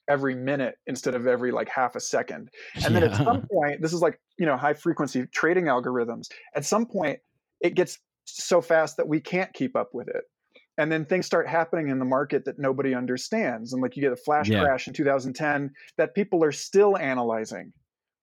every 0.10 0.34
minute 0.36 0.76
instead 0.88 1.14
of 1.14 1.28
every 1.28 1.52
like 1.52 1.70
half 1.70 1.95
a 1.95 1.99
second. 1.99 2.49
And 2.84 2.95
then 2.95 3.03
at 3.03 3.16
some 3.16 3.44
point 3.53 3.82
this 3.82 3.94
is 3.94 4.02
like 4.02 4.20
you 4.38 4.45
know 4.45 4.57
high 4.57 4.74
frequency 4.74 5.26
trading 5.28 5.66
algorithms 5.66 6.26
at 6.56 6.66
some 6.66 6.86
point 6.86 7.20
it 7.61 7.76
gets 7.76 7.99
so 8.26 8.61
fast 8.61 8.98
that 8.98 9.07
we 9.07 9.20
can't 9.20 9.53
keep 9.53 9.76
up 9.76 9.90
with 9.94 10.07
it. 10.07 10.24
And 10.78 10.91
then 10.91 11.06
things 11.06 11.26
start 11.26 11.48
happening 11.48 11.90
in 11.90 11.99
the 11.99 12.06
market 12.06 12.45
that 12.45 12.57
nobody 12.57 12.95
understands. 12.95 13.74
And 13.74 13.82
like 13.82 13.95
you 13.98 14.02
get 14.02 14.14
a 14.14 14.16
flash 14.16 14.49
Yeah. 14.49 14.64
crash 14.64 14.88
in 14.88 14.94
2010 14.94 15.72
that 15.98 16.16
people 16.16 16.44
are 16.44 16.52
still 16.53 16.98
analyzing 16.98 17.74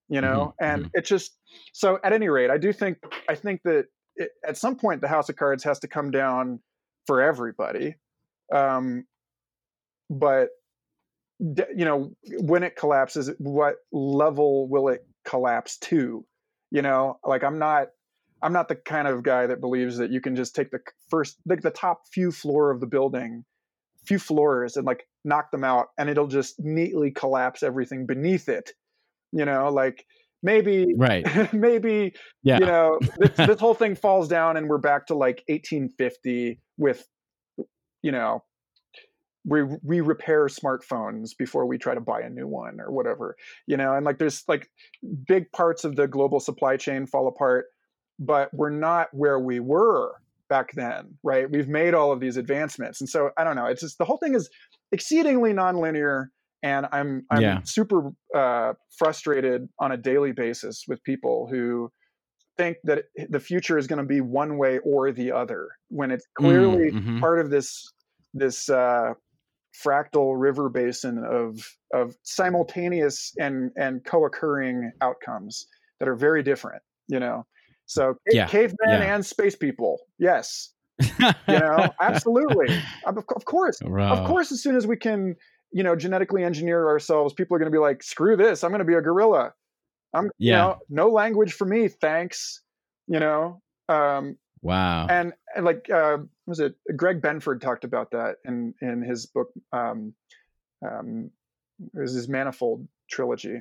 you 0.09 0.21
know 0.21 0.55
Mhm, 0.61 0.67
and 0.67 0.91
it 0.95 1.05
just 1.05 1.37
so 1.73 1.99
at 2.05 2.13
any 2.13 2.29
rate 2.29 2.51
i 2.51 2.59
do 2.59 2.73
think 2.73 2.99
i 3.29 3.35
think 3.35 3.63
that 3.65 3.87
it, 4.17 4.31
at 4.47 4.57
some 4.57 4.77
point 4.77 5.01
the 5.01 5.09
house 5.09 5.29
of 5.29 5.37
cards 5.37 5.65
has 5.65 5.79
to 5.81 5.89
come 5.89 6.11
down 6.11 6.61
for 7.07 7.21
everybody 7.21 7.95
um 8.53 9.05
but 10.11 10.51
you 11.41 11.85
know 11.85 12.13
when 12.41 12.63
it 12.63 12.77
collapses 12.77 13.31
what 13.39 13.77
level 13.93 14.69
will 14.69 14.89
it 14.89 15.07
collapse 15.25 15.77
to? 15.79 16.25
You 16.71 16.83
know 16.83 17.19
like 17.25 17.45
i'm 17.45 17.59
not 17.59 17.89
i'm 18.43 18.53
not 18.53 18.69
the 18.69 18.75
kind 18.75 19.07
of 19.07 19.23
guy 19.23 19.47
that 19.47 19.61
believes 19.61 19.99
that 19.99 20.11
you 20.11 20.21
can 20.21 20.35
just 20.35 20.55
take 20.55 20.71
the 20.71 20.81
first 21.09 21.37
like 21.47 21.63
the 21.63 21.71
top 21.71 22.03
few 22.13 22.33
floor 22.33 22.71
of 22.71 22.81
the 22.81 22.87
building 22.87 23.45
few 24.05 24.19
floors 24.19 24.77
and 24.77 24.87
like 24.87 25.07
knock 25.25 25.51
them 25.51 25.65
out 25.65 25.89
and 25.99 26.11
it'll 26.11 26.27
just 26.27 26.59
neatly 26.59 27.11
collapse 27.11 27.63
everything 27.63 28.07
beneath 28.07 28.49
it 28.49 28.73
you 29.33 29.45
know 29.45 29.69
like 29.71 30.05
maybe 30.43 30.95
Right. 30.97 31.27
maybe 31.53 32.13
Yeah. 32.43 32.59
you 32.61 32.67
know 32.67 32.99
this, 33.19 33.31
this 33.37 33.61
whole 33.61 33.75
thing 33.75 33.95
falls 33.97 34.29
down 34.29 34.57
and 34.57 34.69
we're 34.69 34.79
back 34.79 35.07
to 35.07 35.15
like 35.15 35.43
1850 35.49 36.61
with 36.79 37.07
you 38.03 38.13
know 38.13 38.43
we 39.45 39.63
we 39.83 40.01
repair 40.01 40.47
smartphones 40.47 41.31
before 41.39 41.67
we 41.67 41.79
try 41.79 41.95
to 41.95 42.01
buy 42.01 42.21
a 42.21 42.29
new 42.31 42.47
one 42.49 42.81
or 42.81 42.91
whatever 42.91 43.37
you 43.67 43.77
know 43.77 43.95
and 43.95 44.05
like 44.05 44.19
there's 44.19 44.43
like 44.49 44.69
big 45.27 45.51
parts 45.53 45.85
of 45.85 45.97
the 45.97 46.07
global 46.09 46.41
supply 46.41 46.77
chain 46.77 47.07
fall 47.07 47.29
apart 47.29 47.67
but 48.19 48.53
we're 48.53 48.71
not 48.71 49.09
where 49.13 49.39
we 49.39 49.61
were 49.61 50.13
back 50.49 50.73
then 50.73 51.15
right 51.23 51.51
we've 51.51 51.69
made 51.69 51.95
all 51.95 52.13
of 52.13 52.21
these 52.21 52.37
advancements 52.37 53.01
and 53.01 53.09
so 53.09 53.31
i 53.37 53.45
don't 53.45 53.57
know 53.57 53.67
it's 53.67 53.81
just 53.83 53.99
the 53.99 54.05
whole 54.05 54.19
thing 54.19 54.35
is 54.35 54.49
exceedingly 54.93 55.53
nonlinear 55.53 56.27
and 56.63 56.87
i'm 56.93 57.25
i'm 57.31 57.43
Yeah. 57.43 57.63
super 57.65 58.11
uh, 58.35 58.73
frustrated 58.99 59.69
on 59.81 59.93
a 59.93 59.97
daily 59.97 60.33
basis 60.33 60.85
with 60.89 61.03
people 61.05 61.49
who 61.51 61.91
think 62.57 62.79
that 62.85 63.05
the 63.31 63.41
future 63.41 63.79
is 63.79 63.87
going 63.87 63.99
to 63.99 64.05
be 64.07 64.21
one 64.21 64.59
way 64.59 64.79
or 64.81 65.13
the 65.13 65.33
other 65.33 65.69
when 65.89 66.11
it's 66.11 66.27
clearly 66.37 66.93
Mm, 66.93 67.03
mhm. 67.03 67.21
part 67.21 67.39
of 67.41 67.51
this 67.51 67.93
this 68.35 68.69
uh, 68.69 69.13
fractal 69.85 70.35
river 70.41 70.69
basin 70.71 71.23
of 71.25 71.77
of 71.93 72.17
simultaneous 72.23 73.33
and 73.39 73.71
and 73.77 74.05
co-occurring 74.05 74.91
outcomes 75.03 75.67
that 76.01 76.09
are 76.09 76.17
very 76.17 76.43
different 76.43 76.83
you 77.09 77.21
know 77.21 77.45
so 77.87 78.15
Yeah, 78.31 78.47
cavemen 78.47 78.77
yeah. 78.91 79.03
and 79.03 79.27
space 79.27 79.55
people 79.55 79.99
yes 80.19 80.73
you 81.49 81.59
know 81.59 81.93
absolutely 82.01 82.83
of, 83.07 83.19
of 83.19 83.45
course 83.45 83.83
of 84.09 84.23
course 84.25 84.51
as 84.53 84.63
soon 84.63 84.77
as 84.77 84.87
we 84.87 84.97
can 84.97 85.35
you 85.77 85.83
know 85.83 85.95
genetically 85.95 86.43
engineer 86.43 86.89
ourselves 86.89 87.35
people 87.35 87.55
are 87.55 87.59
going 87.59 87.71
to 87.71 87.75
be 87.75 87.79
like 87.79 88.03
screw 88.03 88.35
this 88.35 88.65
i'm 88.65 88.71
going 88.71 88.79
to 88.79 88.85
be 88.85 88.95
a 88.95 89.03
gorilla. 89.03 89.53
I'm 90.15 90.31
you 90.39 90.53
know 90.53 90.79
no 90.89 91.11
language 91.11 91.53
for 91.53 91.67
me 91.67 91.89
thanks 91.89 92.63
you 93.07 93.21
know 93.21 93.61
um 93.91 94.39
Wow. 94.63 95.07
and, 95.09 95.35
and 95.55 95.65
like 95.67 95.91
uh 95.91 96.17
was 96.47 96.61
it 96.61 96.75
greg 96.97 97.21
benford 97.21 97.61
talked 97.61 97.85
about 97.85 98.11
that 98.13 98.37
in 98.47 98.73
in 98.81 99.03
his 99.03 99.27
book 99.27 99.49
um 99.75 100.15
um 100.85 101.31
it 101.95 102.01
was 102.01 102.15
his 102.15 102.27
manifold 102.27 102.89
trilogy 103.11 103.61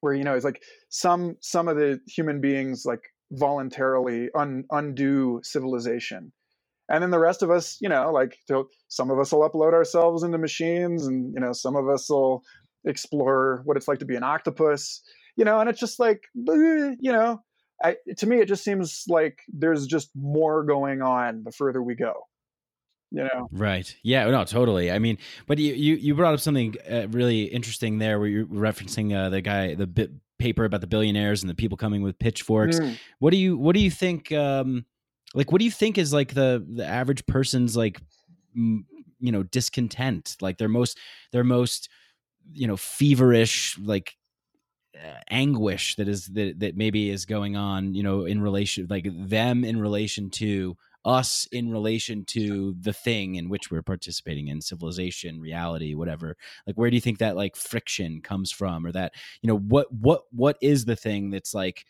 where 0.00 0.14
you 0.14 0.24
know 0.24 0.34
it's 0.34 0.46
like 0.46 0.62
some 0.88 1.36
some 1.40 1.68
of 1.68 1.76
the 1.76 2.00
human 2.06 2.40
beings 2.40 2.86
like 2.86 3.02
voluntarily 3.32 4.30
un, 4.34 4.64
undo 4.70 5.40
civilization 5.42 6.32
and 6.88 7.02
then 7.02 7.10
the 7.10 7.18
rest 7.18 7.42
of 7.42 7.50
us 7.50 7.78
you 7.80 7.88
know 7.88 8.10
like 8.12 8.38
some 8.88 9.10
of 9.10 9.18
us 9.18 9.32
will 9.32 9.48
upload 9.48 9.72
ourselves 9.72 10.22
into 10.22 10.38
machines 10.38 11.06
and 11.06 11.32
you 11.34 11.40
know 11.40 11.52
some 11.52 11.76
of 11.76 11.88
us 11.88 12.08
will 12.08 12.42
explore 12.84 13.62
what 13.64 13.76
it's 13.76 13.88
like 13.88 13.98
to 13.98 14.04
be 14.04 14.16
an 14.16 14.22
octopus 14.22 15.02
you 15.36 15.44
know 15.44 15.60
and 15.60 15.68
it's 15.68 15.80
just 15.80 15.98
like 15.98 16.24
you 16.34 16.96
know 17.00 17.40
I, 17.82 17.96
to 18.18 18.26
me 18.26 18.38
it 18.38 18.48
just 18.48 18.64
seems 18.64 19.04
like 19.08 19.40
there's 19.48 19.86
just 19.86 20.10
more 20.14 20.64
going 20.64 21.02
on 21.02 21.42
the 21.44 21.52
further 21.52 21.82
we 21.82 21.94
go 21.94 22.12
you 23.10 23.22
know 23.24 23.48
Right. 23.52 23.94
Yeah. 24.02 24.28
No. 24.28 24.44
Totally. 24.44 24.90
I 24.90 24.98
mean, 24.98 25.18
but 25.46 25.58
you 25.58 25.74
you, 25.74 25.94
you 25.94 26.14
brought 26.16 26.34
up 26.34 26.40
something 26.40 26.74
uh, 26.90 27.06
really 27.10 27.44
interesting 27.44 27.98
there, 27.98 28.18
where 28.18 28.26
you're 28.26 28.46
referencing 28.46 29.14
uh, 29.14 29.28
the 29.28 29.40
guy, 29.40 29.74
the 29.74 29.86
bit 29.86 30.10
paper 30.38 30.64
about 30.64 30.80
the 30.80 30.86
billionaires 30.86 31.42
and 31.42 31.48
the 31.48 31.54
people 31.54 31.76
coming 31.76 32.02
with 32.02 32.18
pitchforks. 32.18 32.80
Mm. 32.80 32.98
What 33.20 33.30
do 33.30 33.36
you 33.36 33.56
What 33.56 33.74
do 33.74 33.80
you 33.80 33.90
think? 33.90 34.32
Um, 34.32 34.84
like, 35.34 35.52
what 35.52 35.58
do 35.58 35.64
you 35.64 35.70
think 35.70 35.98
is 35.98 36.12
like 36.12 36.34
the 36.34 36.64
the 36.66 36.86
average 36.86 37.26
person's 37.26 37.76
like, 37.76 38.00
m- 38.56 38.86
you 39.20 39.32
know, 39.32 39.42
discontent? 39.42 40.36
Like 40.40 40.58
their 40.58 40.68
most 40.68 40.98
their 41.32 41.44
most 41.44 41.88
you 42.52 42.66
know 42.66 42.76
feverish 42.76 43.78
like 43.78 44.16
uh, 44.96 45.18
anguish 45.30 45.96
that 45.96 46.08
is 46.08 46.26
that 46.26 46.60
that 46.60 46.76
maybe 46.76 47.10
is 47.10 47.24
going 47.26 47.56
on 47.56 47.94
you 47.94 48.02
know 48.02 48.24
in 48.24 48.40
relation 48.40 48.86
like 48.88 49.08
them 49.12 49.64
in 49.64 49.80
relation 49.80 50.30
to 50.30 50.76
us 51.04 51.48
in 51.50 51.70
relation 51.70 52.24
to 52.24 52.74
the 52.80 52.92
thing 52.92 53.34
in 53.34 53.48
which 53.48 53.70
we're 53.70 53.82
participating 53.82 54.48
in 54.48 54.60
civilization 54.60 55.40
reality 55.40 55.94
whatever 55.94 56.36
like 56.66 56.76
where 56.76 56.90
do 56.90 56.96
you 56.96 57.00
think 57.00 57.18
that 57.18 57.36
like 57.36 57.56
friction 57.56 58.20
comes 58.20 58.52
from 58.52 58.86
or 58.86 58.92
that 58.92 59.12
you 59.42 59.48
know 59.48 59.58
what 59.58 59.92
what 59.92 60.22
what 60.30 60.56
is 60.62 60.84
the 60.84 60.96
thing 60.96 61.30
that's 61.30 61.54
like 61.54 61.84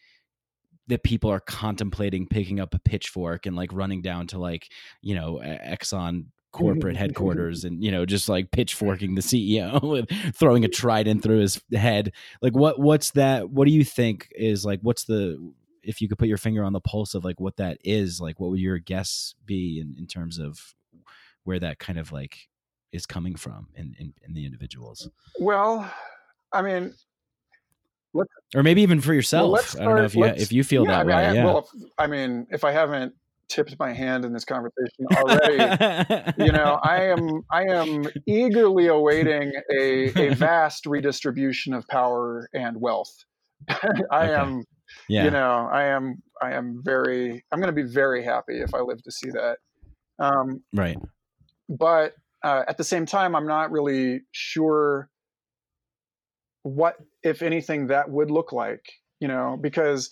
that 0.88 1.02
people 1.02 1.30
are 1.30 1.40
contemplating 1.40 2.26
picking 2.26 2.60
up 2.60 2.74
a 2.74 2.78
pitchfork 2.78 3.46
and 3.46 3.56
like 3.56 3.72
running 3.72 4.02
down 4.02 4.26
to 4.28 4.38
like 4.38 4.70
you 5.00 5.14
know 5.14 5.40
exxon 5.42 6.26
corporate 6.54 6.96
headquarters 6.96 7.64
and 7.66 7.82
you 7.82 7.90
know 7.90 8.06
just 8.06 8.28
like 8.28 8.50
pitchforking 8.52 9.16
the 9.16 9.20
ceo 9.20 9.98
and 9.98 10.34
throwing 10.36 10.64
a 10.64 10.68
trident 10.68 11.22
through 11.22 11.40
his 11.40 11.60
head. 11.74 12.12
Like 12.40 12.54
what 12.54 12.78
what's 12.78 13.10
that 13.12 13.50
what 13.50 13.66
do 13.66 13.72
you 13.72 13.84
think 13.84 14.28
is 14.36 14.64
like 14.64 14.80
what's 14.82 15.04
the 15.04 15.52
if 15.82 16.00
you 16.00 16.08
could 16.08 16.18
put 16.18 16.28
your 16.28 16.38
finger 16.38 16.64
on 16.64 16.72
the 16.72 16.80
pulse 16.80 17.14
of 17.14 17.24
like 17.24 17.40
what 17.40 17.56
that 17.56 17.78
is 17.84 18.20
like 18.20 18.40
what 18.40 18.50
would 18.50 18.60
your 18.60 18.78
guess 18.78 19.34
be 19.44 19.80
in, 19.80 19.94
in 19.98 20.06
terms 20.06 20.38
of 20.38 20.74
where 21.42 21.58
that 21.58 21.78
kind 21.78 21.98
of 21.98 22.10
like 22.10 22.48
is 22.92 23.04
coming 23.04 23.34
from 23.34 23.68
in, 23.74 23.94
in 23.98 24.14
in 24.22 24.32
the 24.34 24.46
individuals? 24.46 25.08
Well 25.40 25.92
i 26.52 26.62
mean 26.62 26.94
or 28.54 28.62
maybe 28.62 28.82
even 28.82 29.00
for 29.00 29.12
yourself. 29.14 29.50
let's 29.50 29.76
i 29.76 29.84
don't 29.84 29.96
know 29.96 30.04
if 30.04 30.14
you 30.14 30.24
if 30.24 30.52
you 30.52 30.62
feel 30.64 30.84
yeah, 30.84 30.90
that 30.92 31.00
I 31.00 31.04
mean, 31.04 31.16
way 31.16 31.24
I, 31.26 31.32
yeah. 31.32 31.44
well 31.44 31.58
if, 31.58 31.82
i 31.98 32.06
mean 32.06 32.46
if 32.50 32.64
i 32.64 32.70
haven't 32.72 33.14
tipped 33.48 33.76
my 33.78 33.92
hand 33.92 34.24
in 34.24 34.32
this 34.32 34.44
conversation 34.44 35.06
already 35.16 36.42
you 36.42 36.50
know 36.52 36.78
i 36.82 37.02
am 37.04 37.42
i 37.50 37.64
am 37.64 38.06
eagerly 38.26 38.86
awaiting 38.86 39.52
a, 39.70 40.12
a 40.16 40.34
vast 40.34 40.86
redistribution 40.86 41.74
of 41.74 41.86
power 41.88 42.48
and 42.54 42.80
wealth. 42.80 43.12
I 43.68 43.74
Okay. 44.24 44.34
am 44.34 44.64
yeah. 45.08 45.24
you 45.24 45.30
know 45.30 45.68
i 45.72 45.84
am 45.84 46.22
i 46.42 46.52
am 46.52 46.80
very 46.84 47.44
i'm 47.52 47.60
going 47.60 47.74
to 47.74 47.82
be 47.82 47.88
very 47.88 48.22
happy 48.24 48.60
if 48.60 48.74
i 48.74 48.80
live 48.80 49.02
to 49.02 49.10
see 49.10 49.30
that. 49.30 49.58
Um, 50.18 50.62
right. 50.72 50.96
but 51.68 52.14
uh, 52.42 52.62
at 52.68 52.76
the 52.78 52.84
same 52.84 53.04
time 53.06 53.34
i'm 53.36 53.46
not 53.46 53.70
really 53.70 54.22
sure 54.32 55.10
what 56.62 56.96
if 57.24 57.42
anything 57.42 57.88
that 57.88 58.10
would 58.10 58.30
look 58.30 58.52
like 58.52 58.84
you 59.20 59.28
know 59.28 59.58
because 59.60 60.10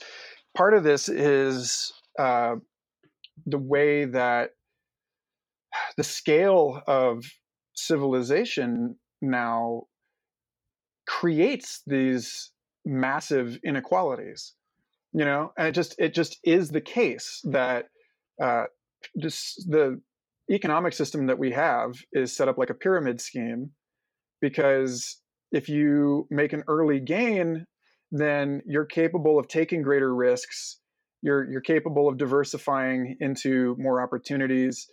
part 0.56 0.74
of 0.74 0.84
this 0.84 1.08
is 1.08 1.92
uh, 2.18 2.56
the 3.46 3.58
way 3.58 4.04
that 4.04 4.50
the 5.96 6.04
scale 6.04 6.82
of 6.86 7.24
civilization 7.74 8.96
now 9.20 9.82
creates 11.06 11.82
these 11.86 12.50
massive 12.84 13.58
inequalities 13.64 14.54
you 15.12 15.24
know? 15.24 15.52
And 15.56 15.68
it 15.68 15.72
just 15.72 15.94
it 15.98 16.14
just 16.14 16.38
is 16.42 16.70
the 16.70 16.80
case 16.80 17.40
that 17.44 17.86
uh, 18.42 18.64
just 19.18 19.70
the 19.70 20.00
economic 20.50 20.92
system 20.92 21.26
that 21.26 21.38
we 21.38 21.52
have 21.52 21.94
is 22.12 22.34
set 22.34 22.48
up 22.48 22.58
like 22.58 22.70
a 22.70 22.74
pyramid 22.74 23.20
scheme 23.20 23.70
because 24.40 25.20
if 25.52 25.68
you 25.68 26.26
make 26.30 26.52
an 26.52 26.64
early 26.68 27.00
gain 27.00 27.66
then 28.12 28.60
you're 28.66 28.84
capable 28.84 29.38
of 29.38 29.48
taking 29.48 29.80
greater 29.80 30.14
risks. 30.14 30.78
You're 31.22 31.50
you're 31.50 31.62
capable 31.62 32.08
of 32.08 32.18
diversifying 32.18 33.16
into 33.20 33.74
more 33.78 34.02
opportunities. 34.02 34.86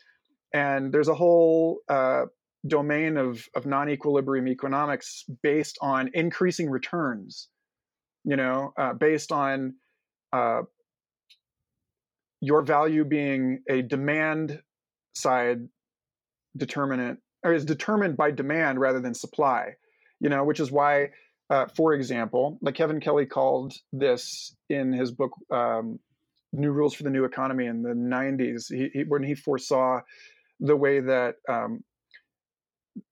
And 0.53 0.94
there's 0.94 1.10
a 1.10 1.14
whole 1.14 1.80
uh, 1.90 2.26
domain 2.65 3.18
of, 3.18 3.45
of 3.56 3.65
non-equilibrium 3.65 4.48
economics 4.48 5.26
based 5.44 5.77
on 5.81 6.11
increasing 6.14 6.69
returns 6.69 7.49
you 8.26 8.36
know 8.36 8.73
uh, 8.77 8.94
based 8.94 9.31
on 9.31 9.76
uh, 10.34 10.61
your 12.41 12.61
value 12.61 13.06
being 13.06 13.61
a 13.69 13.81
demand 13.81 14.60
side 15.14 15.60
determinant 16.57 17.19
or 17.44 17.53
is 17.53 17.64
determined 17.64 18.18
by 18.18 18.30
demand 18.30 18.80
rather 18.80 18.99
than 18.99 19.14
supply 19.14 19.69
you 20.20 20.30
know 20.30 20.44
which 20.44 20.60
is 20.60 20.72
why 20.72 21.10
uh, 21.50 21.66
for 21.76 21.94
example 21.94 22.58
like 22.62 22.76
kevin 22.76 23.00
kelly 23.00 23.26
called 23.26 23.74
this 23.91 24.56
in 24.70 24.91
his 24.91 25.12
book 25.12 25.32
um, 25.52 26.00
new 26.54 26.72
rules 26.72 26.94
for 26.94 27.04
the 27.04 27.10
new 27.10 27.26
economy 27.26 27.66
in 27.66 27.82
the 27.82 27.90
90s 27.90 28.66
he, 28.74 28.90
he, 28.94 29.04
when 29.04 29.24
he 29.24 29.36
foresaw 29.36 30.00
the 30.60 30.76
way 30.76 31.00
that 31.00 31.36
um, 31.48 31.84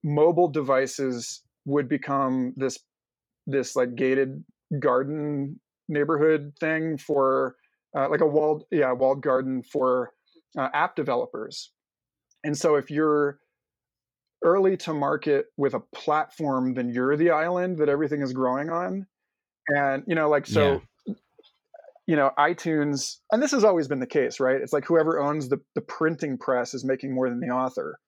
mobile 0.04 0.48
devices 0.48 1.42
would 1.66 1.88
become 1.88 2.54
this 2.56 2.80
this 3.46 3.76
like 3.76 3.96
gated 3.96 4.44
garden 4.80 5.60
neighborhood 5.88 6.54
thing 6.60 6.98
for 6.98 7.56
uh, 7.98 8.10
like 8.10 8.22
a 8.22 8.26
walled 8.26 8.64
yeah 8.72 8.92
walled 8.92 9.22
garden 9.22 9.64
for 9.64 10.12
uh, 10.58 10.70
app 10.74 10.96
developers. 10.96 11.72
And 12.44 12.58
so 12.58 12.76
if 12.76 12.90
you're 12.92 13.40
early 14.44 14.78
to 14.78 14.94
market 14.94 15.48
with 15.58 15.74
a 15.74 15.80
platform 15.94 16.74
then 16.74 16.90
you're 16.90 17.18
the 17.18 17.32
island 17.32 17.78
that 17.78 17.90
everything 17.90 18.22
is 18.22 18.34
growing 18.34 18.70
on 18.70 19.06
and 19.68 20.04
you 20.08 20.16
know 20.16 20.30
like 20.30 20.46
so 20.46 20.82
yeah. 21.08 21.14
you 22.06 22.16
know 22.16 22.32
itunes 22.38 23.18
and 23.32 23.42
this 23.42 23.52
has 23.52 23.64
always 23.64 23.88
been 23.88 24.00
the 24.00 24.06
case 24.08 24.40
right 24.40 24.62
it's 24.62 24.74
like 24.74 24.86
whoever 24.86 25.20
owns 25.20 25.50
the, 25.50 25.60
the 25.76 25.82
printing 25.82 26.38
press 26.38 26.74
is 26.74 26.86
making 26.86 27.14
more 27.14 27.30
than 27.30 27.40
the 27.40 27.50
author 27.50 28.00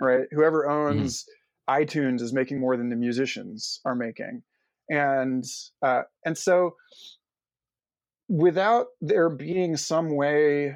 right 0.00 0.26
whoever 0.32 0.64
mm-hmm. 0.64 0.98
owns 0.98 1.24
mm-hmm. 1.68 1.82
itunes 1.82 2.20
is 2.20 2.32
making 2.32 2.58
more 2.58 2.76
than 2.76 2.88
the 2.88 2.96
musicians 2.96 3.80
are 3.84 3.94
making 3.94 4.42
and 4.90 5.44
uh, 5.82 6.02
and 6.24 6.36
so 6.36 6.74
without 8.28 8.86
there 9.00 9.28
being 9.28 9.76
some 9.76 10.16
way 10.16 10.74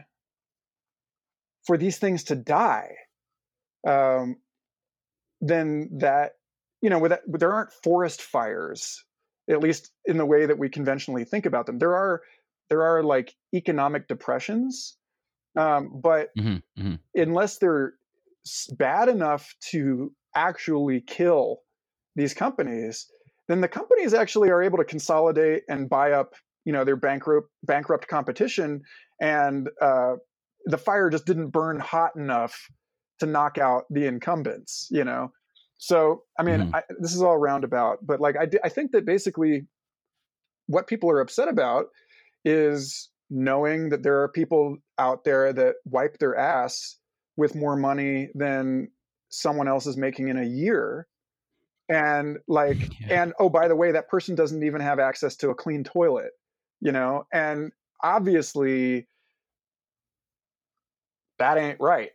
for 1.66 1.76
these 1.76 1.98
things 1.98 2.24
to 2.24 2.36
die, 2.36 2.90
um, 3.86 4.36
then 5.48 5.88
that 5.98 6.32
you 6.82 6.90
know, 6.90 6.98
with 6.98 7.10
that, 7.10 7.22
there 7.26 7.52
aren't 7.52 7.72
forest 7.72 8.22
fires, 8.22 9.02
at 9.50 9.60
least 9.60 9.90
in 10.04 10.18
the 10.18 10.26
way 10.26 10.46
that 10.46 10.58
we 10.58 10.68
conventionally 10.68 11.24
think 11.24 11.46
about 11.46 11.66
them. 11.66 11.78
There 11.78 11.94
are 11.94 12.22
there 12.68 12.82
are 12.82 13.02
like 13.02 13.34
economic 13.54 14.08
depressions, 14.08 14.96
um, 15.56 16.00
but 16.02 16.28
mm-hmm, 16.38 16.80
mm-hmm. 16.80 16.94
unless 17.14 17.58
they're 17.58 17.94
bad 18.72 19.08
enough 19.08 19.54
to 19.70 20.12
actually 20.34 21.00
kill 21.00 21.60
these 22.14 22.34
companies, 22.34 23.06
then 23.48 23.60
the 23.60 23.68
companies 23.68 24.14
actually 24.14 24.50
are 24.50 24.62
able 24.62 24.78
to 24.78 24.84
consolidate 24.84 25.62
and 25.68 25.88
buy 25.88 26.12
up 26.12 26.34
you 26.64 26.72
know 26.72 26.84
their 26.84 26.96
bankrupt 26.96 27.48
bankrupt 27.62 28.08
competition 28.08 28.82
and 29.20 29.70
uh, 29.80 30.14
the 30.66 30.76
fire 30.76 31.08
just 31.08 31.24
didn't 31.24 31.50
burn 31.50 31.78
hot 31.80 32.14
enough 32.16 32.68
to 33.18 33.26
knock 33.26 33.58
out 33.58 33.84
the 33.90 34.06
incumbents 34.06 34.88
you 34.90 35.04
know 35.04 35.30
so 35.78 36.22
i 36.38 36.42
mean 36.42 36.60
mm. 36.60 36.74
I, 36.74 36.82
this 36.98 37.14
is 37.14 37.22
all 37.22 37.38
roundabout 37.38 37.98
but 38.02 38.20
like 38.20 38.36
I, 38.36 38.48
I 38.64 38.68
think 38.68 38.92
that 38.92 39.04
basically 39.04 39.66
what 40.66 40.86
people 40.86 41.10
are 41.10 41.20
upset 41.20 41.48
about 41.48 41.86
is 42.44 43.10
knowing 43.30 43.90
that 43.90 44.02
there 44.02 44.22
are 44.22 44.28
people 44.28 44.76
out 44.98 45.24
there 45.24 45.52
that 45.52 45.76
wipe 45.84 46.18
their 46.18 46.36
ass 46.36 46.96
with 47.36 47.54
more 47.54 47.76
money 47.76 48.28
than 48.34 48.88
someone 49.28 49.68
else 49.68 49.86
is 49.86 49.96
making 49.96 50.28
in 50.28 50.38
a 50.38 50.44
year 50.44 51.06
and 51.88 52.38
like 52.48 52.78
yeah. 53.00 53.22
and 53.22 53.32
oh 53.38 53.48
by 53.48 53.68
the 53.68 53.76
way 53.76 53.92
that 53.92 54.08
person 54.08 54.34
doesn't 54.34 54.62
even 54.62 54.80
have 54.80 54.98
access 54.98 55.36
to 55.36 55.50
a 55.50 55.54
clean 55.54 55.84
toilet 55.84 56.30
you 56.80 56.92
know 56.92 57.26
and 57.32 57.72
obviously 58.02 59.06
that 61.38 61.58
ain't 61.58 61.80
right 61.80 62.10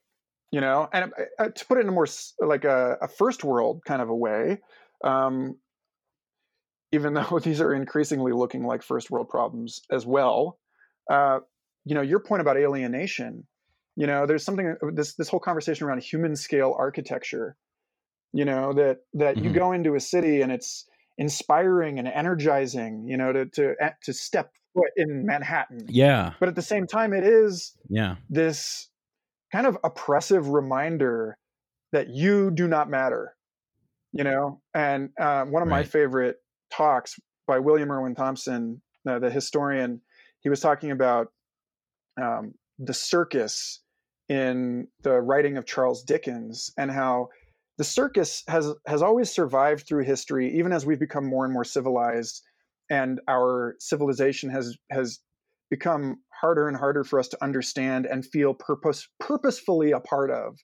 you 0.52 0.62
know 0.62 0.88
and 0.94 1.12
uh, 1.40 1.50
to 1.50 1.66
put 1.66 1.78
it 1.78 1.82
in 1.82 1.90
a 1.90 1.92
more 1.92 2.08
like 2.40 2.66
a, 2.66 2.98
a 3.02 3.08
first 3.08 3.44
world 3.44 3.82
kind 3.86 4.02
of 4.02 4.10
a 4.10 4.16
way 4.16 4.60
um, 5.04 5.58
even 6.92 7.14
though 7.16 7.40
these 7.40 7.62
are 7.62 7.74
increasingly 7.74 8.32
looking 8.32 8.66
like 8.66 8.84
first 8.84 9.10
world 9.10 9.30
problems 9.30 9.82
as 9.92 10.06
well 10.06 10.60
uh, 11.10 11.40
you 11.86 11.96
know 11.96 12.02
your 12.02 12.20
point 12.20 12.42
about 12.42 12.58
alienation 12.58 13.46
you 13.96 14.08
know 14.08 14.26
there's 14.26 14.44
something 14.44 14.76
uh, 14.82 14.88
this 14.94 15.16
this 15.16 15.30
whole 15.30 15.40
conversation 15.40 15.88
around 15.88 16.02
human 16.04 16.36
scale 16.36 16.76
architecture 16.78 17.56
you 18.34 18.46
know 18.46 18.74
that 18.74 19.00
that 19.14 19.36
mm-hmm. 19.36 19.46
you 19.46 19.54
go 19.54 19.72
into 19.72 19.96
a 19.96 20.00
city 20.00 20.42
and 20.42 20.52
it's 20.52 20.86
inspiring 21.22 22.00
and 22.00 22.08
energizing, 22.08 23.06
you 23.08 23.16
know, 23.16 23.32
to 23.32 23.46
to 23.46 23.76
to 24.04 24.14
step 24.14 24.52
foot 24.74 24.90
in 24.98 25.26
Manhattan. 25.26 25.86
Yeah. 25.88 26.34
But 26.40 26.50
at 26.50 26.56
the 26.56 26.62
same 26.62 26.88
time, 26.88 27.14
it 27.14 27.24
is 27.24 27.76
yeah 27.90 28.16
this 28.30 28.90
kind 29.52 29.68
of 29.68 29.78
oppressive 29.84 30.50
reminder 30.50 31.38
that 31.92 32.10
you 32.10 32.52
do 32.52 32.68
not 32.68 32.90
matter. 32.90 33.36
You 34.14 34.26
know, 34.26 34.62
and 34.74 35.10
uh, 35.18 35.46
one 35.46 35.64
of 35.64 35.70
right. 35.70 35.80
my 35.80 35.84
favorite 35.84 36.38
talks 36.70 37.18
by 37.48 37.60
William 37.60 37.92
Irwin 37.92 38.14
Thompson, 38.14 38.82
uh, 39.08 39.20
the 39.20 39.30
historian, 39.30 40.02
he 40.42 40.50
was 40.50 40.60
talking 40.60 40.92
about 40.92 41.28
um, 42.22 42.54
the 42.78 42.94
circus 42.94 43.82
in 44.28 44.88
the 45.04 45.22
writing 45.22 45.58
of 45.58 45.66
Charles 45.66 46.04
Dickens 46.04 46.72
and 46.78 46.92
how 46.92 47.30
the 47.78 47.84
circus 47.84 48.44
has 48.48 48.74
has 48.86 49.02
always 49.02 49.30
survived 49.32 49.88
through 49.88 50.04
history, 50.04 50.58
even 50.58 50.72
as 50.72 50.86
we've 50.86 51.00
become 51.00 51.26
more 51.26 51.46
and 51.46 51.54
more 51.54 51.64
civilized, 51.64 52.42
and 52.90 53.20
our 53.28 53.76
civilization 53.80 54.50
has 54.50 54.78
has 54.92 55.20
become 55.72 56.18
harder 56.40 56.68
and 56.68 56.78
harder 56.78 57.04
for 57.04 57.20
us 57.20 57.30
to 57.30 57.44
understand 57.44 58.06
and 58.06 58.24
feel 58.24 58.54
purpose 58.54 59.08
purposefully 59.20 59.92
a 59.92 60.00
part 60.00 60.30
of. 60.30 60.60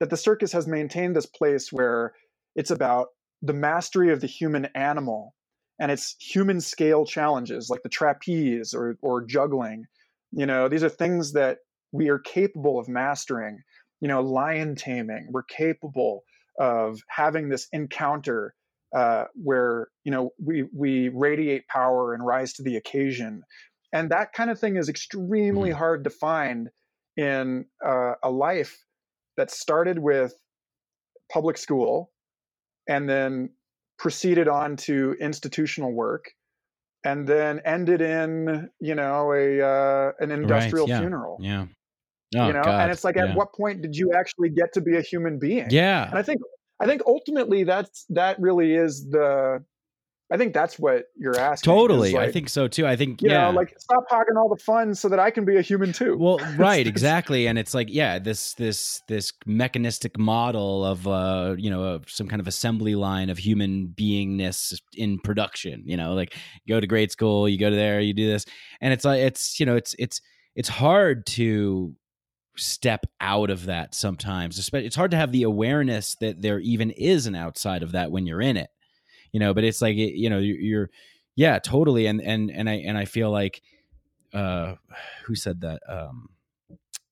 That 0.00 0.10
the 0.10 0.16
circus 0.16 0.52
has 0.52 0.66
maintained 0.66 1.16
this 1.16 1.26
place 1.26 1.72
where 1.72 2.12
it's 2.56 2.72
about 2.72 3.08
the 3.40 3.54
mastery 3.54 4.12
of 4.12 4.20
the 4.20 4.26
human 4.26 4.66
animal 4.74 5.34
and 5.80 5.90
it's 5.90 6.16
human 6.20 6.60
scale 6.60 7.06
challenges 7.06 7.70
like 7.70 7.82
the 7.82 7.88
trapeze 7.88 8.74
or 8.74 8.96
or 9.00 9.24
juggling. 9.24 9.86
You 10.32 10.44
know, 10.46 10.68
these 10.68 10.84
are 10.84 10.88
things 10.88 11.32
that 11.32 11.58
we 11.92 12.08
are 12.08 12.18
capable 12.18 12.78
of 12.78 12.88
mastering. 12.88 13.62
You 14.00 14.08
know, 14.08 14.20
lion 14.20 14.74
taming. 14.74 15.28
We're 15.30 15.44
capable 15.44 16.24
of 16.58 17.00
having 17.08 17.48
this 17.48 17.68
encounter 17.72 18.54
uh, 18.94 19.24
where 19.34 19.88
you 20.04 20.10
know 20.10 20.30
we 20.44 20.64
we 20.74 21.08
radiate 21.08 21.66
power 21.68 22.12
and 22.12 22.26
rise 22.26 22.52
to 22.54 22.62
the 22.62 22.76
occasion, 22.76 23.42
and 23.92 24.10
that 24.10 24.32
kind 24.32 24.50
of 24.50 24.58
thing 24.58 24.76
is 24.76 24.88
extremely 24.88 25.70
mm-hmm. 25.70 25.78
hard 25.78 26.04
to 26.04 26.10
find 26.10 26.70
in 27.16 27.66
uh, 27.84 28.14
a 28.22 28.30
life 28.30 28.84
that 29.36 29.50
started 29.50 29.98
with 29.98 30.34
public 31.30 31.56
school 31.56 32.10
and 32.88 33.08
then 33.08 33.50
proceeded 33.98 34.48
on 34.48 34.76
to 34.76 35.14
institutional 35.20 35.92
work 35.92 36.30
and 37.04 37.26
then 37.26 37.60
ended 37.64 38.00
in 38.00 38.68
you 38.80 38.94
know 38.94 39.32
a 39.32 39.60
uh, 39.60 40.12
an 40.20 40.30
industrial 40.30 40.86
right, 40.86 40.94
yeah, 40.94 41.00
funeral 41.00 41.38
yeah 41.40 41.66
Oh, 42.34 42.46
you 42.46 42.52
know, 42.52 42.62
God. 42.62 42.82
and 42.82 42.90
it's 42.90 43.04
like, 43.04 43.16
yeah. 43.16 43.26
at 43.26 43.36
what 43.36 43.52
point 43.52 43.82
did 43.82 43.96
you 43.96 44.12
actually 44.14 44.48
get 44.48 44.72
to 44.74 44.80
be 44.80 44.96
a 44.96 45.02
human 45.02 45.38
being? 45.38 45.66
Yeah. 45.70 46.08
And 46.08 46.18
I 46.18 46.22
think, 46.22 46.40
I 46.80 46.86
think 46.86 47.02
ultimately 47.06 47.64
that's 47.64 48.06
that 48.10 48.40
really 48.40 48.74
is 48.74 49.08
the 49.10 49.62
I 50.32 50.38
think 50.38 50.54
that's 50.54 50.78
what 50.78 51.04
you're 51.14 51.38
asking. 51.38 51.70
Totally, 51.70 52.12
like, 52.12 52.30
I 52.30 52.32
think 52.32 52.48
so 52.48 52.66
too. 52.66 52.86
I 52.86 52.96
think 52.96 53.20
you 53.20 53.28
yeah, 53.28 53.50
know, 53.50 53.50
like 53.50 53.78
stop 53.78 54.04
hogging 54.08 54.38
all 54.38 54.48
the 54.48 54.56
fun 54.56 54.94
so 54.94 55.10
that 55.10 55.18
I 55.18 55.30
can 55.30 55.44
be 55.44 55.58
a 55.58 55.60
human 55.60 55.92
too. 55.92 56.16
well, 56.16 56.38
right, 56.56 56.86
exactly, 56.86 57.46
and 57.46 57.58
it's 57.58 57.74
like 57.74 57.88
yeah, 57.90 58.18
this 58.18 58.54
this 58.54 59.02
this 59.08 59.30
mechanistic 59.44 60.18
model 60.18 60.86
of 60.86 61.06
uh, 61.06 61.54
you 61.58 61.68
know, 61.68 61.82
of 61.82 62.08
some 62.08 62.28
kind 62.28 62.40
of 62.40 62.48
assembly 62.48 62.94
line 62.94 63.28
of 63.28 63.36
human 63.36 63.92
beingness 63.94 64.80
in 64.96 65.18
production. 65.18 65.82
You 65.84 65.98
know, 65.98 66.14
like 66.14 66.34
you 66.64 66.74
go 66.74 66.80
to 66.80 66.86
grade 66.86 67.12
school, 67.12 67.46
you 67.46 67.58
go 67.58 67.68
to 67.68 67.76
there, 67.76 68.00
you 68.00 68.14
do 68.14 68.26
this, 68.26 68.46
and 68.80 68.90
it's 68.94 69.04
like 69.04 69.20
it's 69.20 69.60
you 69.60 69.66
know, 69.66 69.76
it's 69.76 69.94
it's 69.98 70.22
it's 70.56 70.70
hard 70.70 71.26
to 71.26 71.94
step 72.56 73.04
out 73.20 73.50
of 73.50 73.66
that 73.66 73.94
sometimes. 73.94 74.58
Especially, 74.58 74.86
it's 74.86 74.96
hard 74.96 75.10
to 75.10 75.18
have 75.18 75.30
the 75.30 75.42
awareness 75.42 76.16
that 76.22 76.40
there 76.40 76.58
even 76.60 76.90
is 76.90 77.26
an 77.26 77.34
outside 77.34 77.82
of 77.82 77.92
that 77.92 78.10
when 78.10 78.26
you're 78.26 78.40
in 78.40 78.56
it 78.56 78.70
you 79.32 79.40
know 79.40 79.52
but 79.52 79.64
it's 79.64 79.82
like 79.82 79.96
you 79.96 80.30
know 80.30 80.38
you're 80.38 80.90
yeah 81.36 81.58
totally 81.58 82.06
and 82.06 82.20
and 82.20 82.50
and 82.50 82.68
i 82.68 82.74
and 82.74 82.96
i 82.96 83.04
feel 83.04 83.30
like 83.30 83.62
uh 84.32 84.74
who 85.24 85.34
said 85.34 85.60
that 85.60 85.80
um 85.88 86.28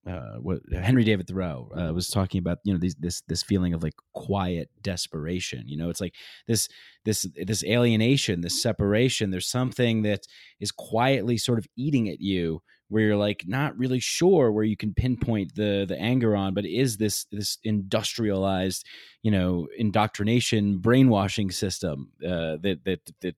uh, 0.07 0.37
what 0.41 0.61
Henry 0.73 1.05
David 1.05 1.29
Thoreau 1.29 1.71
uh, 1.77 1.93
was 1.93 2.09
talking 2.09 2.39
about, 2.39 2.59
you 2.65 2.73
know, 2.73 2.79
these, 2.79 2.95
this 2.97 3.21
this 3.29 3.43
feeling 3.43 3.75
of 3.75 3.83
like 3.83 3.95
quiet 4.15 4.71
desperation. 4.83 5.69
You 5.69 5.77
know, 5.77 5.91
it's 5.91 6.01
like 6.01 6.15
this 6.47 6.69
this 7.05 7.27
this 7.37 7.63
alienation, 7.65 8.41
this 8.41 8.63
separation. 8.63 9.31
There's 9.31 9.49
something 9.51 10.03
that 10.03 10.27
is 10.59 10.73
quietly 10.73 11.37
sort 11.37 11.59
of 11.59 11.67
eating 11.77 12.09
at 12.09 12.21
you, 12.21 12.63
where 12.91 13.05
you're 13.05 13.17
like 13.17 13.45
not 13.47 13.79
really 13.79 14.01
sure 14.01 14.53
where 14.53 14.65
you 14.65 14.77
can 14.77 14.93
pinpoint 14.93 15.55
the 15.55 15.87
the 15.89 15.99
anger 15.99 16.37
on, 16.37 16.53
but 16.53 16.67
is 16.67 16.97
this 16.99 17.25
this 17.31 17.57
industrialized, 17.65 18.85
you 19.23 19.31
know, 19.31 19.69
indoctrination, 19.79 20.79
brainwashing 20.79 21.51
system 21.51 22.11
uh, 22.23 22.59
that 22.61 22.81
that 22.85 23.01
that 23.23 23.37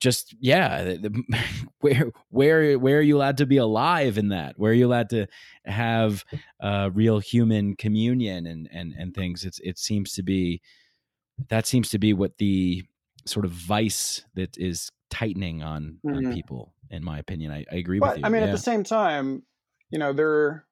just 0.00 0.34
yeah 0.38 0.84
the, 0.84 0.98
the, 0.98 1.42
where 1.80 2.12
where 2.30 2.78
where 2.78 2.98
are 2.98 3.02
you 3.02 3.16
allowed 3.16 3.38
to 3.38 3.46
be 3.46 3.56
alive 3.56 4.18
in 4.18 4.28
that? 4.28 4.54
Where 4.56 4.70
are 4.70 4.74
you 4.74 4.86
allowed 4.86 5.10
to 5.10 5.26
have 5.66 6.24
uh, 6.60 6.90
real 6.94 7.18
human 7.18 7.74
communion 7.74 8.46
and 8.46 8.68
and 8.72 8.94
and 8.96 9.14
things? 9.14 9.44
It's 9.44 9.58
it 9.64 9.78
seems 9.78 10.12
to 10.14 10.22
be 10.22 10.62
that 11.48 11.66
seems 11.66 11.90
to 11.90 11.98
be 11.98 12.12
what 12.12 12.38
the 12.38 12.84
sort 13.26 13.44
of 13.44 13.50
vice 13.50 14.24
that 14.34 14.56
is 14.58 14.90
tightening 15.14 15.62
on, 15.62 15.98
Mhm. 16.04 16.26
on 16.28 16.34
people 16.34 16.74
in 16.90 17.02
my 17.04 17.18
opinion 17.18 17.52
i, 17.52 17.64
I 17.70 17.76
agree 17.76 18.00
but 18.00 18.10
with 18.10 18.18
you 18.18 18.24
I 18.24 18.28
mean, 18.28 18.42
yeah. 18.42 18.48
at 18.48 18.52
the 18.52 18.58
same 18.58 18.82
time, 18.84 19.44
you 19.90 19.98
know, 19.98 20.12
there 20.12 20.66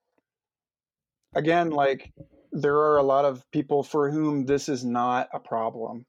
again, 1.34 1.70
like 1.70 2.12
there 2.52 2.76
are 2.76 2.98
a 2.98 3.02
lot 3.02 3.24
of 3.24 3.48
people 3.50 3.82
for 3.82 4.10
whom 4.10 4.44
this 4.44 4.68
is 4.68 4.84
not 4.84 5.28
a 5.32 5.40
problem, 5.40 6.04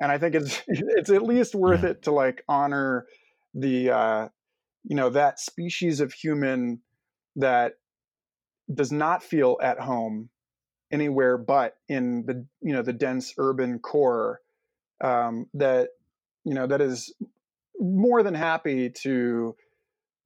and 0.00 0.10
I 0.10 0.18
think 0.18 0.34
it's 0.34 0.62
it's 0.68 1.10
at 1.10 1.22
least 1.22 1.54
worth 1.54 1.82
Yeah. 1.82 1.90
it 1.90 2.02
to 2.04 2.12
like 2.12 2.42
honor 2.48 3.06
the 3.54 3.90
uh, 3.90 4.28
you 4.84 4.96
know 4.96 5.10
that 5.10 5.38
species 5.40 6.00
of 6.00 6.12
human 6.12 6.80
that 7.36 7.74
does 8.72 8.92
not 8.92 9.22
feel 9.22 9.58
at 9.60 9.80
home 9.80 10.30
anywhere 10.92 11.36
but 11.36 11.76
in 11.88 12.24
the 12.26 12.46
you 12.60 12.72
know 12.72 12.82
the 12.82 12.92
dense 12.92 13.34
urban 13.38 13.78
core 13.78 14.40
um, 15.02 15.46
that 15.54 15.90
you 16.44 16.54
know 16.54 16.66
that 16.66 16.80
is 16.80 17.12
more 17.80 18.22
than 18.22 18.34
happy 18.34 18.90
to 18.90 19.54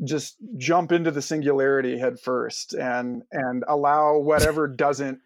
just 0.02 0.36
jump 0.56 0.90
into 0.92 1.10
the 1.10 1.22
singularity 1.22 1.98
head 1.98 2.18
first 2.18 2.74
and 2.74 3.22
and 3.30 3.62
allow 3.68 4.18
whatever 4.18 4.66
doesn't 4.66 5.20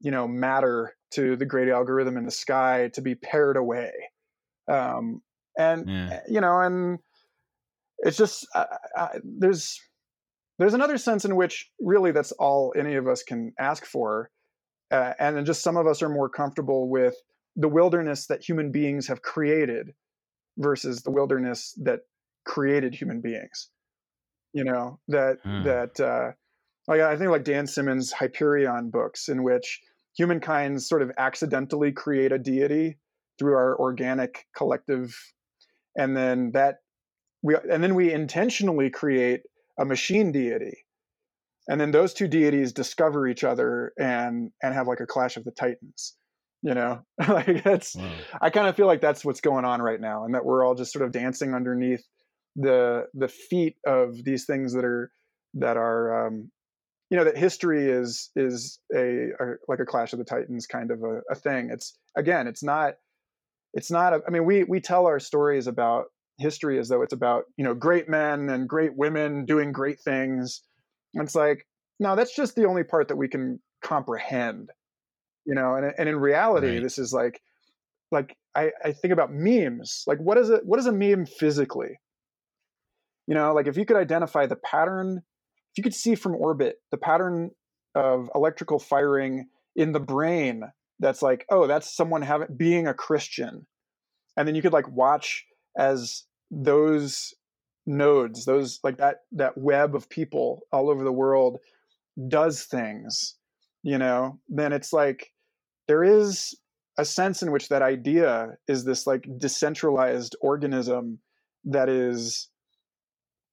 you 0.00 0.10
know 0.12 0.28
matter 0.28 0.94
to 1.10 1.34
the 1.36 1.44
great 1.46 1.68
algorithm 1.68 2.16
in 2.16 2.24
the 2.24 2.30
sky 2.30 2.88
to 2.94 3.00
be 3.02 3.14
pared 3.16 3.56
away 3.56 3.90
um 4.68 5.20
and 5.58 5.88
Yeah. 5.88 6.20
you 6.28 6.40
know 6.40 6.60
and 6.60 6.98
it's 7.98 8.16
just 8.16 8.46
I, 8.54 8.66
I, 8.96 9.08
there's 9.24 9.80
there's 10.58 10.74
another 10.74 10.98
sense 10.98 11.24
in 11.24 11.34
which 11.34 11.68
really 11.80 12.12
that's 12.12 12.32
all 12.32 12.72
any 12.76 12.94
of 12.94 13.08
us 13.08 13.22
can 13.24 13.52
ask 13.58 13.84
for 13.84 14.30
uh, 14.92 15.14
and 15.18 15.36
then 15.36 15.44
just 15.44 15.62
some 15.62 15.76
of 15.76 15.88
us 15.88 16.00
are 16.00 16.08
more 16.08 16.28
comfortable 16.28 16.88
with 16.88 17.16
the 17.56 17.68
wilderness 17.68 18.26
that 18.28 18.48
human 18.48 18.70
beings 18.70 19.08
have 19.08 19.20
created 19.22 19.94
versus 20.58 21.02
the 21.02 21.10
wilderness 21.10 21.74
that 21.82 22.00
created 22.44 22.94
human 22.94 23.20
beings 23.20 23.70
you 24.52 24.64
know 24.64 24.98
that 25.08 25.38
Hmm. 25.42 25.64
that 25.64 26.00
uh 26.00 26.32
like 26.88 27.00
i 27.00 27.16
think 27.16 27.30
like 27.30 27.44
dan 27.44 27.66
simmons 27.66 28.12
hyperion 28.12 28.90
books 28.90 29.28
in 29.28 29.42
which 29.42 29.80
humankind 30.16 30.82
sort 30.82 31.02
of 31.02 31.10
accidentally 31.18 31.92
create 31.92 32.32
a 32.32 32.38
deity 32.38 32.98
through 33.38 33.54
our 33.54 33.78
organic 33.78 34.46
collective 34.56 35.14
and 35.96 36.16
then 36.16 36.52
that 36.52 36.76
we 37.42 37.54
and 37.70 37.82
then 37.82 37.94
we 37.94 38.12
intentionally 38.12 38.88
create 38.90 39.42
a 39.78 39.84
machine 39.84 40.32
deity 40.32 40.84
and 41.68 41.80
then 41.80 41.90
those 41.90 42.14
two 42.14 42.28
deities 42.28 42.72
discover 42.72 43.26
each 43.26 43.44
other 43.44 43.92
and 43.98 44.50
and 44.62 44.72
have 44.72 44.86
like 44.86 45.00
a 45.00 45.06
clash 45.06 45.36
of 45.36 45.44
the 45.44 45.50
titans 45.50 46.16
you 46.62 46.74
know 46.74 47.00
like 47.28 47.62
that's 47.64 47.94
Wow. 47.94 48.10
I 48.40 48.50
kind 48.50 48.68
of 48.68 48.76
feel 48.76 48.86
like 48.86 49.00
that's 49.00 49.24
what's 49.24 49.40
going 49.40 49.64
on 49.64 49.80
right 49.82 50.00
now, 50.00 50.24
and 50.24 50.34
that 50.34 50.44
we're 50.44 50.64
all 50.64 50.74
just 50.74 50.92
sort 50.92 51.04
of 51.04 51.12
dancing 51.12 51.54
underneath 51.54 52.04
the 52.56 53.06
the 53.14 53.28
feet 53.28 53.76
of 53.86 54.24
these 54.24 54.46
things 54.46 54.72
that 54.74 54.84
are 54.84 55.10
that 55.54 55.76
are 55.76 56.26
um, 56.26 56.50
you 57.10 57.16
know 57.16 57.24
that 57.24 57.36
history 57.36 57.88
is 57.88 58.30
is 58.36 58.80
a, 58.94 59.28
a 59.40 59.44
like 59.68 59.80
a 59.80 59.86
clash 59.86 60.12
of 60.12 60.18
the 60.18 60.24
titans 60.24 60.66
kind 60.66 60.90
of 60.90 61.02
a, 61.02 61.20
a 61.30 61.34
thing. 61.34 61.70
It's 61.70 61.98
again, 62.16 62.46
it's 62.46 62.62
not 62.62 62.94
it's 63.74 63.90
not. 63.90 64.14
A, 64.14 64.20
I 64.26 64.30
mean, 64.30 64.44
we 64.44 64.64
we 64.64 64.80
tell 64.80 65.06
our 65.06 65.20
stories 65.20 65.66
about 65.66 66.06
history 66.38 66.78
as 66.78 66.88
though 66.88 67.02
it's 67.02 67.12
about 67.12 67.44
you 67.56 67.64
know 67.64 67.74
great 67.74 68.08
men 68.08 68.48
and 68.48 68.68
great 68.68 68.96
women 68.96 69.44
doing 69.44 69.72
great 69.72 70.00
things. 70.00 70.62
And 71.14 71.22
it's 71.22 71.34
like 71.34 71.66
no, 72.00 72.16
that's 72.16 72.34
just 72.34 72.56
the 72.56 72.66
only 72.66 72.84
part 72.84 73.08
that 73.08 73.16
we 73.16 73.28
can 73.28 73.60
comprehend. 73.82 74.70
You 75.46 75.54
know, 75.54 75.74
and 75.76 75.92
and 75.96 76.08
in 76.08 76.16
reality, 76.16 76.74
Right. 76.74 76.82
this 76.82 76.98
is 76.98 77.12
like 77.12 77.40
like 78.10 78.36
I, 78.54 78.72
I 78.84 78.92
think 78.92 79.12
about 79.12 79.32
memes. 79.32 80.02
Like 80.06 80.18
what 80.18 80.38
is 80.38 80.50
it 80.50 80.62
what 80.64 80.78
is 80.78 80.86
a 80.86 80.92
meme 80.92 81.26
physically? 81.26 81.98
You 83.26 83.34
know, 83.34 83.52
like 83.54 83.66
if 83.66 83.76
you 83.76 83.84
could 83.84 83.96
identify 83.96 84.46
the 84.46 84.56
pattern, 84.56 85.18
if 85.72 85.78
you 85.78 85.82
could 85.82 85.94
see 85.94 86.14
from 86.14 86.34
orbit 86.34 86.76
the 86.90 86.96
pattern 86.96 87.50
of 87.94 88.30
electrical 88.34 88.78
firing 88.78 89.46
in 89.74 89.92
the 89.92 90.00
brain 90.00 90.62
that's 90.98 91.22
like, 91.22 91.44
oh, 91.50 91.66
that's 91.66 91.94
someone 91.94 92.22
having 92.22 92.48
being 92.56 92.86
a 92.86 92.94
Christian. 92.94 93.66
And 94.36 94.46
then 94.46 94.54
you 94.54 94.62
could 94.62 94.72
like 94.72 94.88
watch 94.88 95.44
as 95.76 96.24
those 96.50 97.34
nodes, 97.86 98.44
those 98.44 98.80
like 98.82 98.98
that 98.98 99.18
that 99.32 99.56
web 99.58 99.94
of 99.94 100.08
people 100.08 100.62
all 100.72 100.88
over 100.90 101.04
the 101.04 101.12
world 101.12 101.58
does 102.28 102.64
things, 102.64 103.36
you 103.82 103.98
know, 103.98 104.40
then 104.48 104.72
it's 104.72 104.92
like 104.92 105.32
there 105.88 106.04
is 106.04 106.54
a 106.98 107.04
sense 107.04 107.42
in 107.42 107.52
which 107.52 107.68
that 107.68 107.82
idea 107.82 108.56
is 108.68 108.84
this 108.84 109.06
like 109.06 109.26
decentralized 109.38 110.34
organism 110.40 111.18
that 111.64 111.88
is 111.88 112.48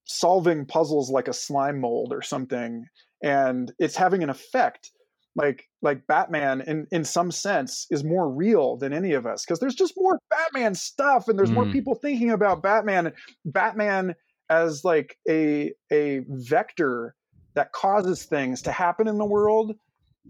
solving 0.05 0.65
puzzles 0.65 1.10
like 1.10 1.27
a 1.27 1.34
slime 1.34 1.80
mold 1.80 2.11
or 2.14 2.22
something 2.22 2.85
and 3.23 3.72
it's 3.80 3.95
having 3.95 4.22
an 4.22 4.30
effect 4.30 4.91
like 5.35 5.64
like 5.81 6.05
batman 6.07 6.61
in 6.61 6.85
in 6.91 7.03
some 7.05 7.31
sense 7.31 7.88
is 7.89 8.03
more 8.03 8.30
real 8.30 8.76
than 8.77 8.91
any 8.93 9.14
of 9.14 9.26
us 9.26 9.43
because 9.45 9.60
there's 9.60 9.76
just 9.76 9.93
more 9.97 10.19
batman 10.30 10.76
stuff 10.76 11.27
and 11.27 11.39
there's 11.39 11.51
more 11.51 11.65
Mm. 11.65 11.72
people 11.72 11.95
thinking 11.95 12.31
about 12.31 12.61
batman 12.61 13.14
batman 13.45 14.14
as 14.49 14.84
like 14.84 15.18
a 15.30 15.72
a 15.91 16.22
vector 16.27 17.15
that 17.55 17.72
causes 17.72 18.26
things 18.26 18.61
to 18.61 18.72
happen 18.72 19.07
in 19.07 19.18
the 19.18 19.26
world 19.26 19.73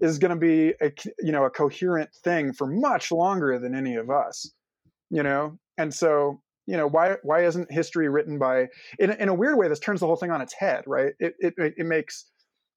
is 0.02 0.18
going 0.20 0.30
to 0.32 0.36
be 0.40 0.74
a 0.82 0.92
you 1.20 1.32
know 1.32 1.46
a 1.46 1.50
coherent 1.50 2.10
thing 2.24 2.52
for 2.54 2.68
much 2.68 3.12
longer 3.12 3.60
than 3.60 3.76
any 3.76 3.96
of 3.96 4.10
us 4.10 4.52
you 5.10 5.22
know? 5.22 5.58
And 5.78 5.94
so 5.94 6.42
you 6.66 6.76
know 6.78 6.88
why 6.88 7.18
why 7.24 7.46
isn't 7.46 7.72
history 7.72 8.10
written 8.10 8.40
by 8.40 8.68
in, 8.98 9.12
a- 9.12 9.16
in 9.16 9.30
a 9.30 9.34
weird 9.34 9.58
way 9.58 9.68
this 9.68 9.80
turns 9.80 10.00
the 10.00 10.08
whole 10.08 10.16
thing 10.16 10.32
on 10.32 10.42
its 10.42 10.54
head 10.54 10.84
right? 10.88 11.14
It 11.20 11.36
it, 11.40 11.54
it 11.58 11.86
makes 11.86 12.26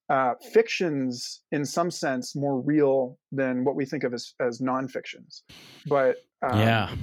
uh, 0.09 0.33
fictions 0.53 1.41
in 1.51 1.65
some 1.65 1.89
sense 1.91 2.35
more 2.35 2.61
real 2.61 3.17
than 3.31 3.65
what 3.65 3.75
we 3.75 3.85
think 3.85 4.03
of 4.03 4.13
as 4.13 4.33
as 4.39 4.61
non-fictions. 4.61 5.43
But 5.87 6.17
um, 6.47 6.59
yeah. 6.59 6.95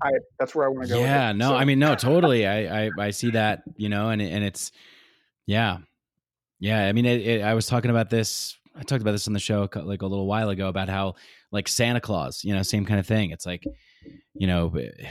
I, 0.00 0.10
that's 0.38 0.54
where 0.54 0.64
i 0.64 0.68
want 0.68 0.86
to 0.86 0.94
go 0.94 1.00
yeah 1.00 1.32
no 1.32 1.48
So- 1.50 1.56
i 1.56 1.64
mean 1.64 1.80
no 1.80 1.94
totally 2.10 2.46
I, 2.46 2.84
I 2.86 2.90
i 3.00 3.10
see 3.10 3.30
that 3.32 3.62
you 3.76 3.88
know 3.88 4.10
and 4.10 4.22
and 4.22 4.44
it's 4.44 4.70
yeah. 5.46 5.78
Yeah 6.60 6.86
i 6.86 6.92
mean 6.92 7.04
it, 7.04 7.20
it, 7.20 7.42
i 7.42 7.54
was 7.54 7.66
talking 7.66 7.90
about 7.90 8.08
this 8.08 8.56
i 8.78 8.82
talked 8.82 9.02
about 9.02 9.12
this 9.12 9.26
on 9.26 9.32
the 9.34 9.40
show 9.40 9.68
like 9.82 10.02
a 10.02 10.06
little 10.06 10.26
while 10.26 10.48
ago 10.48 10.68
about 10.68 10.88
how 10.88 11.14
like 11.52 11.68
santa 11.68 12.00
claus 12.00 12.44
you 12.44 12.54
know 12.54 12.62
same 12.62 12.84
kind 12.84 13.00
of 13.00 13.06
thing 13.06 13.30
it's 13.30 13.46
like 13.46 13.64
you 14.34 14.46
know 14.46 14.72
eh, 14.76 15.08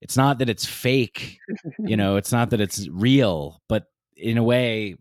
it's 0.00 0.16
not 0.16 0.38
that 0.38 0.48
it's 0.48 0.64
fake 0.64 1.38
you 1.78 1.96
know 1.96 2.16
it's 2.16 2.32
not 2.32 2.50
that 2.50 2.60
it's 2.60 2.88
real 2.88 3.60
but 3.68 3.84
in 4.16 4.38
a 4.38 4.42
way 4.42 4.96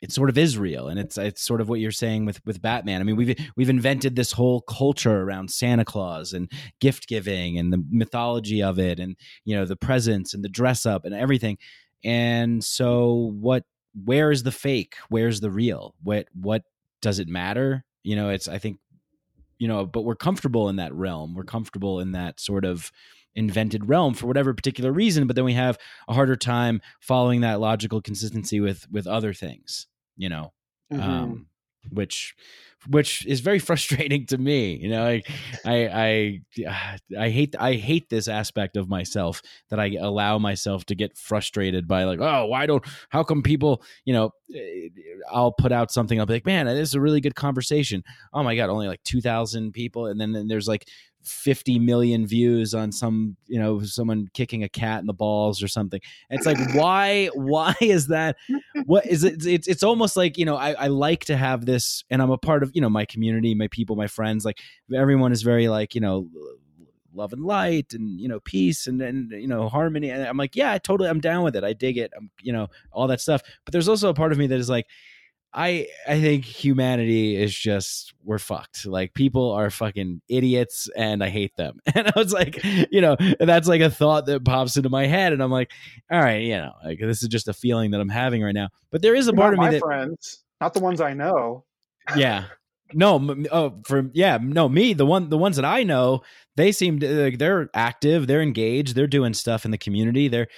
it 0.00 0.12
sort 0.12 0.30
of 0.30 0.38
is 0.38 0.56
real 0.56 0.88
and 0.88 0.98
it's 1.00 1.18
it's 1.18 1.42
sort 1.42 1.60
of 1.60 1.68
what 1.68 1.80
you're 1.80 1.90
saying 1.90 2.24
with 2.24 2.44
with 2.46 2.62
Batman. 2.62 3.00
I 3.00 3.04
mean, 3.04 3.16
we've 3.16 3.36
we've 3.56 3.68
invented 3.68 4.14
this 4.14 4.32
whole 4.32 4.60
culture 4.60 5.22
around 5.22 5.50
Santa 5.50 5.84
Claus 5.84 6.32
and 6.32 6.50
gift 6.80 7.08
giving 7.08 7.58
and 7.58 7.72
the 7.72 7.82
mythology 7.90 8.62
of 8.62 8.78
it 8.78 9.00
and 9.00 9.16
you 9.44 9.56
know 9.56 9.64
the 9.64 9.76
presents 9.76 10.34
and 10.34 10.44
the 10.44 10.48
dress 10.48 10.86
up 10.86 11.04
and 11.04 11.14
everything. 11.14 11.58
And 12.04 12.62
so 12.62 13.32
what 13.40 13.64
where 14.04 14.30
is 14.30 14.44
the 14.44 14.52
fake? 14.52 14.94
Where's 15.08 15.40
the 15.40 15.50
real? 15.50 15.94
What 16.02 16.28
what 16.32 16.62
does 17.00 17.18
it 17.18 17.28
matter? 17.28 17.84
You 18.02 18.16
know, 18.16 18.30
it's 18.30 18.48
I 18.48 18.58
think 18.58 18.78
you 19.58 19.66
know, 19.66 19.86
but 19.86 20.02
we're 20.02 20.14
comfortable 20.14 20.68
in 20.68 20.76
that 20.76 20.94
realm. 20.94 21.34
We're 21.34 21.42
comfortable 21.44 22.00
in 22.00 22.12
that 22.12 22.38
sort 22.38 22.64
of 22.64 22.92
invented 23.34 23.88
realm 23.88 24.14
for 24.14 24.26
whatever 24.26 24.52
particular 24.52 24.90
reason 24.90 25.26
but 25.26 25.36
then 25.36 25.44
we 25.44 25.52
have 25.52 25.78
a 26.08 26.14
harder 26.14 26.34
time 26.34 26.80
following 27.00 27.42
that 27.42 27.60
logical 27.60 28.02
consistency 28.02 28.58
with 28.58 28.86
with 28.90 29.06
other 29.06 29.32
things 29.32 29.86
you 30.16 30.28
know 30.28 30.52
mm-hmm. 30.92 31.02
um 31.02 31.46
which 31.90 32.34
which 32.88 33.26
is 33.26 33.40
very 33.40 33.58
frustrating 33.68 34.26
to 34.26 34.38
me 34.38 34.76
you 34.76 34.88
know 34.88 35.04
I, 35.04 35.22
I 35.64 36.40
i 36.56 36.98
i 37.18 37.28
hate 37.30 37.54
i 37.58 37.74
hate 37.74 38.08
this 38.08 38.28
aspect 38.28 38.76
of 38.76 38.88
myself 38.88 39.42
that 39.70 39.80
i 39.80 39.96
allow 40.00 40.38
myself 40.38 40.84
to 40.86 40.94
get 40.94 41.16
frustrated 41.16 41.88
by 41.88 42.04
like 42.04 42.20
oh 42.20 42.46
why 42.46 42.66
don't 42.66 42.84
how 43.08 43.22
come 43.22 43.42
people 43.42 43.82
you 44.04 44.14
know 44.14 44.30
eh, 44.54 44.88
i'll 45.30 45.52
put 45.52 45.72
out 45.72 45.90
something 45.90 46.18
i'll 46.20 46.26
be 46.26 46.34
like 46.34 46.46
man 46.46 46.66
this 46.66 46.88
is 46.88 46.94
a 46.94 47.00
really 47.00 47.20
good 47.20 47.34
conversation 47.34 48.02
oh 48.32 48.42
my 48.42 48.54
god 48.54 48.70
only 48.70 48.88
like 48.88 49.02
2000 49.04 49.72
people 49.72 50.06
and 50.06 50.20
then, 50.20 50.32
then 50.32 50.48
there's 50.48 50.68
like 50.68 50.86
50 51.28 51.78
million 51.78 52.26
views 52.26 52.74
on 52.74 52.92
some 52.92 53.36
you 53.46 53.58
know 53.58 53.82
someone 53.82 54.28
kicking 54.34 54.62
a 54.64 54.68
cat 54.68 55.00
in 55.00 55.06
the 55.06 55.12
balls 55.12 55.62
or 55.62 55.68
something. 55.68 56.00
It's 56.30 56.46
like 56.46 56.58
why 56.74 57.26
why 57.34 57.74
is 57.80 58.08
that? 58.08 58.36
What 58.86 59.06
is 59.06 59.24
it? 59.24 59.46
It's, 59.46 59.68
it's 59.68 59.82
almost 59.82 60.16
like 60.16 60.38
you 60.38 60.44
know 60.44 60.56
I, 60.56 60.72
I 60.72 60.86
like 60.88 61.24
to 61.26 61.36
have 61.36 61.66
this 61.66 62.04
and 62.10 62.20
i'm 62.22 62.30
a 62.30 62.38
part 62.38 62.62
of 62.62 62.70
you 62.74 62.80
know 62.80 62.90
my 62.90 63.04
community 63.04 63.54
my 63.54 63.68
people 63.68 63.96
my 63.96 64.06
friends 64.06 64.44
like 64.44 64.58
everyone 64.94 65.32
is 65.32 65.42
very 65.42 65.68
like 65.68 65.94
you 65.94 66.00
know 66.00 66.28
love 67.14 67.32
and 67.32 67.44
light 67.44 67.92
and 67.92 68.20
you 68.20 68.28
know 68.28 68.40
peace 68.40 68.86
and 68.86 69.02
and 69.02 69.30
you 69.32 69.48
know 69.48 69.68
harmony. 69.68 70.10
And 70.10 70.22
i'm 70.22 70.36
like 70.36 70.56
yeah 70.56 70.72
I 70.72 70.78
totally 70.78 71.08
i'm 71.08 71.20
down 71.20 71.44
with 71.44 71.56
it. 71.56 71.64
I 71.64 71.72
dig 71.72 71.98
it. 71.98 72.12
I'm 72.16 72.30
you 72.40 72.52
know 72.52 72.68
all 72.92 73.06
that 73.08 73.20
stuff. 73.20 73.42
But 73.64 73.72
there's 73.72 73.88
also 73.88 74.08
a 74.08 74.14
part 74.14 74.32
of 74.32 74.38
me 74.38 74.46
that 74.46 74.58
is 74.58 74.70
like 74.70 74.86
I 75.58 75.88
I 76.06 76.20
think 76.20 76.44
humanity 76.44 77.34
is 77.34 77.52
just 77.52 78.14
we're 78.22 78.38
fucked. 78.38 78.86
Like 78.86 79.12
people 79.12 79.50
are 79.50 79.70
fucking 79.70 80.22
idiots 80.28 80.88
and 80.96 81.22
I 81.22 81.30
hate 81.30 81.56
them. 81.56 81.80
And 81.96 82.06
I 82.06 82.12
was 82.14 82.32
like, 82.32 82.62
you 82.92 83.00
know, 83.00 83.16
that's 83.40 83.66
like 83.66 83.80
a 83.80 83.90
thought 83.90 84.26
that 84.26 84.44
pops 84.44 84.76
into 84.76 84.88
my 84.88 85.06
head 85.06 85.32
and 85.32 85.42
I'm 85.42 85.50
like, 85.50 85.72
all 86.12 86.20
right, 86.20 86.42
you 86.42 86.56
know, 86.56 86.74
like 86.84 87.00
this 87.00 87.24
is 87.24 87.28
just 87.28 87.48
a 87.48 87.52
feeling 87.52 87.90
that 87.90 88.00
I'm 88.00 88.08
having 88.08 88.40
right 88.40 88.54
now. 88.54 88.68
But 88.92 89.02
there 89.02 89.16
is 89.16 89.26
a 89.26 89.32
part 89.32 89.54
of 89.54 89.58
me 89.58 89.70
that 89.70 89.80
friends, 89.80 90.44
not 90.60 90.74
the 90.74 90.80
ones 90.80 91.00
I 91.00 91.12
know. 91.12 91.64
Yeah. 92.16 92.44
No, 92.94 93.36
oh, 93.50 93.80
for 93.84 94.08
yeah, 94.14 94.38
no, 94.40 94.66
me, 94.66 94.94
the 94.94 95.04
one, 95.04 95.28
the 95.28 95.36
ones 95.36 95.56
that 95.56 95.64
I 95.66 95.82
know, 95.82 96.22
they 96.56 96.72
seem 96.72 97.00
to, 97.00 97.24
like, 97.24 97.36
they're 97.36 97.68
active, 97.74 98.26
they're 98.26 98.40
engaged, 98.40 98.94
they're 98.94 99.06
doing 99.06 99.34
stuff 99.34 99.66
in 99.66 99.72
the 99.72 99.76
community. 99.76 100.28
They're 100.28 100.48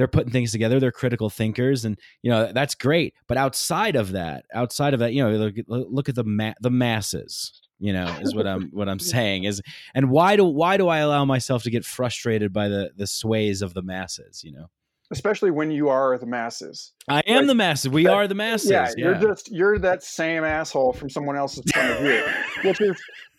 they're 0.00 0.08
putting 0.08 0.32
things 0.32 0.50
together 0.50 0.80
they're 0.80 0.90
critical 0.90 1.28
thinkers 1.28 1.84
and 1.84 1.98
you 2.22 2.30
know 2.30 2.50
that's 2.54 2.74
great. 2.74 3.12
But 3.26 3.36
outside 3.36 3.96
of 3.96 4.12
that 4.12 4.46
outside 4.54 4.94
of 4.94 5.00
that 5.00 5.12
you 5.12 5.22
know 5.22 5.30
look, 5.30 5.54
look 5.68 6.08
at 6.08 6.14
the 6.14 6.24
ma- 6.24 6.54
the 6.62 6.70
masses 6.70 7.60
you 7.78 7.92
know 7.92 8.06
is 8.22 8.34
what 8.34 8.46
i'm 8.46 8.70
what 8.72 8.88
i'm 8.88 8.98
saying 9.14 9.44
is 9.44 9.60
and 9.94 10.10
why 10.10 10.36
do 10.36 10.44
why 10.44 10.78
do 10.78 10.88
i 10.88 10.98
allow 10.98 11.26
myself 11.26 11.64
to 11.64 11.70
get 11.70 11.84
frustrated 11.84 12.50
by 12.50 12.68
the 12.68 12.90
the 12.96 13.06
sways 13.06 13.60
of 13.60 13.74
the 13.74 13.82
masses 13.82 14.42
you 14.42 14.52
know? 14.52 14.66
Especially 15.12 15.50
when 15.50 15.72
you 15.72 15.88
are 15.88 16.16
the 16.18 16.26
masses. 16.26 16.92
I 17.08 17.20
am 17.26 17.38
like, 17.38 17.46
the 17.48 17.54
masses. 17.56 17.88
We 17.88 18.04
that, 18.04 18.12
are 18.12 18.28
the 18.28 18.36
masses. 18.36 18.70
Yeah, 18.70 18.92
yeah, 18.96 19.06
you're 19.06 19.14
just 19.16 19.50
you're 19.50 19.76
that 19.80 20.04
same 20.04 20.44
asshole 20.44 20.92
from 20.92 21.10
someone 21.10 21.34
else's 21.34 21.64
point 21.72 21.90
of 21.90 21.98
view 21.98 22.24
which 22.62 22.80
is 22.80 22.96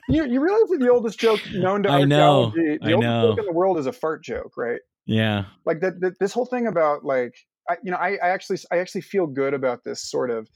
you, 0.10 0.26
you 0.26 0.42
realize 0.42 0.70
that 0.70 0.80
the 0.80 0.90
oldest 0.90 1.20
joke 1.20 1.40
known 1.54 1.84
to 1.84 1.90
I 1.90 2.04
know, 2.04 2.52
the 2.54 2.78
I 2.82 2.92
oldest 2.92 3.10
know. 3.10 3.30
joke 3.30 3.40
in 3.40 3.46
the 3.46 3.54
world 3.54 3.78
is 3.78 3.86
a 3.86 3.94
fart 3.94 4.24
joke, 4.24 4.58
right? 4.58 4.82
Yeah. 5.06 5.46
Like 5.66 5.82
that, 5.82 6.00
that 6.02 6.20
this 6.20 6.34
whole 6.34 6.46
thing 6.46 6.68
about 6.68 7.04
like 7.04 7.34
I, 7.70 7.78
you 7.84 7.92
know, 7.92 7.98
I, 7.98 8.18
I 8.22 8.30
actually 8.30 8.60
I 8.72 8.78
actually 8.78 9.02
feel 9.02 9.28
good 9.28 9.54
about 9.54 9.84
this 9.84 10.10
sort 10.10 10.32
of 10.32 10.48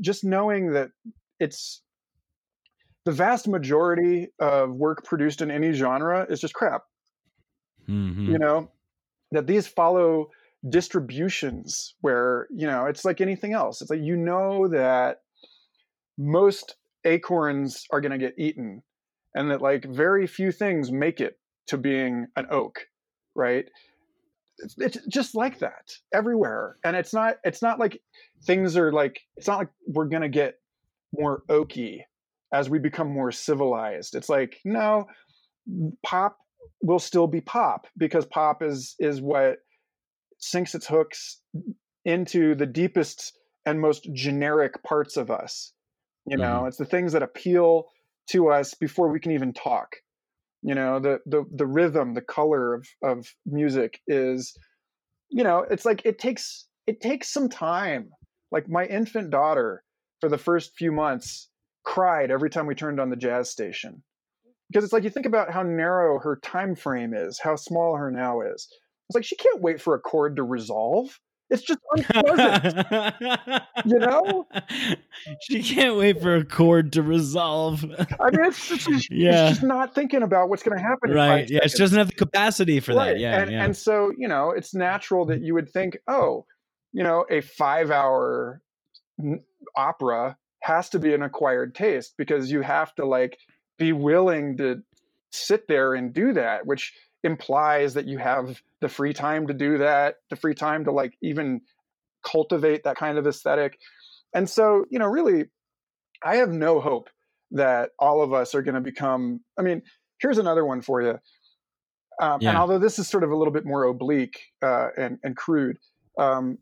just 0.00 0.24
knowing 0.24 0.72
that 0.72 0.90
it's 1.38 1.82
the 3.04 3.12
vast 3.12 3.48
majority 3.48 4.28
of 4.38 4.70
work 4.70 5.04
produced 5.04 5.40
in 5.40 5.50
any 5.50 5.72
genre 5.72 6.26
is 6.28 6.40
just 6.40 6.54
crap. 6.54 6.82
Mm-hmm. 7.88 8.32
You 8.32 8.38
know, 8.38 8.70
that 9.32 9.46
these 9.46 9.66
follow 9.66 10.28
distributions 10.68 11.94
where, 12.00 12.46
you 12.50 12.66
know, 12.66 12.86
it's 12.86 13.04
like 13.04 13.20
anything 13.20 13.52
else. 13.52 13.80
It's 13.80 13.90
like 13.90 14.02
you 14.02 14.16
know 14.16 14.68
that 14.68 15.18
most 16.18 16.76
acorns 17.04 17.86
are 17.90 18.00
going 18.00 18.12
to 18.12 18.18
get 18.18 18.38
eaten 18.38 18.82
and 19.34 19.50
that 19.50 19.62
like 19.62 19.84
very 19.86 20.26
few 20.26 20.52
things 20.52 20.92
make 20.92 21.20
it 21.20 21.38
to 21.68 21.78
being 21.78 22.26
an 22.36 22.46
oak 22.50 22.86
right? 23.34 23.66
It's, 24.58 24.74
it's 24.78 25.06
just 25.06 25.34
like 25.34 25.58
that 25.60 25.90
everywhere 26.12 26.76
and 26.84 26.94
it's 26.94 27.14
not 27.14 27.36
it's 27.44 27.62
not 27.62 27.78
like 27.78 28.00
things 28.44 28.76
are 28.76 28.92
like 28.92 29.20
it's 29.36 29.46
not 29.46 29.58
like 29.58 29.70
we're 29.86 30.04
gonna 30.04 30.28
get 30.28 30.56
more 31.14 31.42
oaky 31.48 32.00
as 32.52 32.68
we 32.68 32.78
become 32.78 33.10
more 33.10 33.32
civilized. 33.32 34.14
It's 34.14 34.28
like 34.28 34.58
no 34.64 35.06
pop 36.04 36.36
will 36.82 36.98
still 36.98 37.26
be 37.26 37.40
pop 37.40 37.86
because 37.96 38.26
pop 38.26 38.62
is 38.62 38.96
is 38.98 39.20
what 39.20 39.58
sinks 40.38 40.74
its 40.74 40.86
hooks 40.86 41.40
into 42.04 42.54
the 42.54 42.66
deepest 42.66 43.38
and 43.66 43.80
most 43.80 44.08
generic 44.12 44.82
parts 44.82 45.16
of 45.16 45.30
us 45.30 45.72
you 46.26 46.36
know? 46.36 46.58
Mm-hmm. 46.58 46.68
it's 46.68 46.76
the 46.76 46.84
things 46.84 47.12
that 47.12 47.22
appeal 47.22 47.86
to 48.30 48.48
us 48.48 48.74
before 48.74 49.08
we 49.08 49.20
can 49.20 49.32
even 49.32 49.52
talk 49.52 49.96
you 50.62 50.74
know 50.74 51.00
the 51.00 51.18
the 51.26 51.44
the 51.54 51.66
rhythm 51.66 52.14
the 52.14 52.20
color 52.20 52.74
of 52.74 52.86
of 53.02 53.26
music 53.46 54.00
is 54.06 54.56
you 55.30 55.42
know 55.42 55.64
it's 55.70 55.84
like 55.84 56.02
it 56.04 56.18
takes 56.18 56.66
it 56.90 57.00
takes 57.00 57.32
some 57.32 57.48
time. 57.48 58.10
Like 58.50 58.68
my 58.68 58.84
infant 58.84 59.30
daughter 59.30 59.84
for 60.20 60.28
the 60.28 60.38
first 60.38 60.72
few 60.76 60.90
months 60.90 61.48
cried 61.84 62.32
every 62.32 62.50
time 62.50 62.66
we 62.66 62.74
turned 62.74 62.98
on 62.98 63.10
the 63.10 63.16
jazz 63.16 63.48
station. 63.48 64.02
Because 64.68 64.82
it's 64.82 64.92
like 64.92 65.04
you 65.04 65.10
think 65.10 65.26
about 65.26 65.52
how 65.52 65.62
narrow 65.62 66.18
her 66.18 66.40
time 66.42 66.74
frame 66.74 67.14
is 67.14 67.38
how 67.40 67.54
small 67.54 67.96
her 67.96 68.10
now 68.10 68.40
is. 68.40 68.68
It's 69.08 69.14
like 69.14 69.24
she 69.24 69.36
can't 69.36 69.62
wait 69.62 69.80
for 69.80 69.94
a 69.94 70.00
chord 70.00 70.34
to 70.36 70.42
resolve 70.42 71.20
it's 71.50 71.62
just 71.62 71.80
unpleasant. 71.92 73.62
you 73.84 73.98
know? 73.98 74.46
She 75.42 75.62
can't 75.62 75.96
wait 75.96 76.22
for 76.22 76.36
a 76.36 76.44
chord 76.44 76.94
to 76.94 77.02
resolve. 77.02 77.84
I 77.84 78.30
mean, 78.30 78.46
it's 78.46 78.68
just, 78.68 79.08
yeah. 79.10 79.50
just 79.50 79.62
not 79.62 79.94
thinking 79.94 80.22
about 80.22 80.48
what's 80.48 80.62
going 80.62 80.78
to 80.78 80.82
happen. 80.82 81.10
Right. 81.10 81.48
Yeah. 81.48 81.66
She 81.66 81.76
doesn't 81.76 81.98
have 81.98 82.08
the 82.08 82.14
capacity 82.14 82.80
for 82.80 82.94
right. 82.94 83.12
that. 83.12 83.20
Yeah 83.20 83.40
and, 83.40 83.50
yeah. 83.50 83.64
and 83.64 83.76
so, 83.76 84.12
you 84.16 84.28
know, 84.28 84.50
it's 84.50 84.74
natural 84.74 85.26
that 85.26 85.42
you 85.42 85.54
would 85.54 85.70
think, 85.70 85.98
oh, 86.08 86.46
you 86.92 87.02
know, 87.02 87.24
a 87.30 87.40
five 87.40 87.90
hour 87.90 88.62
opera 89.76 90.36
has 90.62 90.88
to 90.90 90.98
be 90.98 91.14
an 91.14 91.22
acquired 91.22 91.74
taste 91.74 92.14
because 92.18 92.50
you 92.50 92.62
have 92.62 92.94
to 92.94 93.06
like 93.06 93.38
be 93.78 93.92
willing 93.92 94.56
to 94.58 94.82
sit 95.32 95.68
there 95.68 95.94
and 95.94 96.12
do 96.12 96.32
that, 96.32 96.66
which 96.66 96.92
implies 97.22 97.94
that 97.94 98.06
you 98.06 98.18
have 98.18 98.60
the 98.80 98.88
free 98.88 99.12
time 99.12 99.46
to 99.48 99.54
do 99.54 99.78
that, 99.78 100.16
the 100.30 100.36
free 100.36 100.54
time 100.54 100.84
to 100.84 100.92
like 100.92 101.14
even 101.22 101.60
cultivate 102.24 102.84
that 102.84 102.96
kind 102.96 103.18
of 103.18 103.26
aesthetic. 103.26 103.78
And 104.34 104.48
so, 104.48 104.84
you 104.90 104.98
know, 104.98 105.06
really, 105.06 105.46
I 106.22 106.36
have 106.36 106.50
no 106.50 106.80
hope 106.80 107.08
that 107.52 107.90
all 107.98 108.22
of 108.22 108.32
us 108.32 108.54
are 108.54 108.62
going 108.62 108.74
to 108.74 108.80
become. 108.80 109.40
I 109.58 109.62
mean, 109.62 109.82
here's 110.20 110.38
another 110.38 110.64
one 110.64 110.80
for 110.82 111.02
you. 111.02 111.18
Um, 112.20 112.40
yeah. 112.40 112.50
And 112.50 112.58
although 112.58 112.78
this 112.78 112.98
is 112.98 113.08
sort 113.08 113.24
of 113.24 113.30
a 113.30 113.36
little 113.36 113.52
bit 113.52 113.64
more 113.64 113.84
oblique 113.84 114.38
uh, 114.62 114.88
and, 114.96 115.18
and 115.22 115.36
crude, 115.36 115.78
um, 116.18 116.58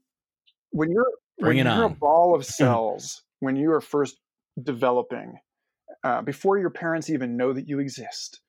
when 0.70 0.90
you're 0.90 1.12
Bring 1.38 1.58
when 1.58 1.66
you're 1.66 1.84
on. 1.84 1.92
a 1.92 1.94
ball 1.94 2.34
of 2.34 2.44
cells, 2.44 3.22
when 3.40 3.56
you 3.56 3.72
are 3.72 3.80
first 3.80 4.18
developing, 4.60 5.38
uh, 6.04 6.22
before 6.22 6.58
your 6.58 6.70
parents 6.70 7.10
even 7.10 7.36
know 7.36 7.52
that 7.52 7.68
you 7.68 7.78
exist, 7.78 8.40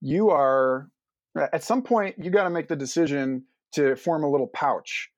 you 0.00 0.30
are 0.30 0.88
at 1.38 1.62
some 1.62 1.82
point 1.82 2.16
you 2.18 2.30
got 2.30 2.44
to 2.44 2.50
make 2.50 2.68
the 2.68 2.76
decision 2.76 3.44
to 3.72 3.96
form 3.96 4.24
a 4.24 4.30
little 4.30 4.46
pouch. 4.48 5.10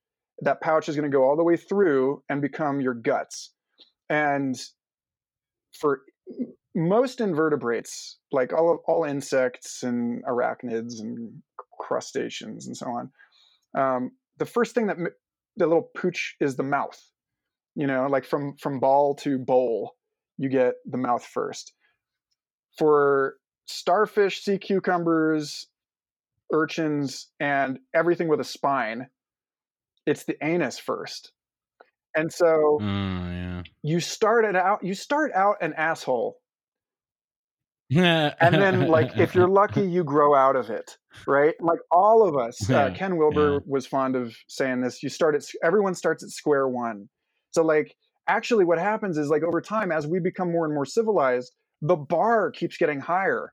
That 0.43 0.61
pouch 0.61 0.89
is 0.89 0.97
going 0.97 1.11
to 1.11 1.15
go 1.17 1.25
all 1.25 1.37
the 1.37 1.45
way 1.45 1.57
through 1.57 2.23
and 2.29 2.41
become 2.41 2.81
your 2.81 2.95
guts. 2.95 3.53
And 4.09 4.57
for 5.79 6.03
most 6.75 7.21
invertebrates 7.21 8.19
like 8.33 8.53
all 8.53 8.83
all 8.87 9.05
insects 9.05 9.83
and 9.83 10.25
arachnids 10.25 11.01
and 11.01 11.43
crustaceans 11.81 12.67
and 12.67 12.77
so 12.77 12.87
on 12.87 13.11
um, 13.77 14.13
the 14.39 14.47
first 14.47 14.75
thing 14.75 14.87
that 14.87 14.97
the 15.57 15.67
little 15.67 15.91
pooch 15.97 16.37
is 16.41 16.57
the 16.57 16.63
mouth. 16.63 17.01
You 17.75 17.87
know 17.87 18.07
like 18.07 18.25
from 18.25 18.57
from 18.57 18.81
ball 18.81 19.15
to 19.17 19.39
bowl 19.39 19.97
you 20.39 20.49
get 20.49 20.75
the 20.87 20.99
mouth 20.99 21.25
first. 21.25 21.73
For 22.79 23.37
starfish 23.67 24.43
sea 24.43 24.59
cucumbers 24.59 25.69
urchins 26.53 27.29
and 27.41 27.79
everything 27.95 28.29
with 28.29 28.41
a 28.41 28.45
spine, 28.45 29.09
it's 30.07 30.25
the 30.25 30.37
anus 30.45 30.79
first. 30.79 31.33
And 32.17 32.33
so 32.33 32.79
Mm, 32.81 33.33
yeah. 33.33 33.63
you 33.83 34.01
started 34.01 34.57
out 34.57 34.83
you 34.85 34.95
start 34.95 35.33
out 35.35 35.57
an 35.61 35.75
asshole 35.75 36.37
and 38.41 38.55
then 38.55 38.87
like 38.89 39.17
if 39.19 39.35
you're 39.35 39.49
lucky 39.49 39.83
you 39.83 40.05
grow 40.15 40.35
out 40.35 40.57
of 40.57 40.71
it 40.71 40.97
right 41.27 41.55
like 41.61 41.81
all 41.91 42.27
of 42.27 42.37
us 42.37 42.69
uh, 42.71 42.91
ken 42.95 43.17
wilber 43.17 43.55
yeah. 43.55 43.59
was 43.67 43.87
fond 43.87 44.15
of 44.17 44.35
saying 44.49 44.81
this 44.81 45.03
you 45.03 45.09
start 45.09 45.35
at 45.35 45.45
everyone 45.65 45.95
starts 45.95 46.23
at 46.23 46.31
square 46.31 46.69
one 46.69 47.09
so 47.51 47.63
like 47.63 47.95
actually 48.29 48.65
what 48.65 48.79
happens 48.79 49.19
is 49.19 49.29
like 49.29 49.43
over 49.43 49.61
time 49.61 49.91
as 49.91 50.07
we 50.07 50.21
become 50.21 50.53
more 50.53 50.65
and 50.65 50.75
more 50.75 50.87
civilized 50.87 51.53
the 51.83 51.97
bar 51.97 52.51
keeps 52.53 52.77
getting 52.77 53.01
higher 53.01 53.53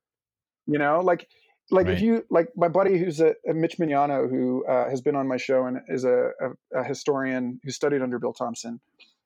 you 0.68 0.78
know 0.78 1.00
like 1.00 1.28
like 1.70 1.88
if 1.88 2.02
you 2.02 2.26
like 2.30 2.48
my 2.56 2.68
buddy 2.68 2.98
who's 2.98 3.20
a, 3.20 3.36
a 3.50 3.54
mitch 3.54 3.78
mignano 3.78 4.30
who 4.30 4.66
uh, 4.66 4.90
has 4.90 5.02
been 5.02 5.16
on 5.16 5.28
my 5.28 5.38
show 5.38 5.66
and 5.66 5.80
is 5.88 6.06
a, 6.06 6.32
a, 6.42 6.80
a 6.80 6.84
historian 6.84 7.60
who 7.64 7.72
studied 7.72 8.02
under 8.02 8.20
bill 8.20 8.34
thompson 8.34 8.80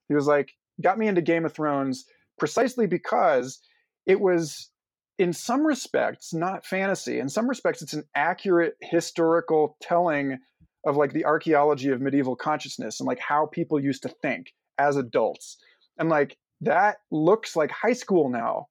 he 0.08 0.16
was 0.16 0.28
like 0.28 0.54
got 0.82 0.98
me 0.98 1.08
into 1.08 1.22
game 1.22 1.46
of 1.46 1.54
thrones 1.54 2.06
precisely 2.38 2.88
because 2.88 3.60
it 4.06 4.20
was 4.20 4.72
in 5.18 5.34
some 5.34 5.66
respects 5.66 6.34
not 6.34 6.66
fantasy. 6.66 7.20
In 7.20 7.30
some 7.30 7.48
respects 7.48 7.82
it's 7.82 7.94
an 7.94 8.04
accurate 8.16 8.76
historical 8.82 9.78
telling 9.82 10.40
of 10.86 10.98
like 10.98 11.14
the 11.14 11.26
archaeology 11.26 11.90
of 11.90 12.02
medieval 12.02 12.36
consciousness 12.36 13.00
and 13.00 13.08
like 13.08 13.20
how 13.20 13.46
people 13.46 13.80
used 13.80 14.02
to 14.04 14.10
think 14.10 14.54
as 14.80 14.96
adults. 14.96 15.58
And 16.00 16.10
like 16.10 16.38
that 16.62 16.98
looks 17.12 17.56
like 17.56 17.70
high 17.70 17.94
school 17.94 18.30
now. 18.30 18.68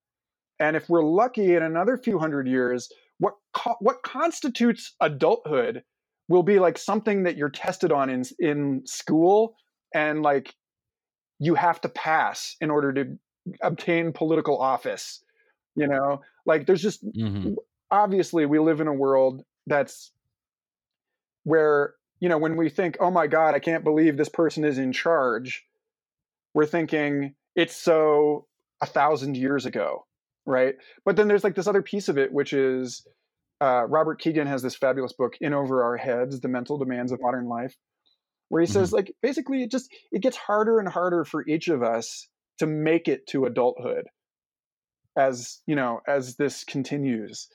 And 0.58 0.76
if 0.76 0.88
we're 0.88 1.04
lucky 1.04 1.54
in 1.54 1.62
another 1.62 1.96
few 1.96 2.18
hundred 2.18 2.48
years 2.48 2.90
what 3.20 3.34
co- 3.54 3.76
what 3.80 4.02
constitutes 4.02 4.96
adulthood 5.00 5.84
will 6.28 6.42
be 6.42 6.58
like 6.58 6.78
something 6.78 7.24
that 7.24 7.36
you're 7.36 7.50
tested 7.50 7.92
on 7.92 8.10
in 8.10 8.24
in 8.40 8.82
school 8.86 9.54
and 9.94 10.22
like 10.22 10.54
you 11.38 11.54
have 11.54 11.80
to 11.82 11.88
pass 11.88 12.56
in 12.60 12.70
order 12.70 12.92
to 12.92 13.18
obtain 13.62 14.12
political 14.12 14.60
office 14.60 15.22
you 15.76 15.86
know 15.86 16.20
like 16.46 16.66
there's 16.66 16.82
just 16.82 17.04
Mhm. 17.16 17.56
obviously 17.90 18.46
we 18.46 18.58
live 18.58 18.80
in 18.80 18.88
a 18.88 18.94
world 18.94 19.42
that's 19.66 20.12
where 21.44 21.94
you 22.20 22.28
know 22.28 22.38
when 22.38 22.56
we 22.56 22.68
think 22.68 22.96
oh 23.00 23.10
my 23.10 23.26
god 23.26 23.54
i 23.54 23.58
can't 23.58 23.84
believe 23.84 24.16
this 24.16 24.28
person 24.28 24.64
is 24.64 24.78
in 24.78 24.92
charge 24.92 25.64
we're 26.54 26.66
thinking 26.66 27.34
it's 27.56 27.76
so 27.76 28.46
a 28.82 28.86
thousand 28.86 29.36
years 29.36 29.66
ago 29.66 30.04
right? 30.46 30.74
But 31.04 31.16
then 31.16 31.28
there's 31.28 31.44
like 31.44 31.54
this 31.54 31.66
other 31.66 31.82
piece 31.82 32.08
of 32.08 32.18
it 32.18 32.32
which 32.32 32.52
is 32.52 33.06
uh, 33.60 33.84
robert 33.86 34.18
kegan 34.20 34.46
has 34.46 34.62
this 34.62 34.74
fabulous 34.74 35.12
book 35.12 35.34
in 35.40 35.52
over 35.52 35.82
our 35.84 35.96
heads 35.98 36.40
the 36.40 36.48
mental 36.48 36.78
demands 36.78 37.12
of 37.12 37.20
modern 37.20 37.46
life 37.46 37.76
where 38.48 38.62
he 38.62 38.66
says 38.66 38.90
like 38.92 39.12
basically 39.22 39.62
it 39.62 39.70
just 39.70 39.90
it 40.12 40.22
gets 40.22 40.36
harder 40.36 40.78
and 40.78 40.88
harder 40.88 41.24
for 41.26 41.46
each 41.46 41.68
of 41.68 41.82
us 41.82 42.26
to 42.58 42.66
make 42.66 43.06
it 43.06 43.26
to 43.26 43.44
adulthood 43.44 44.04
as 45.16 45.60
you 45.66 45.74
know 45.76 46.00
as 46.08 46.36
this 46.36 46.64
continues 46.64 47.48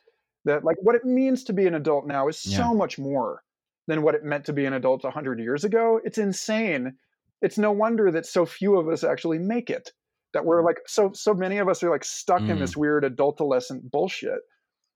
that 0.45 0.63
like 0.63 0.77
what 0.81 0.95
it 0.95 1.03
means 1.05 1.43
to 1.45 1.53
be 1.53 1.65
an 1.65 1.73
adult 1.73 2.05
now 2.05 2.27
is 2.27 2.45
Yeah. 2.45 2.57
so 2.57 2.73
much 2.75 2.99
more 2.99 3.41
than 3.87 4.03
what 4.03 4.15
it 4.15 4.23
meant 4.23 4.45
to 4.45 4.53
be 4.53 4.65
an 4.65 4.73
adult 4.73 5.03
100 5.03 5.39
years 5.39 5.63
ago. 5.63 5.99
It's 6.03 6.17
insane. 6.17 6.93
It's 7.41 7.57
no 7.57 7.71
wonder 7.71 8.11
that 8.11 8.25
so 8.25 8.45
few 8.45 8.77
of 8.77 8.87
us 8.87 9.03
actually 9.03 9.39
make 9.39 9.69
it 9.69 9.91
that 10.35 10.45
we're 10.45 10.63
like 10.63 10.77
so 10.85 11.11
so 11.13 11.33
many 11.33 11.57
of 11.57 11.67
us 11.67 11.81
are 11.81 11.89
like 11.89 12.03
stuck 12.05 12.41
in 12.41 12.47
Mm. 12.57 12.59
this 12.59 12.77
weird 12.77 13.03
adultolescent 13.03 13.89
bullshit 13.89 14.39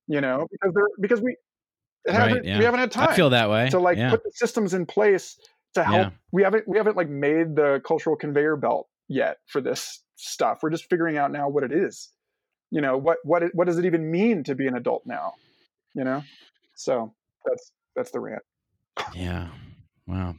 you 0.07 0.22
know 0.22 0.48
because 0.52 0.74
they're 0.76 0.88
because 1.02 1.22
we 1.22 1.36
haven't, 2.07 2.45
yeah. 2.45 2.57
we 2.60 2.64
haven't 2.66 2.80
had 2.80 2.91
time 2.91 3.10
I 3.10 3.16
feel 3.16 3.32
that 3.32 3.49
way. 3.49 3.70
to 3.72 3.80
like 3.80 3.98
yeah. 3.98 4.11
put 4.11 4.24
the 4.24 4.32
systems 4.34 4.74
in 4.74 4.86
place 4.86 5.38
to 5.74 5.84
help 5.84 5.98
Yeah. 5.98 6.10
we 6.32 6.44
haven't 6.44 6.68
we 6.68 6.78
haven't 6.78 6.95
like 6.98 7.10
made 7.10 7.56
the 7.56 7.82
cultural 7.86 8.16
conveyor 8.16 8.56
belt 8.56 8.88
yet 9.07 9.38
for 9.48 9.60
this 9.61 10.02
stuff 10.16 10.60
we're 10.61 10.70
just 10.70 10.90
figuring 10.90 11.18
out 11.18 11.32
now 11.32 11.49
what 11.49 11.64
it 11.64 11.72
is 11.72 12.10
you 12.72 12.82
know 12.82 12.98
what 12.98 13.18
what 13.24 13.44
what 13.53 13.66
does 13.68 13.78
it 13.80 13.86
even 13.86 14.10
mean 14.11 14.44
to 14.44 14.56
be 14.56 14.68
an 14.68 14.76
adult 14.76 15.03
now 15.06 15.34
you 15.95 16.03
know 16.03 16.24
so 16.76 17.14
that's 17.45 17.72
that's 17.95 18.11
the 18.11 18.20
rant 18.20 18.44
Yeah. 19.16 19.48
Wow. 20.07 20.36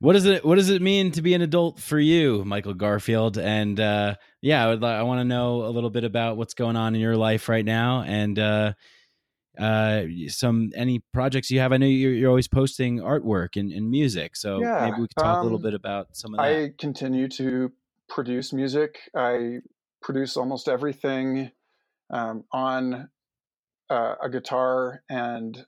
What 0.00 0.12
does 0.12 0.26
it 0.26 0.44
What 0.44 0.56
does 0.56 0.70
it 0.70 0.82
mean 0.82 1.12
to 1.12 1.22
be 1.22 1.34
an 1.34 1.42
adult 1.42 1.80
for 1.80 1.98
you, 1.98 2.44
Michael 2.44 2.74
Garfield? 2.74 3.38
And 3.38 3.80
uh, 3.80 4.16
yeah, 4.42 4.64
I 4.64 4.68
would. 4.68 4.84
I 4.84 5.02
want 5.02 5.20
to 5.20 5.24
know 5.24 5.64
a 5.64 5.70
little 5.70 5.90
bit 5.90 6.04
about 6.04 6.36
what's 6.36 6.54
going 6.54 6.76
on 6.76 6.94
in 6.94 7.00
your 7.00 7.16
life 7.16 7.48
right 7.48 7.64
now, 7.64 8.02
and 8.02 8.38
uh, 8.38 8.72
uh, 9.58 10.02
some 10.28 10.70
any 10.74 11.02
projects 11.12 11.50
you 11.50 11.60
have. 11.60 11.72
I 11.72 11.78
know 11.78 11.86
you're, 11.86 12.12
you're 12.12 12.28
always 12.28 12.48
posting 12.48 12.98
artwork 12.98 13.56
and, 13.56 13.72
and 13.72 13.90
music, 13.90 14.36
so 14.36 14.60
Yeah, 14.60 14.84
maybe 14.84 15.00
we 15.00 15.08
could 15.08 15.22
talk 15.22 15.40
a 15.40 15.42
little 15.42 15.58
um, 15.58 15.62
bit 15.62 15.74
about 15.74 16.08
some 16.16 16.34
of 16.34 16.38
that. 16.38 16.46
i 16.46 16.70
continue 16.78 17.28
to 17.28 17.72
produce 18.08 18.52
music 18.52 18.98
i 19.16 19.58
produce 20.02 20.36
almost 20.36 20.68
everything 20.68 21.50
um, 22.10 22.44
on 22.52 23.08
uh, 23.90 24.14
a 24.22 24.28
guitar 24.30 25.02
and 25.08 25.64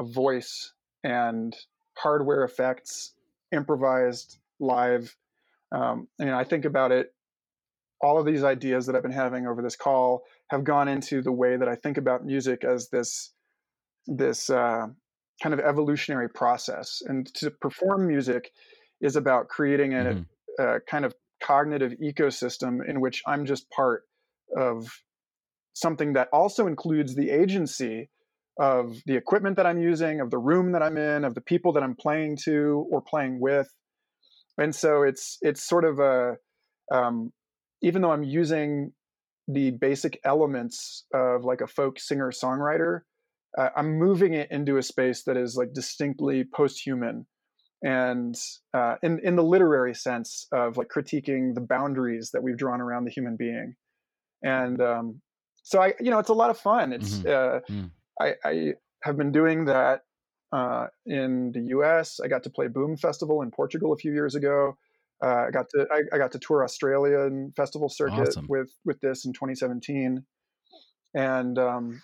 a 0.00 0.04
voice 0.04 0.72
and 1.04 1.54
hardware 1.96 2.44
effects 2.44 3.14
improvised 3.52 4.38
live 4.60 5.14
um, 5.72 6.08
i 6.20 6.24
mean 6.24 6.34
i 6.34 6.44
think 6.44 6.64
about 6.64 6.92
it 6.92 7.12
all 8.00 8.18
of 8.18 8.26
these 8.26 8.44
ideas 8.44 8.86
that 8.86 8.94
i've 8.96 9.02
been 9.02 9.10
having 9.10 9.46
over 9.46 9.62
this 9.62 9.76
call 9.76 10.22
have 10.50 10.64
gone 10.64 10.88
into 10.88 11.22
the 11.22 11.32
way 11.32 11.56
that 11.56 11.68
i 11.68 11.74
think 11.74 11.96
about 11.96 12.24
music 12.24 12.64
as 12.64 12.88
this 12.90 13.32
this 14.06 14.48
uh, 14.50 14.86
kind 15.42 15.52
of 15.52 15.60
evolutionary 15.60 16.28
process 16.28 17.02
and 17.06 17.32
to 17.34 17.50
perform 17.50 18.06
music 18.08 18.50
is 19.00 19.16
about 19.16 19.48
creating 19.48 19.92
a, 19.94 19.96
Mhm. 19.98 20.26
a 20.58 20.80
kind 20.80 21.04
of 21.04 21.14
cognitive 21.40 21.92
ecosystem 22.02 22.80
in 22.88 23.00
which 23.00 23.22
i'm 23.26 23.44
just 23.44 23.70
part 23.70 24.02
of 24.56 24.88
something 25.74 26.14
that 26.14 26.28
also 26.32 26.66
includes 26.66 27.14
the 27.14 27.30
agency 27.30 28.10
of 28.58 28.96
the 29.06 29.16
equipment 29.16 29.56
that 29.56 29.66
I'm 29.66 29.80
using, 29.80 30.20
of 30.20 30.30
the 30.30 30.38
room 30.38 30.72
that 30.72 30.82
I'm 30.82 30.96
in, 30.96 31.24
of 31.24 31.34
the 31.34 31.40
people 31.40 31.72
that 31.72 31.82
I'm 31.82 31.94
playing 31.94 32.38
to 32.44 32.86
or 32.90 33.00
playing 33.00 33.40
with. 33.40 33.68
And 34.58 34.74
so 34.74 35.02
it's 35.02 35.38
it's 35.40 35.62
sort 35.62 35.84
of 35.84 35.98
a 36.00 36.36
um, 36.92 37.32
even 37.82 38.02
though 38.02 38.10
I'm 38.10 38.24
using 38.24 38.92
the 39.46 39.70
basic 39.70 40.20
elements 40.24 41.06
of 41.14 41.44
like 41.44 41.60
a 41.60 41.66
folk 41.66 42.00
singer 42.00 42.32
songwriter, 42.32 43.00
uh, 43.56 43.70
I'm 43.76 43.98
moving 43.98 44.34
it 44.34 44.50
into 44.50 44.76
a 44.76 44.82
space 44.82 45.22
that 45.24 45.36
is 45.36 45.56
like 45.56 45.72
distinctly 45.72 46.44
post-human 46.54 47.26
and 47.82 48.34
uh, 48.74 48.96
in 49.02 49.20
in 49.22 49.36
the 49.36 49.44
literary 49.44 49.94
sense 49.94 50.48
of 50.52 50.76
like 50.76 50.88
critiquing 50.88 51.54
the 51.54 51.60
boundaries 51.60 52.30
that 52.32 52.42
we've 52.42 52.56
drawn 52.58 52.80
around 52.80 53.04
the 53.04 53.12
human 53.12 53.36
being. 53.36 53.74
And 54.42 54.80
um, 54.80 55.20
so 55.62 55.80
I, 55.80 55.94
you 56.00 56.10
know, 56.10 56.18
it's 56.18 56.28
a 56.28 56.34
lot 56.34 56.50
of 56.50 56.58
fun. 56.58 56.92
It's 56.92 57.24
uh, 57.24 57.60
Mm. 57.70 57.90
I, 58.20 58.34
I 58.44 58.74
have 59.02 59.16
been 59.16 59.32
doing 59.32 59.64
that 59.66 60.02
uh, 60.52 60.86
in 61.06 61.52
the 61.52 61.60
U.S. 61.68 62.20
I 62.22 62.28
got 62.28 62.42
to 62.44 62.50
play 62.50 62.68
Boom 62.68 62.96
Festival 62.96 63.42
in 63.42 63.50
Portugal 63.50 63.92
a 63.92 63.96
few 63.96 64.12
years 64.12 64.34
ago. 64.34 64.76
Uh, 65.22 65.46
I 65.48 65.50
got 65.50 65.68
to 65.70 65.86
I, 65.90 66.14
I 66.14 66.18
got 66.18 66.32
to 66.32 66.38
tour 66.38 66.62
Australia 66.62 67.20
and 67.20 67.54
festival 67.56 67.88
circuit 67.88 68.28
Awesome. 68.28 68.46
with 68.48 68.70
with 68.84 69.00
this 69.00 69.24
in 69.24 69.32
2017, 69.32 70.24
and 71.14 71.58
um, 71.58 72.00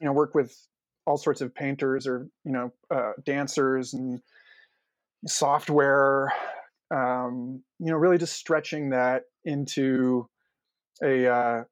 you 0.00 0.06
know 0.06 0.12
work 0.12 0.34
with 0.34 0.54
all 1.06 1.16
sorts 1.16 1.40
of 1.40 1.54
painters 1.54 2.06
or 2.06 2.28
you 2.44 2.52
know 2.52 2.72
uh, 2.90 3.12
dancers 3.24 3.94
and 3.94 4.20
software. 5.26 6.32
Um, 6.90 7.62
you 7.78 7.90
know, 7.90 7.96
really 7.96 8.18
just 8.18 8.34
stretching 8.34 8.90
that 8.90 9.22
into 9.44 10.28
a, 11.02 11.26
uh, 11.26 11.64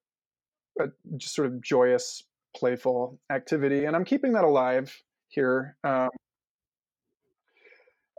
a 0.80 0.84
just 1.18 1.34
sort 1.34 1.48
of 1.48 1.62
joyous, 1.62 2.22
playful 2.56 3.18
activity, 3.30 3.84
and 3.84 3.94
I'm 3.96 4.04
keeping 4.04 4.32
that 4.32 4.44
alive 4.44 4.94
here. 5.28 5.76
Um, 5.84 6.08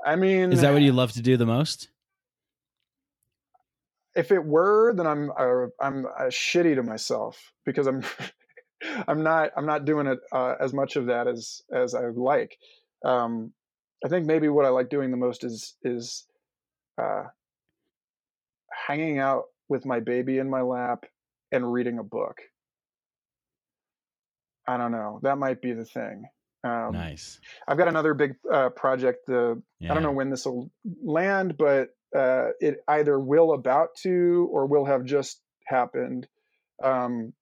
I 0.06 0.16
mean, 0.16 0.52
Is 0.52 0.62
that 0.62 0.74
what 0.74 0.82
you 0.82 0.94
love 0.94 1.12
to 1.14 1.22
do 1.22 1.38
the 1.38 1.46
most? 1.46 1.90
if 4.16 4.32
it 4.32 4.44
were, 4.44 4.94
then 4.94 5.08
I'm 5.08 5.32
uh, 5.32 5.68
I'm 5.80 6.06
uh, 6.06 6.24
shitty 6.24 6.76
to 6.76 6.84
myself 6.84 7.54
because 7.66 7.88
I'm 7.88 8.04
I'm 9.08 9.24
not 9.24 9.52
I'm 9.56 9.66
not 9.66 9.86
doing 9.86 10.08
it 10.08 10.20
uh, 10.32 10.56
as 10.60 10.74
much 10.74 10.96
of 10.96 11.08
that 11.08 11.28
as 11.28 11.62
as 11.74 11.94
I 11.96 12.08
like. 12.08 12.58
Um, 13.06 13.54
I 14.04 14.10
think 14.10 14.26
maybe 14.26 14.50
what 14.50 14.66
I 14.66 14.70
like 14.70 14.90
doing 14.90 15.12
the 15.12 15.18
most 15.18 15.44
is 15.44 15.76
is 15.84 16.26
uh, 17.02 17.24
hanging 18.88 19.20
out 19.20 19.46
with 19.70 19.86
my 19.86 20.00
baby 20.00 20.38
in 20.38 20.50
my 20.50 20.62
lap 20.62 21.06
and 21.52 21.72
reading 21.72 22.00
a 22.00 22.04
book. 22.04 22.38
I 24.68 24.78
don't 24.78 24.92
know. 24.92 25.20
That 25.24 25.38
might 25.38 25.62
be 25.62 25.74
the 25.74 25.86
thing. 25.86 26.26
Um, 26.64 26.92
nice. 26.94 27.40
I've 27.68 27.78
got 27.78 27.88
another 27.88 28.14
big 28.14 28.36
uh, 28.52 28.70
project. 28.70 29.26
The 29.26 29.62
I 29.84 29.94
don't 29.94 30.04
know 30.04 30.12
when 30.12 30.30
this 30.30 30.46
will 30.46 30.72
land, 31.04 31.58
but 31.58 31.90
uh, 32.16 32.50
it 32.60 32.84
either 32.88 33.20
will 33.20 33.54
about 33.54 33.96
to 34.04 34.48
or 34.52 34.66
will 34.68 34.86
have 34.86 35.04
just 35.06 35.42
happened. 35.66 36.28
Um, 36.84 37.34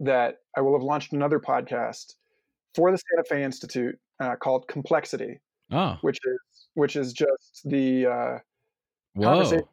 that 0.00 0.40
I 0.56 0.60
will 0.60 0.74
have 0.74 0.82
launched 0.82 1.12
another 1.12 1.40
podcast 1.40 2.14
for 2.74 2.90
the 2.92 2.98
Santa 2.98 3.24
Fe 3.28 3.42
Institute 3.42 3.98
uh, 4.20 4.36
called 4.36 4.68
Complexity, 4.68 5.40
Oh, 5.72 5.96
which 6.02 6.18
is 6.24 6.38
which 6.74 6.96
is 6.96 7.12
just 7.12 7.62
the 7.64 8.06
uh, 8.06 8.38
whoa. 9.14 9.24
conversations 9.24 9.68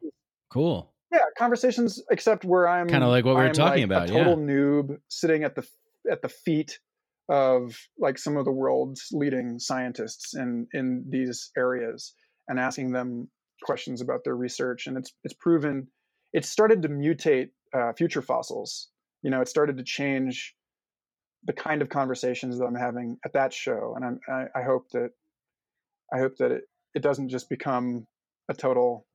cool. 0.50 0.90
Yeah, 1.12 1.18
conversations, 1.38 2.02
except 2.10 2.44
where 2.44 2.66
I'm 2.66 2.88
Kinda 2.88 3.06
like 3.06 3.24
what 3.24 3.36
we 3.36 3.42
were 3.42 3.48
I'm 3.48 3.52
talking 3.52 3.88
like 3.88 4.08
about, 4.08 4.10
A 4.10 4.12
total 4.12 4.32
yeah. 4.40 4.46
noob 4.54 4.98
sitting 5.08 5.44
at 5.44 5.54
the 5.54 5.64
at 6.10 6.22
the 6.22 6.28
feet 6.28 6.78
of 7.28 7.76
like 7.98 8.18
some 8.18 8.36
of 8.36 8.44
the 8.44 8.52
world's 8.52 9.08
leading 9.12 9.58
scientists 9.58 10.34
in 10.34 10.66
in 10.72 11.04
these 11.08 11.50
areas 11.56 12.14
and 12.48 12.58
asking 12.58 12.92
them 12.92 13.28
questions 13.62 14.00
about 14.02 14.20
their 14.24 14.36
research. 14.36 14.86
And 14.86 14.96
it's 14.98 15.12
it's 15.24 15.34
proven 15.34 15.88
it 16.32 16.44
started 16.44 16.82
to 16.82 16.88
mutate 16.88 17.50
uh, 17.72 17.92
future 17.92 18.22
fossils. 18.22 18.88
You 19.22 19.30
know, 19.30 19.40
it 19.40 19.48
started 19.48 19.78
to 19.78 19.84
change 19.84 20.54
the 21.44 21.52
kind 21.52 21.80
of 21.80 21.88
conversations 21.88 22.58
that 22.58 22.64
I'm 22.64 22.74
having 22.74 23.18
at 23.24 23.32
that 23.34 23.52
show, 23.52 23.94
and 23.96 24.04
I'm, 24.04 24.20
I, 24.28 24.60
I 24.60 24.62
hope 24.62 24.88
that 24.92 25.10
I 26.12 26.18
hope 26.18 26.36
that 26.38 26.52
it, 26.52 26.62
it 26.94 27.02
doesn't 27.02 27.28
just 27.28 27.48
become 27.48 28.06
a 28.48 28.54
total 28.54 29.06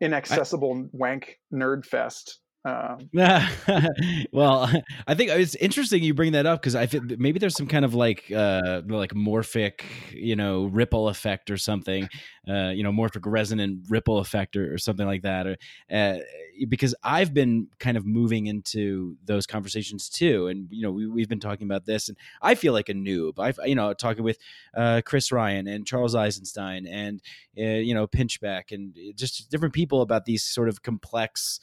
inaccessible 0.00 0.88
wank 0.92 1.38
nerd 1.52 1.84
fest. 1.86 2.40
Um, 2.64 3.10
well, 4.32 4.70
I 5.06 5.14
think 5.14 5.30
it's 5.30 5.56
interesting 5.56 6.04
you 6.04 6.14
bring 6.14 6.32
that 6.32 6.46
up 6.46 6.60
because 6.62 6.76
I 6.76 6.86
think 6.86 7.18
maybe 7.18 7.40
there's 7.40 7.56
some 7.56 7.66
kind 7.66 7.84
of 7.84 7.94
like 7.94 8.30
uh 8.30 8.82
like 8.86 9.10
morphic, 9.14 9.82
you 10.12 10.36
know, 10.36 10.66
ripple 10.66 11.08
effect 11.08 11.50
or 11.50 11.56
something, 11.56 12.08
uh, 12.48 12.68
you 12.68 12.84
know, 12.84 12.92
morphic 12.92 13.22
resonant 13.24 13.86
ripple 13.88 14.18
effect 14.18 14.56
or, 14.56 14.74
or 14.74 14.78
something 14.78 15.06
like 15.06 15.22
that, 15.22 15.48
or 15.48 15.56
uh, 15.90 16.18
because 16.68 16.94
I've 17.02 17.34
been 17.34 17.66
kind 17.80 17.96
of 17.96 18.06
moving 18.06 18.46
into 18.46 19.16
those 19.24 19.44
conversations 19.44 20.08
too, 20.08 20.46
and 20.46 20.68
you 20.70 20.82
know, 20.82 20.92
we, 20.92 21.08
we've 21.08 21.28
been 21.28 21.40
talking 21.40 21.66
about 21.66 21.84
this, 21.84 22.08
and 22.08 22.16
I 22.42 22.54
feel 22.54 22.72
like 22.72 22.88
a 22.88 22.94
noob. 22.94 23.40
I've 23.40 23.58
you 23.64 23.74
know 23.74 23.92
talking 23.92 24.22
with 24.22 24.38
uh, 24.76 25.02
Chris 25.04 25.32
Ryan 25.32 25.66
and 25.66 25.84
Charles 25.84 26.14
Eisenstein 26.14 26.86
and 26.86 27.20
uh, 27.58 27.62
you 27.62 27.94
know 27.94 28.06
Pinchbeck 28.06 28.70
and 28.70 28.96
just 29.16 29.50
different 29.50 29.74
people 29.74 30.00
about 30.00 30.26
these 30.26 30.44
sort 30.44 30.68
of 30.68 30.82
complex. 30.82 31.58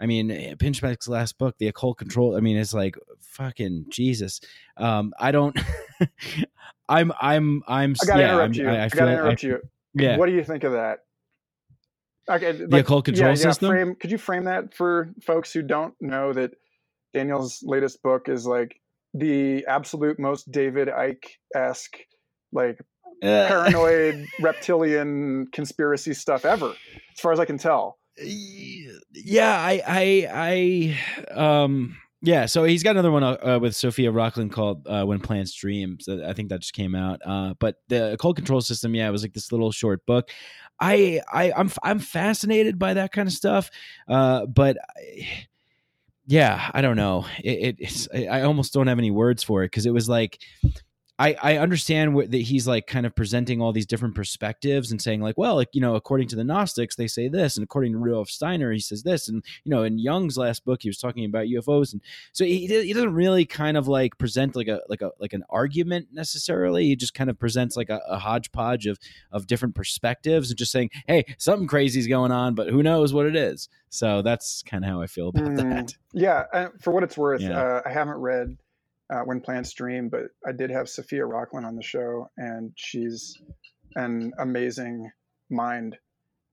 I 0.00 0.06
mean, 0.06 0.28
Pinchbeck's 0.58 1.08
last 1.08 1.38
book, 1.38 1.56
The 1.58 1.68
Occult 1.68 1.98
Control. 1.98 2.36
I 2.36 2.40
mean, 2.40 2.56
it's 2.56 2.74
like 2.74 2.96
fucking 3.20 3.86
Jesus. 3.90 4.40
Um, 4.76 5.12
I 5.18 5.32
don't. 5.32 5.58
I'm. 6.88 7.12
I'm. 7.20 7.62
I'm. 7.66 7.94
I 8.02 8.06
gotta 8.06 8.20
yeah, 8.20 8.32
interrupt 8.32 8.54
I'm, 8.54 8.60
you. 8.60 8.68
I, 8.68 8.74
I 8.76 8.84
I, 8.84 8.88
gotta 8.88 9.04
like- 9.04 9.12
interrupt 9.18 9.44
I- 9.44 9.46
you. 9.46 9.58
Yeah. 9.94 10.16
What 10.16 10.26
do 10.26 10.32
you 10.32 10.44
think 10.44 10.64
of 10.64 10.72
that? 10.72 11.00
Okay, 12.30 12.52
the 12.52 12.78
occult 12.78 13.06
control 13.06 13.30
yeah, 13.30 13.34
system. 13.34 13.70
Frame, 13.70 13.94
could 13.94 14.10
you 14.10 14.18
frame 14.18 14.44
that 14.44 14.74
for 14.74 15.10
folks 15.24 15.50
who 15.52 15.62
don't 15.62 15.94
know 16.00 16.32
that 16.34 16.52
Daniel's 17.14 17.60
latest 17.62 18.02
book 18.02 18.28
is 18.28 18.46
like 18.46 18.78
the 19.14 19.64
absolute 19.66 20.18
most 20.18 20.50
David 20.52 20.88
Icke 20.88 21.24
esque, 21.54 21.96
like 22.52 22.78
Uh, 23.22 23.48
paranoid 23.48 24.26
reptilian 24.40 25.48
conspiracy 25.52 26.12
stuff 26.12 26.44
ever, 26.44 26.68
as 27.14 27.20
far 27.20 27.32
as 27.32 27.40
I 27.40 27.46
can 27.46 27.56
tell. 27.58 27.98
Yeah. 28.20 29.58
I 29.58 29.82
i 29.86 30.96
i 31.30 31.34
um 31.34 31.96
yeah 32.22 32.46
so 32.46 32.64
he's 32.64 32.82
got 32.82 32.92
another 32.92 33.12
one 33.12 33.22
uh, 33.22 33.36
uh, 33.42 33.58
with 33.60 33.76
sophia 33.76 34.10
rokhlin 34.10 34.50
called 34.50 34.86
uh, 34.88 35.04
when 35.04 35.20
plants 35.20 35.52
dream 35.54 35.98
so 36.00 36.24
i 36.26 36.32
think 36.32 36.48
that 36.48 36.60
just 36.60 36.72
came 36.72 36.94
out 36.96 37.20
uh 37.24 37.54
but 37.60 37.76
the 37.88 38.12
occult 38.12 38.34
control 38.36 38.60
system 38.60 38.94
yeah 38.94 39.08
it 39.08 39.12
was 39.12 39.22
like 39.22 39.32
this 39.34 39.52
little 39.52 39.70
short 39.70 40.04
book. 40.06 40.30
I 40.80 41.20
i 41.32 41.52
i'm 41.56 41.70
i'm 41.82 41.98
fascinated 41.98 42.78
by 42.78 42.94
that 42.94 43.12
kind 43.12 43.28
of 43.28 43.32
stuff 43.32 43.70
uh 44.08 44.46
but 44.46 44.76
I, 44.96 45.46
yeah 46.26 46.70
i 46.74 46.80
don't 46.82 46.96
know. 46.96 47.24
It, 47.42 47.76
it 47.78 48.28
I 48.28 48.42
almost 48.42 48.72
don't 48.72 48.86
have 48.86 48.98
any 48.98 49.10
words 49.10 49.42
for 49.42 49.62
it 49.62 49.66
because 49.66 49.86
it 49.86 49.92
was 49.92 50.08
like 50.08 50.38
I, 51.18 51.36
I 51.42 51.56
understand 51.58 52.14
what, 52.14 52.30
that 52.30 52.38
he's 52.42 52.68
like 52.68 52.86
kind 52.86 53.04
of 53.04 53.14
presenting 53.14 53.60
all 53.60 53.72
these 53.72 53.86
different 53.86 54.14
perspectives 54.14 54.92
and 54.92 55.02
saying 55.02 55.20
like, 55.20 55.36
well, 55.36 55.56
like 55.56 55.70
you 55.72 55.80
know, 55.80 55.96
according 55.96 56.28
to 56.28 56.36
the 56.36 56.44
Gnostics, 56.44 56.94
they 56.94 57.08
say 57.08 57.28
this, 57.28 57.56
and 57.56 57.64
according 57.64 57.92
to 57.92 57.98
Rudolf 57.98 58.30
Steiner, 58.30 58.70
he 58.72 58.78
says 58.78 59.02
this, 59.02 59.28
and 59.28 59.44
you 59.64 59.70
know, 59.70 59.82
in 59.82 59.98
Jung's 59.98 60.36
last 60.38 60.64
book, 60.64 60.82
he 60.82 60.88
was 60.88 60.98
talking 60.98 61.24
about 61.24 61.46
UFOs, 61.46 61.92
and 61.92 62.00
so 62.32 62.44
he 62.44 62.66
he 62.66 62.92
doesn't 62.92 63.14
really 63.14 63.44
kind 63.44 63.76
of 63.76 63.88
like 63.88 64.16
present 64.18 64.54
like 64.54 64.68
a 64.68 64.80
like 64.88 65.02
a 65.02 65.10
like 65.18 65.32
an 65.32 65.42
argument 65.50 66.08
necessarily. 66.12 66.84
He 66.86 66.96
just 66.96 67.14
kind 67.14 67.30
of 67.30 67.38
presents 67.38 67.76
like 67.76 67.90
a, 67.90 68.00
a 68.08 68.18
hodgepodge 68.18 68.86
of 68.86 68.98
of 69.32 69.46
different 69.46 69.74
perspectives 69.74 70.50
and 70.50 70.58
just 70.58 70.70
saying, 70.72 70.90
hey, 71.06 71.24
something 71.38 71.66
crazy 71.66 71.98
is 71.98 72.06
going 72.06 72.30
on, 72.32 72.54
but 72.54 72.68
who 72.68 72.82
knows 72.82 73.12
what 73.12 73.26
it 73.26 73.34
is. 73.34 73.68
So 73.90 74.22
that's 74.22 74.62
kind 74.62 74.84
of 74.84 74.90
how 74.90 75.00
I 75.02 75.06
feel 75.06 75.28
about 75.30 75.44
Mm, 75.44 75.56
that. 75.56 75.94
Yeah, 76.12 76.44
uh, 76.52 76.68
for 76.80 76.92
what 76.92 77.02
it's 77.02 77.16
worth, 77.18 77.40
Yeah. 77.40 77.60
uh, 77.60 77.82
I 77.84 77.90
haven't 77.90 78.18
read 78.18 78.56
uh, 79.10 79.20
When 79.20 79.40
Plants 79.40 79.72
Dream, 79.72 80.08
but 80.08 80.24
I 80.46 80.52
did 80.52 80.70
have 80.70 80.88
Sophia 80.88 81.22
Rokhlin 81.22 81.64
on 81.64 81.76
the 81.76 81.82
show, 81.82 82.30
and 82.36 82.72
she's 82.76 83.34
an 83.96 84.32
amazing 84.38 85.10
mind. 85.50 85.96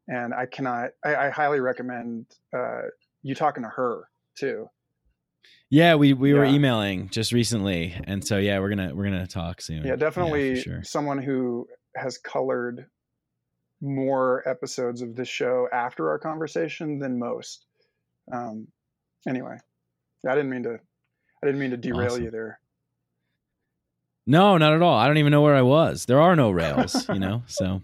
And 0.08 0.34
I 0.34 0.46
cannot, 0.46 0.92
I, 1.04 1.16
I 1.16 1.30
highly 1.30 1.60
recommend 1.60 2.28
uh, 2.56 2.84
you 3.24 3.36
talking 3.36 3.64
to 3.64 3.70
her 3.70 4.08
too. 4.38 4.70
Yeah, 5.70 5.96
we 5.96 6.14
we 6.14 6.34
were 6.34 6.46
emailing 6.46 7.10
just 7.10 7.32
recently, 7.32 7.96
and 8.06 8.26
so 8.26 8.38
yeah, 8.38 8.60
we're 8.60 8.70
gonna 8.70 8.94
we're 8.94 9.04
gonna 9.06 9.28
talk 9.28 9.62
soon. 9.62 9.84
Yeah, 9.84 9.96
definitely 9.96 10.56
for 10.56 10.62
sure. 10.62 10.84
someone 10.84 11.18
who 11.18 11.68
has 11.96 12.18
colored 12.18 12.86
more 13.82 14.48
episodes 14.48 15.02
of 15.02 15.16
this 15.16 15.28
show 15.28 15.68
after 15.74 16.10
our 16.10 16.20
conversation 16.20 17.00
than 17.00 17.20
most. 17.20 17.66
Um, 18.32 18.68
anyway, 19.28 19.58
I 20.28 20.36
didn't 20.36 20.50
mean 20.50 20.64
to. 20.64 20.80
I 21.46 21.50
didn't 21.50 21.60
mean 21.60 21.72
to 21.72 21.78
derail 21.78 22.14
Awesome. 22.14 22.24
you 22.24 22.32
there. 22.32 22.60
No, 24.28 24.58
not 24.58 24.74
at 24.74 24.82
all. 24.82 24.98
I 24.98 25.06
don't 25.06 25.18
even 25.18 25.32
know 25.32 25.44
where 25.44 25.56
I 25.56 25.62
was. 25.62 26.06
There 26.06 26.20
are 26.20 26.36
no 26.36 26.50
rails, 26.50 27.08
you 27.14 27.20
know. 27.20 27.44
So, 27.46 27.84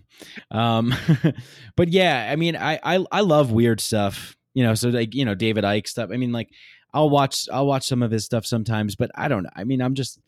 um, 0.49 0.93
but 1.75 1.89
yeah, 1.89 2.29
I 2.31 2.35
mean, 2.35 2.55
I, 2.55 2.79
I 2.83 3.05
I 3.11 3.21
love 3.21 3.51
weird 3.51 3.79
stuff, 3.79 4.35
you 4.53 4.63
know. 4.63 4.73
So 4.73 4.89
like 4.89 5.13
you 5.13 5.23
know 5.23 5.35
David 5.35 5.63
Icke 5.63 5.87
stuff. 5.87 6.09
I 6.11 6.17
mean, 6.17 6.31
like 6.31 6.49
I'll 6.93 7.09
watch 7.11 7.47
I'll 7.53 7.67
watch 7.67 7.87
some 7.87 8.01
of 8.01 8.09
his 8.09 8.25
stuff 8.25 8.45
sometimes, 8.45 8.95
but 8.95 9.11
I 9.13 9.27
don't. 9.27 9.45
I 9.55 9.63
mean, 9.65 9.81
I'm 9.81 9.93
just 9.93 10.19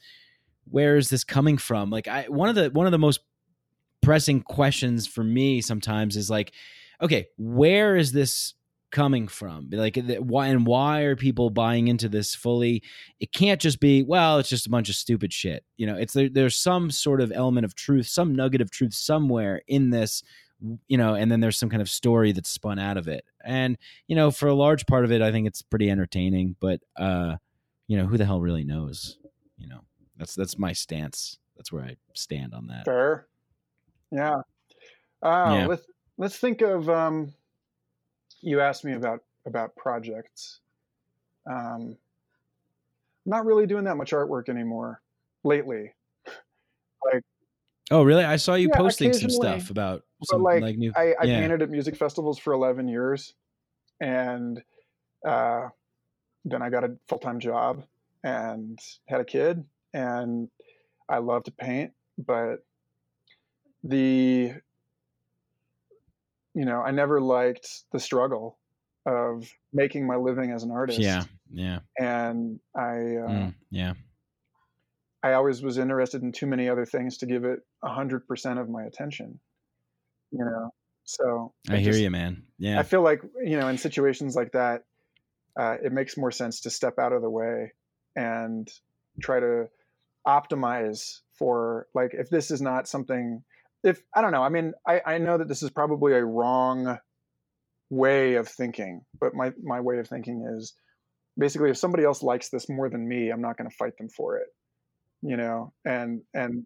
where 0.70 0.98
is 0.98 1.10
this 1.10 1.24
coming 1.24 1.58
from? 1.58 1.90
Like 1.90 2.08
I 2.08 2.26
one 2.26 2.50
of 2.50 2.56
the 2.56 2.70
one 2.70 2.86
of 2.86 2.92
the 2.92 3.00
most 3.00 3.22
pressing 4.02 4.42
questions 4.42 5.08
for 5.08 5.24
me 5.24 5.62
sometimes 5.62 6.16
is 6.16 6.30
like, 6.30 6.52
okay, 7.02 7.26
where 7.38 7.96
is 7.96 8.12
this 8.12 8.54
coming 8.94 9.28
from? 9.28 9.70
Like, 9.72 9.98
why 10.20 10.48
and 10.48 10.66
why 10.66 11.02
are 11.02 11.18
people 11.18 11.50
buying 11.50 11.90
into 11.90 12.08
this 12.08 12.34
fully? 12.34 12.82
It 13.20 13.34
can't 13.34 13.60
just 13.60 13.82
be, 13.82 14.04
well, 14.04 14.38
it's 14.40 14.48
just 14.48 14.68
a 14.68 14.70
bunch 14.70 14.88
of 14.88 14.96
stupid 14.96 15.34
shit. 15.34 15.66
You 15.76 15.88
know, 15.88 15.98
it's 15.98 16.14
there, 16.14 16.30
there's 16.30 16.56
some 16.56 16.90
sort 16.92 17.20
of 17.20 17.34
element 17.34 17.66
of 17.66 17.76
truth, 17.76 18.08
some 18.08 18.34
nugget 18.34 18.62
of 18.62 18.72
truth 18.72 18.94
somewhere 18.94 19.62
in 19.68 19.90
this. 19.90 20.24
You 20.88 20.98
know, 20.98 21.16
and 21.16 21.30
then 21.30 21.42
there's 21.42 21.58
some 21.58 21.70
kind 21.70 21.82
of 21.82 21.90
story 21.90 22.32
that's 22.32 22.50
spun 22.50 22.80
out 22.80 22.96
of 22.96 23.10
it. 23.10 23.26
And 23.44 23.78
you 24.08 24.16
know, 24.16 24.32
for 24.32 24.48
a 24.48 24.54
large 24.54 24.86
part 24.86 25.04
of 25.04 25.12
it, 25.12 25.22
I 25.22 25.30
think 25.30 25.46
it's 25.46 25.62
pretty 25.62 25.90
entertaining. 25.90 26.56
But 26.62 26.80
uh, 26.96 27.36
you 27.88 27.98
know, 27.98 28.06
who 28.06 28.18
the 28.18 28.24
hell 28.24 28.40
really 28.40 28.64
knows? 28.64 29.18
You 29.58 29.68
know, 29.68 29.82
that's 30.18 30.36
that's 30.36 30.58
my 30.58 30.72
stance. 30.72 31.38
That's 31.58 31.70
where 31.70 31.84
I 31.84 31.98
stand 32.14 32.54
on 32.54 32.68
that. 32.68 32.86
Fair. 32.86 33.28
Yeah. 34.10 34.36
Uh, 35.22 35.56
Yeah. 35.58 35.68
Let's 35.68 35.86
let's 36.18 36.38
think 36.38 36.62
of. 36.62 36.90
Um, 36.90 37.34
you 38.44 38.60
asked 38.62 38.86
me 38.86 38.94
about 38.94 39.24
about 39.46 39.76
projects. 39.76 40.60
Um, 41.50 41.98
I'm 43.26 43.30
not 43.30 43.46
really 43.46 43.66
doing 43.66 43.86
that 43.86 43.96
much 43.96 44.12
artwork 44.12 44.50
anymore 44.50 45.02
lately. 45.44 45.94
like, 47.06 47.24
Oh, 47.92 48.04
really? 48.04 48.24
I 48.24 48.38
saw 48.38 48.56
you 48.56 48.70
Yeah, 48.70 48.78
posting 48.78 49.14
some 49.14 49.30
stuff 49.30 49.70
about 49.70 50.04
some 50.24 50.42
like, 50.42 50.62
like, 50.62 50.78
new. 50.78 50.92
I, 50.96 51.14
I 51.20 51.26
yeah. 51.26 51.40
painted 51.40 51.62
at 51.62 51.70
music 51.70 51.96
festivals 51.96 52.40
for 52.40 52.54
11 52.54 52.88
years, 52.88 53.34
and 54.00 54.62
uh, 55.28 55.68
then 56.46 56.62
I 56.62 56.70
got 56.70 56.84
a 56.86 56.96
full 57.08 57.20
time 57.20 57.40
job 57.40 57.84
and 58.24 58.80
had 59.08 59.20
a 59.20 59.26
kid, 59.26 59.66
and 59.94 60.50
I 61.10 61.18
love 61.18 61.44
to 61.44 61.52
paint, 61.52 61.92
but 62.18 62.66
the 63.84 64.54
you 66.54 66.66
know 66.66 66.82
I 66.82 66.92
never 66.92 67.20
liked 67.22 67.68
the 67.92 68.00
struggle 68.00 68.58
of 69.06 69.50
making 69.74 70.08
my 70.08 70.16
living 70.16 70.52
as 70.52 70.64
an 70.64 70.72
artist. 70.72 71.00
yeah, 71.00 71.24
yeah, 71.52 71.80
and 71.98 72.60
I 72.76 72.82
uh, 72.82 73.30
mm, 73.30 73.56
yeah. 73.70 73.94
I 75.22 75.34
always 75.34 75.62
was 75.62 75.78
interested 75.78 76.22
in 76.22 76.34
too 76.34 76.48
many 76.48 76.68
other 76.68 76.86
things 76.86 77.18
to 77.20 77.26
give 77.26 77.46
it 77.46 77.60
a 77.82 77.90
hundred 77.90 78.28
percent 78.28 78.60
of 78.60 78.70
my 78.70 78.84
attention. 78.84 79.40
You 80.32 80.46
know, 80.46 80.70
so 81.04 81.54
I 81.70 81.78
hear 81.78 81.92
just- 81.92 82.02
you, 82.02 82.10
man. 82.10 82.44
Yeah, 82.58 82.80
I 82.80 82.84
feel 82.84 83.02
like 83.02 83.22
you 83.44 83.58
know, 83.58 83.68
in 83.68 83.78
situations 83.78 84.36
like 84.36 84.52
that, 84.54 84.84
uh, 85.60 85.78
it 85.84 85.92
makes 85.92 86.18
more 86.18 86.32
sense 86.32 86.62
to 86.62 86.70
step 86.70 87.00
out 87.00 87.14
of 87.14 87.22
the 87.22 87.30
way 87.30 87.74
and 88.16 88.70
try 89.22 89.40
to 89.40 89.68
optimize 90.26 91.20
for 91.38 91.88
like 91.94 92.14
if 92.14 92.30
this 92.30 92.52
is 92.52 92.62
not 92.62 92.88
something. 92.88 93.44
If 93.84 94.02
I 94.16 94.22
don't 94.22 94.32
know, 94.32 94.44
I 94.44 94.50
mean, 94.50 94.74
I, 94.88 95.02
I 95.06 95.18
know 95.18 95.38
that 95.38 95.48
this 95.48 95.64
is 95.64 95.70
probably 95.70 96.14
a 96.14 96.24
wrong 96.24 96.98
way 97.90 98.36
of 98.36 98.48
thinking, 98.48 99.02
but 99.20 99.34
my 99.34 99.52
my 99.62 99.80
way 99.80 100.00
of 100.00 100.08
thinking 100.08 100.46
is 100.58 100.74
basically 101.38 101.70
if 101.70 101.78
somebody 101.78 102.04
else 102.04 102.24
likes 102.24 102.50
this 102.50 102.70
more 102.70 102.90
than 102.90 103.08
me, 103.08 103.30
I'm 103.30 103.42
not 103.42 103.58
going 103.58 103.70
to 103.70 103.76
fight 103.76 103.98
them 103.98 104.10
for 104.10 104.38
it. 104.38 104.48
You 105.22 105.38
know, 105.38 105.74
and 105.86 106.22
and 106.34 106.66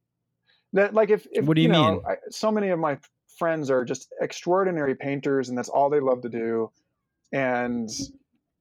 that 0.74 0.94
like 0.94 1.10
if, 1.10 1.26
if 1.32 1.46
What 1.46 1.56
do 1.56 1.62
you 1.62 1.70
know, 1.70 1.92
mean? 1.92 2.02
I, 2.08 2.16
so 2.30 2.52
many 2.52 2.70
of 2.70 2.80
my 2.80 2.98
friends 3.38 3.70
are 3.70 3.86
just 3.86 4.08
extraordinary 4.22 4.96
painters 4.96 5.50
and 5.50 5.58
that's 5.58 5.70
all 5.70 5.90
they 5.90 6.00
love 6.00 6.22
to 6.22 6.30
do 6.30 6.72
and 7.32 7.90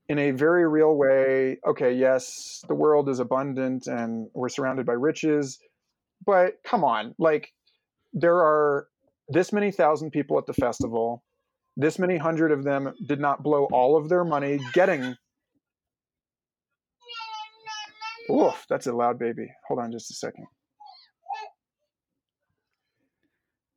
in 0.09 0.19
a 0.19 0.31
very 0.31 0.69
real 0.69 0.95
way, 0.95 1.59
okay, 1.67 1.93
yes, 1.93 2.63
the 2.69 2.75
world 2.75 3.09
is 3.09 3.19
abundant 3.19 3.87
and 3.87 4.29
we're 4.35 4.49
surrounded 4.49 4.87
by 4.87 4.93
riches, 4.93 5.59
but 6.25 6.63
come 6.65 6.85
on, 6.85 7.15
like 7.19 7.53
there 8.17 8.37
are 8.37 8.89
this 9.29 9.53
many 9.53 9.71
thousand 9.71 10.11
people 10.11 10.39
at 10.39 10.47
the 10.47 10.55
festival. 10.55 11.23
This 11.77 11.99
many 11.99 12.17
hundred 12.17 12.51
of 12.51 12.65
them 12.65 12.95
did 13.07 13.21
not 13.21 13.43
blow 13.43 13.67
all 13.71 13.97
of 13.97 14.09
their 14.09 14.25
money 14.25 14.59
getting. 14.73 15.15
Oof, 18.31 18.65
that's 18.69 18.87
a 18.87 18.93
loud 18.93 19.19
baby. 19.19 19.47
Hold 19.69 19.81
on 19.81 19.93
just 19.93 20.11
a 20.11 20.15
second. 20.15 20.47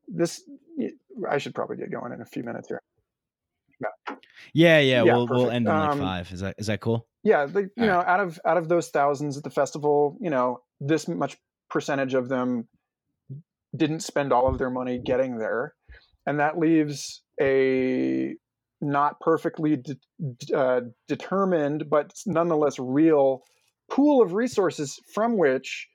This, 0.08 0.42
I 1.30 1.38
should 1.38 1.54
probably 1.54 1.78
get 1.78 1.92
going 1.92 2.14
in 2.14 2.22
a 2.22 2.26
few 2.26 2.44
minutes 2.44 2.68
here. 2.70 2.82
Yeah, 4.54 4.80
yeah. 4.80 5.04
Yeah, 5.04 5.04
we'll 5.04 5.28
we'll 5.28 5.52
end 5.52 5.68
in 5.68 5.74
like 5.74 5.92
Um, 5.92 6.00
five. 6.00 6.32
Is 6.32 6.40
that 6.40 6.56
is 6.58 6.68
that 6.68 6.80
cool? 6.82 7.06
yeah 7.24 7.46
you 7.54 7.70
All 7.78 7.86
know 7.86 8.00
out 8.08 8.22
of 8.22 8.40
out 8.46 8.56
of 8.56 8.70
those 8.70 8.88
thousands 8.90 9.36
at 9.38 9.44
the 9.44 9.50
festival 9.50 10.18
you 10.22 10.30
know 10.30 10.62
this 10.80 11.06
much 11.06 11.38
percentage 11.70 12.14
of 12.14 12.30
them 12.30 12.66
didn't 13.76 14.02
spend 14.02 14.34
all 14.34 14.48
of 14.48 14.58
their 14.58 14.70
money 14.70 15.00
getting 15.04 15.38
there 15.38 15.74
and 16.26 16.40
that 16.40 16.58
leaves 16.58 17.22
a 17.42 18.36
not 18.82 19.20
perfectly 19.20 19.76
de- 19.78 20.56
uh, 20.56 20.82
determined 21.08 21.90
but 21.90 22.12
nonetheless 22.26 22.80
real 22.80 23.42
pool 23.92 24.22
of 24.22 24.34
resources 24.34 25.00
from 25.14 25.38
which 25.38 25.88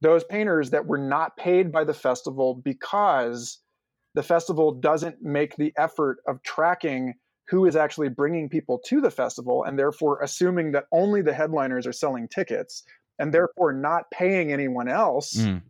those 0.00 0.24
painters 0.24 0.70
that 0.70 0.86
were 0.86 0.98
not 0.98 1.36
paid 1.36 1.70
by 1.70 1.84
the 1.84 1.94
festival 1.94 2.60
because 2.64 3.60
the 4.14 4.22
festival 4.22 4.72
doesn't 4.72 5.16
make 5.22 5.56
the 5.56 5.72
effort 5.78 6.18
of 6.26 6.42
tracking 6.42 7.14
who 7.48 7.66
is 7.66 7.76
actually 7.76 8.08
bringing 8.08 8.48
people 8.48 8.80
to 8.86 9.00
the 9.00 9.10
festival 9.10 9.64
and 9.64 9.78
therefore 9.78 10.20
assuming 10.22 10.72
that 10.72 10.84
only 10.92 11.22
the 11.22 11.32
headliners 11.34 11.86
are 11.86 11.92
selling 11.92 12.28
tickets 12.28 12.82
and 13.18 13.32
therefore 13.32 13.72
not 13.72 14.04
paying 14.12 14.52
anyone 14.52 14.88
else 14.88 15.34
Mm. 15.36 15.62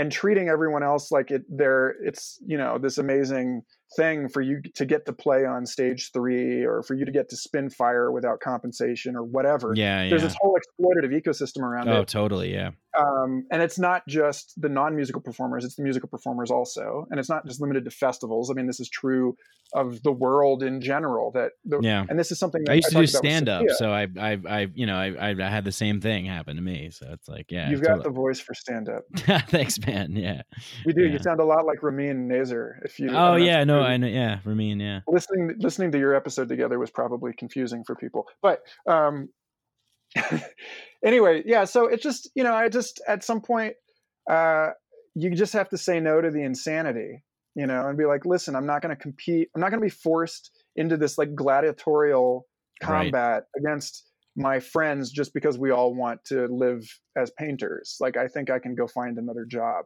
And 0.00 0.10
treating 0.10 0.48
everyone 0.48 0.82
else 0.82 1.12
like 1.12 1.30
it 1.30 1.42
they're 1.48 1.94
it's 2.02 2.38
you 2.46 2.56
know 2.56 2.78
this 2.78 2.96
amazing 2.96 3.62
thing 3.96 4.28
for 4.28 4.40
you 4.40 4.62
to 4.74 4.86
get 4.86 5.04
to 5.04 5.12
play 5.12 5.44
on 5.44 5.66
stage 5.66 6.10
3 6.12 6.64
or 6.64 6.82
for 6.82 6.94
you 6.94 7.04
to 7.04 7.12
get 7.12 7.28
to 7.28 7.36
spin 7.36 7.68
fire 7.68 8.10
without 8.10 8.40
compensation 8.40 9.14
or 9.16 9.24
whatever 9.24 9.72
Yeah, 9.74 10.08
there's 10.08 10.22
yeah. 10.22 10.28
this 10.28 10.36
whole 10.40 10.56
exploitative 10.56 11.12
ecosystem 11.12 11.62
around 11.62 11.88
oh, 11.88 11.92
it. 11.92 11.98
Oh, 11.98 12.04
totally. 12.04 12.52
Yeah. 12.52 12.70
Um, 12.98 13.44
and 13.50 13.62
it's 13.62 13.78
not 13.78 14.02
just 14.08 14.60
the 14.60 14.68
non-musical 14.68 15.20
performers 15.20 15.64
it's 15.64 15.76
the 15.76 15.82
musical 15.82 16.08
performers 16.08 16.50
also 16.50 17.06
and 17.10 17.20
it's 17.20 17.28
not 17.28 17.46
just 17.46 17.60
limited 17.60 17.84
to 17.84 17.90
festivals 17.90 18.50
i 18.50 18.54
mean 18.54 18.66
this 18.66 18.80
is 18.80 18.88
true 18.88 19.36
of 19.72 20.02
the 20.02 20.10
world 20.10 20.62
in 20.64 20.80
general 20.80 21.30
that 21.30 21.52
the, 21.64 21.78
Yeah. 21.80 22.04
and 22.08 22.18
this 22.18 22.32
is 22.32 22.40
something 22.40 22.64
that 22.64 22.72
I 22.72 22.74
used 22.74 22.88
to 22.88 22.96
do 22.96 23.06
talked 23.06 23.10
about 23.10 23.22
with 23.22 23.30
stand 23.30 23.48
up, 23.48 23.64
so 23.76 23.92
I, 23.92 24.08
I, 24.18 24.38
I, 24.48 24.66
you 24.74 24.84
know, 24.84 24.96
I, 24.96 25.30
I 25.30 25.48
had 25.48 25.64
the 25.64 25.70
same 25.70 26.00
thing 26.00 26.24
happen 26.26 26.56
to 26.56 26.62
me. 26.62 26.90
So 26.90 27.06
it's 27.12 27.28
like, 27.28 27.52
yeah, 27.52 27.70
you've 27.70 27.80
got 27.80 28.02
the 28.02 28.10
voice 28.10 28.40
for 28.40 28.52
stand-up 28.52 29.04
the. 29.12 29.38
Thanks, 29.48 29.78
man. 29.86 30.16
Yeah. 30.16 30.42
you 30.84 30.92
do 30.92 31.02
Yeah. 31.04 31.12
you 31.12 31.18
sound 31.20 31.38
a 31.38 31.44
lot 31.44 31.66
like 31.66 31.84
ramin 31.84 32.28
nazer 32.28 32.84
if 32.84 32.98
you 32.98 33.10
Oh 33.10 33.36
yeah, 33.36 33.62
no, 33.62 33.80
I 33.80 33.96
know. 33.96 34.08
Yeah, 34.08 34.40
Ramin. 34.44 34.80
Yeah. 34.80 35.00
listening 35.06 35.54
listening 35.58 35.92
to 35.92 35.98
your 36.00 36.16
episode 36.16 36.48
together 36.48 36.80
was 36.80 36.90
probably 36.90 37.32
confusing 37.32 37.84
for 37.84 37.94
people 37.94 38.26
but 38.42 38.62
um 38.88 39.28
anyway 41.04 41.42
yeah 41.46 41.64
so 41.64 41.86
it 41.86 42.02
just 42.02 42.30
you 42.34 42.42
know 42.44 42.54
i 42.54 42.68
just 42.68 43.00
at 43.06 43.22
some 43.24 43.40
point 43.40 43.74
uh 44.30 44.68
you 45.14 45.34
just 45.34 45.52
have 45.52 45.68
to 45.68 45.78
say 45.78 46.00
no 46.00 46.20
to 46.20 46.30
the 46.30 46.42
insanity 46.42 47.22
you 47.54 47.66
know 47.66 47.86
and 47.88 47.98
be 47.98 48.04
like 48.04 48.26
listen 48.26 48.54
i'm 48.56 48.66
not 48.66 48.82
going 48.82 48.94
to 48.94 49.00
compete 49.00 49.48
i'm 49.54 49.60
not 49.60 49.70
going 49.70 49.80
to 49.80 49.86
be 49.86 49.90
forced 49.90 50.50
into 50.76 50.96
this 50.96 51.18
like 51.18 51.34
gladiatorial 51.34 52.46
Right. 52.82 53.12
combat 53.12 53.44
against 53.56 54.10
my 54.36 54.58
friends 54.58 55.10
just 55.10 55.34
because 55.34 55.58
we 55.58 55.70
all 55.70 55.94
want 55.94 56.24
to 56.24 56.46
live 56.46 56.82
as 57.16 57.30
painters 57.38 57.96
like 58.00 58.16
i 58.16 58.26
think 58.26 58.50
i 58.50 58.58
can 58.58 58.74
go 58.74 58.86
find 58.86 59.18
another 59.18 59.44
job 59.44 59.84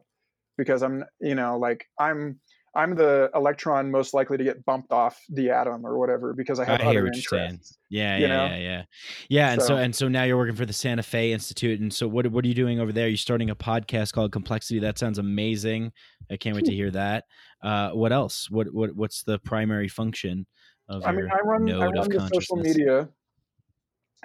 because 0.57 0.81
i'm 0.81 1.03
you 1.19 1.35
know 1.35 1.57
like 1.59 1.85
i'm 1.99 2.39
i'm 2.75 2.95
the 2.95 3.29
electron 3.33 3.89
most 3.89 4.13
likely 4.13 4.37
to 4.37 4.43
get 4.43 4.63
bumped 4.65 4.91
off 4.91 5.19
the 5.29 5.49
atom 5.49 5.85
or 5.85 5.97
whatever 5.97 6.33
because 6.33 6.59
i 6.59 6.65
have 6.65 6.81
I 6.81 6.85
other 6.85 7.03
what 7.05 7.13
you're 7.15 7.23
saying. 7.23 7.49
interests 7.51 7.77
Yeah, 7.89 8.17
yeah, 8.17 8.27
know? 8.27 8.45
yeah, 8.45 8.57
yeah, 8.57 8.83
yeah. 9.29 9.51
And 9.53 9.61
so, 9.61 9.67
So- 9.67 9.77
and 9.77 9.95
so 9.95 10.07
now 10.07 10.23
you're 10.23 10.37
working 10.37 10.55
for 10.55 10.65
the 10.65 10.73
Santa 10.73 11.03
Fe 11.03 11.31
Institute. 11.31 11.79
And 11.79 11.93
so, 11.93 12.07
what 12.07 12.27
what 12.27 12.43
are 12.43 12.47
you 12.47 12.53
doing 12.55 12.79
over 12.79 12.91
there? 12.91 13.07
You're 13.07 13.15
starting 13.17 13.49
a 13.51 13.55
podcast 13.55 14.11
called 14.13 14.31
Complexity. 14.31 14.79
That 14.79 14.97
sounds 14.97 15.19
amazing. 15.19 15.91
I 16.31 16.37
can't 16.37 16.55
wait 16.55 16.65
to 16.65 16.73
hear 16.73 16.91
that. 16.91 17.25
Uh, 17.63 17.91
what 17.91 18.11
else? 18.11 18.49
What 18.49 18.73
what 18.73 18.95
what's 18.95 19.23
the 19.23 19.37
primary 19.39 19.87
function 19.87 20.45
of 20.89 21.05
I 21.05 21.11
your 21.11 21.21
mean, 21.23 21.31
I 21.31 21.39
run, 21.47 21.71
I 21.71 21.85
run 21.87 22.09
the 22.09 22.29
social 22.33 22.57
media. 22.57 23.07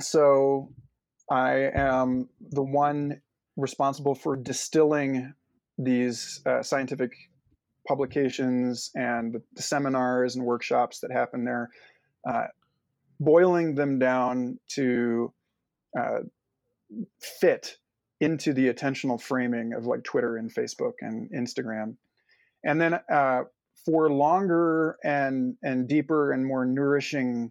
So 0.01 0.73
I 1.31 1.71
am 1.75 2.29
the 2.41 2.63
one 2.63 3.21
responsible 3.57 4.15
for 4.15 4.37
distilling 4.37 5.33
these 5.79 6.41
uh, 6.47 6.63
scientific 6.63 7.13
publications 7.91 8.93
and 8.95 9.35
the, 9.35 9.63
seminars 9.63 10.37
and 10.37 10.45
workshops 10.45 11.01
that 11.01 11.11
happen 11.11 11.45
there, 11.45 11.69
uh, 12.25 12.45
boiling 13.19 13.75
them 13.75 13.99
down 13.99 14.57
to 14.69 15.33
uh, 15.99 16.21
fit 17.21 17.79
into 18.21 18.53
the 18.53 18.73
attentional 18.73 19.21
framing 19.21 19.73
of 19.73 19.87
like 19.87 20.05
Twitter 20.05 20.37
and 20.37 20.55
Facebook 20.55 20.93
and 21.01 21.29
Instagram. 21.33 21.97
And 22.65 22.81
then 22.81 22.95
uh, 23.13 23.43
for 23.85 24.09
longer 24.09 24.97
and 25.03 25.57
and 25.65 25.89
deeper 25.89 26.31
and 26.31 26.47
more 26.47 26.65
nourishing 26.65 27.51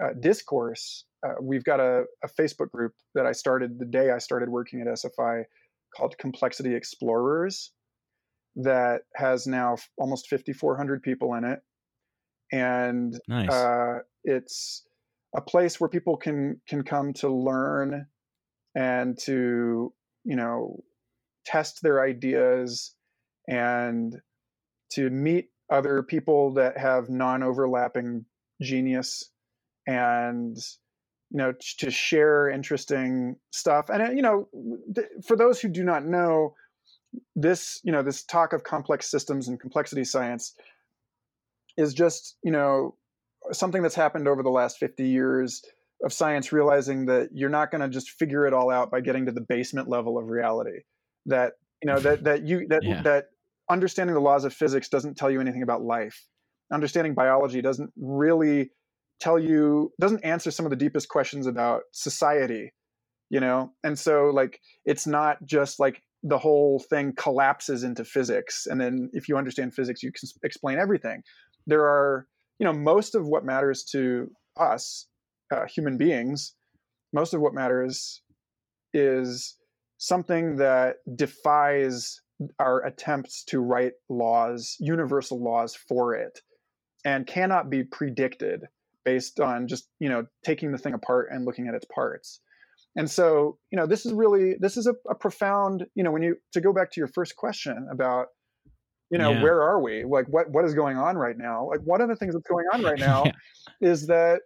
uh, 0.00 0.10
discourse, 0.20 1.06
uh, 1.26 1.34
we've 1.40 1.64
got 1.64 1.80
a, 1.80 2.04
a 2.22 2.28
Facebook 2.28 2.70
group 2.70 2.92
that 3.16 3.26
I 3.26 3.32
started 3.32 3.80
the 3.80 3.84
day 3.84 4.12
I 4.12 4.18
started 4.18 4.48
working 4.48 4.80
at 4.80 4.86
SFI 4.86 5.42
called 5.96 6.16
Complexity 6.18 6.72
Explorers 6.72 7.72
that 8.56 9.02
has 9.14 9.46
now 9.46 9.76
almost 9.98 10.28
5,400 10.28 11.02
people 11.02 11.34
in 11.34 11.44
it, 11.44 11.60
and 12.52 13.18
Nice. 13.28 13.50
uh, 13.50 13.98
it's 14.24 14.86
a 15.34 15.40
place 15.40 15.80
where 15.80 15.88
people 15.88 16.16
can 16.16 16.60
can 16.68 16.82
come 16.82 17.12
to 17.12 17.28
learn 17.28 18.06
and 18.74 19.18
to 19.18 19.92
you 20.24 20.36
know 20.36 20.82
test 21.44 21.82
their 21.82 22.02
ideas 22.02 22.94
and 23.48 24.16
to 24.92 25.10
meet 25.10 25.48
other 25.70 26.02
people 26.02 26.54
that 26.54 26.78
have 26.78 27.08
non-overlapping 27.08 28.24
genius 28.62 29.30
and 29.86 30.56
you 31.30 31.38
know 31.38 31.52
to 31.78 31.90
share 31.90 32.48
interesting 32.48 33.36
stuff 33.52 33.88
and 33.88 34.02
uh, 34.02 34.10
you 34.10 34.22
know 34.22 34.48
for 35.26 35.36
those 35.36 35.60
who 35.60 35.68
do 35.68 35.84
not 35.84 36.04
know 36.04 36.54
this 37.34 37.80
you 37.84 37.92
know 37.92 38.02
this 38.02 38.24
talk 38.24 38.52
of 38.52 38.64
complex 38.64 39.10
systems 39.10 39.48
and 39.48 39.60
complexity 39.60 40.04
science 40.04 40.54
is 41.76 41.94
just 41.94 42.36
you 42.42 42.50
know 42.50 42.96
something 43.52 43.82
that's 43.82 43.94
happened 43.94 44.26
over 44.28 44.42
the 44.42 44.50
last 44.50 44.78
50 44.78 45.06
years 45.06 45.62
of 46.04 46.12
science 46.12 46.52
realizing 46.52 47.06
that 47.06 47.30
you're 47.32 47.50
not 47.50 47.70
going 47.70 47.80
to 47.80 47.88
just 47.88 48.10
figure 48.10 48.46
it 48.46 48.52
all 48.52 48.70
out 48.70 48.90
by 48.90 49.00
getting 49.00 49.26
to 49.26 49.32
the 49.32 49.40
basement 49.40 49.88
level 49.88 50.18
of 50.18 50.26
reality. 50.26 50.80
That 51.26 51.54
you 51.82 51.90
know 51.90 52.00
that 52.00 52.24
that 52.24 52.46
you 52.46 52.66
that 52.68 52.82
Yeah. 52.84 53.02
that 53.04 53.26
understanding 53.70 54.14
the 54.14 54.20
laws 54.20 54.44
of 54.44 54.52
physics 54.54 54.88
doesn't 54.88 55.16
tell 55.16 55.30
you 55.30 55.40
anything 55.40 55.62
about 55.62 55.82
life. 55.82 56.24
Understanding 56.72 57.14
biology 57.14 57.62
doesn't 57.62 57.92
really 57.96 58.70
tell 59.20 59.38
you 59.38 59.92
doesn't 60.00 60.24
answer 60.24 60.50
some 60.50 60.66
of 60.66 60.70
the 60.70 60.76
deepest 60.76 61.08
questions 61.08 61.46
about 61.46 61.82
society 61.92 62.72
you 63.30 63.40
know? 63.40 63.72
And 63.82 63.98
so 63.98 64.26
like 64.26 64.60
it's 64.84 65.06
not 65.06 65.44
just 65.44 65.80
like 65.80 66.02
the 66.22 66.38
whole 66.38 66.82
thing 66.90 67.12
collapses 67.16 67.84
into 67.84 68.04
physics 68.04 68.66
and 68.66 68.80
then 68.80 69.10
if 69.12 69.28
you 69.28 69.36
understand 69.36 69.74
physics 69.74 70.02
you 70.02 70.10
can 70.12 70.28
explain 70.42 70.78
everything. 70.78 71.22
There 71.66 71.84
are 71.84 72.26
you 72.58 72.64
know 72.64 72.72
most 72.72 73.14
of 73.14 73.26
what 73.26 73.44
matters 73.44 73.84
to 73.92 74.30
us 74.58 75.06
uh, 75.52 75.66
human 75.66 75.96
beings 75.96 76.54
most 77.12 77.34
of 77.34 77.40
what 77.40 77.54
matters 77.54 78.22
is 78.92 79.56
something 79.98 80.56
that 80.56 80.96
defies 81.14 82.20
our 82.58 82.84
attempts 82.84 83.44
to 83.44 83.60
write 83.60 83.92
laws 84.08 84.76
universal 84.80 85.42
laws 85.42 85.74
for 85.74 86.14
it 86.14 86.40
and 87.04 87.26
cannot 87.26 87.70
be 87.70 87.84
predicted 87.84 88.64
based 89.04 89.40
on 89.40 89.68
just 89.68 89.88
you 90.00 90.08
know 90.08 90.26
taking 90.44 90.72
the 90.72 90.78
thing 90.78 90.94
apart 90.94 91.28
and 91.30 91.44
looking 91.44 91.68
at 91.68 91.74
its 91.74 91.86
parts 91.94 92.40
and 92.96 93.10
so 93.10 93.58
you 93.70 93.76
know 93.76 93.86
this 93.86 94.04
is 94.06 94.12
really 94.12 94.54
this 94.58 94.76
is 94.76 94.86
a, 94.86 94.94
a 95.08 95.14
profound 95.14 95.86
you 95.94 96.02
know 96.02 96.10
when 96.10 96.22
you 96.22 96.36
to 96.52 96.60
go 96.60 96.72
back 96.72 96.90
to 96.92 97.00
your 97.00 97.08
first 97.08 97.36
question 97.36 97.88
about 97.92 98.26
you 99.10 99.18
know 99.18 99.30
Yeah. 99.32 99.42
where 99.42 99.62
are 99.62 99.80
we 99.80 100.04
like 100.04 100.26
what 100.28 100.50
what 100.50 100.64
is 100.64 100.74
going 100.74 100.96
on 100.96 101.16
right 101.16 101.36
now 101.38 101.66
like 101.68 101.80
one 101.84 102.00
of 102.00 102.08
the 102.08 102.16
things 102.16 102.34
that's 102.34 102.48
going 102.48 102.66
on 102.74 102.82
right 102.82 102.98
now 102.98 103.24
Yeah. 103.80 103.90
is 103.92 104.06
that 104.08 104.40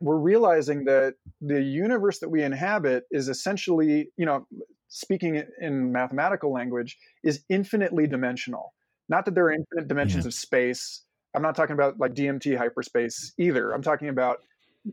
we're 0.00 0.18
realizing 0.18 0.84
that 0.84 1.14
the 1.40 1.60
universe 1.62 2.18
that 2.20 2.28
we 2.30 2.42
inhabit 2.42 3.04
is 3.10 3.28
essentially 3.28 4.10
you 4.16 4.26
know 4.26 4.46
speaking 4.88 5.42
in 5.60 5.92
mathematical 5.92 6.52
language 6.52 6.96
is 7.22 7.44
infinitely 7.48 8.06
dimensional 8.06 8.72
not 9.08 9.24
that 9.24 9.34
there 9.34 9.44
are 9.46 9.52
infinite 9.52 9.88
dimensions 9.88 10.24
Yeah. 10.24 10.28
of 10.28 10.34
space 10.34 11.02
I'm 11.36 11.42
not 11.42 11.56
talking 11.56 11.74
about 11.74 11.98
like 11.98 12.14
DMT 12.14 12.56
hyperspace 12.56 13.32
either. 13.40 13.72
I'm 13.72 13.82
talking 13.82 14.08
about 14.08 14.36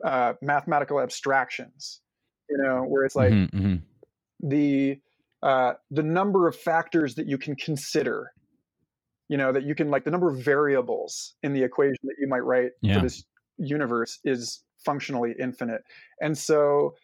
uh, 0.04 0.34
mathematical 0.42 1.00
abstractions. 1.00 2.02
You 2.52 2.58
know, 2.58 2.84
where 2.84 3.06
it's 3.06 3.16
like 3.16 3.32
Mhm, 3.34 3.50
mhm. 3.52 3.82
the 4.42 5.00
uh, 5.42 5.74
the 5.90 6.04
number 6.04 6.48
of 6.48 6.56
factors 6.56 7.16
that 7.16 7.26
you 7.28 7.38
can 7.38 7.56
consider. 7.56 8.32
You 9.30 9.38
know, 9.38 9.54
that 9.54 9.64
you 9.64 9.74
can 9.76 9.90
like 9.90 10.04
the 10.04 10.12
number 10.12 10.30
of 10.30 10.38
variables 10.44 11.36
in 11.42 11.54
the 11.54 11.64
equation 11.64 12.00
that 12.04 12.16
you 12.20 12.28
might 12.28 12.42
write 12.42 12.72
Yeah. 12.82 12.96
for 12.96 13.00
this 13.02 13.24
universe 13.58 14.20
is 14.26 14.64
functionally 14.84 15.34
infinite. 15.40 15.84
And 16.22 16.38
so, 16.38 16.96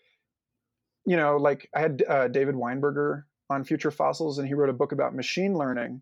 you 1.05 1.15
know, 1.15 1.37
like 1.37 1.69
I 1.73 1.79
had 1.79 2.03
uh, 2.07 2.27
David 2.27 2.55
Weinberger 2.55 3.23
on 3.49 3.63
Future 3.63 3.91
Fossils, 3.91 4.39
and 4.39 4.47
he 4.47 4.53
wrote 4.53 4.69
a 4.69 4.73
book 4.73 4.91
about 4.91 5.15
machine 5.15 5.53
learning. 5.53 6.01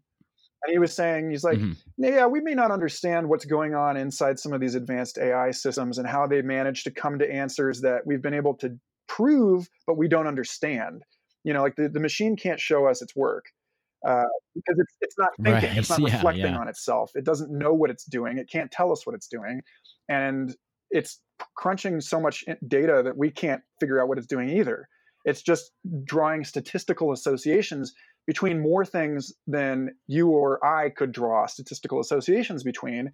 And 0.63 0.71
he 0.71 0.79
was 0.79 0.93
saying, 0.93 1.29
he's 1.29 1.43
like, 1.43 1.59
Mhm. 1.59 1.77
yeah, 1.97 2.25
we 2.25 2.41
may 2.41 2.55
not 2.55 2.71
understand 2.71 3.29
what's 3.29 3.45
going 3.45 3.75
on 3.75 3.95
inside 3.97 4.39
some 4.39 4.51
of 4.51 4.59
these 4.59 4.73
advanced 4.73 5.19
AI 5.19 5.51
systems 5.51 5.99
and 5.99 6.07
how 6.07 6.25
they 6.25 6.41
manage 6.41 6.83
to 6.85 6.91
come 6.91 7.19
to 7.19 7.31
answers 7.31 7.81
that 7.81 8.07
we've 8.07 8.21
been 8.21 8.33
able 8.33 8.55
to 8.55 8.79
prove, 9.07 9.67
but 9.87 9.97
we 9.97 10.07
don't 10.07 10.27
understand. 10.27 11.03
You 11.43 11.53
know, 11.53 11.61
like 11.61 11.75
the, 11.75 11.89
the 11.89 11.99
machine 11.99 12.35
can't 12.35 12.59
show 12.59 12.87
us 12.87 13.01
its 13.01 13.15
work 13.15 13.45
uh, 14.05 14.23
because 14.53 14.75
it's, 14.79 14.95
it's 15.01 15.15
not 15.17 15.29
thinking, 15.41 15.77
it's 15.77 15.89
not 15.89 15.99
yeah, 16.07 16.15
reflecting 16.15 16.53
yeah. 16.53 16.57
on 16.57 16.67
itself. 16.67 17.11
It 17.15 17.23
doesn't 17.25 17.51
know 17.51 17.73
what 17.73 17.89
it's 17.89 18.05
doing. 18.05 18.37
It 18.37 18.49
can't 18.49 18.71
tell 18.71 18.91
us 18.91 19.05
what 19.05 19.15
it's 19.15 19.27
doing. 19.27 19.61
And 20.09 20.55
it's 20.91 21.19
crunching 21.55 22.01
so 22.01 22.19
much 22.19 22.45
data 22.67 23.01
that 23.03 23.17
we 23.17 23.31
can't 23.31 23.61
figure 23.79 24.01
out 24.01 24.07
what 24.07 24.17
it's 24.17 24.27
doing 24.27 24.49
either. 24.49 24.87
It's 25.25 25.41
just 25.41 25.71
drawing 26.03 26.43
statistical 26.43 27.11
associations 27.11 27.93
between 28.27 28.61
more 28.61 28.85
things 28.85 29.33
than 29.47 29.89
you 30.07 30.29
or 30.29 30.63
I 30.65 30.89
could 30.89 31.11
draw 31.11 31.45
statistical 31.47 31.99
associations 31.99 32.63
between. 32.63 33.11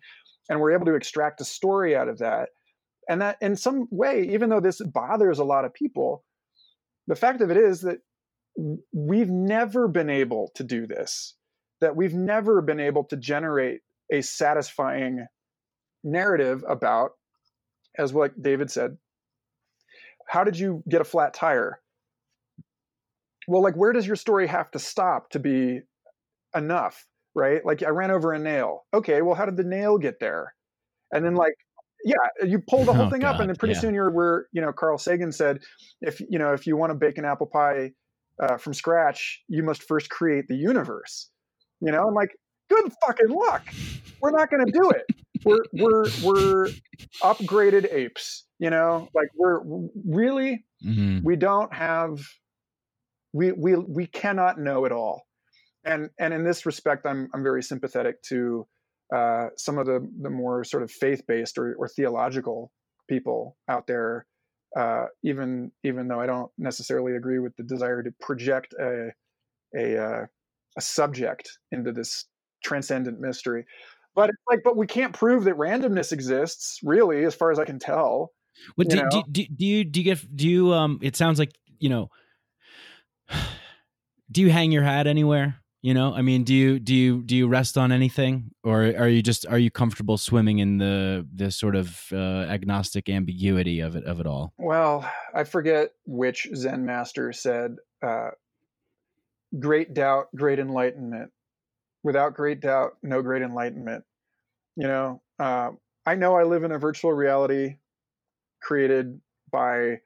And 0.49 0.59
we're 0.59 0.73
able 0.73 0.85
to 0.85 0.95
extract 0.95 1.41
a 1.41 1.45
story 1.45 1.95
out 1.95 2.09
of 2.09 2.17
that. 2.19 2.49
And 3.11 3.21
that, 3.21 3.37
in 3.41 3.57
some 3.57 3.89
way, 3.91 4.29
even 4.31 4.49
though 4.49 4.61
this 4.61 4.81
bothers 4.81 5.39
a 5.39 5.43
lot 5.43 5.65
of 5.65 5.73
people, 5.73 6.23
the 7.07 7.15
fact 7.15 7.41
of 7.41 7.51
it 7.51 7.57
is 7.57 7.81
that 7.81 7.97
we've 8.93 9.29
never 9.29 9.89
been 9.89 10.09
able 10.09 10.49
to 10.55 10.63
do 10.63 10.87
this, 10.87 11.35
that 11.81 11.93
we've 11.93 12.13
never 12.13 12.61
been 12.61 12.79
able 12.79 13.03
to 13.03 13.17
generate 13.17 13.81
a 14.13 14.21
satisfying 14.21 15.25
narrative 16.05 16.63
about, 16.69 17.11
as 17.97 18.13
like 18.13 18.31
David 18.41 18.71
said, 18.71 18.95
how 20.25 20.45
did 20.45 20.57
you 20.57 20.81
get 20.87 21.01
a 21.01 21.03
flat 21.03 21.33
tire? 21.33 21.81
Well, 23.45 23.61
like, 23.61 23.75
where 23.75 23.91
does 23.91 24.07
your 24.07 24.15
story 24.15 24.47
have 24.47 24.71
to 24.71 24.79
stop 24.79 25.31
to 25.31 25.39
be 25.39 25.81
enough, 26.55 27.05
right? 27.35 27.65
Like, 27.65 27.83
I 27.83 27.89
ran 27.89 28.09
over 28.09 28.31
a 28.31 28.39
nail. 28.39 28.85
Okay, 28.93 29.21
well, 29.21 29.35
how 29.35 29.43
did 29.43 29.57
the 29.57 29.65
nail 29.65 29.97
get 29.97 30.21
there? 30.21 30.53
And 31.11 31.25
then, 31.25 31.35
like, 31.35 31.55
yeah, 32.05 32.15
you 32.45 32.59
pull 32.59 32.83
the 32.85 32.93
whole 32.93 33.07
Oh, 33.07 33.09
thing 33.09 33.23
up, 33.23 33.39
and 33.39 33.49
then 33.49 33.55
pretty 33.55 33.73
yeah. 33.73 33.79
soon 33.79 33.93
you're 33.93 34.11
where 34.11 34.47
you 34.51 34.61
know 34.61 34.71
Carl 34.73 34.97
Sagan 34.97 35.31
said, 35.31 35.59
if 36.01 36.19
you 36.29 36.39
know 36.39 36.53
if 36.53 36.65
you 36.67 36.77
want 36.77 36.91
to 36.91 36.95
bake 36.95 37.17
an 37.17 37.25
apple 37.25 37.47
pie 37.47 37.91
uh, 38.41 38.57
from 38.57 38.73
scratch, 38.73 39.41
you 39.47 39.63
must 39.63 39.83
first 39.83 40.09
create 40.09 40.47
the 40.47 40.55
universe. 40.55 41.29
You 41.79 41.91
know, 41.91 42.07
I'm 42.07 42.13
like, 42.13 42.29
good 42.69 42.91
fucking 43.05 43.29
luck. 43.29 43.63
We're 44.21 44.31
not 44.31 44.49
going 44.51 44.65
to 44.65 44.71
do 44.71 44.89
it. 44.91 45.15
We're 45.43 45.65
we're 45.73 46.05
we're 46.23 46.67
upgraded 47.23 47.91
apes. 47.93 48.45
You 48.59 48.69
know, 48.69 49.07
like 49.13 49.29
we're 49.35 49.61
really 50.07 50.65
Mhm. 50.85 51.23
we 51.23 51.35
don't 51.35 51.71
have 51.73 52.19
we 53.33 53.51
we 53.51 53.75
we 53.75 54.07
cannot 54.07 54.59
know 54.59 54.85
it 54.85 54.91
all 54.91 55.23
and 55.85 56.09
and 56.19 56.33
in 56.33 56.43
this 56.43 56.65
respect 56.65 57.05
i'm 57.05 57.29
i'm 57.33 57.43
very 57.43 57.63
sympathetic 57.63 58.21
to 58.23 58.67
uh, 59.13 59.47
some 59.57 59.77
of 59.77 59.85
the 59.85 60.07
the 60.21 60.29
more 60.29 60.63
sort 60.63 60.83
of 60.83 60.91
faith-based 60.91 61.57
or, 61.57 61.75
or 61.75 61.87
theological 61.87 62.71
people 63.09 63.57
out 63.69 63.87
there 63.87 64.25
uh, 64.77 65.05
even 65.23 65.71
even 65.83 66.07
though 66.07 66.19
i 66.19 66.25
don't 66.25 66.51
necessarily 66.57 67.15
agree 67.15 67.39
with 67.39 67.55
the 67.57 67.63
desire 67.63 68.01
to 68.03 68.11
project 68.19 68.73
a 68.79 69.09
a 69.75 69.97
uh, 69.97 70.25
a 70.77 70.81
subject 70.81 71.57
into 71.71 71.91
this 71.91 72.25
transcendent 72.63 73.19
mystery 73.19 73.65
but 74.15 74.29
it's 74.29 74.43
like 74.49 74.59
but 74.63 74.77
we 74.77 74.87
can't 74.87 75.13
prove 75.13 75.43
that 75.43 75.57
randomness 75.57 76.11
exists 76.11 76.79
really 76.83 77.25
as 77.25 77.35
far 77.35 77.51
as 77.51 77.59
i 77.59 77.65
can 77.65 77.79
tell 77.79 78.31
What 78.75 78.89
do, 78.89 79.01
do, 79.09 79.23
do, 79.31 79.45
do 79.45 79.65
you 79.65 79.83
do 79.83 79.99
you 79.99 80.03
get 80.03 80.35
do 80.35 80.47
you 80.47 80.73
um? 80.73 80.99
It 81.01 81.15
sounds 81.15 81.39
like 81.39 81.51
you 81.79 81.89
know. 81.89 82.09
Do 84.31 84.39
you 84.39 84.49
hang 84.49 84.71
your 84.71 84.83
hat 84.83 85.07
anywhere? 85.07 85.61
You 85.81 85.95
know, 85.95 86.13
I 86.13 86.21
mean, 86.21 86.43
do 86.43 86.53
you 86.53 86.79
do 86.79 86.93
you 86.93 87.23
do 87.23 87.35
you 87.35 87.47
rest 87.47 87.75
on 87.75 87.91
anything, 87.91 88.51
or 88.63 88.83
are 88.83 89.07
you 89.07 89.23
just 89.23 89.47
are 89.47 89.57
you 89.57 89.71
comfortable 89.71 90.17
swimming 90.17 90.59
in 90.59 90.77
the 90.77 91.27
the 91.33 91.49
sort 91.49 91.75
of 91.75 92.05
uh, 92.11 92.45
agnostic 92.47 93.09
ambiguity 93.09 93.79
of 93.79 93.95
it 93.95 94.05
of 94.05 94.19
it 94.19 94.27
all? 94.27 94.53
Well, 94.59 95.09
I 95.33 95.43
forget 95.43 95.93
which 96.05 96.47
Zen 96.53 96.85
master 96.85 97.33
said, 97.33 97.77
uh, 98.03 98.29
"Great 99.59 99.95
doubt, 99.95 100.27
great 100.35 100.59
enlightenment. 100.59 101.31
Without 102.03 102.35
great 102.35 102.59
doubt, 102.59 102.97
no 103.01 103.23
great 103.23 103.41
enlightenment." 103.41 104.03
You 104.75 104.87
know, 104.87 105.21
uh, 105.39 105.71
I 106.05 106.13
know 106.13 106.35
I 106.35 106.43
live 106.43 106.63
in 106.63 106.71
a 106.71 106.77
virtual 106.77 107.11
reality 107.13 107.77
created 108.61 109.19
by, 109.51 109.99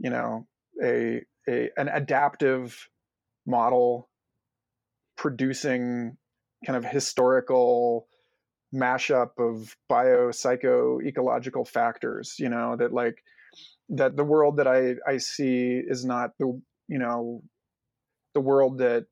you 0.00 0.10
know, 0.10 0.48
a, 0.82 1.22
a 1.48 1.70
an 1.76 1.86
adaptive 1.86 2.88
model 3.46 4.08
producing 5.22 6.16
kind 6.66 6.76
of 6.76 6.84
historical 6.84 8.08
mashup 8.74 9.30
of 9.38 9.76
bio 9.88 10.32
psycho 10.32 10.98
ecological 11.00 11.64
factors 11.64 12.34
you 12.40 12.48
know 12.48 12.74
that 12.74 12.92
like 12.92 13.22
that 13.88 14.16
the 14.16 14.24
world 14.24 14.56
that 14.56 14.66
i 14.66 14.94
i 15.08 15.18
see 15.18 15.80
is 15.86 16.04
not 16.04 16.30
the 16.40 16.60
you 16.88 16.98
know 16.98 17.40
the 18.34 18.40
world 18.40 18.78
that 18.78 19.06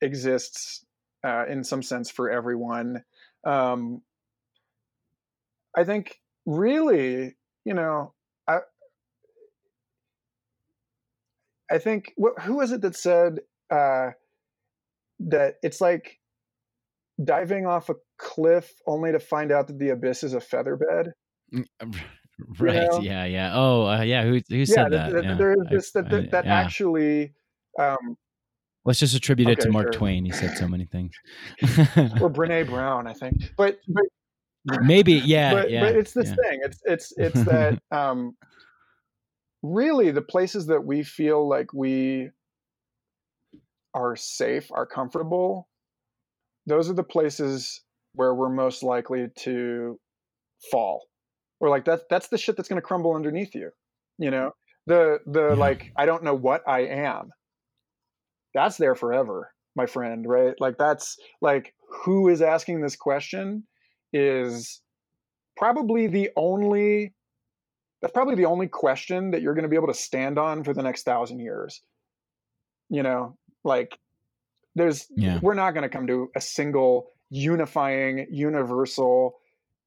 exists 0.00 0.84
uh, 1.24 1.44
in 1.48 1.64
some 1.64 1.82
sense 1.82 2.10
for 2.10 2.30
everyone. 2.30 3.02
Um 3.44 4.02
i 5.76 5.82
think 5.82 6.20
really 6.46 7.34
you 7.64 7.74
know 7.74 8.12
i 8.46 8.58
i 11.68 11.78
think 11.78 12.12
wh- 12.22 12.40
who 12.42 12.56
was 12.56 12.70
it 12.70 12.82
that 12.82 12.94
said 12.94 13.40
uh 13.70 14.10
that 15.28 15.56
it's 15.62 15.80
like 15.80 16.18
diving 17.22 17.66
off 17.66 17.88
a 17.88 17.94
cliff 18.18 18.72
only 18.86 19.12
to 19.12 19.20
find 19.20 19.52
out 19.52 19.66
that 19.66 19.78
the 19.78 19.90
abyss 19.90 20.22
is 20.22 20.34
a 20.34 20.40
feather 20.40 20.76
bed 20.76 21.12
Right? 22.58 22.90
know? 22.90 23.00
Yeah. 23.00 23.24
Yeah. 23.24 23.52
Oh, 23.54 23.86
uh, 23.86 24.02
yeah. 24.02 24.24
Who 24.24 24.40
who 24.48 24.56
yeah, 24.56 24.64
said 24.64 24.84
that, 24.84 24.90
that? 24.90 25.12
that- 25.12 25.24
Yeah. 25.24 25.34
there 25.34 25.52
is 25.52 25.58
this 25.70 25.92
that, 25.92 26.10
that, 26.10 26.30
that 26.30 26.44
yeah. 26.44 26.60
actually 26.60 27.34
um 27.78 28.16
Let's 28.84 28.98
just 28.98 29.14
attribute 29.14 29.48
it 29.48 29.60
to 29.60 29.70
Mark 29.70 29.86
sure. 29.86 29.92
Twain. 29.92 30.24
He 30.24 30.32
said 30.32 30.58
so 30.58 30.66
many 30.66 30.86
things. 30.86 31.14
or 31.62 31.68
Brene 32.32 32.66
Brown, 32.66 33.06
I 33.06 33.12
think. 33.12 33.52
But 33.56 33.78
but 33.86 34.04
Maybe. 34.82 35.14
Yeah. 35.14 35.54
but, 35.54 35.70
yeah. 35.70 35.80
but 35.82 35.94
it's 35.96 36.12
this 36.12 36.30
yeah. 36.30 36.34
thing. 36.34 36.60
It's 36.64 36.80
it's 36.84 37.12
it's 37.16 37.44
that 37.44 37.80
um 37.92 38.36
really 39.62 40.10
the 40.10 40.22
places 40.22 40.66
that 40.66 40.84
we 40.84 41.04
feel 41.04 41.48
like 41.48 41.72
we 41.72 42.30
are 43.94 44.16
safe, 44.16 44.70
are 44.72 44.86
comfortable, 44.86 45.68
those 46.66 46.88
are 46.90 46.94
the 46.94 47.02
places 47.02 47.82
where 48.14 48.34
we're 48.34 48.48
most 48.50 48.82
likely 48.82 49.28
to 49.40 49.98
fall. 50.70 51.06
Or 51.60 51.68
like 51.68 51.84
that's 51.84 52.04
that's 52.10 52.28
the 52.28 52.38
shit 52.38 52.56
that's 52.56 52.68
gonna 52.68 52.80
crumble 52.82 53.14
underneath 53.14 53.54
you. 53.54 53.70
You 54.18 54.30
know? 54.30 54.52
The 54.86 55.18
the 55.26 55.54
Yeah. 55.54 55.54
like 55.56 55.92
I 55.96 56.06
don't 56.06 56.24
know 56.24 56.34
what 56.34 56.62
I 56.66 56.80
am. 56.80 57.30
That's 58.54 58.76
there 58.76 58.94
forever, 58.94 59.52
my 59.76 59.86
friend, 59.86 60.26
right? 60.28 60.54
Like 60.60 60.76
that's 60.78 61.16
like 61.40 61.74
who 62.04 62.28
is 62.28 62.42
asking 62.42 62.80
this 62.80 62.96
question 62.96 63.66
is 64.12 64.80
probably 65.56 66.06
the 66.06 66.30
only 66.36 67.14
that's 68.00 68.12
probably 68.12 68.34
the 68.34 68.46
only 68.46 68.66
question 68.66 69.30
that 69.30 69.42
you're 69.42 69.54
going 69.54 69.62
to 69.62 69.68
be 69.68 69.76
able 69.76 69.86
to 69.86 69.94
stand 69.94 70.38
on 70.38 70.64
for 70.64 70.74
the 70.74 70.82
next 70.82 71.04
thousand 71.04 71.38
years 71.38 71.80
you 72.90 73.02
know 73.02 73.36
like 73.64 73.98
there's 74.74 75.06
Yeah. 75.16 75.38
we're 75.42 75.54
not 75.54 75.72
going 75.72 75.82
to 75.82 75.88
come 75.88 76.06
to 76.06 76.30
a 76.34 76.40
single 76.40 77.10
unifying 77.30 78.26
universal 78.30 79.38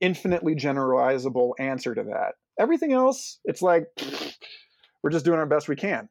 infinitely 0.02 0.56
generalizable 0.56 1.54
answer 1.60 1.96
to 1.96 2.04
that. 2.04 2.36
Everything 2.60 2.94
else 2.94 3.40
it's 3.46 3.62
like 3.62 3.88
we're 5.04 5.10
just 5.12 5.26
doing 5.26 5.40
our 5.40 5.46
best 5.46 5.68
we 5.68 5.76
can 5.76 6.10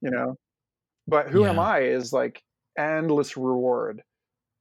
you 0.00 0.10
know? 0.10 0.36
But 1.06 1.28
who 1.28 1.44
am 1.46 1.58
i 1.58 1.80
is 1.80 2.12
like 2.12 2.42
endless 2.78 3.36
reward 3.36 4.02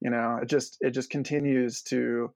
you 0.02 0.10
know? 0.10 0.40
It 0.42 0.50
just 0.50 0.78
it 0.82 0.92
just 0.92 1.10
continues 1.10 1.82
to 1.84 2.34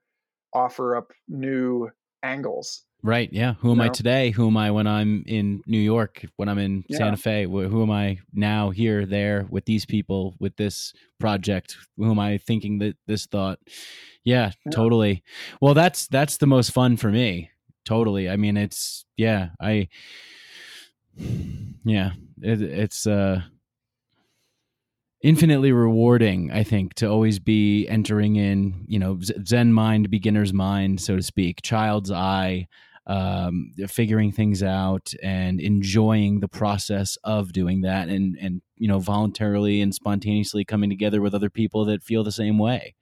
offer 0.54 0.96
up 0.96 1.12
new 1.28 1.90
angles 2.24 2.84
Right. 3.08 3.32
Yeah. 3.32 3.54
Who 3.62 3.72
am 3.72 3.78
You 3.78 3.86
I 3.86 3.88
today? 3.88 4.32
Who 4.32 4.48
am 4.48 4.58
I 4.58 4.70
when 4.70 4.86
I'm 4.86 5.24
in 5.26 5.62
New 5.66 5.80
York? 5.80 6.26
When 6.36 6.50
I'm 6.50 6.58
in 6.58 6.84
Yeah. 6.90 6.98
Santa 6.98 7.16
Fe? 7.16 7.46
Who 7.46 7.82
am 7.82 7.90
I 7.90 8.20
now? 8.34 8.70
Here, 8.70 9.06
there, 9.06 9.48
with 9.50 9.64
these 9.64 9.86
people, 9.86 10.36
with 10.42 10.58
this 10.58 10.92
project? 11.18 11.78
Who 11.96 12.12
am 12.12 12.20
I 12.20 12.38
thinking 12.38 12.80
that 12.80 12.98
this 13.08 13.26
thought? 13.26 13.60
Yeah, 14.26 14.52
Yeah. 14.66 14.72
totally. 14.74 15.24
Well, 15.62 15.74
that's 15.74 16.08
that's 16.08 16.36
the 16.36 16.48
most 16.48 16.72
fun 16.72 16.98
for 16.98 17.10
me. 17.10 17.50
Totally. 17.86 18.30
I 18.30 18.36
mean, 18.36 18.58
it's 18.58 19.06
yeah. 19.16 19.52
I 19.62 19.88
yeah. 21.86 22.12
It, 22.42 22.62
it's 22.62 23.08
uh 23.08 23.42
infinitely 25.24 25.72
rewarding 25.72 26.52
i 26.52 26.62
think 26.64 26.94
to 26.94 27.08
always 27.08 27.40
be 27.40 27.88
entering 27.88 28.36
in 28.36 28.86
you 28.88 29.00
know 29.00 29.20
zen 29.44 29.74
mind 29.74 30.12
beginner's 30.12 30.54
mind 30.54 31.02
so 31.02 31.16
to 31.16 31.24
speak 31.24 31.60
child's 31.64 32.12
eye 32.12 32.68
um, 33.08 33.72
figuring 33.88 34.32
things 34.32 34.62
out 34.62 35.14
and 35.24 35.62
enjoying 35.62 36.42
the 36.42 36.48
process 36.48 37.18
of 37.24 37.54
doing 37.54 37.82
that 37.82 38.10
and 38.10 38.38
and 38.40 38.62
you 38.76 38.88
know 38.88 39.00
voluntarily 39.00 39.82
and 39.82 39.96
spontaneously 39.96 40.66
coming 40.66 40.90
together 40.90 41.22
with 41.22 41.34
other 41.34 41.50
people 41.50 41.86
that 41.86 42.04
feel 42.04 42.24
the 42.24 42.32
same 42.32 42.58
way. 42.60 42.96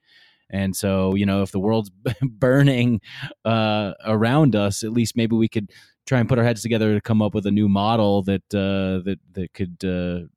And 0.48 0.76
so 0.76 1.16
you 1.16 1.26
know 1.26 1.42
if 1.42 1.50
the 1.50 1.58
world's 1.58 1.90
burning 2.22 3.00
uh, 3.44 3.94
around 4.04 4.54
us 4.54 4.84
at 4.84 4.92
least 4.92 5.16
maybe 5.16 5.34
we 5.36 5.48
could 5.48 5.70
try 6.06 6.20
and 6.20 6.28
put 6.28 6.38
our 6.38 6.44
heads 6.44 6.62
together 6.62 6.94
to 6.94 7.00
come 7.00 7.20
up 7.20 7.34
with 7.34 7.46
a 7.46 7.50
new 7.50 7.68
model 7.68 8.22
that 8.22 8.54
uh, 8.54 9.02
that 9.04 9.18
that 9.32 9.52
could 9.52 9.84
uh, 9.84 10.28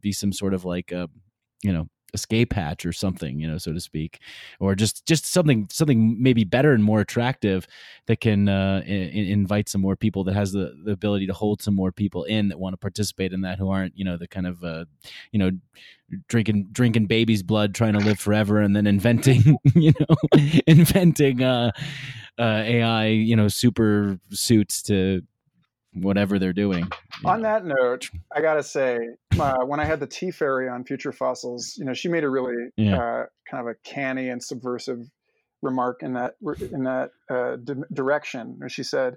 be 0.00 0.12
some 0.12 0.32
sort 0.32 0.52
of 0.52 0.64
like 0.64 0.90
a 0.90 1.08
you 1.62 1.72
know 1.72 1.88
escape 2.14 2.52
hatch 2.52 2.84
or 2.84 2.92
something 2.92 3.38
you 3.40 3.48
know 3.48 3.58
so 3.58 3.72
to 3.72 3.80
speak 3.80 4.20
or 4.60 4.74
just 4.74 5.06
just 5.06 5.24
something 5.26 5.66
something 5.70 6.22
maybe 6.22 6.44
better 6.44 6.72
and 6.72 6.84
more 6.84 7.00
attractive 7.00 7.66
that 8.06 8.20
can 8.20 8.48
uh, 8.48 8.82
I- 8.86 8.90
I- 8.90 9.28
invite 9.32 9.68
some 9.68 9.80
more 9.80 9.96
people 9.96 10.24
that 10.24 10.34
has 10.34 10.52
the, 10.52 10.74
the 10.84 10.92
ability 10.92 11.26
to 11.26 11.32
hold 11.32 11.62
some 11.62 11.74
more 11.74 11.92
people 11.92 12.24
in 12.24 12.48
that 12.48 12.58
want 12.58 12.74
to 12.74 12.76
participate 12.76 13.32
in 13.32 13.40
that 13.42 13.58
who 13.58 13.70
aren't 13.70 13.96
you 13.96 14.04
know 14.04 14.16
the 14.16 14.28
kind 14.28 14.46
of 14.46 14.62
uh, 14.62 14.84
you 15.32 15.38
know 15.38 15.50
drinking 16.28 16.68
drinking 16.72 17.06
baby's 17.06 17.42
blood 17.42 17.74
trying 17.74 17.94
to 17.94 17.98
live 17.98 18.18
forever 18.18 18.58
and 18.60 18.76
then 18.76 18.86
inventing 18.86 19.56
you 19.74 19.92
know 19.98 20.38
inventing 20.66 21.42
uh, 21.42 21.70
uh, 22.38 22.62
ai 22.64 23.06
you 23.06 23.36
know 23.36 23.48
super 23.48 24.18
suits 24.30 24.82
to 24.82 25.22
whatever 25.94 26.38
they're 26.38 26.52
doing 26.52 26.88
On 27.24 27.42
know. 27.42 27.48
that 27.48 27.64
note, 27.64 28.10
I 28.34 28.40
gotta 28.40 28.62
say, 28.62 28.98
uh, 29.38 29.58
when 29.64 29.78
I 29.80 29.84
had 29.84 30.00
the 30.00 30.06
Teafaerie 30.06 30.72
on 30.72 30.84
Future 30.84 31.12
Fossils, 31.12 31.74
you 31.78 31.84
know, 31.84 31.92
she 31.94 32.08
made 32.08 32.24
a 32.24 32.30
really 32.30 32.70
Yeah. 32.76 32.96
uh, 32.96 33.26
kind 33.50 33.60
of 33.60 33.66
a 33.66 33.74
canny 33.84 34.28
and 34.30 34.42
subversive 34.42 35.00
remark 35.60 36.02
in 36.02 36.14
that 36.14 36.34
in 36.72 36.84
that 36.84 37.10
uh, 37.30 37.56
di- 37.56 37.74
direction. 37.92 38.54
Where 38.58 38.68
she 38.68 38.82
said, 38.82 39.16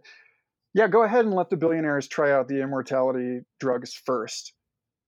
"Yeah, 0.73 0.87
go 0.87 1.03
ahead 1.03 1.25
and 1.25 1.33
let 1.33 1.49
the 1.49 1.57
billionaires 1.57 2.07
try 2.07 2.31
out 2.31 2.47
the 2.47 2.61
immortality 2.61 3.41
drugs 3.59 3.93
first, 3.93 4.53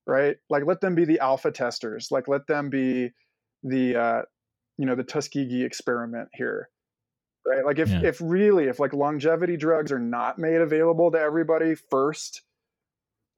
right? 0.07 0.38
Like, 0.49 0.65
let 0.65 0.81
them 0.81 0.95
be 0.95 1.06
the 1.06 1.19
alpha 1.19 1.52
testers. 1.52 2.07
Like, 2.11 2.27
let 2.27 2.48
them 2.48 2.69
be 2.69 3.11
the 3.64 3.95
uh, 3.95 4.22
you 4.77 4.85
know 4.85 4.95
the 4.95 5.03
Tuskegee 5.03 5.64
experiment 5.64 6.30
here." 6.34 6.69
Right? 7.48 7.65
Like 7.65 7.80
if, 7.80 7.90
Yeah. 7.90 8.02
if 8.03 8.19
really 8.22 8.65
if 8.65 8.80
like 8.80 8.94
longevity 8.94 9.57
drugs 9.57 9.91
are 9.91 9.99
not 9.99 10.38
made 10.38 10.61
available 10.61 11.11
to 11.11 11.19
everybody 11.19 11.76
first, 11.76 12.41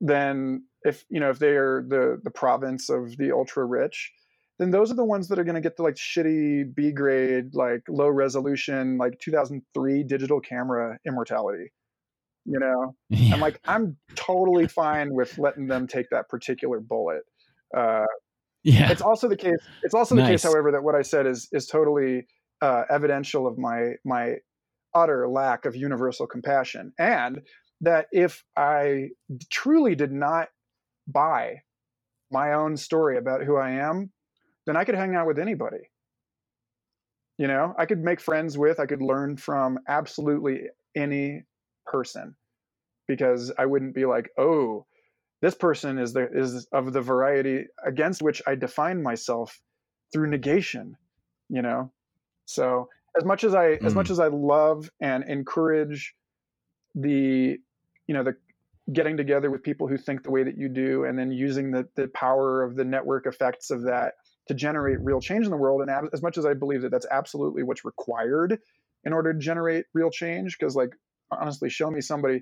then 0.02 0.64
if 0.84 1.06
you 1.10 1.20
know 1.20 1.30
if 1.30 1.40
they 1.40 1.52
are 1.58 1.84
the 1.88 2.20
the 2.24 2.32
province 2.32 2.90
of 2.90 3.18
the 3.18 3.32
ultra 3.32 3.66
rich 3.66 4.12
then 4.58 4.72
those 4.72 4.92
are 4.92 4.96
the 4.96 5.06
ones 5.06 5.28
that 5.30 5.40
are 5.40 5.44
going 5.44 5.56
to 5.56 5.62
get 5.62 5.76
the 5.78 5.84
like 5.84 5.96
shitty 5.96 6.74
b 6.74 6.92
grade 6.92 7.54
like 7.54 7.82
low 7.90 8.08
resolution 8.08 8.98
like 8.98 9.20
2003 9.20 10.04
digital 10.04 10.40
camera 10.40 10.98
immortality 11.06 11.72
you 12.46 12.60
know 12.60 12.96
Yeah. 13.10 13.34
i'm 13.34 13.42
like 13.42 13.60
i'm 13.66 13.98
totally 14.16 14.68
fine 14.68 15.14
with 15.14 15.38
letting 15.38 15.68
them 15.68 15.86
take 15.88 16.10
that 16.12 16.30
particular 16.30 16.80
bullet 16.80 17.24
uh, 17.76 18.06
yeah 18.64 18.90
it's 18.92 19.02
also 19.02 19.28
the 19.28 19.36
case 19.38 19.60
it's 19.84 19.94
also 19.94 20.16
the 20.16 20.22
case 20.24 20.44
however 20.44 20.72
that 20.72 20.84
what 20.84 20.96
i 20.96 21.02
said 21.02 21.28
is 21.28 21.50
is 21.52 21.68
totally 21.68 22.26
uh, 22.62 22.84
evidential 22.90 23.48
of 23.48 23.58
my 23.58 23.94
my 24.06 24.36
utter 24.94 25.28
lack 25.28 25.66
of 25.66 25.76
universal 25.76 26.26
compassion 26.26 26.92
and 26.98 27.42
that 27.82 28.08
if 28.12 28.44
i 28.58 29.10
truly 29.52 29.96
did 29.96 30.12
not 30.12 30.48
buy 31.08 31.56
my 32.32 32.54
own 32.54 32.76
story 32.76 33.18
about 33.18 33.44
who 33.44 33.56
i 33.56 33.72
am 33.72 34.12
then 34.66 34.76
i 34.76 34.84
could 34.84 34.96
hang 34.96 35.16
out 35.16 35.28
with 35.28 35.40
anybody 35.40 35.90
you 37.38 37.48
know 37.48 37.74
i 37.78 37.86
could 37.86 38.00
make 38.00 38.20
friends 38.20 38.58
with 38.58 38.80
i 38.80 38.86
could 38.86 39.02
learn 39.02 39.38
from 39.38 39.78
absolutely 39.88 40.64
any 40.96 41.44
person 41.86 42.36
because 43.08 43.52
i 43.60 43.66
wouldn't 43.66 43.96
be 43.96 44.06
like 44.06 44.30
oh 44.38 44.86
this 45.42 45.56
person 45.56 45.98
is 45.98 46.14
the 46.14 46.28
is 46.32 46.68
of 46.74 46.92
the 46.92 47.02
variety 47.02 47.66
against 47.86 48.22
which 48.22 48.42
I 48.46 48.56
define 48.56 49.02
myself 49.02 49.60
through 50.12 50.30
negation, 50.30 50.98
you 51.50 51.62
know. 51.62 51.92
So 52.50 52.90
as 53.18 53.26
much 53.26 53.44
as 53.44 53.54
I 53.54 53.80
as 53.86 53.94
Mm. 53.94 53.96
much 53.96 54.10
as 54.10 54.20
I 54.20 54.28
love 54.28 54.90
and 55.00 55.24
encourage 55.26 56.16
the 56.96 57.58
you 58.08 58.14
know 58.14 58.24
the 58.24 58.36
getting 58.92 59.18
together 59.18 59.52
with 59.52 59.62
people 59.62 59.88
who 59.88 59.98
think 59.98 60.24
the 60.24 60.32
way 60.32 60.44
that 60.44 60.58
you 60.58 60.68
do 60.68 61.04
and 61.06 61.18
then 61.18 61.32
using 61.32 61.72
the 61.72 61.88
the 61.96 62.08
power 62.10 62.64
of 62.64 62.76
the 62.76 62.84
network 62.86 63.28
effects 63.28 63.70
of 63.70 63.84
that 63.84 64.16
to 64.48 64.56
generate 64.56 65.00
real 65.02 65.22
change 65.22 65.46
in 65.46 65.52
the 65.52 65.58
world 65.58 65.82
and 65.82 66.10
as 66.12 66.24
much 66.24 66.38
as 66.40 66.46
I 66.46 66.56
believe 66.56 66.82
that 66.82 66.90
that's 66.90 67.06
absolutely 67.12 67.62
what's 67.62 67.86
required 67.86 68.60
in 69.04 69.14
order 69.14 69.32
to 69.34 69.40
generate 69.40 69.86
real 69.94 70.10
change 70.10 70.58
because 70.58 70.76
like 70.76 70.90
honestly 71.32 71.70
show 71.70 71.92
me 71.92 72.02
somebody 72.02 72.42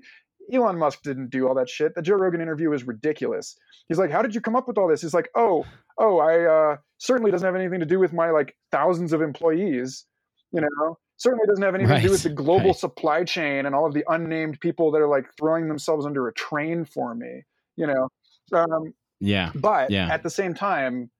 Elon 0.52 0.78
Musk 0.78 1.02
didn't 1.02 1.30
do 1.30 1.46
all 1.48 1.54
that 1.54 1.68
shit. 1.68 1.94
The 1.94 2.02
Joe 2.02 2.14
Rogan 2.16 2.40
interview 2.40 2.72
is 2.72 2.84
ridiculous. 2.86 3.56
He's 3.88 3.98
like, 3.98 4.10
"How 4.10 4.22
did 4.22 4.34
you 4.34 4.40
come 4.40 4.56
up 4.56 4.66
with 4.68 4.78
all 4.78 4.88
this?" 4.88 5.02
He's 5.02 5.14
like, 5.14 5.28
"Oh, 5.34 5.64
oh, 5.98 6.18
I 6.18 6.44
uh, 6.44 6.76
certainly 6.98 7.30
doesn't 7.30 7.44
have 7.46 7.54
anything 7.54 7.80
to 7.80 7.86
do 7.86 7.98
with 7.98 8.12
my 8.12 8.30
like 8.30 8.56
thousands 8.72 9.12
of 9.12 9.20
employees. 9.22 10.04
You 10.52 10.62
know, 10.62 10.98
certainly 11.18 11.46
doesn't 11.46 11.62
have 11.62 11.74
anything 11.74 11.96
to 11.96 12.02
do 12.02 12.10
with 12.10 12.22
the 12.22 12.30
global 12.44 12.66
right. 12.70 12.76
supply 12.76 13.24
chain 13.24 13.66
and 13.66 13.74
all 13.74 13.86
of 13.86 13.92
the 13.94 14.04
unnamed 14.08 14.60
people 14.60 14.90
that 14.92 14.98
are 15.02 15.08
like 15.08 15.26
throwing 15.38 15.68
themselves 15.68 16.06
under 16.06 16.26
a 16.28 16.32
train 16.32 16.84
for 16.84 17.14
me. 17.14 17.42
You 17.76 17.86
know, 17.88 18.08
um, 18.54 18.94
yeah 19.20 19.52
but 19.54 19.90
Yeah. 19.90 20.08
at 20.12 20.22
the 20.22 20.30
same 20.30 20.54
time, 20.54 21.10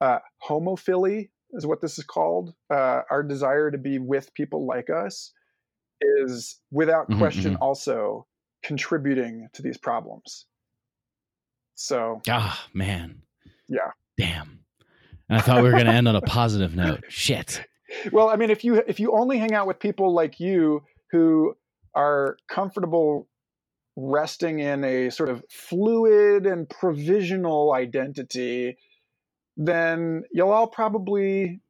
uh, 0.00 0.18
homophily 0.46 1.30
is 1.52 1.66
what 1.66 1.80
this 1.80 1.98
is 1.98 2.04
called. 2.04 2.54
Uh, 2.70 3.02
our 3.10 3.22
desire 3.22 3.70
to 3.70 3.78
be 3.78 3.98
with 3.98 4.32
people 4.34 4.66
like 4.66 4.90
us 4.90 5.32
is, 6.00 6.60
without 6.70 7.08
Mhm, 7.08 7.18
question, 7.18 7.54
mhm. 7.54 7.58
also 7.60 8.26
contributing 8.62 9.48
to 9.54 9.62
these 9.62 9.78
problems. 9.78 10.46
So, 11.74 12.20
Ah, 12.28 12.66
man. 12.72 13.22
Yeah. 13.68 13.90
Damn. 14.18 14.60
And 15.28 15.38
I 15.38 15.40
thought 15.40 15.62
we 15.62 15.68
were 15.68 15.72
going 15.72 15.86
to 15.86 15.92
end 15.92 16.08
on 16.08 16.16
a 16.16 16.20
positive 16.20 16.76
note. 16.76 17.04
Shit. 17.08 17.64
well, 18.12 18.28
I 18.28 18.36
mean, 18.36 18.50
if 18.50 18.64
you 18.64 18.76
if 18.86 19.00
you 19.00 19.12
only 19.12 19.38
hang 19.38 19.52
out 19.54 19.66
with 19.66 19.78
people 19.78 20.12
like 20.12 20.38
you 20.38 20.82
who 21.10 21.56
are 21.94 22.36
comfortable 22.48 23.28
resting 23.96 24.58
in 24.60 24.84
a 24.84 25.10
sort 25.10 25.28
of 25.28 25.42
fluid 25.50 26.46
and 26.46 26.68
provisional 26.68 27.72
identity, 27.72 28.76
then 29.56 30.22
you'll 30.32 30.50
all 30.50 30.66
probably, 30.66 31.60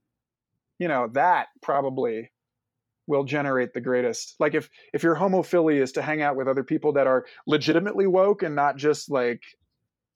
you 0.78 0.88
know, 0.88 1.08
that 1.12 1.48
probably 1.62 2.30
will 3.06 3.24
generate 3.24 3.72
the 3.74 3.80
greatest. 3.80 4.36
Like 4.38 4.54
if 4.54 4.68
if 4.94 5.02
your 5.02 5.16
homophily 5.16 5.80
is 5.80 5.92
to 5.92 6.02
hang 6.02 6.22
out 6.22 6.36
with 6.36 6.48
other 6.48 6.64
people 6.64 6.92
that 6.94 7.06
are 7.06 7.24
legitimately 7.46 8.06
woke 8.06 8.42
and 8.42 8.54
not 8.54 8.76
just 8.76 9.10
like, 9.10 9.42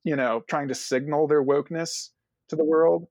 you 0.04 0.16
know, 0.16 0.42
trying 0.48 0.68
to 0.68 0.74
signal 0.74 1.26
their 1.26 1.42
wokeness 1.44 2.10
to 2.48 2.56
the 2.56 2.64
world, 2.64 3.08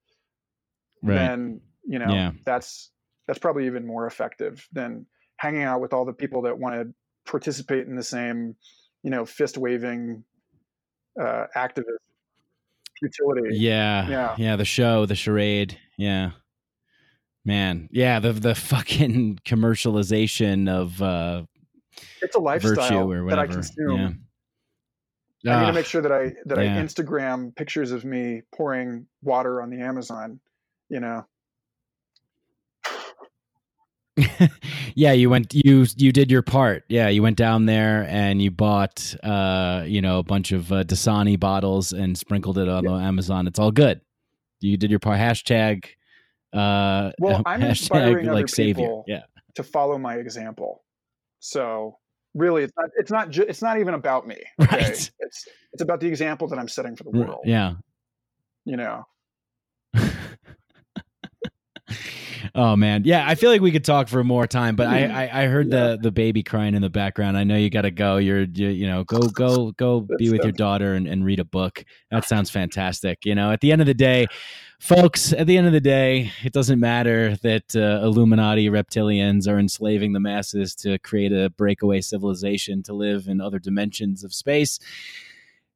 Right. 1.04 1.16
then 1.16 1.62
you 1.84 2.00
know 2.00 2.10
Yeah. 2.10 2.32
that's 2.46 2.92
that's 3.28 3.40
probably 3.40 3.66
even 3.68 3.86
more 3.86 4.08
effective 4.08 4.68
than 4.72 5.06
hanging 5.38 5.64
out 5.64 5.82
with 5.82 5.94
all 5.94 6.06
the 6.06 6.14
people 6.14 6.44
that 6.44 6.58
want 6.58 6.76
to 6.76 6.94
participate 7.30 7.86
in 7.88 7.96
the 7.96 8.04
same 8.04 8.56
you 9.04 9.10
know 9.12 9.26
fist 9.26 9.58
waving 9.58 10.24
uh 11.20 11.46
activist 11.56 11.98
utility 13.02 13.50
Yeah. 13.58 14.08
Yeah. 14.10 14.36
Yeah. 14.38 14.56
The 14.56 14.66
show, 14.66 15.06
the 15.06 15.16
charade. 15.16 15.78
Yeah. 15.98 16.32
Man. 17.46 17.88
Yeah. 17.92 18.20
The, 18.20 18.34
the 18.34 18.56
fucking 18.56 19.40
commercialization 19.46 20.68
of 20.68 21.02
uh, 21.02 21.44
it's 22.22 22.36
a 22.36 22.40
lifestyle 22.40 23.08
that 23.08 23.40
i 23.40 23.48
consume 23.48 24.26
Yeah. 25.44 25.58
i 25.58 25.62
need 25.62 25.68
to 25.68 25.74
make 25.74 25.86
sure 25.86 26.02
that 26.02 26.12
i 26.12 26.34
that 26.46 26.58
yeah. 26.58 26.78
i 26.78 26.82
instagram 26.82 27.56
pictures 27.56 27.92
of 27.92 28.04
me 28.04 28.42
pouring 28.54 29.08
water 29.22 29.62
on 29.62 29.70
the 29.70 29.82
amazon 29.82 30.40
you 30.90 31.00
know 31.00 31.26
yeah, 34.96 35.12
you 35.12 35.30
went 35.30 35.54
you 35.54 35.86
you 35.98 36.14
did 36.14 36.32
your 36.32 36.42
part. 36.42 36.86
Yeah, 36.88 37.10
you 37.10 37.22
went 37.22 37.36
down 37.36 37.66
there 37.66 38.08
and 38.08 38.42
you 38.42 38.50
bought 38.50 39.14
uh, 39.24 39.84
you 39.86 40.02
know, 40.02 40.20
a 40.20 40.24
bunch 40.24 40.54
of 40.54 40.72
uh, 40.72 40.86
Dasani 40.86 41.38
bottles 41.38 41.92
and 41.92 42.18
sprinkled 42.18 42.58
it 42.58 42.70
on 42.70 42.86
the 42.86 42.94
Amazon. 42.94 43.46
It's 43.46 43.60
all 43.60 43.72
good. 43.72 44.00
You 44.62 44.78
did 44.78 44.90
your 44.90 45.02
part. 45.02 45.20
Hashtag 45.20 45.88
uh 46.56 47.12
Well, 47.20 47.42
I'm 47.46 47.62
hashtag 47.62 47.70
inspiring 47.70 48.28
other 48.30 48.36
like 48.36 48.50
savior. 48.50 48.74
people. 48.86 49.04
Yeah. 49.08 49.24
to 49.56 49.64
follow 49.64 49.98
my 49.98 50.16
example 50.16 50.84
so 51.40 51.98
really 52.34 52.64
it's 52.64 52.74
not 52.78 52.90
it's 52.98 53.12
not 53.12 53.30
ju- 53.30 53.46
it's 53.48 53.62
not 53.62 53.80
even 53.80 53.94
about 53.94 54.28
me 54.28 54.38
okay? 54.62 54.78
right 54.78 55.12
it's 55.20 55.48
it's 55.74 55.82
about 55.82 56.00
the 56.00 56.08
example 56.08 56.48
that 56.48 56.58
i'm 56.60 56.68
setting 56.68 56.96
for 56.96 57.04
the 57.04 57.12
world 57.12 57.42
yeah 57.46 57.74
you 58.66 58.76
know 58.78 59.04
Oh 62.58 62.78
man, 62.78 63.02
yeah. 63.04 63.26
I 63.28 63.36
feel 63.36 63.52
like 63.52 63.60
we 63.60 63.74
could 63.74 63.84
talk 63.84 64.08
for 64.08 64.24
more 64.24 64.48
time, 64.48 64.78
but 64.78 64.88
I 64.88 65.02
mm-hmm. 65.02 65.16
I, 65.16 65.44
I 65.44 65.48
heard 65.48 65.72
yeah. 65.72 65.90
the 65.90 65.98
the 66.04 66.12
baby 66.12 66.42
crying 66.42 66.74
in 66.74 66.82
the 66.82 66.90
background. 66.90 67.38
I 67.38 67.44
know 67.44 67.58
you 67.58 67.70
got 67.70 67.82
to 67.82 67.92
go. 67.92 68.16
You're 68.16 68.44
you, 68.44 68.70
you 68.70 68.88
know 68.88 69.04
go 69.04 69.20
go 69.28 69.72
go 69.74 70.08
be 70.18 70.30
with 70.30 70.42
your 70.42 70.54
daughter 70.54 70.94
and, 70.94 71.06
and 71.06 71.26
read 71.26 71.42
a 71.42 71.46
book. 71.46 71.84
That 72.12 72.24
sounds 72.24 72.50
fantastic. 72.50 73.26
You 73.26 73.36
know, 73.36 73.52
at 73.52 73.60
the 73.60 73.74
end 73.74 73.82
of 73.82 73.88
the 73.88 73.94
day, 73.94 74.28
folks. 74.80 75.34
At 75.34 75.48
the 75.48 75.58
end 75.58 75.68
of 75.68 75.74
the 75.74 75.82
day, 75.82 76.32
it 76.46 76.54
doesn't 76.54 76.80
matter 76.80 77.36
that 77.44 77.76
uh, 77.76 78.06
Illuminati 78.06 78.70
reptilians 78.70 79.50
are 79.50 79.60
enslaving 79.60 80.14
the 80.14 80.22
masses 80.22 80.76
to 80.76 80.98
create 81.00 81.34
a 81.34 81.50
breakaway 81.50 82.00
civilization 82.00 82.84
to 82.84 82.94
live 82.94 83.28
in 83.28 83.42
other 83.42 83.60
dimensions 83.60 84.24
of 84.24 84.34
space. 84.34 84.80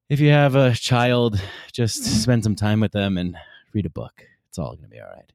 If 0.07 0.22
you 0.22 0.30
have 0.30 0.56
a 0.56 0.73
child, 0.73 1.41
just 1.73 2.03
mm-hmm. 2.03 2.14
spend 2.14 2.43
some 2.45 2.56
time 2.56 2.80
with 2.80 2.93
them 2.93 3.18
and 3.18 3.35
read 3.73 3.85
a 3.85 3.89
book. 3.89 4.26
It's 4.47 4.57
all 4.57 4.76
going 4.76 4.84
to 4.84 4.89
be 4.89 4.99
all 5.01 5.10
right. 5.14 5.30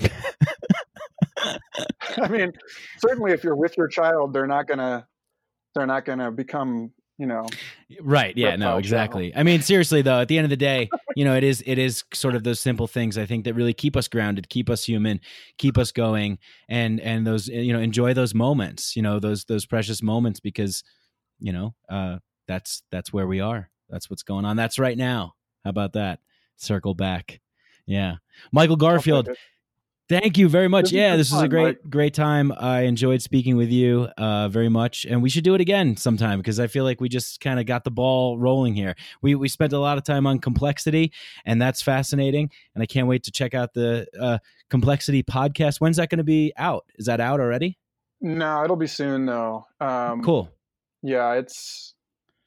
I 2.18 2.28
mean, 2.28 2.52
certainly 2.98 3.32
if 3.32 3.42
you're 3.44 3.56
with 3.56 3.76
your 3.76 3.88
child, 3.88 4.32
they're 4.32 4.46
not 4.46 4.66
gonna 4.66 5.06
they're 5.74 5.86
not 5.86 6.04
gonna 6.04 6.30
become 6.30 6.92
you 7.18 7.26
know 7.26 7.46
right 8.00 8.34
yeah 8.38 8.56
no 8.56 8.78
exactly. 8.78 9.36
I 9.36 9.42
mean 9.42 9.60
seriously 9.60 10.00
though 10.00 10.20
at 10.20 10.28
the 10.28 10.38
end 10.38 10.44
of 10.44 10.50
the 10.50 10.56
day 10.56 10.88
you 11.14 11.26
know 11.26 11.36
it 11.36 11.44
is 11.44 11.62
it 11.66 11.76
is 11.78 12.04
sort 12.14 12.34
of 12.34 12.42
those 12.42 12.58
simple 12.58 12.86
things 12.86 13.18
i 13.18 13.26
think 13.26 13.44
that 13.44 13.52
really 13.52 13.74
keep 13.74 13.96
us 13.98 14.08
grounded 14.08 14.48
keep 14.48 14.70
us 14.70 14.82
human 14.82 15.20
keep 15.58 15.76
us 15.76 15.92
going 15.92 16.38
and 16.70 17.00
and 17.00 17.26
those 17.26 17.48
you 17.48 17.72
know 17.74 17.80
enjoy 17.80 18.14
those 18.14 18.34
moments 18.34 18.96
you 18.96 19.02
know 19.02 19.20
those 19.20 19.44
those 19.44 19.66
precious 19.66 20.02
moments 20.02 20.40
because 20.40 20.82
you 21.38 21.52
know 21.52 21.74
uh 21.90 22.16
that's 22.46 22.82
that's 22.90 23.12
where 23.12 23.26
we 23.26 23.40
are. 23.40 23.70
That's 23.88 24.10
what's 24.10 24.22
going 24.22 24.44
on. 24.44 24.56
That's 24.56 24.78
right 24.78 24.96
now. 24.96 25.34
How 25.64 25.70
about 25.70 25.94
that? 25.94 26.20
Circle 26.56 26.94
back. 26.94 27.40
Yeah. 27.86 28.16
Michael 28.52 28.76
garfield 28.76 29.28
Thank 30.12 30.36
you 30.36 30.46
very 30.46 30.68
much. 30.68 30.84
This 30.84 30.92
yeah, 30.92 31.16
this 31.16 31.30
fun, 31.30 31.38
was 31.38 31.44
a 31.44 31.48
great, 31.48 31.64
Mike. 31.64 31.90
great 31.90 32.14
time. 32.14 32.52
I 32.54 32.82
enjoyed 32.82 33.22
speaking 33.22 33.56
with 33.56 33.70
you 33.70 34.08
uh, 34.18 34.48
very 34.48 34.68
much, 34.68 35.06
and 35.06 35.22
we 35.22 35.30
should 35.30 35.42
do 35.42 35.54
it 35.54 35.60
again 35.62 35.96
sometime 35.96 36.38
because 36.38 36.60
I 36.60 36.66
feel 36.66 36.84
like 36.84 37.00
we 37.00 37.08
just 37.08 37.40
kind 37.40 37.58
of 37.58 37.64
got 37.64 37.84
the 37.84 37.90
ball 37.90 38.38
rolling 38.38 38.74
here. 38.74 38.94
We 39.22 39.34
we 39.34 39.48
spent 39.48 39.72
a 39.72 39.78
lot 39.78 39.96
of 39.96 40.04
time 40.04 40.26
on 40.26 40.38
complexity, 40.38 41.12
and 41.46 41.62
that's 41.62 41.80
fascinating. 41.80 42.50
And 42.74 42.82
I 42.82 42.86
can't 42.86 43.06
wait 43.06 43.22
to 43.22 43.30
check 43.30 43.54
out 43.54 43.72
the 43.72 44.06
uh, 44.20 44.38
complexity 44.68 45.22
podcast. 45.22 45.80
When's 45.80 45.96
that 45.96 46.10
going 46.10 46.18
to 46.18 46.24
be 46.24 46.52
out? 46.58 46.84
Is 46.96 47.06
that 47.06 47.20
out 47.20 47.40
already? 47.40 47.78
No, 48.20 48.64
it'll 48.64 48.76
be 48.76 48.86
soon 48.88 49.24
though. 49.24 49.64
Um, 49.80 50.22
cool. 50.22 50.50
Yeah, 51.02 51.32
it's 51.32 51.94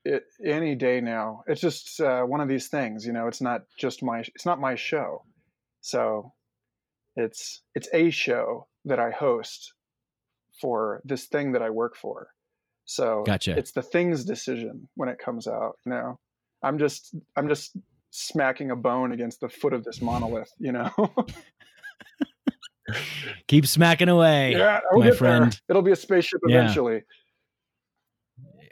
it, 0.04 0.24
any 0.46 0.76
day 0.76 1.02
now. 1.02 1.44
It's 1.48 1.62
just 1.62 2.00
uh, 2.00 2.22
one 2.22 2.42
of 2.42 2.48
these 2.48 2.68
things, 2.68 3.08
you 3.08 3.12
know. 3.12 3.28
It's 3.28 3.42
not 3.42 3.64
just 3.76 4.04
my. 4.04 4.20
It's 4.20 4.46
not 4.46 4.60
my 4.60 4.76
show, 4.76 5.24
so 5.82 6.32
it's 7.16 7.62
it's 7.74 7.90
a 7.94 8.10
show 8.10 8.68
that 8.86 9.00
I 9.00 9.12
host 9.12 9.74
for 10.62 11.02
this 11.06 11.26
thing 11.26 11.52
that 11.54 11.62
I 11.62 11.70
work 11.70 11.96
for. 11.96 12.30
So 12.86 13.24
gotcha. 13.26 13.58
it's 13.58 13.72
the 13.72 13.82
thing's 13.82 14.26
decision 14.26 14.88
when 14.96 15.10
it 15.10 15.18
comes 15.18 15.48
out. 15.48 15.78
You 15.86 15.92
know, 15.92 16.20
I'm 16.64 16.78
just 16.78 17.16
I'm 17.36 17.48
just 17.48 17.76
smacking 18.12 18.72
a 18.72 18.76
bone 18.76 19.12
against 19.12 19.42
the 19.42 19.50
foot 19.50 19.74
of 19.74 19.84
this 19.84 20.02
monolith. 20.02 20.52
You 20.60 20.72
know. 20.74 20.92
Keep 23.48 23.66
smacking 23.66 24.10
away, 24.10 24.52
yeah, 24.52 24.80
my 24.92 25.10
friend. 25.12 25.52
There. 25.52 25.60
It'll 25.70 25.82
be 25.82 25.92
a 25.92 25.96
spaceship 25.96 26.40
eventually. 26.44 27.02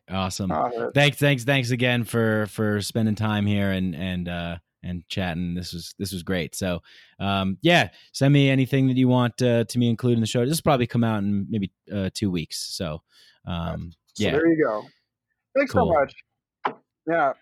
Awesome. 0.10 0.52
Uh, 0.52 0.92
thanks, 0.94 1.18
thanks, 1.18 1.44
thanks 1.44 1.72
again 1.72 2.04
for 2.04 2.46
for 2.48 2.82
spending 2.82 3.16
time 3.16 3.46
here 3.48 3.72
and 3.72 3.96
and 3.96 4.28
uh, 4.30 4.58
and 4.84 5.08
chatting. 5.08 5.56
This 5.56 5.74
was 5.74 5.96
this 5.98 6.12
was 6.12 6.24
great. 6.24 6.56
So, 6.56 6.82
um, 7.20 7.58
yeah, 7.62 7.90
send 8.12 8.34
me 8.34 8.50
anything 8.50 8.88
that 8.88 8.98
you 8.98 9.08
want 9.08 9.42
uh, 9.42 9.64
to 9.66 9.80
me 9.80 9.90
include 9.90 10.16
in 10.16 10.22
the 10.22 10.28
show. 10.28 10.46
This 10.46 10.58
will 10.58 10.64
probably 10.64 10.88
come 10.88 11.04
out 11.04 11.24
in 11.24 11.48
maybe 11.50 11.72
uh, 11.92 12.10
two 12.14 12.30
weeks. 12.30 12.58
So, 12.76 13.02
um, 13.46 13.94
so 14.14 14.24
yeah, 14.24 14.32
there 14.32 14.48
you 14.48 14.64
go. 14.64 14.84
Thanks 15.56 15.72
cool. 15.72 15.94
so 15.94 16.00
much. 16.00 16.76
Yeah, 17.08 17.34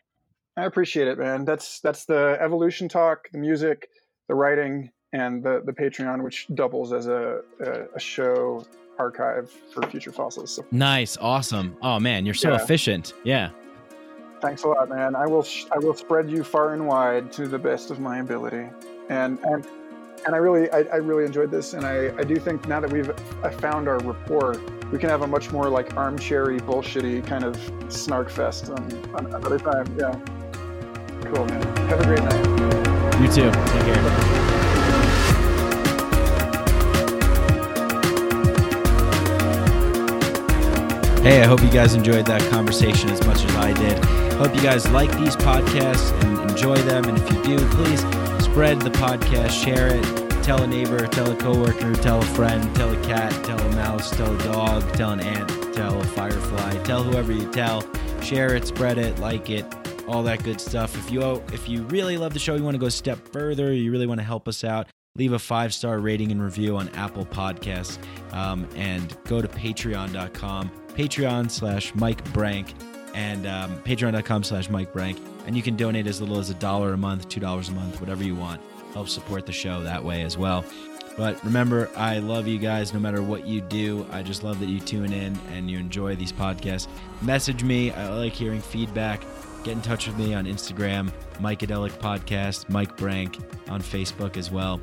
I 0.58 0.66
appreciate 0.66 1.08
it, 1.08 1.18
man. 1.18 1.46
That's 1.46 1.80
that's 1.80 2.06
the 2.06 2.38
evolution 2.40 2.90
talk, 2.90 3.30
the 3.32 3.38
music, 3.38 3.90
the 4.28 4.36
writing, 4.36 4.92
and 5.14 5.44
the 5.44 5.62
the 5.66 5.74
Patreon, 5.74 6.24
which 6.24 6.48
doubles 6.54 6.94
as 6.94 7.08
a 7.08 7.42
a, 7.60 7.96
a 7.96 8.00
show 8.00 8.66
archive 9.00 9.50
for 9.74 9.82
future 9.88 10.12
fossils. 10.12 10.56
So. 10.56 10.66
Nice, 10.72 11.18
awesome. 11.18 11.76
Oh 11.82 12.00
man, 12.00 12.26
you're 12.26 12.36
so 12.36 12.50
yeah. 12.50 12.62
efficient. 12.62 13.14
Yeah. 13.24 13.50
Thanks 14.42 14.64
a 14.64 14.68
lot, 14.68 14.90
man. 14.90 15.16
I 15.16 15.28
will 15.28 15.44
sh- 15.44 15.66
I 15.72 15.78
will 15.78 15.94
spread 15.94 16.30
you 16.30 16.44
far 16.44 16.74
and 16.74 16.88
wide 16.88 17.32
to 17.34 17.48
the 17.48 17.60
best 17.60 17.92
of 17.92 18.00
my 18.00 18.20
ability, 18.20 18.68
and 19.10 19.38
and 19.44 19.68
and 20.26 20.34
I 20.34 20.40
really 20.40 20.70
I, 20.72 20.80
I 20.92 20.96
really 20.96 21.26
enjoyed 21.26 21.52
this, 21.52 21.74
and 21.74 21.86
I, 21.86 22.12
I 22.18 22.24
do 22.24 22.38
think 22.38 22.68
now 22.68 22.80
that 22.80 22.92
we've 22.92 23.12
I 23.44 23.52
found 23.52 23.88
our 23.88 24.00
rapport, 24.00 24.60
we 24.92 24.98
can 24.98 25.10
have 25.10 25.22
a 25.22 25.28
much 25.28 25.52
more 25.52 25.70
like 25.70 25.96
armchairy 25.96 26.60
bullshitty 26.60 27.26
kind 27.28 27.44
of 27.44 27.56
snark 27.90 28.30
fest 28.30 28.70
on, 28.72 29.16
on 29.16 29.28
another 29.28 29.60
time. 29.60 29.86
Yeah, 29.98 30.20
cool, 31.34 31.46
man. 31.46 31.78
Have 31.88 32.02
a 32.02 32.06
great 32.06 32.24
night. 32.24 33.22
You 33.22 33.28
too. 33.28 33.52
Take 33.52 33.94
care. 33.94 34.31
Hey, 41.22 41.44
I 41.44 41.46
hope 41.46 41.62
you 41.62 41.70
guys 41.70 41.94
enjoyed 41.94 42.26
that 42.26 42.42
conversation 42.50 43.12
as 43.12 43.24
much 43.28 43.44
as 43.44 43.56
I 43.56 43.74
did. 43.74 44.04
Hope 44.40 44.56
you 44.56 44.62
guys 44.64 44.90
like 44.90 45.16
these 45.20 45.36
podcasts 45.36 46.12
and 46.24 46.50
enjoy 46.50 46.78
them. 46.78 47.06
And 47.06 47.16
if 47.16 47.32
you 47.32 47.44
do, 47.44 47.70
please 47.76 48.00
spread 48.44 48.82
the 48.82 48.90
podcast, 48.90 49.52
share 49.52 49.96
it, 49.96 50.44
tell 50.44 50.64
a 50.64 50.68
neighbor, 50.68 51.06
tell 51.06 51.32
a 51.32 51.36
coworker, 51.36 51.94
tell 51.94 52.20
a 52.20 52.26
friend, 52.26 52.76
tell 52.76 52.92
a 52.92 53.00
cat, 53.04 53.32
tell 53.46 53.60
a 53.60 53.76
mouse, 53.76 54.10
tell 54.18 54.36
a 54.36 54.44
dog, 54.46 54.82
tell 54.94 55.12
an 55.12 55.20
ant, 55.20 55.48
tell 55.76 56.02
a 56.02 56.04
firefly, 56.06 56.82
tell 56.86 57.04
whoever 57.04 57.32
you 57.32 57.48
tell. 57.52 57.86
Share 58.24 58.56
it, 58.56 58.66
spread 58.66 58.98
it, 58.98 59.20
like 59.20 59.52
it, 59.52 59.64
all 60.08 60.24
that 60.24 60.44
good 60.44 60.60
stuff. 60.60 60.98
If 60.98 61.12
you 61.12 61.22
if 61.54 61.70
you 61.70 61.84
really 61.84 62.18
love 62.18 62.34
the 62.34 62.40
show, 62.40 62.56
you 62.56 62.64
want 62.64 62.74
to 62.74 62.80
go 62.80 62.88
a 62.88 62.92
step 62.92 63.32
further, 63.32 63.72
you 63.72 63.92
really 63.92 64.08
want 64.08 64.20
to 64.22 64.26
help 64.26 64.48
us 64.48 64.64
out, 64.64 64.88
leave 65.16 65.34
a 65.34 65.40
five 65.40 65.72
star 65.72 66.00
rating 66.00 66.32
and 66.32 66.42
review 66.42 66.78
on 66.78 66.90
Apple 66.96 67.28
Podcasts, 67.28 68.00
um, 68.34 68.68
and 68.76 69.16
go 69.26 69.40
to 69.40 69.48
Patreon.com 69.48 70.81
Patreon 70.96 71.50
slash 71.50 71.94
Mike 71.96 72.24
Branc 72.26 72.74
and 73.14 73.46
um, 73.46 73.82
patreon.com 73.84 74.44
slash 74.44 74.70
Mike 74.70 74.94
Branc. 74.94 75.20
And 75.46 75.56
you 75.56 75.62
can 75.62 75.76
donate 75.76 76.08
as 76.08 76.22
little 76.22 76.38
as 76.38 76.50
a 76.50 76.54
dollar 76.56 76.94
a 76.94 76.98
month, 76.98 77.30
$2 77.30 77.42
a 77.70 77.72
month, 77.72 78.00
whatever 78.00 78.24
you 78.24 78.36
want. 78.36 78.62
Help 78.94 79.10
support 79.10 79.46
the 79.46 79.52
show 79.52 79.82
that 79.84 80.04
way 80.04 80.22
as 80.22 80.38
well. 80.38 80.64
But 81.18 81.44
remember, 81.44 81.90
I 81.96 82.20
love 82.20 82.48
you 82.48 82.58
guys 82.58 82.94
no 82.94 83.00
matter 83.00 83.22
what 83.22 83.46
you 83.46 83.62
do. 83.62 84.06
I 84.12 84.24
just 84.24 84.44
love 84.44 84.60
that 84.60 84.70
you 84.70 84.80
tune 84.80 85.12
in 85.12 85.38
and 85.52 85.70
you 85.70 85.78
enjoy 85.78 86.16
these 86.16 86.32
podcasts. 86.32 86.88
Message 87.22 87.64
me. 87.64 87.92
I 87.92 88.10
like 88.10 88.34
hearing 88.34 88.62
feedback. 88.62 89.22
Get 89.64 89.74
in 89.74 89.82
touch 89.82 90.08
with 90.08 90.18
me 90.18 90.34
on 90.34 90.46
Instagram, 90.46 91.12
Mikeadelic 91.40 91.92
Podcast, 92.00 92.70
Mike 92.70 92.98
Branc 92.98 93.40
on 93.70 93.82
Facebook 93.82 94.38
as 94.38 94.50
well. 94.50 94.82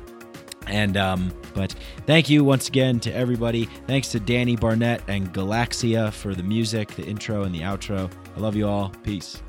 And 0.69 0.97
um, 0.97 1.33
but 1.53 1.73
thank 2.05 2.29
you 2.29 2.43
once 2.43 2.67
again 2.67 2.99
to 3.01 3.13
everybody. 3.13 3.65
Thanks 3.87 4.09
to 4.09 4.19
Danny 4.19 4.55
Barnett 4.55 5.01
and 5.07 5.33
Galaxia 5.33 6.13
for 6.13 6.35
the 6.35 6.43
music, 6.43 6.89
the 6.95 7.05
intro 7.05 7.43
and 7.43 7.53
the 7.53 7.61
outro. 7.61 8.11
I 8.35 8.39
love 8.39 8.55
you 8.55 8.67
all. 8.67 8.89
Peace. 9.03 9.41